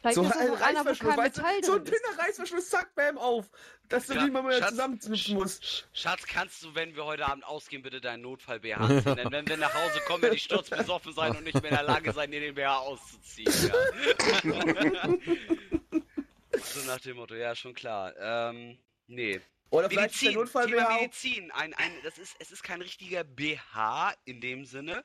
Vielleicht 0.01 0.15
So 0.15 0.23
ein 0.23 0.31
Reißverschluss, 0.53 0.99
kein 1.11 1.19
weißt 1.19 1.37
du? 1.39 1.43
So 1.63 1.75
ein 1.75 1.85
dünner 1.85 2.19
Reißverschluss, 2.19 2.71
zack, 2.71 2.95
bam, 2.95 3.19
auf. 3.19 3.51
Dass 3.89 4.07
du 4.07 4.15
Ja, 4.15 4.23
nicht 4.23 4.33
mal 4.33 4.43
mehr 4.43 4.59
Schatz, 4.59 4.71
zusammenknüpfen 4.71 5.35
musst. 5.35 5.63
Sch- 5.65 5.85
Schatz, 5.93 6.25
kannst 6.27 6.63
du, 6.63 6.75
wenn 6.75 6.95
wir 6.97 7.05
heute 7.05 7.27
Abend 7.27 7.45
ausgehen, 7.45 7.83
bitte 7.83 8.01
deinen 8.01 8.23
Notfall-BH 8.23 8.77
anziehen? 8.77 9.17
Denn 9.17 9.31
wenn 9.33 9.47
wir 9.49 9.57
nach 9.57 9.75
Hause 9.75 10.01
kommen, 10.07 10.23
werde 10.23 10.37
ich 10.37 10.43
sturzbesoffen 10.45 11.13
sein 11.13 11.37
und 11.37 11.45
nicht 11.45 11.61
mehr 11.61 11.71
in 11.73 11.77
der 11.77 11.85
Lage 11.85 12.13
sein, 12.13 12.31
dir 12.31 12.41
den 12.41 12.55
BH 12.55 12.79
auszuziehen. 12.79 13.53
Ja. 14.45 15.09
so 16.63 16.81
nach 16.87 17.01
dem 17.01 17.17
Motto, 17.17 17.35
ja, 17.35 17.55
schon 17.55 17.75
klar. 17.75 18.15
Ähm, 18.19 18.79
nee. 19.07 19.41
Oder 19.71 19.89
vielleicht 19.89 20.15
ist 20.15 20.23
der 20.23 20.31
Medizin, 20.31 20.41
Notfall 20.41 20.67
Thema 20.67 20.85
BH. 20.87 20.95
Medizin. 21.01 21.51
Ein, 21.53 21.75
ein, 21.75 21.93
das 22.03 22.19
ist, 22.19 22.37
es 22.39 22.51
ist 22.51 22.63
kein 22.63 22.83
richtiger 22.83 23.25
BH 23.25 24.15
in 24.25 24.41
dem 24.41 24.65
Sinne, 24.65 25.05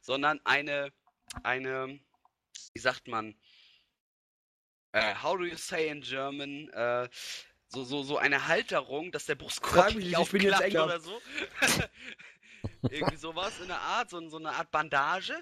sondern 0.00 0.40
eine, 0.44 0.92
eine, 1.42 1.98
wie 2.74 2.80
sagt 2.80 3.08
man, 3.08 3.34
äh, 4.92 5.14
how 5.22 5.36
do 5.36 5.44
you 5.44 5.56
say 5.56 5.88
in 5.88 6.00
German, 6.02 6.68
äh, 6.70 7.08
so, 7.68 7.84
so, 7.84 8.02
so 8.02 8.18
eine 8.18 8.46
Halterung, 8.48 9.10
dass 9.12 9.26
der 9.26 9.34
Brustkorb 9.34 9.94
nicht 9.94 10.06
nicht, 10.08 10.18
ich 10.18 10.30
bin 10.30 10.42
jetzt 10.42 10.54
aufklappt 10.54 10.74
oder 10.76 11.00
so. 11.00 11.20
Irgendwie 12.90 13.16
sowas 13.16 13.58
in 13.60 13.68
der 13.68 13.80
Art, 13.80 14.10
so, 14.10 14.28
so 14.28 14.36
eine 14.38 14.50
Art 14.52 14.70
Bandage. 14.70 15.34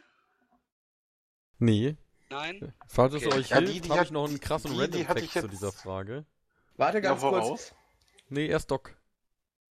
Nee. 1.58 1.96
Nein? 2.30 2.72
Falls 2.86 3.14
es 3.14 3.26
Okay. 3.26 3.36
euch 3.38 3.48
Ja, 3.50 3.60
die- 3.60 3.66
hilft, 3.72 3.84
die 3.86 3.88
habe 3.90 4.00
hat- 4.00 4.06
ich 4.06 4.12
noch 4.12 4.28
einen 4.28 4.40
krassen 4.40 4.70
die- 4.70 4.76
die 4.90 5.02
Random 5.02 5.24
ich 5.24 5.32
zu 5.32 5.48
dieser 5.48 5.72
Frage. 5.72 6.24
Warte 6.76 6.98
Ja, 6.98 7.00
ganz 7.02 7.20
kurz. 7.20 7.44
voraus. 7.44 7.74
Nee, 8.28 8.46
erst 8.46 8.70
Doc. 8.70 8.96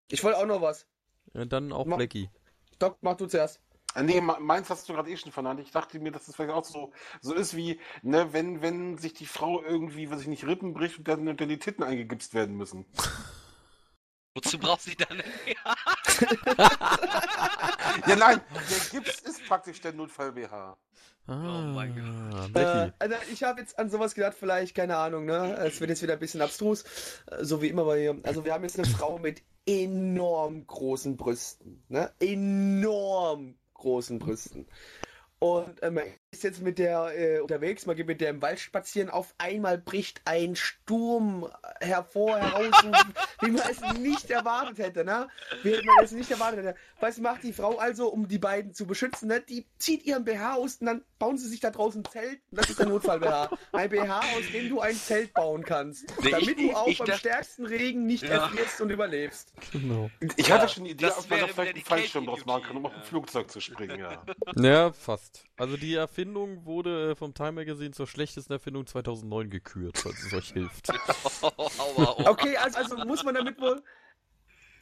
Ich 0.08 0.24
wollte 0.24 0.38
auch 0.38 0.46
noch 0.46 0.62
was. 0.62 0.86
Ja, 1.34 1.44
dann 1.44 1.72
auch 1.72 1.84
Ma- 1.84 1.96
Blackie. 1.96 2.30
Doc, 2.78 2.96
mach 3.02 3.16
du 3.16 3.26
zuerst. 3.26 3.60
Ah, 3.96 4.02
Nee, 4.02 4.20
me- 4.20 4.36
meins 4.40 4.68
hast 4.70 4.88
du 4.88 4.92
gerade 4.92 5.10
eh 5.10 5.16
schon 5.16 5.32
vernannt. 5.32 5.58
Ich 5.60 5.70
dachte 5.70 5.98
mir, 5.98 6.12
dass 6.12 6.26
das 6.26 6.36
vielleicht 6.36 6.52
auch 6.52 6.64
so, 6.64 6.92
so 7.22 7.32
ist 7.34 7.56
wie, 7.56 7.80
ne, 8.02 8.32
wenn, 8.32 8.60
wenn 8.62 8.98
sich 8.98 9.14
die 9.14 9.26
Frau 9.26 9.62
irgendwie, 9.62 10.10
was 10.10 10.20
ich 10.20 10.26
nicht, 10.26 10.44
Rippen 10.46 10.74
bricht 10.74 10.98
und 10.98 11.08
dann, 11.08 11.24
dann 11.36 11.48
die 11.48 11.58
Titten 11.58 11.82
eingegipst 11.82 12.34
werden 12.34 12.56
müssen. 12.56 12.84
Wozu 14.34 14.58
braucht 14.58 14.82
sie 14.82 14.96
dann? 14.96 15.22
Ja, 18.06 18.16
nein, 18.16 18.40
der 18.70 19.00
Gips 19.00 19.20
ist 19.20 19.44
praktisch 19.46 19.80
der 19.80 19.92
Notfall-BH. 19.92 20.76
Ah, 21.26 21.34
mein 21.74 21.90
Äh, 21.96 22.48
Blackie. 22.48 22.92
also 22.98 23.14
ich 23.32 23.42
habe 23.42 23.60
jetzt 23.60 23.78
an 23.78 23.90
sowas 23.90 24.14
gedacht, 24.14 24.36
vielleicht, 24.38 24.74
keine 24.74 24.96
Ahnung, 24.96 25.24
ne? 25.24 25.56
Es 25.58 25.80
wird 25.80 25.90
jetzt 25.90 26.02
wieder 26.02 26.12
ein 26.12 26.18
bisschen 26.18 26.40
abstrus, 26.42 26.84
äh, 27.26 27.44
so 27.44 27.62
wie 27.62 27.68
immer 27.68 27.84
bei 27.84 28.00
hier. 28.00 28.18
Also 28.22 28.44
wir 28.44 28.52
haben 28.52 28.62
jetzt 28.62 28.78
eine 28.78 28.86
Frau 28.88 29.18
mit 29.18 29.42
enorm 29.66 30.66
großen 30.66 31.16
Brüsten, 31.16 31.82
ne? 31.88 32.12
Enorm 32.20 33.56
großen 33.78 34.18
Brüsten. 34.18 34.66
Und 35.38 35.82
äh, 35.82 35.90
man 35.90 36.04
ist 36.30 36.44
jetzt 36.44 36.62
mit 36.62 36.78
der 36.78 37.12
äh, 37.14 37.40
unterwegs, 37.40 37.84
man 37.84 37.94
geht 37.94 38.06
mit 38.06 38.20
der 38.22 38.30
im 38.30 38.40
Wald 38.40 38.58
spazieren, 38.58 39.10
auf 39.10 39.34
einmal 39.36 39.76
bricht 39.76 40.22
ein 40.24 40.56
Sturm 40.56 41.50
hervor, 41.80 42.38
heraus, 42.38 42.72
wie 43.42 43.50
man 43.50 43.62
es 43.70 43.80
nicht 43.98 44.30
erwartet 44.30 44.78
hätte, 44.78 45.04
ne? 45.04 45.28
Wie 45.62 45.72
man 45.84 46.02
es 46.04 46.12
nicht 46.12 46.30
erwartet 46.30 46.64
hätte. 46.64 46.78
Was 47.00 47.18
macht 47.18 47.42
die 47.42 47.52
Frau 47.52 47.76
also, 47.76 48.08
um 48.08 48.28
die 48.28 48.38
beiden 48.38 48.72
zu 48.72 48.86
beschützen, 48.86 49.28
ne? 49.28 49.40
Die 49.42 49.66
zieht 49.78 50.04
ihren 50.06 50.24
BH 50.24 50.54
aus 50.54 50.76
und 50.76 50.86
dann 50.86 51.04
bauen 51.18 51.36
sie 51.36 51.48
sich 51.48 51.60
da 51.60 51.70
draußen 51.70 52.02
ein 52.02 52.10
Zelt. 52.10 52.40
Und 52.50 52.58
das 52.60 52.70
ist 52.70 52.78
der 52.78 52.86
Notfall-BH. 52.86 53.50
Ein 53.72 53.90
BH, 53.90 54.18
aus 54.20 54.52
dem 54.52 54.68
du 54.70 54.80
ein 54.80 54.96
Zelt 54.96 55.34
bauen 55.34 55.64
kannst. 55.64 56.06
Nee, 56.22 56.30
damit 56.30 56.48
ich- 56.48 56.70
du 56.70 56.76
auch 56.76 56.96
beim 56.98 57.16
stärksten 57.18 57.66
Regen 57.66 58.06
nicht 58.06 58.22
Ja. 58.24 58.44
erfrierst 58.44 58.80
und 58.80 58.88
überlebst. 58.90 59.52
Genau. 59.72 60.10
Ich 60.36 60.50
hatte 60.50 60.68
schon 60.72 60.84
die 60.84 60.92
Idee, 60.92 61.06
das 61.06 61.18
ob 61.18 61.30
man 61.30 61.40
da 61.40 61.46
vielleicht 61.48 61.74
einen 61.74 61.84
Fallschirm 61.84 62.26
draus 62.26 62.44
machen 62.46 62.62
kann, 62.64 62.76
um 62.78 62.86
auf 62.86 62.94
ein. 62.94 63.02
Flugzeug 63.02 63.50
zu 63.50 63.60
springen, 63.60 63.98
ja. 64.00 64.22
Ja, 64.56 64.92
fast. 64.92 65.25
Also 65.56 65.76
die 65.76 65.94
Erfindung 65.94 66.64
wurde 66.64 67.12
äh, 67.12 67.14
vom 67.14 67.34
Time 67.34 67.52
Magazine 67.52 67.92
zur 67.92 68.06
schlechtesten 68.06 68.52
Erfindung 68.52 68.86
2009 68.86 69.50
gekürt, 69.50 69.98
falls 69.98 70.24
es 70.24 70.32
euch 70.32 70.52
hilft. 70.52 70.88
Okay, 72.26 72.56
also, 72.56 72.78
also 72.78 72.96
muss 73.04 73.24
man 73.24 73.34
damit 73.34 73.60
wohl. 73.60 73.82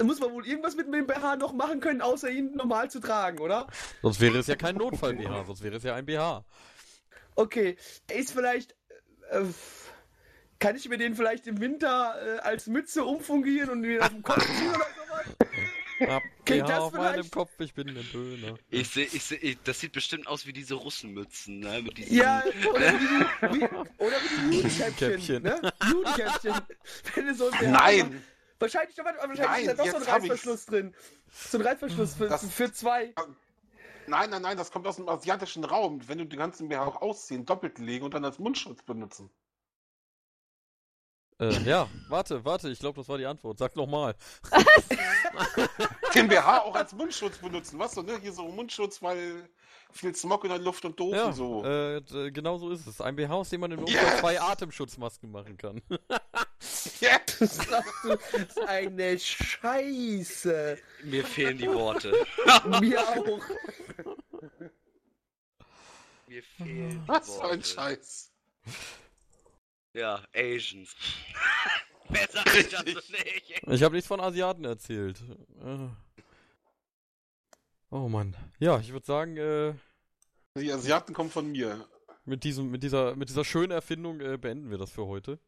Muss 0.03 0.19
man 0.19 0.33
wohl 0.33 0.47
irgendwas 0.47 0.75
mit 0.75 0.93
dem 0.93 1.07
BH 1.07 1.37
noch 1.37 1.53
machen 1.53 1.81
können, 1.81 2.01
außer 2.01 2.29
ihn 2.29 2.55
normal 2.55 2.91
zu 2.91 3.01
tragen, 3.01 3.39
oder? 3.39 3.69
Sonst 4.03 4.21
wäre 4.21 4.39
es 4.39 4.47
ja 4.49 4.57
kein 4.57 4.77
Notfall-BH, 4.77 5.45
sonst 5.45 5.63
wäre 5.63 5.77
es 5.77 5.85
ja 5.85 5.95
ein 5.95 6.07
BH. 6.07 6.45
Okay, 7.37 7.77
ist 8.13 8.33
vielleicht. 8.33 8.75
Äh, 9.31 9.45
kann 10.59 10.77
ich 10.77 10.89
mir 10.89 10.99
den 10.99 11.15
vielleicht 11.15 11.47
im 11.47 11.61
Winter 11.61 12.15
äh, 12.25 12.39
als 12.39 12.67
Mütze 12.67 13.05
umfungieren 13.05 13.71
und 13.71 13.81
mir 13.81 14.03
auf 14.03 14.09
den 14.09 14.23
Kopf 14.23 14.45
ziehen 14.47 14.69
oder 14.69 14.87
sowas? 14.97 15.14
Hab 16.01 16.23
Geht 16.45 16.61
BH 16.63 16.67
das 16.69 16.79
auf 16.79 16.93
meinem 16.93 17.13
vielleicht? 17.15 17.33
Kopf, 17.33 17.51
ich 17.59 17.75
bin 17.75 17.89
ein 17.89 18.09
Döner. 18.13 18.57
Ich 18.71 18.89
sehe, 18.91 19.05
ich 19.07 19.23
sehe, 19.23 19.57
das 19.65 19.81
sieht 19.81 19.93
bestimmt 19.93 20.27
aus 20.27 20.47
wie 20.47 20.53
diese 20.53 20.75
Russenmützen, 20.75 21.61
ne? 21.61 21.83
Mit 21.83 21.99
diesen, 21.99 22.17
Ja, 22.17 22.43
oder 22.75 22.93
wie 22.93 22.99
die, 22.99 23.61
wie, 23.61 23.65
oder 23.99 24.17
wie 24.17 24.51
die 24.51 24.57
Judenkäppchen. 24.59 25.43
Ne? 25.43 25.73
Judenkäppchen. 25.91 26.55
Wenn 27.15 27.27
du 27.29 27.35
so 27.35 27.51
ein 27.51 27.71
Nein! 27.73 28.25
Wahrscheinlich, 28.59 28.97
wahrscheinlich 28.97 29.39
Nein, 29.41 29.61
ist 29.67 29.69
da 29.79 29.85
doch 29.85 29.91
so 29.91 29.97
ein. 29.97 30.03
Reißverschluss 30.03 30.67
drin. 30.67 30.95
So 31.33 31.59
ein 31.59 31.67
Reißverschluss 31.67 32.15
für, 32.15 32.29
Das- 32.29 32.49
für 32.51 32.73
zwei. 32.73 33.13
Nein, 34.07 34.31
nein, 34.31 34.43
nein, 34.43 34.57
das 34.57 34.71
kommt 34.71 34.87
aus 34.87 34.97
dem 34.97 35.09
asiatischen 35.09 35.65
Raum. 35.65 36.07
Wenn 36.07 36.19
du 36.19 36.27
den 36.27 36.39
ganzen 36.39 36.69
BH 36.69 36.85
auch 36.85 37.01
ausziehen, 37.03 37.47
doppelt 37.47 37.79
legen 37.79 38.05
und 38.05 38.15
dann 38.15 38.25
als 38.25 38.39
Mundschutz 38.39 38.83
benutzen. 38.83 39.31
Äh, 41.41 41.51
ja, 41.65 41.89
warte, 42.09 42.45
warte, 42.45 42.69
ich 42.71 42.79
glaube, 42.79 43.01
das 43.01 43.09
war 43.09 43.19
die 43.19 43.27
Antwort. 43.27 43.59
Sag 43.59 43.75
nochmal. 43.75 44.15
Den 46.15 46.29
BH 46.29 46.61
auch 46.63 46.75
als 46.77 46.93
Mundschutz 46.93 47.39
benutzen, 47.39 47.79
was 47.79 47.93
so, 47.93 48.03
ne? 48.03 48.19
Hier 48.21 48.33
so 48.33 48.47
Mundschutz, 48.49 49.03
weil 49.03 49.49
viel 49.91 50.15
Smog 50.15 50.45
in 50.45 50.51
der 50.51 50.59
Luft 50.61 50.85
und 50.85 50.99
doof 50.99 51.13
Ja, 51.15 51.25
und 51.27 51.33
so. 51.35 51.65
äh, 51.65 52.31
genau 52.31 52.59
so 52.59 52.71
ist 52.71 52.87
es. 52.87 53.01
Ein 53.01 53.17
BH, 53.17 53.33
aus 53.35 53.49
dem 53.49 53.61
man 53.63 53.73
im 53.73 53.81
Notfall 53.81 54.03
Yes! 54.05 54.21
zwei 54.21 54.41
Atemschutzmasken 54.41 55.31
machen 55.31 55.57
kann. 55.57 55.81
Du, 57.01 57.07
das 57.31 57.41
ist 58.33 58.61
eine 58.67 59.19
Scheiße. 59.19 60.79
Mir 61.05 61.25
fehlen 61.25 61.59
die 61.59 61.71
Worte. 61.71 62.13
Mir 62.81 63.01
auch. 63.07 63.41
Mir 66.27 66.43
fehlen 66.43 67.03
die 67.03 67.09
Was 67.09 67.27
für 67.37 67.43
ein 67.45 67.49
Worte. 67.51 67.65
Scheiß. 67.65 68.33
Ja, 69.95 70.21
Asians. 70.35 70.95
Besser 72.09 72.45
als 72.47 72.69
das 72.69 73.09
nicht. 73.09 73.63
Ich 73.67 73.83
habe 73.83 73.95
nichts 73.95 74.09
von 74.09 74.21
Asiaten 74.21 74.65
erzählt. 74.65 75.23
Äh. 75.63 75.89
Oh 77.91 78.09
Mann. 78.09 78.37
Ja, 78.59 78.79
ich 78.81 78.93
würde 78.93 79.07
sagen, 79.07 79.37
äh, 79.37 79.73
Die 80.59 80.71
Asiaten 80.73 81.15
kommen 81.15 81.31
von 81.31 81.51
mir. 81.51 81.89
mit, 82.25 82.45
diesem, 82.45 82.71
mit, 82.71 82.83
dieser, 82.83 83.15
mit 83.15 83.29
dieser 83.29 83.45
schönen 83.45 83.71
Erfindung 83.71 84.21
äh, 84.21 84.37
beenden 84.37 84.71
wir 84.71 84.79
das 84.79 84.91
für 84.91 85.07
heute. 85.07 85.39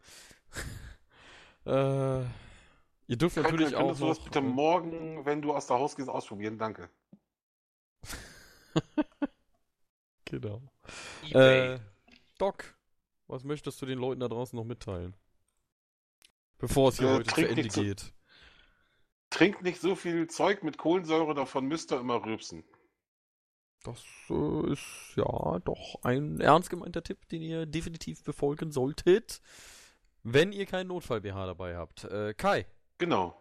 äh, 1.66 2.20
ihr 3.08 3.16
dürft 3.16 3.36
natürlich 3.36 3.72
Könntest 3.72 3.74
auch 3.74 3.98
du 3.98 4.06
das 4.06 4.18
noch, 4.18 4.24
bitte 4.24 4.38
äh, 4.38 4.42
morgen, 4.42 5.24
wenn 5.26 5.42
du 5.42 5.52
aus 5.52 5.66
der 5.66 5.76
Haus 5.78 5.96
gehst, 5.96 6.08
ausprobieren? 6.08 6.56
Danke. 6.58 6.88
Genau. 10.28 10.60
Ebay. 11.28 11.74
Äh, 11.74 11.80
Doc, 12.36 12.74
was 13.28 13.44
möchtest 13.44 13.80
du 13.82 13.86
den 13.86 13.98
Leuten 13.98 14.20
da 14.20 14.28
draußen 14.28 14.56
noch 14.56 14.64
mitteilen? 14.64 15.16
Bevor 16.58 16.88
es 16.90 16.98
hier 16.98 17.08
Äh, 17.08 17.14
heute 17.16 17.28
zu 17.28 17.34
trink 17.34 17.48
Ende 17.50 17.62
nicht 17.62 17.72
so- 17.72 17.82
geht. 17.82 18.12
Trinkt 19.30 19.62
nicht 19.62 19.80
so 19.80 19.94
viel 19.96 20.28
Zeug 20.28 20.62
mit 20.62 20.78
Kohlensäure, 20.78 21.34
davon 21.34 21.66
müsst 21.66 21.92
ihr 21.92 21.98
immer 22.00 22.24
rülpsen. 22.24 22.64
Das 23.82 24.02
äh, 24.30 24.72
ist 24.72 25.12
ja 25.16 25.58
doch 25.64 25.96
ein 26.02 26.40
ernst 26.40 26.70
gemeinter 26.70 27.02
Tipp, 27.02 27.28
den 27.28 27.42
ihr 27.42 27.66
definitiv 27.66 28.22
befolgen 28.24 28.70
solltet, 28.72 29.40
wenn 30.22 30.52
ihr 30.52 30.66
keinen 30.66 30.88
Notfall-BH 30.88 31.46
dabei 31.46 31.76
habt. 31.76 32.04
Äh, 32.04 32.34
Kai, 32.34 32.66
Genau. 32.98 33.38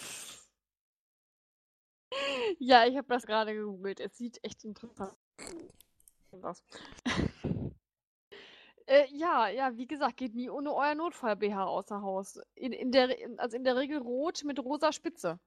Ja, 2.60 2.86
ich 2.86 2.98
habe 2.98 3.07
das 3.07 3.26
gerade 3.26 3.53
gegoogelt. 3.53 3.99
Es 3.99 4.18
sieht 4.18 4.40
echt 4.44 4.64
interessant 4.64 5.16
aus. 6.41 6.64
Äh, 8.88 9.06
ja, 9.12 9.49
ja, 9.49 9.76
wie 9.78 9.88
gesagt, 9.88 10.18
geht 10.18 10.36
nie 10.36 10.49
ohne 10.49 10.74
euer 10.74 10.95
Notfall-BH 10.95 11.64
außer 11.66 12.02
Haus. 12.02 12.40
In, 12.56 12.72
in 12.72 12.91
der, 12.91 13.10
also 13.38 13.57
in 13.57 13.64
der 13.64 13.76
Regel 13.76 13.98
rot 13.99 14.44
mit 14.44 14.60
rosa 14.60 14.91
Spitze. 14.91 15.40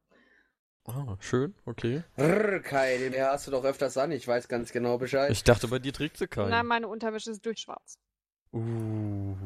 ah, 0.87 1.17
schön, 1.21 1.55
okay. 1.67 2.03
Rrr, 2.19 2.61
Kai, 2.61 2.99
den 2.99 3.15
hast 3.23 3.47
du 3.47 3.51
doch 3.51 3.65
öfters 3.65 3.97
an. 3.97 4.13
Ich 4.13 4.27
weiß 4.27 4.49
ganz 4.49 4.73
genau 4.73 4.99
Bescheid. 4.99 5.31
Ich 5.31 5.45
dachte, 5.45 5.69
bei 5.69 5.79
dir 5.79 5.93
trägt 5.93 6.17
sie 6.17 6.25
Nein, 6.25 6.51
keinen. 6.51 6.67
meine 6.67 6.89
Unterwäsche 6.89 7.31
ist 7.31 7.45
durchschwarz. 7.45 7.99
Uh. 8.53 9.37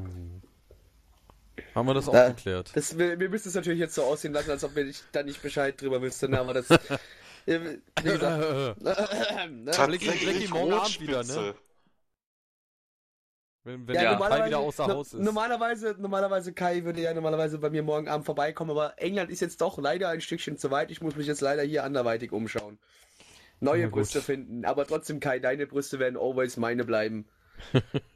Haben 1.74 1.86
wir 1.88 1.94
das 1.94 2.08
auch 2.08 2.12
Da- 2.12 2.28
geklärt? 2.28 2.70
Das, 2.74 2.98
wir, 2.98 3.18
wir 3.18 3.28
müssen 3.28 3.48
es 3.48 3.54
natürlich 3.54 3.80
jetzt 3.80 3.94
so 3.94 4.02
aussehen 4.04 4.32
lassen, 4.32 4.50
als 4.50 4.64
ob 4.64 4.74
wir 4.76 4.84
nicht, 4.84 5.04
da 5.12 5.22
nicht 5.22 5.42
Bescheid 5.42 5.80
drüber 5.80 6.00
wüssten. 6.02 6.34
Aber 6.34 6.54
das. 6.54 6.70
äh, 7.46 7.78
wie 8.02 8.02
gesagt. 8.02 8.80
ne? 8.82 9.72
Blackie 9.72 10.48
morgen 10.48 10.72
Abend 10.72 11.00
wieder, 11.00 11.24
ne? 11.24 11.54
Wenn, 13.64 13.86
wenn 13.86 13.94
Ja, 13.94 14.00
der 14.00 14.10
Kai 14.10 14.14
normalerweise, 14.16 14.46
wieder 14.46 14.58
außer 14.58 14.86
no- 14.88 14.94
Haus 14.94 15.12
ist. 15.14 15.20
Normalerweise, 15.22 15.94
normalerweise 15.98 16.52
Kai 16.52 16.84
würde 16.84 17.00
ja 17.00 17.14
normalerweise 17.14 17.58
bei 17.58 17.70
mir 17.70 17.82
morgen 17.82 18.08
Abend 18.08 18.26
vorbeikommen, 18.26 18.70
aber 18.72 18.94
England 19.00 19.30
ist 19.30 19.40
jetzt 19.40 19.60
doch 19.60 19.78
leider 19.78 20.08
ein 20.08 20.20
Stückchen 20.20 20.56
zu 20.56 20.70
weit. 20.72 20.90
Ich 20.90 21.00
muss 21.00 21.14
mich 21.16 21.26
jetzt 21.28 21.40
leider 21.40 21.62
hier 21.62 21.84
anderweitig 21.84 22.32
umschauen. 22.32 22.78
Neue 23.60 23.82
Na 23.82 23.86
gut. 23.86 23.94
Brüste 23.94 24.20
finden. 24.20 24.64
Aber 24.64 24.84
trotzdem, 24.86 25.20
Kai, 25.20 25.38
deine 25.38 25.66
Brüste 25.68 25.98
werden 26.00 26.16
always 26.18 26.56
meine 26.56 26.84
bleiben. 26.84 27.26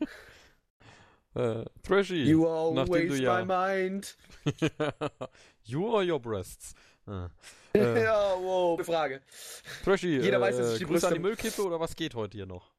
Äh, 1.34 1.66
Thrashy, 1.82 2.24
You 2.24 2.46
are 2.48 2.80
always 2.80 3.08
du 3.12 3.22
ja... 3.22 3.44
my 3.44 3.76
mind. 3.84 4.16
you 5.64 5.86
or 5.86 6.02
your 6.02 6.18
breasts? 6.18 6.74
Ah. 7.06 7.28
Äh, 7.74 8.04
ja, 8.04 8.34
wow. 8.40 8.82
Frage. 8.82 9.20
Thrashy, 9.84 10.16
Jeder 10.18 10.38
äh, 10.38 10.40
weiß, 10.40 10.56
dass 10.56 10.72
ich 10.72 10.78
die 10.78 10.86
Grüße 10.86 11.08
an 11.08 11.12
die 11.12 11.20
Brüste- 11.20 11.22
Müllkippe 11.22 11.62
oder 11.62 11.78
was 11.78 11.94
geht 11.94 12.14
heute 12.14 12.38
hier 12.38 12.46
noch? 12.46 12.70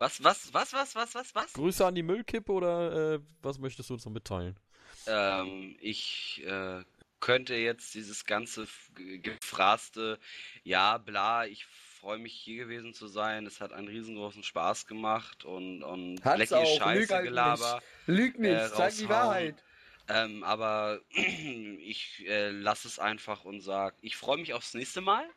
Was, 0.00 0.24
was, 0.24 0.52
was, 0.54 0.72
was, 0.72 0.94
was, 0.94 1.14
was, 1.14 1.34
was? 1.34 1.52
Grüße 1.52 1.84
an 1.84 1.94
die 1.94 2.02
Müllkippe 2.02 2.50
oder 2.50 3.16
äh, 3.16 3.20
was 3.42 3.58
möchtest 3.58 3.90
du 3.90 3.94
uns 3.94 4.04
noch 4.06 4.12
mitteilen? 4.12 4.58
Ähm, 5.06 5.76
ich 5.78 6.42
äh, 6.46 6.82
könnte 7.20 7.54
jetzt 7.54 7.92
dieses 7.94 8.24
ganze 8.24 8.62
f- 8.62 8.90
ge- 8.94 9.18
gefraßte, 9.18 10.18
ja, 10.64 10.96
bla, 10.96 11.44
ich 11.44 11.66
freue 11.66 12.16
mich 12.18 12.32
hier 12.32 12.64
gewesen 12.64 12.94
zu 12.94 13.08
sein. 13.08 13.44
Es 13.44 13.60
hat 13.60 13.74
einen 13.74 13.88
riesengroßen 13.88 14.42
Spaß 14.42 14.86
gemacht 14.86 15.44
und, 15.44 15.82
und 15.82 16.24
Hat's 16.24 16.48
Blackie 16.48 16.54
auch, 16.54 16.78
lüg 16.78 16.78
Scheiße 16.78 17.14
halt 17.16 17.24
Gelaber. 17.24 17.82
Lüg 18.06 18.38
nicht, 18.38 18.52
Äh, 18.52 18.68
sag 18.68 18.94
die. 18.96 19.06
Wahrheit. 19.10 19.62
Ähm, 20.08 20.42
aber 20.44 21.02
ich 21.10 22.24
äh, 22.26 22.48
lasse 22.48 22.88
es 22.88 22.98
einfach 22.98 23.44
und 23.44 23.60
sag, 23.60 23.96
ich 24.00 24.16
freue 24.16 24.38
mich 24.38 24.54
aufs 24.54 24.72
nächste 24.72 25.02
Mal. 25.02 25.28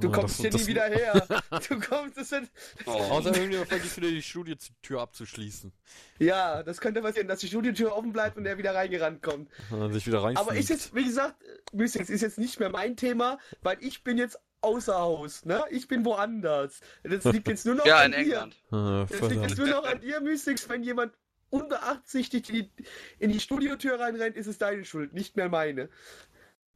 Du 0.00 0.10
kommst 0.10 0.34
das- 0.38 0.42
hier 0.42 0.50
das- 0.50 0.60
nie 0.62 0.66
wieder 0.68 0.84
her. 0.84 1.26
Du 1.68 1.80
kommst, 1.80 2.16
das 2.16 2.28
sind, 2.28 2.50
Oh. 2.86 2.90
Außer 2.90 3.34
irgendjemand 3.34 3.68
vergisst 3.68 3.96
wieder 3.96 4.08
die 4.08 4.22
Studiotür 4.22 5.00
abzuschließen. 5.00 5.72
ja, 6.18 6.62
das 6.62 6.80
könnte 6.80 7.02
passieren, 7.02 7.28
dass 7.28 7.40
die 7.40 7.48
Studiotür 7.48 7.96
offen 7.96 8.12
bleibt 8.12 8.36
und 8.36 8.46
er 8.46 8.58
wieder 8.58 8.74
reingerannt 8.74 9.22
kommt. 9.22 9.50
Und 9.70 9.80
dann 9.80 9.92
sich 9.92 10.06
wieder 10.06 10.22
rein. 10.22 10.36
Aber 10.36 10.54
ist 10.54 10.68
jetzt, 10.68 10.94
wie 10.94 11.04
gesagt, 11.04 11.36
Mystics 11.72 12.10
ist 12.10 12.20
jetzt 12.22 12.38
nicht 12.38 12.60
mehr 12.60 12.70
mein 12.70 12.96
Thema, 12.96 13.38
weil 13.62 13.76
ich 13.80 14.04
bin 14.04 14.18
jetzt 14.18 14.38
außer 14.60 14.96
Haus, 14.98 15.44
ne? 15.44 15.62
Ich 15.70 15.86
bin 15.88 16.04
woanders. 16.04 16.80
Das 17.04 17.24
liegt 17.24 17.46
jetzt 17.48 17.66
nur 17.66 17.76
noch 17.76 17.86
Ja, 17.86 17.98
an 17.98 18.12
in 18.12 18.24
dir. 18.24 18.34
England. 18.40 18.56
Ah, 18.70 19.06
Das 19.08 19.20
liegt 19.30 19.42
jetzt 19.42 19.58
nur 19.58 19.68
noch 19.68 19.84
an 19.84 20.00
dir, 20.00 20.20
Mystics. 20.20 20.68
Wenn 20.68 20.82
jemand 20.82 21.12
unbeabsichtigt 21.50 22.48
in 22.50 22.54
die, 22.56 22.70
in 23.18 23.30
die 23.30 23.40
Studiotür 23.40 23.98
reinrennt, 24.00 24.36
ist 24.36 24.46
es 24.46 24.58
deine 24.58 24.84
Schuld, 24.84 25.12
nicht 25.14 25.36
mehr 25.36 25.48
meine. 25.48 25.88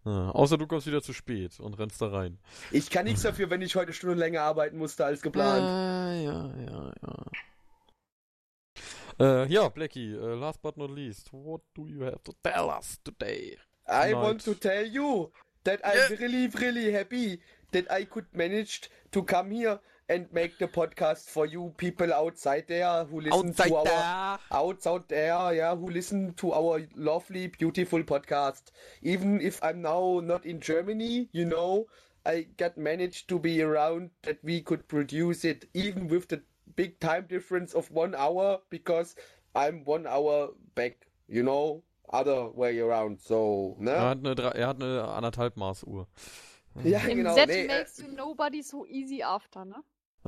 Ah, 0.04 0.30
außer 0.30 0.56
du 0.56 0.66
kommst 0.66 0.86
wieder 0.86 1.02
zu 1.02 1.12
spät 1.12 1.60
und 1.60 1.78
rennst 1.78 2.00
da 2.00 2.08
rein. 2.08 2.38
Ich 2.70 2.88
kann 2.88 3.04
nichts 3.04 3.22
dafür, 3.22 3.50
wenn 3.50 3.60
ich 3.60 3.76
heute 3.76 3.92
Stunden 3.92 4.18
länger 4.18 4.42
arbeiten 4.42 4.78
musste 4.78 5.04
als 5.04 5.20
geplant. 5.20 5.62
Ah, 5.62 6.14
ja, 6.14 6.50
ja, 6.56 6.92
ja. 7.02 7.26
Äh, 9.20 9.46
ja, 9.52 9.68
Blackie, 9.68 10.14
äh, 10.14 10.34
last 10.34 10.62
but 10.62 10.78
not 10.78 10.90
least, 10.90 11.30
what 11.32 11.60
do 11.74 11.86
you 11.86 12.02
have 12.02 12.22
to 12.24 12.32
tell 12.42 12.70
us 12.70 12.98
today? 13.04 13.58
I 13.86 14.12
Tonight. 14.12 14.14
want 14.14 14.44
to 14.44 14.54
tell 14.54 14.86
you 14.86 15.30
that 15.64 15.84
I'm 15.84 16.16
really, 16.18 16.48
really 16.48 16.92
happy 16.92 17.40
that 17.72 17.90
I 17.90 18.06
could 18.06 18.26
manage 18.32 18.88
to 19.12 19.22
come 19.22 19.50
here 19.50 19.80
and 20.10 20.26
make 20.32 20.58
the 20.58 20.66
podcast 20.66 21.30
for 21.30 21.46
you 21.46 21.72
people 21.76 22.12
outside 22.12 22.64
there 22.66 23.04
who 23.04 23.20
listen 23.20 23.54
to 23.54 23.76
our 23.76 24.38
outside 24.50 25.04
there, 25.06 25.54
yeah, 25.54 25.76
who 25.76 25.88
listen 25.88 26.34
to 26.34 26.52
our 26.52 26.82
lovely, 26.96 27.46
beautiful 27.46 28.02
podcast. 28.02 28.72
Even 29.02 29.40
if 29.40 29.62
I'm 29.62 29.82
now 29.82 30.20
not 30.22 30.44
in 30.44 30.58
Germany, 30.58 31.28
you 31.30 31.44
know, 31.44 31.86
I 32.26 32.48
got 32.56 32.76
managed 32.76 33.28
to 33.28 33.38
be 33.38 33.62
around 33.62 34.10
that 34.22 34.38
we 34.42 34.62
could 34.62 34.88
produce 34.88 35.44
it, 35.44 35.68
even 35.74 36.08
with 36.08 36.26
the 36.26 36.42
big 36.74 36.98
time 36.98 37.26
difference 37.28 37.72
of 37.72 37.88
one 37.92 38.16
hour, 38.16 38.58
because 38.68 39.14
I'm 39.54 39.84
one 39.84 40.08
hour 40.08 40.48
back, 40.74 41.06
you 41.28 41.44
know, 41.44 41.84
other 42.12 42.50
way 42.50 42.80
around. 42.80 43.20
So, 43.20 43.76
ne? 43.78 43.92
Er 43.92 44.08
hat 44.08 44.18
eine, 44.18 44.54
er 44.54 44.66
hat 44.66 44.82
eine 44.82 45.06
anderthalb 45.06 45.56
Maßuhr. 45.56 46.08
Ja, 46.82 46.98
Im 47.00 47.18
genau. 47.18 47.34
Set 47.34 47.48
nee, 47.48 47.62
äh, 47.62 47.66
makes 47.66 47.98
you 47.98 48.08
nobody 48.08 48.62
so 48.62 48.84
easy 48.86 49.22
after, 49.22 49.64
ne? 49.64 49.76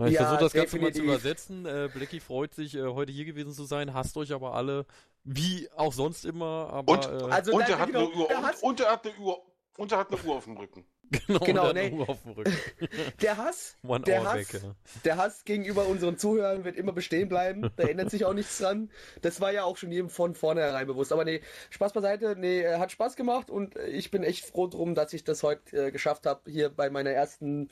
Ich 0.07 0.13
Ja, 0.13 0.23
versuche 0.23 0.41
das 0.41 0.53
Ganze 0.55 0.79
mal 0.79 0.93
zu 0.93 1.03
übersetzen. 1.03 1.67
Äh, 1.67 1.91
Blackie 1.93 2.21
freut 2.21 2.55
sich, 2.55 2.75
äh, 2.77 2.83
heute 2.87 3.13
hier 3.13 3.25
gewesen 3.27 3.53
zu 3.53 3.65
sein. 3.65 3.93
Hasst 3.93 4.17
euch 4.17 4.33
aber 4.33 4.55
alle, 4.55 4.87
wie 5.25 5.69
auch 5.77 5.93
sonst 5.93 6.25
immer. 6.25 6.71
Aber 6.73 6.93
Und- 6.95 7.05
äh, 7.05 7.31
Also, 7.33 7.53
und 7.53 7.69
er 7.69 7.79
hat 7.79 7.89
genau, 7.89 7.99
eine 8.01 8.09
Uhr. 8.11 8.31
Und, 8.31 8.63
und 8.63 8.81
er 8.81 8.91
hat 8.93 9.07
eine 9.07 9.15
Uhr. 9.19 9.43
Und 9.77 9.93
er 9.93 9.99
hat 9.99 10.13
eine 10.13 10.23
Uhr 10.23 10.35
auf 10.37 10.45
dem 10.45 10.57
Rücken. 10.57 10.85
genau, 11.11 11.39
genau, 11.45 11.69
und 11.71 11.77
er 11.77 11.83
hat 11.85 11.91
eine 11.91 11.91
nee. 11.91 11.97
Uhr 11.99 12.09
auf 12.09 12.23
dem 12.23 12.33
Rücken. 12.33 12.57
der 13.23 13.37
Hass, 13.37 13.77
One 13.87 14.05
der 14.05 14.25
Hass, 14.25 14.33
back, 14.53 14.63
ja. 14.63 14.75
der 15.05 15.17
Hass 15.19 15.45
gegenüber 15.45 15.87
unseren 15.87 16.17
Zuhörern 16.17 16.65
wird 16.65 16.77
immer 16.77 16.93
bestehen 16.93 17.29
bleiben. 17.29 17.71
Da 17.77 17.83
ändert 17.85 18.11
sich 18.11 18.25
auch 18.25 18.35
nichts 18.35 18.59
dran. 18.59 18.91
Das 19.21 19.41
war 19.43 19.53
ja 19.53 19.65
auch 19.65 19.77
schon 19.77 19.93
jedem 19.93 20.09
von 20.09 20.35
vornherein 20.35 20.87
bewusst. 20.87 21.13
Aber 21.13 21.25
nee, 21.27 21.43
Spaß 21.71 21.93
beiseite. 21.93 22.35
Nee, 22.39 22.63
äh, 22.63 22.79
hat 22.79 22.93
Spaß 22.93 23.17
gemacht 23.17 23.51
und 23.51 23.77
äh, 23.77 23.89
ich 23.89 24.11
bin 24.11 24.23
echt 24.25 24.45
froh 24.47 24.67
drum, 24.69 24.95
dass 24.95 25.13
ich 25.13 25.23
das 25.25 25.43
heute 25.43 25.89
äh, 25.89 25.91
geschafft 25.91 26.25
habe, 26.27 26.51
hier 26.51 26.71
bei 26.71 26.89
meiner 26.89 27.11
ersten 27.11 27.69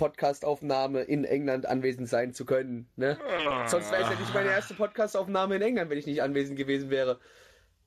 Podcast-Aufnahme 0.00 1.02
in 1.02 1.24
England 1.24 1.66
anwesend 1.66 2.08
sein 2.08 2.32
zu 2.32 2.46
können. 2.46 2.88
Ne? 2.96 3.18
Sonst 3.66 3.92
wäre 3.92 4.02
es 4.02 4.08
ja 4.08 4.18
nicht 4.18 4.32
meine 4.32 4.48
erste 4.48 4.72
Podcast-Aufnahme 4.72 5.56
in 5.56 5.62
England, 5.62 5.90
wenn 5.90 5.98
ich 5.98 6.06
nicht 6.06 6.22
anwesend 6.22 6.56
gewesen 6.56 6.88
wäre. 6.88 7.20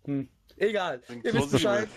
Hm. 0.06 0.30
Egal. 0.57 1.02
Ihr 1.23 1.34
wisst. 1.34 1.52
Bescheid. 1.52 1.90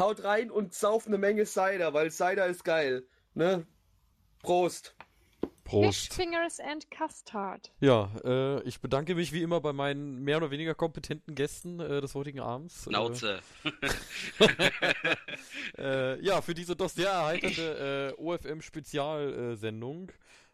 Haut 0.00 0.24
rein 0.24 0.50
und 0.50 0.74
sauft 0.74 1.06
eine 1.06 1.16
Menge 1.16 1.46
Cider, 1.46 1.94
weil 1.94 2.10
Cider 2.10 2.46
ist 2.46 2.64
geil. 2.64 3.04
Ne? 3.34 3.64
Prost. 4.42 4.96
Fish 5.66 6.08
Prost. 6.08 6.14
Fingers 6.14 6.60
and 6.60 6.86
Custard. 6.90 7.72
Ja, 7.80 8.10
äh, 8.24 8.62
ich 8.62 8.80
bedanke 8.80 9.14
mich 9.14 9.32
wie 9.32 9.42
immer 9.42 9.60
bei 9.60 9.72
meinen 9.72 10.22
mehr 10.22 10.38
oder 10.38 10.50
weniger 10.50 10.74
kompetenten 10.74 11.34
Gästen 11.34 11.80
äh, 11.80 12.00
des 12.00 12.14
heutigen 12.14 12.40
Abends. 12.40 12.84
Schnauze. 12.84 13.40
Äh, 14.38 14.46
äh, 16.16 16.24
ja, 16.24 16.40
für 16.40 16.54
diese 16.54 16.76
doch 16.76 16.88
sehr 16.88 17.10
erheiternde 17.10 18.14
äh, 18.16 18.22
OFM-Spezialsendung. 18.22 20.12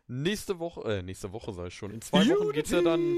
Nächste 0.08 0.58
Woche, 0.58 0.98
äh, 0.98 1.02
nächste 1.02 1.32
Woche 1.32 1.52
sei 1.52 1.66
es 1.66 1.74
schon. 1.74 1.92
In 1.92 2.02
zwei 2.02 2.26
Wochen 2.28 2.52
geht's 2.52 2.70
ja 2.70 2.82
dann 2.82 3.16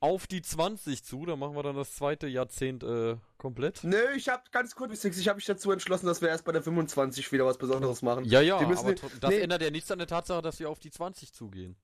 auf 0.00 0.26
die 0.26 0.42
20 0.42 1.02
zu. 1.04 1.24
Da 1.26 1.36
machen 1.36 1.54
wir 1.56 1.62
dann 1.62 1.76
das 1.76 1.94
zweite 1.96 2.26
Jahrzehnt 2.26 2.82
äh, 2.82 3.16
komplett. 3.38 3.84
Nö, 3.84 3.96
ich 4.16 4.28
hab 4.28 4.52
ganz 4.52 4.74
kurz, 4.74 5.04
ich 5.04 5.28
habe 5.28 5.36
mich 5.36 5.46
dazu 5.46 5.70
entschlossen, 5.72 6.06
dass 6.06 6.20
wir 6.20 6.28
erst 6.28 6.44
bei 6.44 6.52
der 6.52 6.62
25 6.62 7.32
wieder 7.32 7.46
was 7.46 7.58
Besonderes 7.58 8.02
machen. 8.02 8.24
Ja, 8.24 8.40
ja, 8.40 8.56
aber 8.58 8.66
tr- 8.74 9.00
das 9.20 9.30
nee. 9.30 9.40
ändert 9.40 9.62
ja 9.62 9.70
nichts 9.70 9.90
an 9.90 9.98
der 9.98 10.06
Tatsache, 10.08 10.42
dass 10.42 10.58
wir 10.60 10.68
auf 10.68 10.78
die 10.78 10.90
20 10.90 11.32
zugehen. 11.32 11.76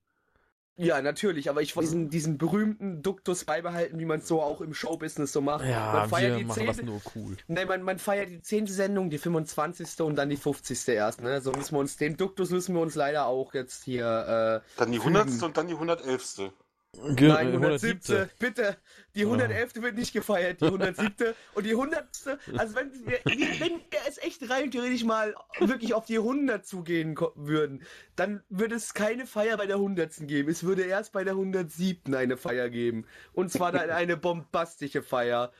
Ja, 0.76 1.02
natürlich, 1.02 1.50
aber 1.50 1.60
ich 1.60 1.76
wollte 1.76 1.88
diesen, 1.90 2.08
diesen 2.08 2.38
berühmten 2.38 3.02
Duktus 3.02 3.44
beibehalten, 3.44 3.98
wie 3.98 4.06
man 4.06 4.20
es 4.20 4.28
so 4.28 4.40
auch 4.40 4.62
im 4.62 4.72
Showbusiness 4.72 5.30
so 5.30 5.42
macht. 5.42 5.66
Ja, 5.66 5.92
man 5.92 6.08
feiert 6.08 6.30
wir 6.32 6.38
die 6.38 6.44
machen 6.44 6.64
das 6.66 6.76
zehnte- 6.78 6.86
nur 6.86 7.02
cool. 7.14 7.36
Nein, 7.48 7.68
man, 7.68 7.82
man 7.82 7.98
feiert 7.98 8.30
die 8.30 8.40
10. 8.40 8.66
Sendung, 8.66 9.10
die 9.10 9.18
25. 9.18 10.00
und 10.00 10.16
dann 10.16 10.30
die 10.30 10.38
50. 10.38 10.88
erst, 10.88 11.20
ne? 11.20 11.42
So 11.42 11.52
müssen 11.52 11.74
wir 11.74 11.80
uns, 11.80 11.98
den 11.98 12.16
Duktus 12.16 12.48
müssen 12.48 12.74
wir 12.74 12.80
uns 12.80 12.94
leider 12.94 13.26
auch 13.26 13.52
jetzt 13.52 13.84
hier, 13.84 14.62
äh, 14.64 14.78
Dann 14.78 14.90
die 14.92 14.98
Fügen. 15.00 15.16
100. 15.16 15.42
und 15.42 15.56
dann 15.58 15.68
die 15.68 15.74
111. 15.74 16.50
Ge 17.14 17.28
Nein, 17.28 17.48
äh, 17.48 17.52
107. 17.52 18.28
Bitte. 18.38 18.76
Die 19.14 19.20
Ja. 19.20 19.26
111. 19.26 19.80
wird 19.80 19.94
nicht 19.94 20.12
gefeiert, 20.12 20.60
die 20.60 20.66
107. 20.66 21.34
und 21.54 21.64
die 21.64 21.74
100. 21.74 22.38
Also 22.58 22.74
wenn 22.74 22.92
wir, 23.06 23.20
wenn 23.24 23.80
wir 23.90 24.00
es 24.08 24.18
echt 24.18 24.50
rein 24.50 24.70
theoretisch 24.70 25.04
mal 25.04 25.34
wirklich 25.60 25.94
auf 25.94 26.04
die 26.06 26.18
100 26.18 26.66
zugehen 26.66 27.16
würden, 27.36 27.84
dann 28.16 28.42
würde 28.48 28.74
es 28.74 28.92
keine 28.92 29.26
Feier 29.26 29.56
bei 29.56 29.66
der 29.66 29.76
100. 29.76 30.26
geben. 30.26 30.50
Es 30.50 30.64
würde 30.64 30.82
erst 30.82 31.12
bei 31.12 31.22
der 31.22 31.34
107. 31.34 32.14
eine 32.14 32.36
Feier 32.36 32.68
geben. 32.68 33.06
Und 33.32 33.52
zwar 33.52 33.70
dann 33.72 33.90
eine 33.90 34.16
bombastische 34.16 35.02
Feier. 35.02 35.52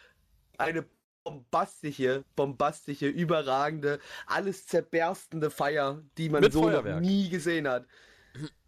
Eine 0.59 0.85
bombastische, 1.25 2.25
bombastische, 2.35 3.07
überragende, 3.07 4.01
alles 4.27 4.67
zerberstende 4.67 5.51
Feier, 5.51 6.03
die 6.19 6.29
man 6.29 6.41
Mit 6.41 6.53
so 6.53 6.63
noch 6.63 6.71
Feuerwerk. 6.71 7.01
nie 7.01 7.29
gesehen 7.31 7.69
hat. 7.69 7.87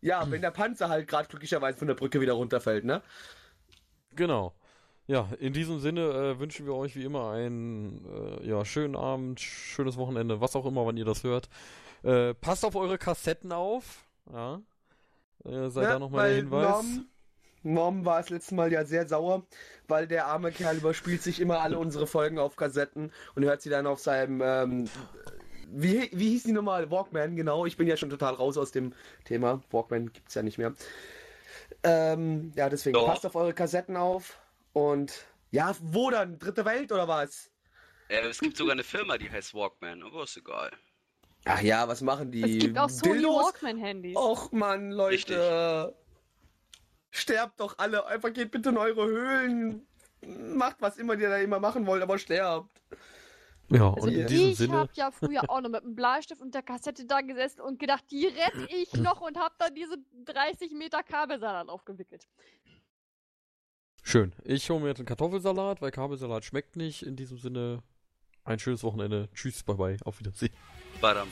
Ja, 0.02 0.30
wenn 0.30 0.42
der 0.42 0.50
Panzer 0.50 0.88
halt 0.88 1.08
gerade 1.08 1.28
glücklicherweise 1.28 1.78
von 1.78 1.88
der 1.88 1.94
Brücke 1.94 2.20
wieder 2.20 2.34
runterfällt, 2.34 2.84
ne? 2.84 3.02
Genau. 4.14 4.52
Ja, 5.06 5.28
in 5.38 5.52
diesem 5.52 5.80
Sinne 5.80 6.00
äh, 6.00 6.38
wünschen 6.38 6.66
wir 6.66 6.74
euch 6.74 6.96
wie 6.96 7.04
immer 7.04 7.30
einen 7.30 8.04
äh, 8.40 8.46
ja, 8.46 8.64
schönen 8.64 8.96
Abend, 8.96 9.40
schönes 9.40 9.96
Wochenende, 9.96 10.40
was 10.40 10.54
auch 10.54 10.66
immer, 10.66 10.84
wann 10.86 10.96
ihr 10.96 11.04
das 11.04 11.24
hört. 11.24 11.48
Äh, 12.02 12.34
passt 12.34 12.64
auf 12.64 12.76
eure 12.76 12.98
Kassetten 12.98 13.52
auf. 13.52 14.04
Ja. 14.32 14.60
Äh, 15.44 15.68
sei 15.70 15.82
Ja, 15.82 15.92
da 15.92 15.98
nochmal 15.98 16.28
der 16.28 16.36
Hinweis. 16.36 16.68
Norm, 16.68 17.06
Norm 17.62 18.04
war 18.04 18.18
das 18.18 18.30
letzte 18.30 18.54
Mal 18.54 18.72
ja 18.72 18.84
sehr 18.84 19.06
sauer, 19.08 19.44
weil 19.88 20.06
der 20.06 20.26
arme 20.26 20.50
Kerl 20.52 20.76
überspielt 20.76 21.22
sich 21.22 21.40
immer 21.40 21.60
alle 21.60 21.78
unsere 21.78 22.06
Folgen 22.06 22.38
auf 22.38 22.56
Kassetten 22.56 23.12
und 23.34 23.44
hört 23.44 23.62
sie 23.62 23.70
dann 23.70 23.86
auf 23.86 24.00
seinem, 24.00 24.40
ähm, 24.44 24.88
wie, 25.74 26.10
wie 26.12 26.30
hieß 26.30 26.44
die 26.44 26.52
nochmal? 26.52 26.90
Walkman, 26.90 27.36
genau. 27.36 27.66
Ich 27.66 27.76
bin 27.76 27.86
ja 27.86 27.96
schon 27.96 28.10
total 28.10 28.34
raus 28.34 28.58
aus 28.58 28.72
dem 28.72 28.92
Thema. 29.24 29.62
Walkman 29.70 30.12
gibt's 30.12 30.34
ja 30.34 30.42
nicht 30.42 30.58
mehr. 30.58 30.74
Ähm, 31.82 32.52
ja, 32.54 32.68
deswegen 32.68 32.94
Doch. 32.94 33.06
passt 33.06 33.26
auf 33.26 33.34
eure 33.34 33.54
Kassetten 33.54 33.96
auf 33.96 34.38
und 34.72 35.26
ja, 35.50 35.74
wo 35.80 36.10
dann? 36.10 36.38
Dritte 36.38 36.64
Welt 36.64 36.92
oder 36.92 37.08
was? 37.08 37.50
Äh, 38.08 38.26
es 38.26 38.40
gibt 38.40 38.56
sogar 38.56 38.72
eine 38.72 38.84
Firma, 38.84 39.18
die 39.18 39.30
heißt 39.30 39.54
Walkman, 39.54 40.02
aber 40.02 40.24
ist 40.24 40.36
egal. 40.36 40.70
Ach 41.44 41.60
ja, 41.60 41.88
was 41.88 42.02
machen 42.02 42.30
die? 42.30 42.58
Es 42.58 42.64
gibt 42.64 42.78
auch 42.78 42.88
Sony? 42.88 43.24
Walkman-Handys. 43.24 44.16
Och 44.16 44.52
Mann, 44.52 44.92
Leute. 44.92 45.94
Sterbt 47.10 47.60
doch 47.60 47.78
alle. 47.78 48.06
Einfach 48.06 48.32
geht 48.32 48.50
bitte 48.52 48.70
in 48.70 48.78
eure 48.78 49.06
Höhlen. 49.06 49.86
Macht 50.24 50.76
was 50.80 50.98
immer 50.98 51.18
ihr 51.18 51.28
da 51.28 51.38
immer 51.38 51.58
machen 51.58 51.86
wollt, 51.86 52.02
aber 52.02 52.18
sterbt. 52.18 52.80
Ja, 53.74 53.92
Also 53.94 54.06
und 54.08 54.12
in 54.14 54.26
diesem 54.26 54.48
ich 54.50 54.56
Sinne. 54.58 54.74
habe 54.78 54.90
ja 54.94 55.10
früher 55.10 55.48
auch 55.48 55.60
noch 55.60 55.70
mit 55.70 55.82
einem 55.82 55.94
Bleistift 55.94 56.40
und 56.40 56.54
der 56.54 56.62
Kassette 56.62 57.04
da 57.06 57.20
gesessen 57.20 57.60
und 57.60 57.78
gedacht, 57.78 58.04
die 58.10 58.26
rette 58.26 58.68
ich 58.70 58.92
noch 58.94 59.20
und 59.20 59.36
habe 59.38 59.54
dann 59.58 59.74
diese 59.74 59.96
30 60.26 60.72
Meter 60.72 61.02
Kabelsalat 61.02 61.68
aufgewickelt. 61.68 62.26
Schön. 64.02 64.32
Ich 64.44 64.68
hole 64.68 64.80
mir 64.80 64.88
jetzt 64.88 64.98
einen 64.98 65.06
Kartoffelsalat, 65.06 65.80
weil 65.80 65.90
Kabelsalat 65.90 66.44
schmeckt 66.44 66.76
nicht. 66.76 67.02
In 67.02 67.14
diesem 67.16 67.38
Sinne, 67.38 67.82
ein 68.44 68.58
schönes 68.58 68.82
Wochenende. 68.82 69.28
Tschüss, 69.32 69.62
bye 69.62 69.76
bye. 69.76 69.96
Auf 70.04 70.18
Wiedersehen. 70.18 70.52
Badam. 71.00 71.28